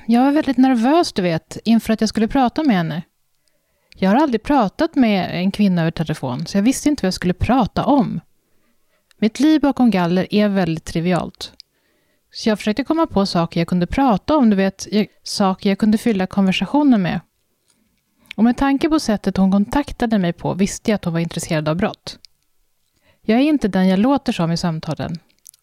Jag 0.08 0.24
var 0.24 0.32
väldigt 0.32 0.58
nervös, 0.58 1.14
du 1.14 1.22
vet, 1.22 1.58
inför 1.64 1.94
att 1.94 2.02
jag 2.02 2.10
skulle 2.10 2.28
prata 2.28 2.64
med 2.64 2.76
henne. 2.76 3.02
Jag 3.96 4.10
har 4.10 4.16
aldrig 4.16 4.44
pratat 4.44 4.96
med 4.96 5.30
en 5.42 5.52
kvinna 5.52 5.82
över 5.82 5.92
telefon, 5.92 6.46
så 6.46 6.58
jag 6.58 6.64
visste 6.64 6.90
inte 6.90 7.02
vad 7.04 7.08
jag 7.08 7.14
skulle 7.14 7.34
prata 7.34 7.86
om. 7.86 8.20
Mitt 9.18 9.40
liv 9.40 9.62
bakom 9.62 9.92
galler 9.92 10.34
är 10.34 10.50
väldigt 10.50 10.86
trivialt. 10.86 11.54
Så 12.32 12.50
jag 12.50 12.58
försökte 12.58 12.84
komma 12.84 13.08
på 13.08 13.26
saker 13.26 13.60
jag 13.60 13.68
kunde 13.68 13.88
prata 13.88 14.38
om, 14.38 14.50
du 14.50 14.56
vet, 14.56 14.88
saker 15.24 15.70
jag 15.70 15.78
kunde 15.78 15.98
fylla 15.98 16.28
konversationen 16.28 17.02
med. 17.02 17.20
Och 18.36 18.44
med 18.44 18.58
tanke 18.58 18.90
på 18.90 19.00
sättet 19.00 19.38
hon 19.38 19.52
kontaktade 19.52 20.20
mig 20.20 20.34
på 20.34 20.54
visste 20.54 20.92
jag 20.92 20.96
att 20.96 21.06
hon 21.06 21.14
var 21.14 21.20
intresserad 21.20 21.70
av 21.70 21.76
brott. 21.76 22.20
Jag 23.22 23.40
är 23.40 23.44
inte 23.44 23.68
den 23.68 23.88
jag 23.88 24.00
låter 24.00 24.34
som 24.34 24.52
i 24.52 24.58
samtalen. 24.58 25.16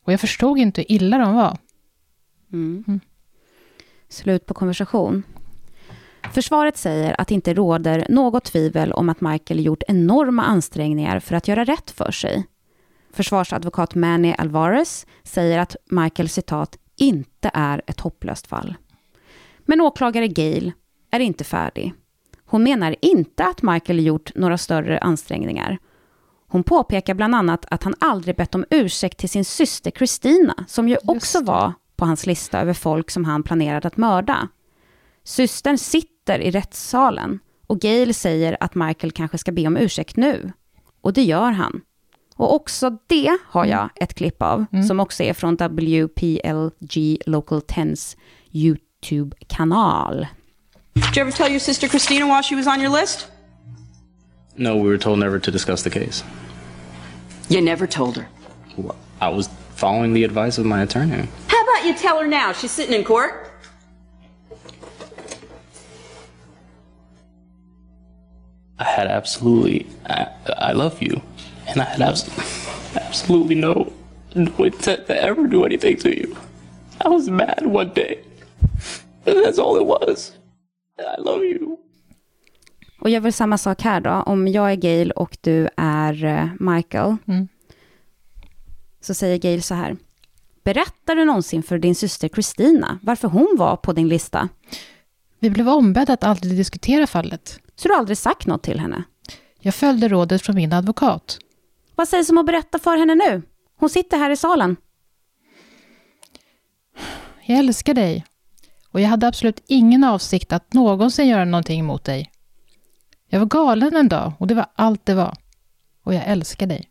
Och 0.05 0.13
jag 0.13 0.21
förstod 0.21 0.59
inte 0.59 0.81
hur 0.81 0.93
illa 0.93 1.19
de 1.19 1.35
var. 1.35 1.59
Mm. 2.53 3.01
Slut 4.09 4.47
på 4.47 4.55
konversation. 4.55 5.23
Försvaret 6.33 6.77
säger 6.77 7.21
att 7.21 7.29
det 7.29 7.35
inte 7.35 7.55
råder 7.55 8.07
något 8.09 8.45
tvivel 8.45 8.93
om 8.93 9.09
att 9.09 9.21
Michael 9.21 9.65
gjort 9.65 9.83
enorma 9.89 10.43
ansträngningar 10.43 11.21
för 11.21 11.35
att 11.35 11.49
göra 11.49 11.65
rätt 11.65 11.91
för 11.91 12.11
sig. 12.11 12.47
Försvarsadvokat 13.13 13.95
Manny 13.95 14.35
Alvarez 14.39 15.07
säger 15.23 15.59
att 15.59 15.77
Michael 15.91 16.29
citat 16.29 16.79
inte 16.97 17.51
är 17.55 17.83
ett 17.87 18.01
hopplöst 18.01 18.47
fall. 18.47 18.75
Men 19.59 19.81
åklagare 19.81 20.29
Gail 20.29 20.73
är 21.11 21.21
inte 21.21 21.45
färdig. 21.45 21.95
Hon 22.45 22.63
menar 22.63 22.97
inte 23.03 23.45
att 23.45 23.63
Michael 23.63 24.07
gjort 24.07 24.35
några 24.35 24.59
större 24.59 24.99
ansträngningar. 24.99 25.79
Hon 26.49 26.65
påpekar 26.65 27.15
bland 27.15 27.35
annat 27.35 27.67
att 27.71 27.83
han 27.83 27.95
aldrig 28.01 28.37
bett 28.37 28.55
om 28.55 28.65
ursäkt 28.71 29.19
till 29.19 29.29
sin 29.29 29.45
syster 29.45 29.91
Christina, 29.91 30.65
som 30.69 30.89
ju 30.89 30.97
också 31.07 31.43
var 31.43 31.73
på 31.97 32.05
hans 32.05 32.27
lista 32.27 32.61
över 32.61 32.75
folk 32.75 33.11
som 33.11 33.25
han 33.25 33.43
planerade 33.43 33.89
att 33.89 33.97
mörda. 33.97 34.49
Systern 35.25 35.79
sitter 35.79 36.20
i 36.39 36.51
rättssalen 36.51 37.39
och 37.67 37.81
Gail 37.81 38.15
säger 38.15 38.57
att 38.61 38.75
Michael 38.75 39.13
kanske 39.13 39.39
ska 39.39 39.53
be 39.53 39.67
om 39.67 39.77
ursäkt 39.77 40.17
nu. 40.17 40.53
Och 41.01 41.13
det 41.13 41.23
gör 41.23 41.51
han. 41.51 41.81
Och 42.37 42.55
också 42.55 42.99
det 43.07 43.39
har 43.45 43.65
jag 43.65 43.89
ett 43.97 44.15
klipp 44.15 44.43
av, 44.43 44.65
som 44.89 45.01
också 45.01 45.23
är 45.23 45.33
från 45.35 45.55
WPLG 45.57 47.19
Local 47.27 47.61
10s 47.61 48.17
YouTube-kanal. 48.53 50.27
Did 50.95 51.17
you 51.17 51.21
ever 51.21 51.33
tell 51.33 51.51
your 51.51 51.61
sister 51.61 51.89
Christina 51.89 52.27
while 52.27 52.43
she 52.43 52.57
was 52.57 52.67
on 52.67 52.81
your 52.81 53.01
list? 53.01 53.27
No, 54.57 54.75
we 54.75 54.89
were 54.89 54.99
told 54.99 55.19
never 55.19 55.39
to 55.39 55.51
discuss 55.51 55.83
the 55.83 55.91
case. 55.91 56.25
You 57.49 57.61
never 57.61 57.87
told 57.87 58.17
her. 58.17 58.29
Well, 58.77 58.97
I 59.21 59.37
was 59.37 59.51
following 59.75 60.15
the 60.15 60.25
advice 60.25 60.61
of 60.61 60.67
my 60.67 60.83
attorney. 60.83 61.29
How 61.47 61.63
about 61.63 61.87
you 61.87 61.95
tell 61.95 62.19
her 62.21 62.29
now? 62.29 62.53
She's 62.53 62.71
sitting 62.71 62.95
in 62.95 63.05
court. 63.05 63.50
I 68.81 68.85
had 68.85 69.07
absolutely, 69.07 69.87
I, 70.07 70.27
I 70.71 70.73
love 70.73 71.03
you, 71.03 71.21
and 71.69 71.83
I 71.83 71.85
had 71.85 72.01
absolutely, 72.01 72.45
absolutely 72.97 73.55
no, 73.55 73.93
no 74.35 74.65
intent 74.65 75.07
to 75.07 75.23
ever 75.23 75.47
do 75.47 75.65
anything 75.65 75.97
to 75.99 76.09
you. 76.09 76.37
I 77.05 77.09
was 77.09 77.29
mad 77.29 77.67
one 77.67 77.93
day. 77.95 78.25
That's 79.25 79.59
all 79.59 79.77
it 79.77 79.87
was. 79.87 80.33
I 80.99 81.21
love 81.21 81.45
you. 81.45 81.77
Och 83.01 83.11
jag 83.11 83.21
vill 83.21 83.33
samma 83.33 83.59
sak 83.59 83.83
här 83.83 84.01
då. 84.01 84.11
Om 84.11 84.49
jag 84.49 84.73
är 84.73 84.77
Gail 84.77 85.11
och 85.11 85.39
du 85.41 85.69
är 85.77 86.25
eh, 86.25 86.49
Michael. 86.61 87.17
Mm. 87.29 87.49
Så 89.01 89.15
säger 89.15 89.39
Gail 89.39 89.63
så 89.63 89.75
här. 89.75 89.97
Berättar 90.65 91.15
du 91.15 91.25
någonsin 91.25 91.63
för 91.63 91.79
din 91.79 91.95
syster 91.95 92.29
Christina 92.29 92.99
varför 93.03 93.29
hon 93.29 93.55
var 93.59 93.77
på 93.77 93.93
din 93.93 94.09
lista? 94.09 94.49
Vi 95.39 95.51
blev 95.51 95.69
ombedda 95.69 96.13
att 96.13 96.25
aldrig 96.25 96.57
diskutera 96.57 97.07
fallet. 97.07 97.61
Så 97.81 97.89
du 97.89 97.95
har 97.95 97.99
aldrig 97.99 98.19
sagt 98.19 98.47
något 98.47 98.63
till 98.63 98.81
henne? 98.81 99.05
Jag 99.61 99.75
följde 99.75 100.09
rådet 100.09 100.43
från 100.43 100.55
min 100.57 100.73
advokat. 100.73 101.39
Vad 101.95 102.09
sägs 102.09 102.31
om 102.31 102.39
att 102.39 102.47
berätta 102.47 102.79
för 102.79 102.97
henne 102.97 103.15
nu? 103.15 103.43
Hon 103.77 103.91
sitter 103.91 104.19
här 104.19 104.31
i 104.31 104.37
salen. 104.37 104.77
Jag 107.47 107.59
älskar 107.59 107.95
dig. 107.95 108.25
Och 108.91 109.01
jag 109.01 109.09
hade 109.09 109.27
absolut 109.27 109.63
ingen 109.67 110.05
avsikt 110.05 110.53
att 110.53 110.73
någonsin 110.73 111.29
göra 111.29 111.45
någonting 111.45 111.85
mot 111.85 112.05
dig. 112.05 112.31
Jag 113.29 113.41
var 113.41 113.47
galen 113.47 113.97
en 113.97 114.09
dag 114.09 114.33
och 114.39 114.47
det 114.47 114.55
var 114.55 114.67
allt 114.75 115.07
det 115.07 115.15
var. 115.15 115.37
Och 116.05 116.15
jag 116.15 116.23
älskar 116.27 116.67
dig. 116.67 116.91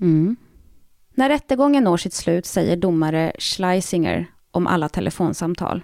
Mm. 0.00 0.36
När 1.14 1.28
rättegången 1.28 1.84
når 1.84 1.96
sitt 1.96 2.14
slut 2.14 2.46
säger 2.46 2.76
domare 2.76 3.32
Schleisinger 3.38 4.26
om 4.50 4.66
alla 4.66 4.88
telefonsamtal. 4.88 5.82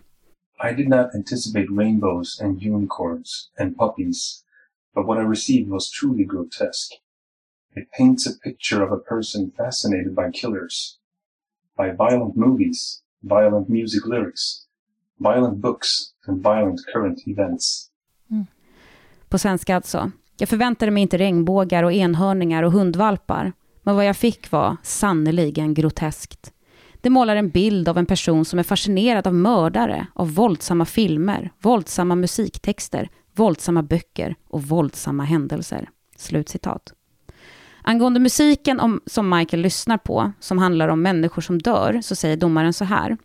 I 0.60 0.72
did 0.72 0.88
not 0.88 1.14
anticipate 1.14 1.70
rainbows 1.70 2.38
and 2.40 2.62
unicorns 2.62 3.50
and 3.58 3.76
puppies, 3.76 4.44
but 4.94 5.06
what 5.06 5.18
I 5.18 5.22
received 5.22 5.68
was 5.68 5.90
truly 5.90 6.24
grotesque. 6.24 6.92
It 7.76 7.90
paints 7.98 8.26
a 8.26 8.38
picture 8.38 8.82
of 8.82 8.92
a 8.92 8.96
person 8.96 9.52
fascinated 9.56 10.14
by 10.14 10.30
killers, 10.30 10.98
by 11.76 11.90
violent 11.90 12.36
movies, 12.36 13.02
violent 13.22 13.68
music 13.68 14.06
lyrics, 14.06 14.66
violent 15.18 15.60
books, 15.60 16.12
and 16.26 16.42
violent 16.42 16.80
current 16.92 17.18
events. 17.26 17.90
Mm. 18.30 18.46
På 19.28 19.38
svenska 19.38 19.76
alltså. 19.76 20.10
Jag 20.36 20.48
förväntade 20.48 20.90
mig 20.90 21.02
inte 21.02 21.18
regnbågar 21.18 21.82
och 21.82 21.92
enhörningar 21.92 22.62
och 22.62 22.72
hundvalpar. 22.72 23.52
Men 23.82 23.96
vad 23.96 24.04
jag 24.04 24.16
fick 24.16 24.50
var 24.50 24.76
sannoliken 24.82 25.74
groteskt. 25.74 26.53
Det 27.04 27.10
målar 27.10 27.36
en 27.36 27.50
bild 27.50 27.88
av 27.88 27.98
en 27.98 28.06
person 28.06 28.44
som 28.44 28.58
är 28.58 28.62
fascinerad 28.62 29.26
av 29.26 29.34
mördare, 29.34 30.06
av 30.14 30.34
våldsamma 30.34 30.84
filmer, 30.84 31.50
våldsamma 31.62 32.14
musiktexter, 32.14 33.10
våldsamma 33.34 33.82
böcker 33.82 34.36
och 34.48 34.62
våldsamma 34.62 35.24
händelser. 35.24 35.90
Slutcitat. 36.16 36.92
Angående 37.82 38.20
musiken 38.20 38.80
om, 38.80 39.00
som 39.06 39.28
Michael 39.30 39.62
lyssnar 39.62 39.98
på, 39.98 40.32
som 40.40 40.58
handlar 40.58 40.88
om 40.88 41.02
människor 41.02 41.42
som 41.42 41.58
dör, 41.58 42.00
så 42.02 42.16
säger 42.16 42.36
domaren 42.36 42.72
så 42.72 42.84
här. 42.84 43.16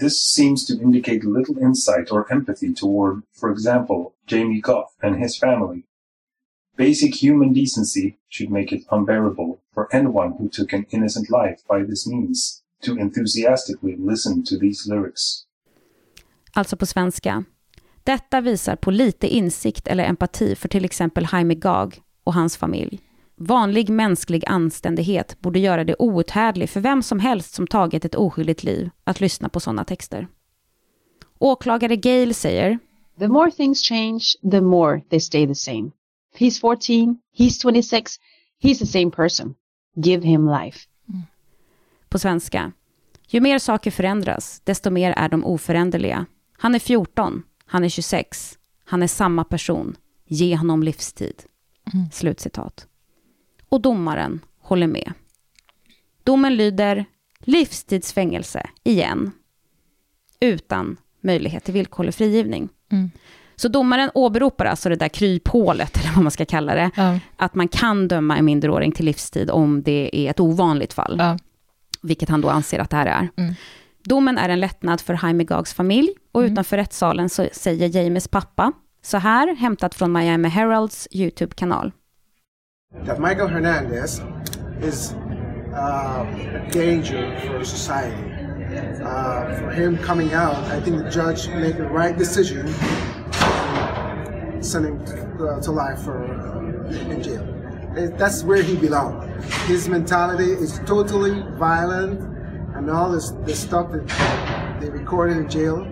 This 0.00 0.34
seems 0.36 0.66
to 0.66 0.72
indicate 0.82 1.20
little 1.26 1.62
insight 1.62 2.12
or 2.12 2.32
empathy 2.32 2.74
toward, 2.74 3.22
for 3.40 3.52
example, 3.52 4.04
Jamie 4.30 4.60
Goff 4.60 4.90
and 5.02 5.16
his 5.16 5.40
family. 5.40 5.82
Basic 6.76 7.22
human 7.22 7.52
decency 7.52 8.14
should 8.30 8.50
make 8.50 8.76
it 8.76 8.86
unbearable 8.90 9.57
for 9.78 9.96
anyone 9.96 10.30
who 10.38 10.48
took 10.48 10.72
an 10.72 10.84
innocent 10.90 11.30
life 11.30 11.58
by 11.68 11.86
this 11.90 12.06
means 12.06 12.62
to 12.82 12.98
enthusiastically 12.98 13.96
listen 13.98 14.44
to 14.44 14.58
these 14.58 14.94
lyrics. 14.94 15.44
Alltså 16.52 16.76
på 16.76 16.86
svenska. 16.86 17.44
Detta 18.04 18.40
visar 18.40 18.76
på 18.76 18.90
lite 18.90 19.28
insikt 19.28 19.88
eller 19.88 20.04
empati 20.04 20.54
för 20.54 20.68
till 20.68 20.84
exempel 20.84 21.26
Jaime 21.32 21.54
Gag 21.54 22.02
och 22.24 22.34
hans 22.34 22.56
familj. 22.56 23.00
Vanlig 23.36 23.90
mänsklig 23.90 24.44
anständighet 24.46 25.40
borde 25.40 25.58
göra 25.58 25.84
det 25.84 25.96
outhärdligt 25.98 26.72
för 26.72 26.80
vem 26.80 27.02
som 27.02 27.20
helst 27.20 27.54
som 27.54 27.66
tagit 27.66 28.04
ett 28.04 28.14
oskyldigt 28.14 28.64
liv 28.64 28.90
att 29.04 29.20
lyssna 29.20 29.48
på 29.48 29.60
sådana 29.60 29.84
texter. 29.84 30.28
Åklagare 31.38 31.96
Gale 31.96 32.34
säger 32.34 32.78
The 33.18 33.28
more 33.28 33.50
things 33.50 33.82
change, 33.82 34.20
the 34.50 34.60
more 34.60 35.00
they 35.10 35.20
stay 35.20 35.46
the 35.46 35.54
same. 35.54 35.90
He's 36.38 36.60
14, 36.60 37.18
he's 37.38 37.62
26, 37.62 38.18
he's 38.62 38.78
the 38.78 38.86
same 38.86 39.10
person. 39.10 39.54
Give 40.04 40.26
him 40.26 40.48
life. 40.48 40.78
på 42.08 42.18
svenska. 42.18 42.72
Ju 43.28 43.40
mer 43.40 43.58
saker 43.58 43.90
förändras, 43.90 44.60
desto 44.64 44.90
mer 44.90 45.12
är 45.16 45.28
de 45.28 45.44
oföränderliga. 45.44 46.26
Han 46.58 46.74
är 46.74 46.78
14, 46.78 47.42
han 47.66 47.84
är 47.84 47.88
26, 47.88 48.58
han 48.84 49.02
är 49.02 49.06
samma 49.06 49.44
person. 49.44 49.96
Ge 50.26 50.56
honom 50.56 50.82
livstid. 50.82 51.42
Mm. 51.94 52.10
Slutcitat. 52.12 52.86
Och 53.68 53.80
domaren 53.80 54.40
håller 54.60 54.86
med. 54.86 55.12
Domen 56.24 56.56
lyder 56.56 57.04
livstidsfängelse 57.38 58.66
igen. 58.84 59.30
Utan 60.40 60.96
möjlighet 61.20 61.64
till 61.64 61.74
villkorlig 61.74 62.14
frigivning. 62.14 62.68
Mm. 62.92 63.10
Så 63.56 63.68
domaren 63.68 64.10
åberopar 64.14 64.64
alltså 64.64 64.88
det 64.88 64.96
där 64.96 65.08
kryphålet, 65.08 65.98
vad 66.18 66.24
man 66.24 66.30
ska 66.30 66.44
kalla 66.44 66.74
det, 66.74 66.90
Ja. 66.96 67.18
att 67.36 67.54
man 67.54 67.68
kan 67.68 68.08
döma 68.08 68.36
en 68.36 68.44
minderåring 68.44 68.92
till 68.92 69.04
livstid 69.06 69.50
om 69.50 69.82
det 69.82 70.10
är 70.12 70.30
ett 70.30 70.40
ovanligt 70.40 70.92
fall. 70.92 71.16
Ja. 71.18 71.38
Vilket 72.02 72.28
han 72.28 72.40
då 72.40 72.48
anser 72.48 72.78
att 72.78 72.90
det 72.90 72.96
här 72.96 73.06
är. 73.06 73.28
Mm. 73.36 73.54
Domen 74.04 74.38
är 74.38 74.48
en 74.48 74.60
lättnad 74.60 75.00
för 75.00 75.18
Jaime 75.22 75.44
Gags 75.44 75.74
familj 75.74 76.08
och 76.32 76.40
utanför 76.40 76.76
rättssalen 76.76 77.28
så 77.28 77.48
säger 77.52 77.88
James 77.96 78.28
pappa 78.28 78.72
så 79.02 79.16
här, 79.16 79.56
hämtat 79.56 79.94
från 79.94 80.12
Miami 80.12 80.48
Heralds 80.48 81.08
YouTube-kanal. 81.10 81.92
that 83.06 83.18
Michael 83.20 83.48
Hernandez 83.48 84.22
is 84.82 85.14
uh, 85.72 85.78
a 85.78 86.26
danger 86.72 87.40
for 87.46 87.64
society. 87.64 88.24
Uh, 89.02 89.58
for 89.58 89.70
him 89.70 89.98
coming 89.98 90.34
out, 90.34 90.56
I 90.78 90.80
think 90.84 91.04
the 91.04 91.10
judge 91.10 91.48
made 91.48 91.76
the 91.76 91.88
right 91.88 92.18
decision 92.18 92.66
sending 94.60 94.98
uh, 95.40 95.60
to 95.60 95.72
life 95.72 95.98
for 96.04 96.16
uh, 96.24 97.12
in 97.14 97.22
jail. 97.22 97.42
It- 97.96 98.18
That's 98.18 98.44
where 98.44 98.62
he 98.62 98.76
belongs. 98.76 99.24
His 99.68 99.88
mentality 99.88 100.50
is 100.64 100.80
totally 100.86 101.42
violent, 101.58 102.20
and 102.76 102.90
all 102.90 103.12
this 103.12 103.30
the 103.46 103.54
stuff 103.54 103.86
that 103.92 104.08
they 104.80 104.90
recorded 104.90 105.36
in 105.36 105.48
jail. 105.50 105.86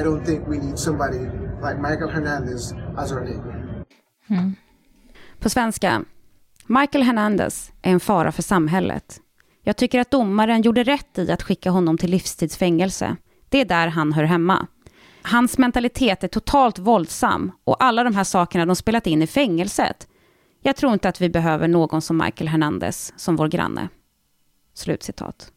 I 0.00 0.02
don't 0.04 0.24
think 0.26 0.48
we 0.48 0.58
need 0.58 0.78
somebody 0.78 1.18
like 1.62 1.78
Michael 1.80 2.08
Hernandez 2.10 2.74
as 2.98 3.12
our 3.12 3.20
neighbor. 3.20 3.84
Hmm. 4.28 4.54
På 5.40 5.48
svenska. 5.48 6.04
Michael 6.66 7.04
Hernandez 7.04 7.72
är 7.82 7.92
en 7.92 8.00
fara 8.00 8.32
för 8.32 8.42
samhället. 8.42 9.20
Jag 9.62 9.76
tycker 9.76 10.00
att 10.00 10.10
domaren 10.10 10.62
gjorde 10.62 10.82
rätt 10.82 11.18
i 11.18 11.32
att 11.32 11.42
skicka 11.42 11.70
honom 11.70 11.98
till 11.98 12.10
livstidsfängelse. 12.10 13.16
Det 13.48 13.60
är 13.60 13.64
där 13.64 13.86
han 13.88 14.12
hör 14.12 14.24
hemma. 14.24 14.66
Hans 15.22 15.58
mentalitet 15.58 16.24
är 16.24 16.28
totalt 16.28 16.78
våldsam 16.78 17.52
och 17.64 17.84
alla 17.84 18.04
de 18.04 18.14
här 18.14 18.24
sakerna 18.24 18.66
de 18.66 18.76
spelat 18.76 19.06
in 19.06 19.22
i 19.22 19.26
fängelset. 19.26 20.08
Jag 20.62 20.76
tror 20.76 20.92
inte 20.92 21.08
att 21.08 21.20
vi 21.20 21.28
behöver 21.28 21.68
någon 21.68 22.02
som 22.02 22.16
Michael 22.16 22.48
Hernandez 22.48 23.12
som 23.16 23.36
vår 23.36 23.48
granne. 23.48 23.88
Slutcitat. 24.74 25.52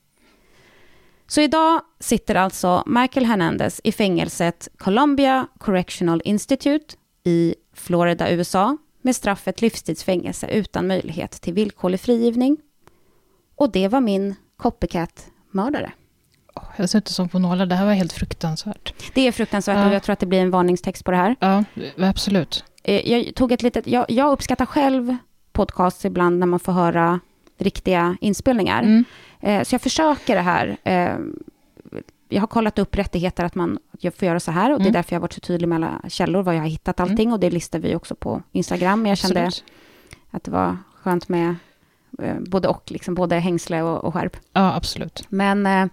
Så 1.28 1.42
idag 1.42 1.82
sitter 2.00 2.36
alltså 2.36 2.84
Michael 2.86 3.26
Hernandez 3.26 3.82
i 3.84 3.92
fängelset 3.92 4.68
Columbia 4.78 5.48
Correctional 5.58 6.22
Institute 6.26 6.96
i 7.24 7.56
Florida, 7.74 8.32
USA 8.32 8.78
med 9.02 9.16
straffet 9.16 9.62
livstidsfängelse 9.62 10.48
utan 10.48 10.88
möjlighet 10.88 11.32
till 11.32 11.54
villkorlig 11.54 12.00
frigivning. 12.00 12.58
Och 13.56 13.72
det 13.72 13.88
var 13.88 14.02
min 14.02 14.36
copycat-mördare. 14.58 15.92
Jag 16.78 16.90
sitter 16.90 17.12
som 17.14 17.30
på 17.30 17.40
nålar. 17.40 17.66
Det 17.66 17.76
här 17.76 17.86
var 17.86 17.94
helt 17.94 18.14
fruktansvärt. 18.14 18.94
Det 19.14 19.28
är 19.28 19.32
fruktansvärt 19.32 19.78
Ja. 19.78 19.88
och 19.88 19.94
jag 19.94 20.04
tror 20.04 20.14
att 20.14 20.20
det 20.20 20.26
blir 20.26 20.40
en 20.42 20.52
varningstext 20.52 21.04
på 21.06 21.12
det 21.12 21.18
här. 21.18 21.36
Ja, 21.40 21.64
absolut. 21.98 22.64
Eh, 22.84 23.12
Jag 23.12 23.36
tog 23.36 23.52
ett 23.52 23.62
litet, 23.64 23.88
jag, 23.88 24.06
jag 24.12 24.32
uppskattar 24.32 24.66
själv 24.66 25.18
podcasts 25.54 26.06
ibland 26.06 26.40
när 26.40 26.48
man 26.48 26.60
får 26.60 26.72
höra 26.74 27.20
riktiga 27.58 28.18
inspelningar. 28.22 28.82
Mm. 28.84 29.06
Eh, 29.42 29.64
Så 29.64 29.74
jag 29.76 29.82
försöker 29.82 30.36
det 30.36 30.42
här. 30.42 30.78
Eh, 30.84 31.16
Jag 32.30 32.42
har 32.42 32.48
kollat 32.48 32.80
upp 32.80 32.96
rättigheter 32.96 33.44
att 33.46 33.56
man 33.56 33.80
får 34.02 34.28
göra 34.28 34.40
så 34.40 34.52
här 34.52 34.72
och 34.72 34.78
det 34.80 34.84
är 34.84 34.86
Mm. 34.86 34.94
därför 34.94 35.14
jag 35.14 35.20
har 35.20 35.22
varit 35.22 35.34
så 35.34 35.40
tydlig 35.40 35.68
med 35.68 35.76
alla 35.76 36.02
källor, 36.10 36.44
var 36.44 36.54
jag 36.54 36.62
har 36.62 36.68
hittat 36.68 37.00
allting 37.00 37.34
och 37.34 37.40
det 37.40 37.50
listar 37.50 37.80
vi 37.80 37.96
också 37.96 38.16
på 38.16 38.42
Instagram. 38.52 39.02
Men 39.02 39.10
jag 39.10 39.18
kände 39.18 39.46
Absolut. 39.46 39.72
att 40.32 40.44
det 40.44 40.52
var 40.52 40.78
skönt 41.04 41.30
med 41.30 41.56
eh, 42.22 42.36
både 42.40 42.68
och, 42.68 42.92
liksom 42.92 43.16
både 43.16 43.36
hängsle 43.40 43.82
och, 43.82 44.04
och 44.04 44.14
skärp. 44.14 44.38
Ja, 44.54 44.76
absolut. 44.76 45.24
Men 45.30 45.66
eh, 45.66 45.82
Eh, 45.82 45.88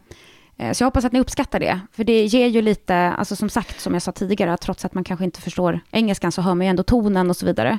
Så 0.72 0.82
jag 0.82 0.86
hoppas 0.86 1.04
att 1.04 1.12
ni 1.12 1.20
uppskattar 1.20 1.60
det. 1.60 1.80
För 1.92 2.04
det 2.04 2.24
ger 2.24 2.46
ju 2.46 2.62
lite, 2.62 2.96
alltså 2.96 3.36
som 3.36 3.48
sagt, 3.48 3.80
som 3.80 3.92
jag 3.92 4.02
sa 4.02 4.12
tidigare, 4.12 4.52
att 4.52 4.60
trots 4.60 4.84
att 4.84 4.94
man 4.94 5.04
kanske 5.04 5.24
inte 5.24 5.40
förstår 5.40 5.80
engelskan 5.90 6.32
så 6.32 6.42
hör 6.42 6.54
man 6.54 6.66
ju 6.66 6.70
ändå 6.70 6.82
tonen 6.82 7.30
och 7.30 7.36
så 7.36 7.46
vidare. 7.46 7.78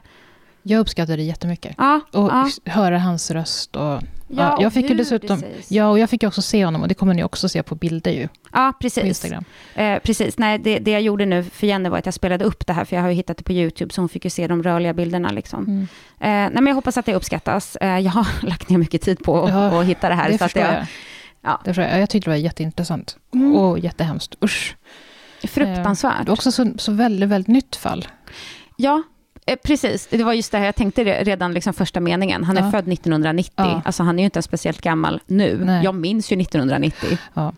Jag 0.64 0.80
uppskattar 0.80 1.18
det 1.18 1.24
jättemycket. 1.24 1.76
Ja, 1.78 2.02
och 2.12 2.30
ja. 2.30 2.50
höra 2.66 3.00
hans 3.00 3.32
röst. 3.32 3.76
Och, 3.76 4.02
ja, 4.28 4.58
och 4.58 4.64
jag 4.64 4.74
fick 4.74 4.90
ju 4.90 4.96
dessutom, 4.96 5.44
ja, 5.68 5.90
och 5.90 6.00
jag 6.00 6.10
fick 6.10 6.24
också 6.24 6.42
se 6.42 6.66
honom 6.66 6.82
och 6.82 6.88
det 6.88 6.94
kommer 6.94 7.14
ni 7.14 7.24
också 7.24 7.50
se 7.50 7.64
på 7.64 7.76
bilder 7.76 8.12
ju. 8.12 8.28
Ja, 8.54 8.72
På 8.74 8.80
precis. 8.80 9.04
Instagram. 9.04 9.44
Eh, 9.76 10.00
precis. 10.00 10.38
Nej, 10.38 10.58
det, 10.60 10.80
det 10.80 10.92
jag 10.92 11.02
gjorde 11.02 11.26
nu 11.26 11.44
för 11.44 11.68
Jenny 11.68 11.90
var 11.90 11.98
att 11.98 12.06
jag 12.06 12.14
spelade 12.14 12.46
upp 12.46 12.68
det 12.68 12.74
här, 12.74 12.86
för 12.86 12.96
jag 12.96 13.04
har 13.04 13.10
ju 13.10 13.16
hittat 13.16 13.38
det 13.38 13.44
på 13.44 13.52
YouTube, 13.52 13.94
så 13.94 14.02
hon 14.02 14.10
fick 14.10 14.24
ju 14.24 14.30
se 14.30 14.48
de 14.48 14.64
rörliga 14.64 14.94
bilderna. 14.94 15.32
Liksom. 15.32 15.64
Mm. 15.66 15.82
Eh, 15.82 15.88
nej, 16.20 16.52
men 16.54 16.68
jag 16.68 16.76
hoppas 16.76 16.98
att 16.98 17.06
det 17.06 17.16
uppskattas. 17.16 17.76
Eh, 17.76 18.00
jag 18.00 18.12
har 18.12 18.28
lagt 18.46 18.70
ner 18.70 18.78
mycket 18.78 19.02
tid 19.02 19.20
på 19.24 19.44
att 19.44 19.50
Ja, 19.50 19.82
hitta 19.82 20.10
det 20.10 20.16
här. 20.16 20.30
det 20.32 20.38
så 20.38 20.46
att 20.46 20.56
jag, 20.56 20.74
jag. 20.74 20.86
Ja. 21.44 21.62
Det 21.64 21.74
förstår 21.74 21.86
jag. 22.00 22.10
tyckte 22.10 22.30
det 22.30 22.34
var 22.34 22.38
jätteintressant. 22.38 23.18
Mm. 23.34 23.56
Och 23.56 23.80
jättehemskt. 23.80 24.36
Usch. 24.44 24.76
Fruktansvärt. 25.44 26.14
Eh, 26.20 26.20
Det 26.24 26.30
var 26.30 26.34
också 26.34 26.52
så, 26.52 26.74
så 26.78 26.92
väldigt, 26.92 27.30
väldigt 27.30 27.48
nytt 27.48 27.76
fall. 27.76 28.08
Ja, 28.78 29.04
eh, 29.46 29.58
precis. 29.64 30.08
Det 30.08 30.24
var 30.24 30.34
just 30.34 30.52
det 30.52 30.58
här 30.58 30.66
jag 30.66 30.76
tänkte 30.76 31.04
re- 31.04 31.24
redan 31.24 31.54
liksom 31.54 31.74
första 31.74 32.00
meningen. 32.00 32.44
Han 32.44 32.58
är 32.58 32.62
Ja. 32.66 32.72
född 32.72 32.88
1990. 32.88 33.52
Ja. 33.56 33.82
Alltså 33.86 34.04
han 34.04 34.20
är 34.20 34.24
ju 34.24 34.26
inte 34.26 34.42
speciellt 34.42 34.82
gammal 34.82 35.22
nu. 35.26 35.62
Nej. 35.66 35.84
Jag 35.84 35.96
minns 35.96 36.32
ju 36.32 36.36
1990. 36.42 37.18
Ja, 37.34 37.54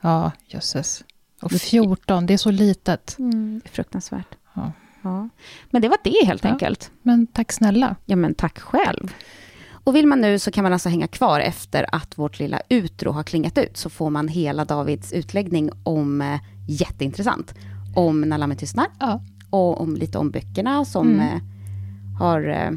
ja 0.00 0.32
jösses. 0.46 1.04
Och 1.42 1.52
14, 1.52 2.26
det 2.26 2.34
är 2.34 2.38
så 2.38 2.50
litet. 2.50 3.18
Mm, 3.18 3.60
fruktansvärt. 3.72 4.34
Ja. 4.54 4.72
Ja. 5.02 5.28
Men 5.70 5.82
det 5.82 5.88
var 5.88 5.98
det 6.04 6.26
helt 6.26 6.44
enkelt. 6.44 6.90
Men 7.02 7.26
tack 7.26 7.52
snälla. 7.52 7.96
Ja, 8.04 8.16
men 8.16 8.34
tack 8.34 8.58
själv. 8.58 9.14
Och 9.84 9.96
vill 9.96 10.06
man 10.06 10.20
nu 10.20 10.38
så 10.38 10.50
kan 10.50 10.62
man 10.62 10.72
alltså 10.72 10.88
hänga 10.88 11.06
kvar 11.06 11.40
efter 11.40 11.86
att 11.92 12.18
vårt 12.18 12.38
lilla 12.38 12.60
utro 12.68 13.12
har 13.12 13.22
klingat 13.22 13.58
ut, 13.58 13.76
så 13.76 13.90
får 13.90 14.10
man 14.10 14.28
hela 14.28 14.64
Davids 14.64 15.12
utläggning 15.12 15.70
om, 15.82 16.20
eh, 16.20 16.40
jätteintressant, 16.68 17.54
om 17.94 18.20
När 18.20 18.38
lammet 18.38 18.58
tystnar. 18.58 18.86
Ja. 19.00 19.20
Och 19.50 19.80
om 19.80 19.96
lite 19.96 20.18
om 20.18 20.30
böckerna 20.30 20.84
som 20.84 21.08
Mm. 21.08 21.20
eh, 21.20 21.40
har 22.18 22.48
eh, 22.48 22.70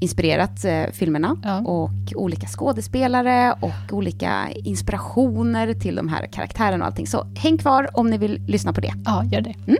inspirerat 0.00 0.64
eh, 0.64 0.82
filmerna. 0.92 1.36
Ja. 1.44 1.58
Och 1.58 1.90
olika 2.16 2.46
skådespelare 2.46 3.54
och 3.60 3.92
olika 3.92 4.32
inspirationer 4.54 5.74
till 5.74 5.94
de 5.94 6.08
här 6.08 6.26
karaktärerna 6.26 6.84
och 6.84 6.86
allting. 6.86 7.06
Så 7.06 7.24
häng 7.36 7.58
kvar 7.58 7.88
om 7.98 8.10
ni 8.10 8.18
vill 8.18 8.42
lyssna 8.46 8.72
på 8.72 8.80
det. 8.80 8.92
Ja, 9.04 9.24
gör 9.24 9.40
det. 9.40 9.54
Mm. 9.66 9.76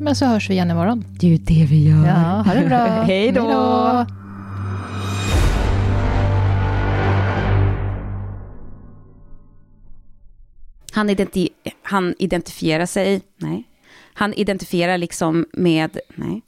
Men 0.00 0.14
så 0.16 0.26
hörs 0.26 0.50
vi 0.50 0.54
igen 0.54 0.70
imorgon. 0.70 1.04
Det 1.20 1.26
är 1.26 1.30
ju 1.30 1.36
det 1.38 1.66
vi 1.70 1.88
gör. 1.88 2.06
Ja, 2.06 2.42
ha 2.46 2.54
det 2.54 2.66
bra. 2.66 2.78
Hej 3.06 3.32
då. 3.32 4.06
Han, 10.92 11.10
identi 11.10 11.48
han 11.82 12.14
identifierar 12.18 12.86
sig, 12.86 13.22
nej. 13.36 13.64
Han 14.14 14.34
identifierar 14.34 14.98
liksom 14.98 15.46
med, 15.52 15.98
nej. 16.14 16.42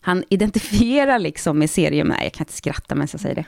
Han 0.00 0.24
identifierar 0.28 1.18
liksom 1.18 1.58
med 1.58 1.70
serien, 1.70 2.06
nej 2.06 2.22
jag 2.22 2.32
kan 2.32 2.44
inte 2.44 2.52
skratta 2.52 2.94
medan 2.94 3.08
jag 3.12 3.20
säger 3.20 3.34
det. 3.34 3.46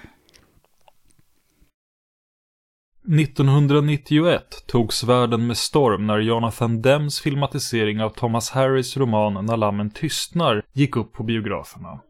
1991 3.08 4.64
togs 4.66 5.04
världen 5.04 5.46
med 5.46 5.56
storm 5.56 6.06
när 6.06 6.18
Jonathan 6.18 6.82
Dems 6.82 7.20
filmatisering 7.20 8.02
av 8.02 8.10
Thomas 8.10 8.50
Harris 8.50 8.96
roman 8.96 9.46
När 9.46 9.56
lammen 9.56 9.90
tystnar 9.90 10.62
gick 10.72 10.96
upp 10.96 11.12
på 11.12 11.22
biograferna. 11.22 12.00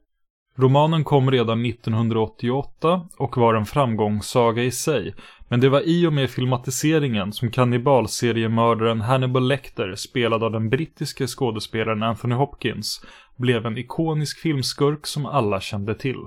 Romanen 0.62 1.04
kom 1.04 1.30
redan 1.30 1.66
1988 1.66 3.08
och 3.18 3.36
var 3.36 3.54
en 3.54 3.64
framgångssaga 3.64 4.62
i 4.62 4.70
sig, 4.70 5.14
men 5.48 5.60
det 5.60 5.68
var 5.68 5.80
i 5.80 6.06
och 6.06 6.12
med 6.12 6.30
filmatiseringen 6.30 7.32
som 7.32 7.50
kannibalseriemördaren 7.50 9.00
Hannibal 9.00 9.48
Lecter, 9.48 9.94
spelad 9.94 10.44
av 10.44 10.52
den 10.52 10.68
brittiske 10.68 11.26
skådespelaren 11.26 12.02
Anthony 12.02 12.34
Hopkins, 12.34 13.04
blev 13.38 13.66
en 13.66 13.78
ikonisk 13.78 14.38
filmskurk 14.38 15.06
som 15.06 15.26
alla 15.26 15.60
kände 15.60 15.94
till. 15.94 16.26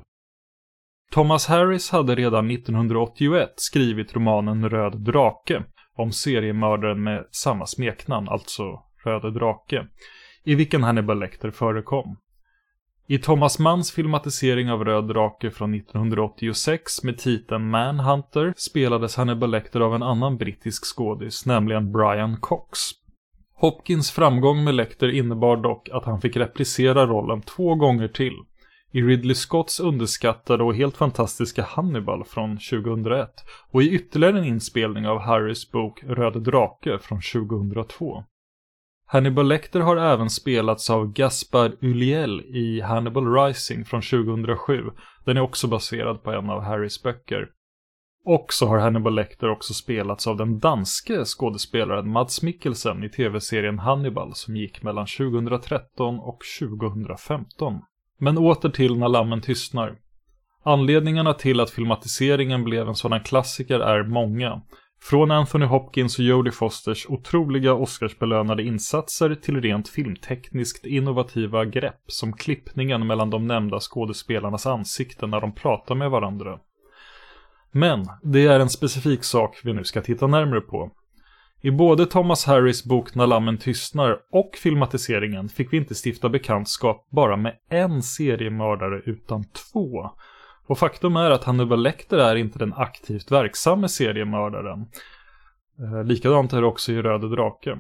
Thomas 1.12 1.48
Harris 1.48 1.90
hade 1.90 2.16
redan 2.16 2.52
1981 2.52 3.54
skrivit 3.56 4.16
romanen 4.16 4.70
Röd 4.70 5.00
drake 5.00 5.64
om 5.98 6.12
seriemördaren 6.12 7.04
med 7.04 7.26
samma 7.32 7.66
smeknamn, 7.66 8.30
alltså 8.30 8.64
Röde 9.06 9.32
drake, 9.32 9.88
i 10.44 10.56
vilken 10.56 10.84
Hannibal 10.84 11.20
Lecter 11.20 11.52
förekom. 11.52 12.18
I 13.08 13.18
Thomas 13.18 13.60
Manns 13.60 13.92
filmatisering 13.92 14.72
av 14.72 14.86
Röd 14.86 15.08
drake 15.08 15.52
från 15.52 15.74
1986 15.74 17.04
med 17.04 17.18
titeln 17.18 17.70
Manhunter 17.70 18.54
spelades 18.58 19.16
Hannibal 19.16 19.52
Lecter 19.52 19.80
av 19.80 19.96
en 19.96 20.04
annan 20.04 20.38
brittisk 20.38 20.96
skådis, 20.96 21.46
nämligen 21.46 21.92
Brian 21.92 22.38
Cox. 22.42 22.80
Hopkins 23.56 24.12
framgång 24.12 24.64
med 24.64 24.76
Lecter 24.76 25.08
innebar 25.08 25.58
dock 25.58 25.90
att 25.90 26.06
han 26.06 26.22
fick 26.22 26.38
reprisera 26.38 27.06
rollen 27.06 27.42
två 27.42 27.76
gånger 27.76 28.08
till. 28.08 28.36
I 28.92 29.02
Ridley 29.02 29.36
Scotts 29.36 29.80
underskattade 29.80 30.64
och 30.64 30.76
helt 30.76 30.98
fantastiska 30.98 31.64
Hannibal 31.64 32.24
från 32.24 32.58
2001 32.58 33.30
och 33.72 33.84
i 33.84 33.90
ytterligare 33.90 34.38
en 34.38 34.46
inspelning 34.46 35.08
av 35.08 35.20
Harrys 35.20 35.72
bok 35.72 36.04
Röd 36.04 36.44
drake 36.44 37.00
från 37.00 37.22
2002. 37.34 38.24
Hannibal 39.08 39.48
Lecter 39.48 39.80
har 39.80 39.98
även 39.98 40.30
spelats 40.30 40.90
av 40.90 41.14
Gaspar 41.14 41.76
Ulliel 41.82 42.42
i 42.42 42.82
Hannibal 42.82 43.34
Rising 43.34 43.86
från 43.86 44.02
2007. 44.02 44.84
Den 45.26 45.38
är 45.38 45.42
också 45.42 45.68
baserad 45.68 46.24
på 46.24 46.32
en 46.32 46.50
av 46.50 46.62
Harrys 46.62 47.04
böcker. 47.04 47.48
Och 48.26 48.54
så 48.54 48.68
har 48.68 48.78
Hannibal 48.78 49.16
Lecter 49.16 49.50
också 49.50 49.74
spelats 49.74 50.28
av 50.28 50.38
den 50.38 50.60
danske 50.60 51.26
skådespelaren 51.26 52.10
Mads 52.10 52.42
Mikkelsen 52.42 53.04
i 53.04 53.10
tv-serien 53.10 53.80
Hannibal 53.80 54.36
som 54.36 54.56
gick 54.56 54.84
mellan 54.84 55.06
2013 55.06 56.20
och 56.20 56.40
2015. 56.60 57.82
Men 58.20 58.38
åter 58.38 58.70
till 58.70 58.98
När 58.98 59.10
lammen 59.10 59.42
tystnar. 59.42 59.98
Anledningarna 60.64 61.34
till 61.34 61.60
att 61.60 61.70
filmatiseringen 61.70 62.64
blev 62.64 62.88
en 62.88 62.96
sådan 62.96 63.24
klassiker 63.24 63.80
är 63.80 64.04
många. 64.04 64.62
Från 65.10 65.32
Anthony 65.32 65.66
Hopkins 65.66 66.20
och 66.20 66.26
Jodie 66.26 66.52
Fosters 66.52 67.06
otroliga 67.10 67.74
Oscarsbelönade 67.74 68.64
insatser 68.64 69.36
till 69.36 69.62
rent 69.62 69.90
filmtekniskt 69.90 70.86
innovativa 70.86 71.66
grepp 71.66 72.02
som 72.08 72.34
klippningen 72.34 73.08
mellan 73.08 73.30
de 73.30 73.48
nämnda 73.48 73.80
skådespelarnas 73.80 74.66
ansikten 74.66 75.30
när 75.30 75.42
de 75.42 75.56
pratar 75.56 75.96
med 75.96 76.12
varandra. 76.12 76.60
Men 77.72 78.06
det 78.24 78.48
är 78.48 78.60
en 78.60 78.70
specifik 78.70 79.24
sak 79.24 79.62
vi 79.64 79.74
nu 79.74 79.84
ska 79.84 80.02
titta 80.02 80.28
närmare 80.28 80.62
på. 80.62 80.92
I 81.62 81.72
både 81.72 82.06
Thomas 82.06 82.46
Harris 82.46 82.84
bok 82.84 83.16
När 83.16 83.28
lammen 83.28 83.58
tystnar 83.58 84.18
och 84.32 84.52
filmatiseringen 84.64 85.50
fick 85.50 85.74
vi 85.74 85.78
inte 85.78 85.96
stifta 86.06 86.30
bekantskap 86.30 87.08
bara 87.12 87.38
med 87.38 87.54
en 87.70 88.04
seriemördare 88.04 89.02
utan 89.06 89.44
två. 89.44 90.12
Och 90.68 90.78
faktum 90.78 91.16
är 91.16 91.32
att 91.32 91.44
Hannibal 91.44 91.84
Lecter 91.84 92.18
är 92.18 92.36
inte 92.36 92.60
den 92.60 92.74
aktivt 92.74 93.32
verksamma 93.32 93.88
seriemördaren. 93.88 94.86
Eh, 95.80 96.04
likadant 96.04 96.54
är 96.54 96.62
det 96.62 96.68
också 96.68 96.92
i 96.92 97.02
Röde 97.02 97.30
drake. 97.30 97.80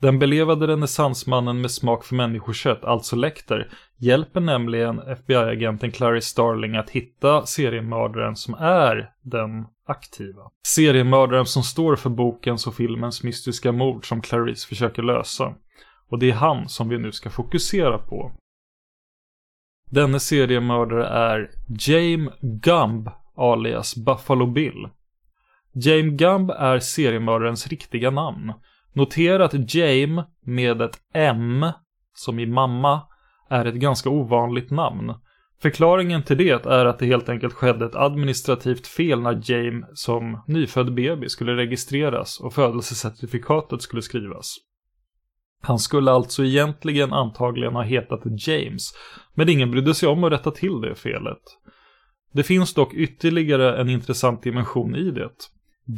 Den 0.00 0.18
belevade 0.18 0.66
renässansmannen 0.66 1.60
med 1.60 1.70
smak 1.70 2.04
för 2.04 2.14
människokött, 2.14 2.84
alltså 2.84 3.16
Lecter, 3.16 3.68
hjälper 3.96 4.40
nämligen 4.40 4.98
FBI-agenten 4.98 5.90
Clarice 5.90 6.26
Starling 6.26 6.76
att 6.76 6.90
hitta 6.90 7.46
seriemördaren 7.46 8.36
som 8.36 8.54
är 8.54 9.10
den 9.22 9.66
aktiva. 9.86 10.42
Seriemördaren 10.66 11.46
som 11.46 11.62
står 11.62 11.96
för 11.96 12.10
bokens 12.10 12.66
och 12.66 12.74
filmens 12.74 13.22
mystiska 13.22 13.72
mord 13.72 14.08
som 14.08 14.20
Clarice 14.20 14.66
försöker 14.66 15.02
lösa. 15.02 15.54
Och 16.10 16.18
det 16.18 16.30
är 16.30 16.34
han 16.34 16.68
som 16.68 16.88
vi 16.88 16.98
nu 16.98 17.12
ska 17.12 17.30
fokusera 17.30 17.98
på. 17.98 18.32
Denne 19.90 20.20
seriemördare 20.20 21.06
är 21.06 21.50
James 21.78 22.32
Gumb 22.40 23.10
alias 23.36 23.96
Buffalo 23.96 24.46
Bill. 24.46 24.88
James 25.72 26.18
Gumb 26.18 26.50
är 26.50 26.78
seriemördarens 26.78 27.68
riktiga 27.68 28.10
namn. 28.10 28.52
Notera 28.92 29.44
att 29.44 29.74
James 29.74 30.26
med 30.44 30.82
ett 30.82 30.98
M, 31.14 31.66
som 32.14 32.38
i 32.38 32.46
mamma, 32.46 33.00
är 33.50 33.64
ett 33.64 33.74
ganska 33.74 34.10
ovanligt 34.10 34.70
namn. 34.70 35.14
Förklaringen 35.62 36.22
till 36.22 36.36
det 36.36 36.66
är 36.66 36.84
att 36.84 36.98
det 36.98 37.06
helt 37.06 37.28
enkelt 37.28 37.54
skedde 37.54 37.86
ett 37.86 37.94
administrativt 37.94 38.86
fel 38.86 39.20
när 39.20 39.40
James 39.50 39.84
som 39.92 40.42
nyfödd 40.46 40.94
bebis, 40.94 41.32
skulle 41.32 41.56
registreras 41.56 42.40
och 42.40 42.54
födelsecertifikatet 42.54 43.82
skulle 43.82 44.02
skrivas. 44.02 44.56
Han 45.62 45.78
skulle 45.78 46.10
alltså 46.10 46.44
egentligen 46.44 47.12
antagligen 47.12 47.74
ha 47.74 47.82
hetat 47.82 48.22
James, 48.48 48.92
men 49.34 49.48
ingen 49.48 49.70
brydde 49.70 49.94
sig 49.94 50.08
om 50.08 50.24
att 50.24 50.32
rätta 50.32 50.50
till 50.50 50.80
det 50.80 50.94
felet. 50.94 51.42
Det 52.32 52.42
finns 52.42 52.74
dock 52.74 52.94
ytterligare 52.94 53.80
en 53.80 53.88
intressant 53.88 54.42
dimension 54.42 54.96
i 54.96 55.10
det. 55.10 55.30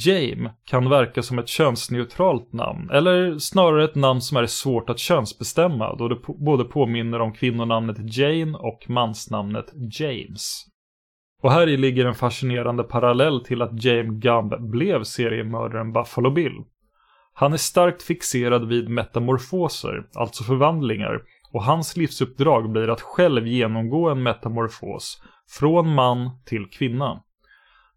James 0.06 0.52
kan 0.64 0.90
verka 0.90 1.22
som 1.22 1.38
ett 1.38 1.48
könsneutralt 1.48 2.52
namn, 2.52 2.90
eller 2.90 3.38
snarare 3.38 3.84
ett 3.84 3.94
namn 3.94 4.20
som 4.20 4.36
är 4.36 4.46
svårt 4.46 4.90
att 4.90 4.98
könsbestämma 4.98 5.96
då 5.96 6.08
det 6.08 6.16
på- 6.16 6.34
både 6.34 6.64
påminner 6.64 7.20
om 7.20 7.32
kvinnonamnet 7.32 8.16
Jane 8.16 8.58
och 8.58 8.90
mansnamnet 8.90 9.72
James. 10.00 10.64
Och 11.42 11.52
här 11.52 11.68
i 11.68 11.76
ligger 11.76 12.06
en 12.06 12.14
fascinerande 12.14 12.82
parallell 12.82 13.44
till 13.44 13.62
att 13.62 13.84
James 13.84 14.22
Gumb 14.22 14.70
blev 14.70 15.02
seriemördaren 15.02 15.92
Buffalo 15.92 16.30
Bill. 16.30 16.64
Han 17.40 17.52
är 17.52 17.56
starkt 17.56 18.02
fixerad 18.02 18.68
vid 18.68 18.88
metamorfoser, 18.88 20.06
alltså 20.14 20.44
förvandlingar, 20.44 21.22
och 21.52 21.64
hans 21.64 21.96
livsuppdrag 21.96 22.72
blir 22.72 22.88
att 22.88 23.00
själv 23.00 23.46
genomgå 23.46 24.08
en 24.10 24.22
metamorfos, 24.22 25.22
från 25.58 25.94
man 25.94 26.30
till 26.46 26.66
kvinna. 26.70 27.22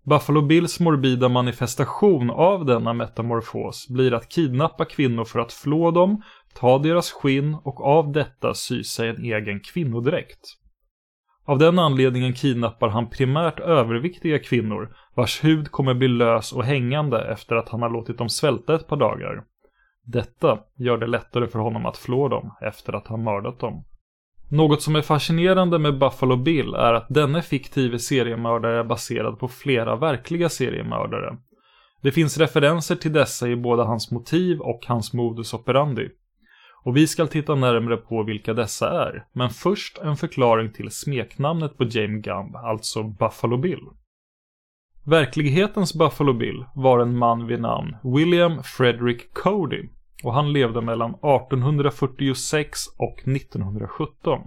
Buffalo 0.06 0.42
Bills 0.42 0.80
morbida 0.80 1.30
manifestation 1.30 2.30
av 2.30 2.66
denna 2.66 2.94
metamorfos 2.94 3.88
blir 3.90 4.14
att 4.14 4.30
kidnappa 4.30 4.86
kvinnor 4.86 5.26
för 5.26 5.40
att 5.40 5.54
flå 5.54 5.92
dem, 5.92 6.22
ta 6.60 6.78
deras 6.78 7.12
skinn 7.12 7.54
och 7.54 7.86
av 7.86 8.12
detta 8.12 8.54
sy 8.54 8.84
sig 8.84 9.10
en 9.10 9.24
egen 9.24 9.60
kvinnodräkt. 9.60 10.40
Av 11.46 11.58
den 11.58 11.80
anledningen 11.80 12.34
kidnappar 12.34 12.90
han 12.90 13.10
primärt 13.10 13.60
överviktiga 13.60 14.40
kvinnor 14.40 14.96
vars 15.16 15.44
hud 15.44 15.72
kommer 15.72 15.94
bli 15.94 16.08
lös 16.08 16.54
och 16.54 16.64
hängande 16.64 17.22
efter 17.22 17.56
att 17.56 17.70
han 17.70 17.82
har 17.82 17.90
låtit 17.90 18.18
dem 18.18 18.30
svälta 18.30 18.76
ett 18.76 18.88
par 18.88 18.98
dagar. 18.98 19.44
Detta 20.06 20.60
gör 20.78 20.98
det 20.98 21.08
lättare 21.08 21.48
för 21.48 21.60
honom 21.60 21.86
att 21.86 21.98
flå 21.98 22.28
dem 22.28 22.56
efter 22.62 22.94
att 22.94 23.08
ha 23.08 23.18
mördat 23.18 23.60
dem. 23.60 23.84
Något 24.50 24.82
som 24.82 24.96
är 24.96 25.02
fascinerande 25.02 25.80
med 25.80 26.00
Buffalo 26.00 26.36
Bill 26.36 26.74
är 26.74 26.94
att 26.94 27.06
denne 27.10 27.42
fiktive 27.42 28.00
seriemördare 28.00 28.80
är 28.80 28.84
baserad 28.84 29.40
på 29.40 29.48
flera 29.48 29.96
verkliga 29.96 30.50
seriemördare. 30.50 31.38
Det 32.02 32.12
finns 32.12 32.38
referenser 32.38 32.96
till 32.96 33.14
dessa 33.14 33.48
i 33.48 33.56
både 33.56 33.84
hans 33.84 34.12
motiv 34.12 34.60
och 34.60 34.86
hans 34.88 35.14
modus 35.14 35.54
operandi. 35.54 36.10
Och 36.84 36.98
vi 36.98 37.08
ska 37.08 37.28
titta 37.28 37.56
närmare 37.56 37.98
på 37.98 38.24
vilka 38.24 38.54
dessa 38.54 38.90
är, 39.08 39.26
men 39.34 39.50
först 39.50 39.98
en 39.98 40.18
förklaring 40.18 40.74
till 40.74 40.92
smeknamnet 40.92 41.78
på 41.78 41.84
James 41.84 42.26
Gumb, 42.26 42.56
alltså 42.56 43.04
Buffalo 43.04 43.58
Bill. 43.58 43.88
Verklighetens 45.06 45.94
Buffalo 45.94 46.34
Bill 46.34 46.66
var 46.76 47.00
en 47.00 47.18
man 47.18 47.48
vid 47.48 47.62
namn 47.62 47.96
William 48.04 48.64
Frederick 48.64 49.34
Cody 49.34 49.90
och 50.24 50.34
han 50.34 50.54
levde 50.54 50.82
mellan 50.82 51.10
1846 51.10 52.80
och 52.98 53.28
1917. 53.28 54.40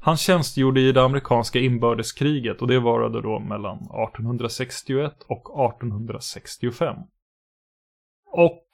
Han 0.00 0.16
tjänstgjorde 0.16 0.80
i 0.80 0.92
det 0.92 1.04
amerikanska 1.04 1.58
inbördeskriget 1.58 2.62
och 2.62 2.68
det 2.68 2.80
varade 2.80 3.22
då 3.22 3.38
mellan 3.38 3.76
1861 3.76 5.12
och 5.28 5.72
1865. 5.72 6.96
Och 8.32 8.66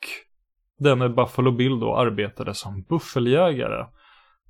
denne 0.78 1.08
Buffalo 1.08 1.52
Bill 1.52 1.80
då 1.80 1.96
arbetade 1.96 2.54
som 2.54 2.82
buffeljägare. 2.82 3.86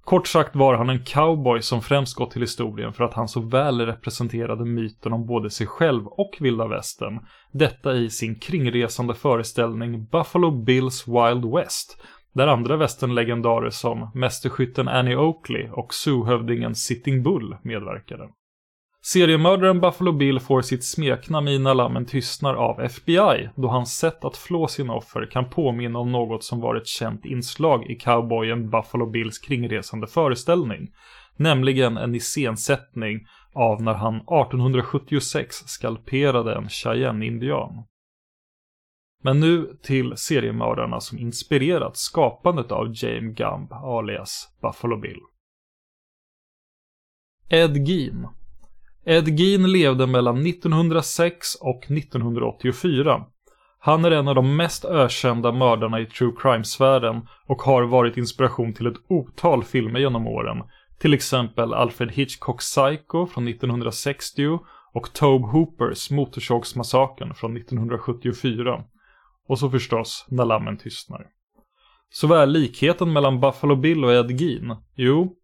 Kort 0.08 0.26
sagt 0.26 0.56
var 0.56 0.74
han 0.74 0.88
en 0.90 1.04
cowboy 1.04 1.62
som 1.62 1.82
främst 1.82 2.16
gått 2.16 2.30
till 2.30 2.42
historien 2.42 2.92
för 2.92 3.04
att 3.04 3.14
han 3.14 3.28
så 3.28 3.40
väl 3.40 3.80
representerade 3.80 4.64
myten 4.64 5.12
om 5.12 5.26
både 5.26 5.50
sig 5.50 5.66
själv 5.66 6.06
och 6.06 6.36
vilda 6.40 6.66
västern. 6.66 7.20
Detta 7.52 7.94
i 7.94 8.10
sin 8.10 8.40
kringresande 8.40 9.14
föreställning 9.14 10.04
Buffalo 10.04 10.50
Bills 10.50 11.08
Wild 11.08 11.54
West, 11.54 12.02
där 12.34 12.46
andra 12.46 12.76
västernlegendarer 12.76 13.70
som 13.70 14.10
mästerskytten 14.14 14.88
Annie 14.88 15.16
Oakley 15.16 15.68
och 15.72 15.94
zoohövdingen 15.94 16.74
Sitting 16.74 17.22
Bull 17.22 17.56
medverkade. 17.62 18.28
Seriemördaren 19.12 19.80
Buffalo 19.80 20.12
Bill 20.12 20.40
får 20.40 20.62
sitt 20.62 20.84
smeknamn 20.84 21.48
i 21.48 21.58
När 21.58 21.74
lammen 21.74 22.06
tystnar 22.06 22.54
av 22.54 22.80
FBI 22.80 23.50
då 23.56 23.68
hans 23.68 23.98
sätt 23.98 24.24
att 24.24 24.36
flå 24.36 24.68
sina 24.68 24.94
offer 24.94 25.30
kan 25.30 25.50
påminna 25.50 25.98
om 25.98 26.12
något 26.12 26.44
som 26.44 26.60
var 26.60 26.76
ett 26.76 26.86
känt 26.86 27.24
inslag 27.24 27.90
i 27.90 27.94
cowboyen 27.94 28.70
Buffalo 28.70 29.10
Bills 29.10 29.38
kringresande 29.38 30.06
föreställning. 30.06 30.88
Nämligen 31.36 31.96
en 31.96 32.14
iscensättning 32.14 33.26
av 33.52 33.82
när 33.82 33.94
han 33.94 34.14
1876 34.16 35.56
skalperade 35.56 36.54
en 36.54 36.68
Cheyenne-indian. 36.68 37.84
Men 39.22 39.40
nu 39.40 39.78
till 39.82 40.16
seriemördarna 40.16 41.00
som 41.00 41.18
inspirerat 41.18 41.96
skapandet 41.96 42.72
av 42.72 42.86
James 42.94 43.36
Gumb 43.36 43.72
alias 43.72 44.48
Buffalo 44.62 45.00
Bill. 45.00 45.20
Ed 47.50 47.88
Gein 47.88 48.26
Ed 49.04 49.28
Gein 49.28 49.72
levde 49.72 50.06
mellan 50.06 50.46
1906 50.46 51.54
och 51.54 51.90
1984. 51.90 53.24
Han 53.80 54.04
är 54.04 54.10
en 54.10 54.28
av 54.28 54.34
de 54.34 54.56
mest 54.56 54.84
ökända 54.84 55.52
mördarna 55.52 56.00
i 56.00 56.06
true 56.06 56.32
crime-sfären 56.38 57.26
och 57.46 57.62
har 57.62 57.82
varit 57.82 58.16
inspiration 58.16 58.74
till 58.74 58.86
ett 58.86 59.02
otal 59.08 59.64
filmer 59.64 60.00
genom 60.00 60.26
åren. 60.26 60.62
Till 60.98 61.14
exempel 61.14 61.74
Alfred 61.74 62.12
Hitchcocks 62.12 62.74
Psycho 62.74 63.26
från 63.26 63.48
1960 63.48 64.58
och 64.92 65.12
Tobe 65.12 65.46
Hoopers 65.46 66.10
Motorsågsmassakern 66.10 67.34
från 67.34 67.56
1974. 67.56 68.84
Och 69.48 69.58
så 69.58 69.70
förstås 69.70 70.26
När 70.28 70.44
lammen 70.44 70.76
tystnar. 70.76 71.26
Så 72.10 72.26
vad 72.26 72.40
är 72.40 72.46
likheten 72.46 73.12
mellan 73.12 73.40
Buffalo 73.40 73.76
Bill 73.76 74.04
och 74.04 74.12
Ed 74.12 74.40
Gein? 74.40 74.76
Jo, 74.94 75.34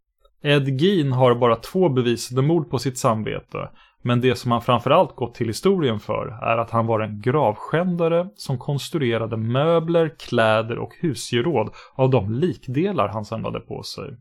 Ed 0.46 0.80
Gein 0.80 1.12
har 1.12 1.34
bara 1.34 1.56
två 1.56 1.88
bevisade 1.88 2.42
mord 2.42 2.70
på 2.70 2.78
sitt 2.78 2.98
samvete. 2.98 3.70
Men 4.02 4.20
det 4.20 4.36
som 4.36 4.50
han 4.50 4.62
framförallt 4.62 5.16
gått 5.16 5.34
till 5.34 5.46
historien 5.46 6.00
för 6.00 6.26
är 6.42 6.58
att 6.58 6.70
han 6.70 6.86
var 6.86 7.00
en 7.00 7.20
gravskändare 7.20 8.28
som 8.36 8.58
konstruerade 8.58 9.36
möbler, 9.36 10.14
kläder 10.18 10.78
och 10.78 10.94
husgeråd 11.00 11.70
av 11.94 12.10
de 12.10 12.32
likdelar 12.32 13.08
han 13.08 13.24
samlade 13.24 13.60
på 13.60 13.82
sig. 13.82 14.16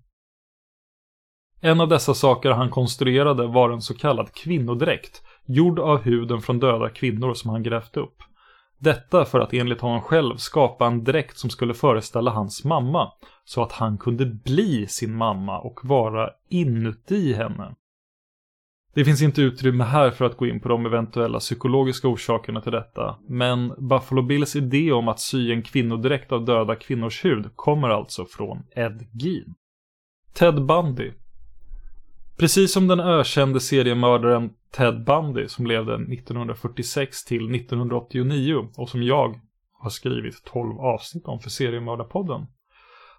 En 1.62 1.82
av 1.82 1.88
dessa 1.88 2.14
saker 2.14 2.52
han 2.52 2.70
konstruerade 2.70 3.48
var 3.48 3.70
en 3.70 3.82
så 3.82 3.94
kallad 3.94 4.32
kvinnodräkt, 4.34 5.22
gjord 5.46 5.80
av 5.80 6.02
huden 6.02 6.42
från 6.42 6.60
döda 6.60 6.90
kvinnor 6.90 7.34
som 7.34 7.50
han 7.50 7.64
grävt 7.64 7.98
upp. 7.98 8.16
Detta 8.84 9.26
för 9.26 9.40
att 9.40 9.54
enligt 9.54 9.82
honom 9.82 10.02
själv 10.02 10.36
skapa 10.38 10.88
en 10.88 11.04
dräkt 11.04 11.38
som 11.38 11.50
skulle 11.50 11.74
föreställa 11.74 12.32
hans 12.32 12.64
mamma, 12.64 13.12
så 13.46 13.64
att 13.64 13.72
han 13.72 13.98
kunde 13.98 14.26
bli 14.26 14.88
sin 14.88 15.16
mamma 15.16 15.60
och 15.60 15.80
vara 15.84 16.30
inuti 16.50 17.34
henne. 17.34 17.76
Det 18.94 19.06
finns 19.06 19.22
inte 19.22 19.42
utrymme 19.42 19.84
här 19.84 20.12
för 20.12 20.26
att 20.26 20.38
gå 20.38 20.48
in 20.48 20.60
på 20.60 20.70
de 20.70 20.86
eventuella 20.86 21.40
psykologiska 21.40 22.08
orsakerna 22.08 22.62
till 22.62 22.72
detta, 22.72 23.16
men 23.28 23.74
Buffalo 23.78 24.22
Bills 24.22 24.56
idé 24.56 24.92
om 24.92 25.08
att 25.08 25.20
sy 25.20 25.52
en 25.52 25.62
kvinnodräkt 25.62 26.32
av 26.32 26.46
döda 26.46 26.76
kvinnors 26.76 27.26
hud 27.26 27.56
kommer 27.56 27.90
alltså 27.90 28.26
från 28.26 28.64
Ed 28.76 29.08
Gein. 29.14 29.56
Ted 30.34 30.66
Bundy 30.66 31.12
Precis 32.38 32.74
som 32.74 32.88
den 32.88 33.00
ökände 33.00 33.60
seriemördaren 33.60 34.50
Ted 34.72 35.04
Bundy 35.04 35.48
som 35.48 35.68
levde 35.68 35.94
1946 35.94 37.26
till 37.26 37.56
1989 37.56 38.68
och 38.78 38.90
som 38.90 39.04
jag 39.04 39.40
har 39.80 39.90
skrivit 39.90 40.44
12 40.44 40.80
avsnitt 40.80 41.26
om 41.26 41.40
för 41.40 41.50
seriemördarpodden 41.50 42.46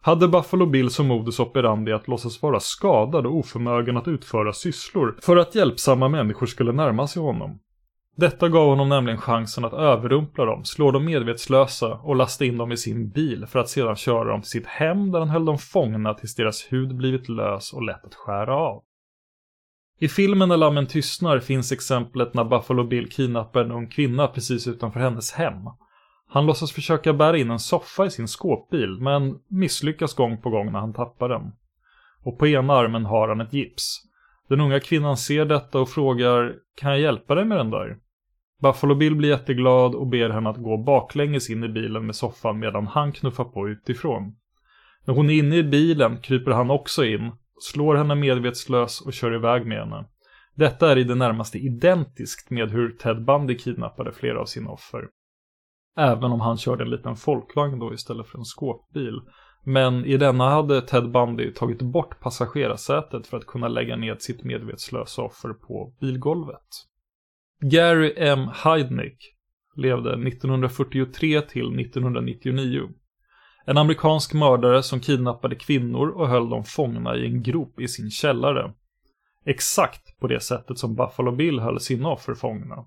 hade 0.01 0.29
Buffalo 0.29 0.67
Bill 0.67 0.91
som 0.91 1.07
modus 1.07 1.41
operandi 1.41 1.93
att 1.93 2.09
låtsas 2.09 2.43
vara 2.43 2.61
skadad 2.61 3.27
och 3.27 3.37
oförmögen 3.37 3.97
att 3.97 4.09
utföra 4.09 4.53
sysslor 4.53 5.19
för 5.23 5.37
att 5.37 5.55
hjälpsamma 5.55 6.09
människor 6.09 6.47
skulle 6.47 6.73
närma 6.73 7.07
sig 7.07 7.23
honom. 7.23 7.59
Detta 8.17 8.49
gav 8.49 8.69
honom 8.69 8.89
nämligen 8.89 9.21
chansen 9.21 9.65
att 9.65 9.73
överrumpla 9.73 10.45
dem, 10.45 10.65
slå 10.65 10.91
dem 10.91 11.05
medvetslösa 11.05 11.95
och 11.95 12.17
lasta 12.17 12.45
in 12.45 12.57
dem 12.57 12.73
i 12.73 12.77
sin 12.77 13.11
bil 13.11 13.47
för 13.47 13.59
att 13.59 13.69
sedan 13.69 13.97
köra 13.97 14.25
dem 14.25 14.41
till 14.41 14.51
sitt 14.51 14.67
hem 14.67 15.13
där 15.13 15.19
han 15.19 15.29
höll 15.29 15.45
dem 15.45 15.59
fångna 15.59 16.15
tills 16.15 16.35
deras 16.35 16.73
hud 16.73 16.97
blivit 16.97 17.29
lös 17.29 17.73
och 17.73 17.83
lätt 17.83 18.05
att 18.05 18.15
skära 18.15 18.57
av. 18.57 18.83
I 20.05 20.09
filmen 20.09 20.49
När 20.49 20.57
lammen 20.57 20.87
tystnar 20.87 21.41
finns 21.41 21.73
exemplet 21.73 22.35
när 22.35 22.45
Buffalo 22.45 22.85
Bill 22.85 23.11
kidnappar 23.11 23.61
en 23.61 23.73
ung 23.73 23.89
kvinna 23.89 24.27
precis 24.27 24.67
utanför 24.67 25.01
hennes 25.01 25.33
hem. 25.33 25.59
Han 26.29 26.47
låtsas 26.47 26.73
försöka 26.73 27.13
bära 27.13 27.39
in 27.39 27.51
en 27.51 27.59
soffa 27.59 28.07
i 28.07 28.11
sin 28.11 28.29
skåpbil, 28.29 28.99
men 29.01 29.39
misslyckas 29.49 30.15
gång 30.15 30.43
på 30.43 30.51
gång 30.51 30.73
när 30.73 30.81
han 30.81 30.93
tappar 30.93 31.29
den. 31.29 31.53
Och 32.23 32.39
på 32.39 32.47
ena 32.47 32.75
armen 32.75 33.05
har 33.05 33.29
han 33.29 33.41
ett 33.41 33.53
gips. 33.53 34.01
Den 34.49 34.61
unga 34.61 34.81
kvinnan 34.81 35.17
ser 35.17 35.45
detta 35.45 35.81
och 35.81 35.89
frågar 35.89 36.55
Kan 36.75 36.91
jag 36.91 37.01
hjälpa 37.01 37.35
dig 37.35 37.45
med 37.45 37.59
den 37.59 37.71
där? 37.71 37.97
Buffalo 38.63 38.95
Bill 38.95 39.17
blir 39.17 39.29
jätteglad 39.29 39.95
och 39.95 40.07
ber 40.07 40.31
henne 40.31 40.51
att 40.51 40.63
gå 40.63 40.77
baklänges 40.77 41.51
in 41.51 41.65
i 41.65 41.69
bilen 41.69 42.07
med 42.07 42.17
soffan 42.17 42.59
medan 42.59 42.87
han 42.87 43.13
knuffar 43.13 43.45
på 43.45 43.69
utifrån. 43.69 44.37
När 45.05 45.15
hon 45.15 45.31
är 45.31 45.35
inne 45.35 45.57
i 45.57 45.63
bilen 45.63 46.21
kryper 46.21 46.51
han 46.51 46.71
också 46.71 47.05
in, 47.05 47.33
slår 47.61 47.95
henne 47.95 48.15
medvetslös 48.15 49.01
och 49.01 49.13
kör 49.13 49.35
iväg 49.35 49.67
med 49.67 49.79
henne. 49.79 50.09
Detta 50.55 50.93
är 50.93 50.99
i 50.99 51.05
det 51.05 51.15
närmaste 51.15 51.59
identiskt 51.59 52.51
med 52.51 52.71
hur 52.71 52.91
Ted 52.91 53.25
Bundy 53.25 53.59
kidnappade 53.59 54.13
flera 54.13 54.41
av 54.41 54.45
sina 54.45 54.71
offer. 54.71 55.09
Även 55.97 56.33
om 56.33 56.41
han 56.41 56.57
körde 56.57 56.85
en 56.85 56.91
liten 56.91 57.17
folkvagn 57.17 57.79
då 57.79 57.95
istället 57.95 58.27
för 58.27 58.39
en 58.39 58.45
skåpbil. 58.45 59.21
Men 59.65 60.05
i 60.05 60.17
denna 60.17 60.51
hade 60.51 60.81
Ted 60.81 61.11
Bundy 61.11 61.53
tagit 61.53 61.83
bort 61.83 62.21
passagerarsätet 62.21 63.27
för 63.27 63.37
att 63.37 63.47
kunna 63.47 63.69
lägga 63.69 63.97
ned 63.97 64.23
sitt 64.23 64.45
medvetslösa 64.45 65.23
offer 65.23 65.53
på 65.53 65.95
bilgolvet. 66.01 66.69
Gary 67.61 68.15
M. 68.17 68.49
Heidnick 68.53 69.19
levde 69.77 70.13
1943 70.13 71.41
till 71.41 71.81
1999. 71.81 72.89
En 73.67 73.79
amerikansk 73.79 74.35
mördare 74.35 74.83
som 74.83 75.01
kidnappade 75.01 75.57
kvinnor 75.57 76.09
och 76.09 76.29
höll 76.29 76.49
dem 76.49 76.65
fångna 76.65 77.17
i 77.17 77.27
en 77.27 77.43
grop 77.43 77.81
i 77.81 77.89
sin 77.89 78.11
källare. 78.11 78.73
Exakt 79.47 80.21
på 80.21 80.27
det 80.27 80.41
sättet 80.41 80.79
som 80.79 80.95
Buffalo 80.95 81.33
Bill 81.33 81.61
höll 81.61 81.81
sina 81.81 82.09
offer 82.09 82.35
fångna. 82.35 82.85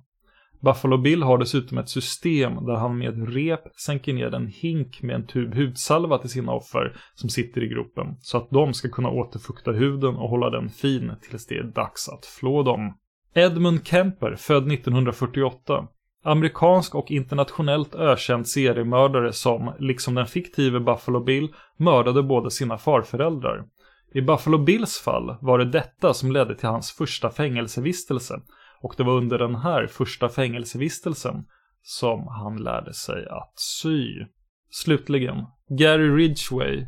Buffalo 0.60 0.98
Bill 0.98 1.24
har 1.24 1.38
dessutom 1.38 1.78
ett 1.78 1.90
system 1.90 2.66
där 2.66 2.76
han 2.76 2.98
med 2.98 3.10
ett 3.10 3.30
rep 3.30 3.62
sänker 3.86 4.14
ner 4.14 4.36
en 4.36 4.48
hink 4.48 5.02
med 5.02 5.16
en 5.16 5.28
tub 5.28 5.56
hudsalva 5.56 6.18
till 6.18 6.30
sina 6.30 6.52
offer 6.52 6.98
som 7.16 7.30
sitter 7.30 7.64
i 7.64 7.68
gropen 7.68 8.16
så 8.20 8.38
att 8.38 8.50
de 8.50 8.74
ska 8.74 8.90
kunna 8.90 9.10
återfukta 9.10 9.72
huden 9.72 10.16
och 10.16 10.30
hålla 10.30 10.50
den 10.50 10.70
fin 10.70 11.12
tills 11.22 11.46
det 11.48 11.58
är 11.58 11.64
dags 11.64 12.10
att 12.10 12.26
flå 12.26 12.64
dem. 12.64 12.98
Edmund 13.34 13.88
Kemper, 13.88 14.36
född 14.36 14.72
1948. 14.72 15.88
Amerikansk 16.28 16.96
och 16.96 17.12
internationellt 17.12 17.96
ökänd 17.96 18.48
seriemördare 18.48 19.34
som, 19.34 19.74
liksom 19.80 20.16
den 20.16 20.28
fiktive 20.28 20.80
Buffalo 20.80 21.24
Bill, 21.24 21.54
mördade 21.78 22.24
båda 22.24 22.50
sina 22.50 22.78
farföräldrar. 22.78 23.66
I 24.14 24.22
Buffalo 24.22 24.58
Bills 24.58 25.00
fall 25.00 25.38
var 25.42 25.60
det 25.60 25.66
detta 25.66 26.14
som 26.14 26.32
ledde 26.32 26.56
till 26.56 26.70
hans 26.70 26.92
första 26.92 27.30
fängelsevistelse 27.30 28.42
och 28.82 28.94
det 28.98 29.04
var 29.04 29.14
under 29.14 29.38
den 29.38 29.56
här 29.56 29.88
första 29.88 30.30
fängelsevistelsen 30.30 31.46
som 31.82 32.28
han 32.28 32.64
lärde 32.64 32.94
sig 32.94 33.26
att 33.30 33.54
sy. 33.56 34.26
Slutligen, 34.70 35.46
Gary 35.70 36.10
Ridgway, 36.10 36.86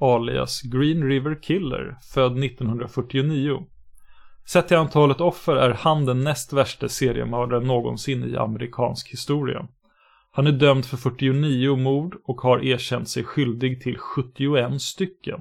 alias 0.00 0.62
Green 0.62 1.02
River 1.02 1.42
Killer, 1.42 1.96
född 2.14 2.44
1949. 2.44 3.66
Sett 4.44 4.68
till 4.68 4.76
antalet 4.76 5.20
offer 5.20 5.56
är 5.56 5.70
han 5.70 6.06
den 6.06 6.20
näst 6.20 6.52
värsta 6.52 6.88
seriemördaren 6.88 7.66
någonsin 7.66 8.24
i 8.24 8.36
amerikansk 8.36 9.12
historia. 9.12 9.68
Han 10.30 10.46
är 10.46 10.52
dömd 10.52 10.84
för 10.84 10.96
49 10.96 11.76
mord 11.76 12.16
och 12.24 12.40
har 12.40 12.64
erkänt 12.64 13.08
sig 13.08 13.24
skyldig 13.24 13.82
till 13.82 13.98
71 13.98 14.82
stycken. 14.82 15.40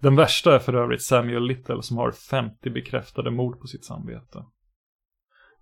Den 0.00 0.16
värsta 0.16 0.54
är 0.54 0.58
för 0.58 0.74
övrigt 0.74 1.02
Samuel 1.02 1.46
Little 1.46 1.82
som 1.82 1.96
har 1.96 2.12
50 2.12 2.70
bekräftade 2.70 3.30
mord 3.30 3.60
på 3.60 3.66
sitt 3.66 3.84
samvete. 3.84 4.44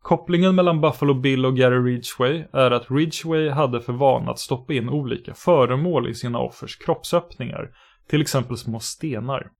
Kopplingen 0.02 0.54
mellan 0.54 0.80
Buffalo 0.80 1.14
Bill 1.14 1.46
och 1.46 1.56
Gary 1.56 1.92
Ridgway 1.92 2.44
är 2.52 2.70
att 2.70 2.90
Ridgway 2.90 3.48
hade 3.48 3.80
för 3.80 3.92
vana 3.92 4.30
att 4.30 4.38
stoppa 4.38 4.72
in 4.72 4.88
olika 4.88 5.34
föremål 5.34 6.08
i 6.08 6.14
sina 6.14 6.38
offers 6.38 6.76
kroppsöppningar, 6.76 7.70
till 8.08 8.20
exempel 8.20 8.56
små 8.56 8.80
stenar. 8.80 9.50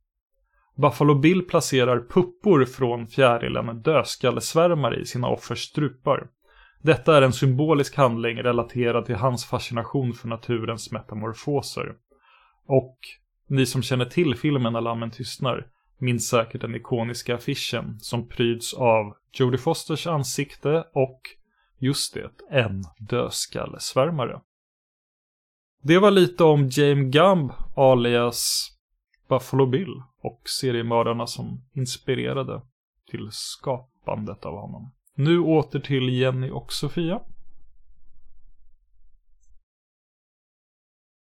Buffalo 0.77 1.15
Bill 1.15 1.43
placerar 1.43 1.99
puppor 2.09 2.65
från 2.65 3.07
fjärilen 3.07 3.83
dödskallesvärmare 3.83 5.01
i 5.01 5.05
sina 5.05 5.29
offers 5.29 5.59
strupar. 5.59 6.27
Detta 6.83 7.17
är 7.17 7.23
en 7.23 7.33
symbolisk 7.33 7.97
handling 7.97 8.43
relaterad 8.43 9.07
till 9.07 9.15
hans 9.15 9.45
fascination 9.45 10.13
för 10.13 10.29
naturens 10.29 10.93
metamorfoser. 10.93 11.95
Och 12.67 12.99
ni 13.49 13.67
som 13.67 13.83
känner 13.83 14.05
till 14.05 14.35
filmen 14.35 14.73
När 14.73 14.81
lammen 14.81 15.11
tystnar 15.11 15.67
minns 15.99 16.29
säkert 16.29 16.61
den 16.61 16.75
ikoniska 16.75 17.35
affischen 17.35 18.01
som 18.01 18.29
pryds 18.29 18.75
av 18.75 19.17
Jodie 19.33 19.59
Fosters 19.59 20.07
ansikte 20.07 20.85
och, 20.95 21.21
just 21.79 22.15
det, 22.15 22.31
en 22.51 22.83
dödskallesvärmare. 22.99 24.41
Det 25.83 25.99
var 25.99 26.11
lite 26.11 26.45
om 26.45 26.69
James 26.69 27.13
Gumb 27.13 27.53
alias 27.77 28.71
Buffalo 29.29 29.67
Bill 29.67 30.03
och 30.25 30.41
seriemördarna 30.61 31.27
som 31.27 31.65
inspirerade 31.73 32.63
till 33.11 33.29
skapandet 33.31 34.45
av 34.45 34.55
honom. 34.55 34.93
Nu 35.15 35.39
åter 35.39 35.81
till 35.81 36.09
Jenny 36.09 36.51
och 36.51 36.73
Sofia. 36.73 37.21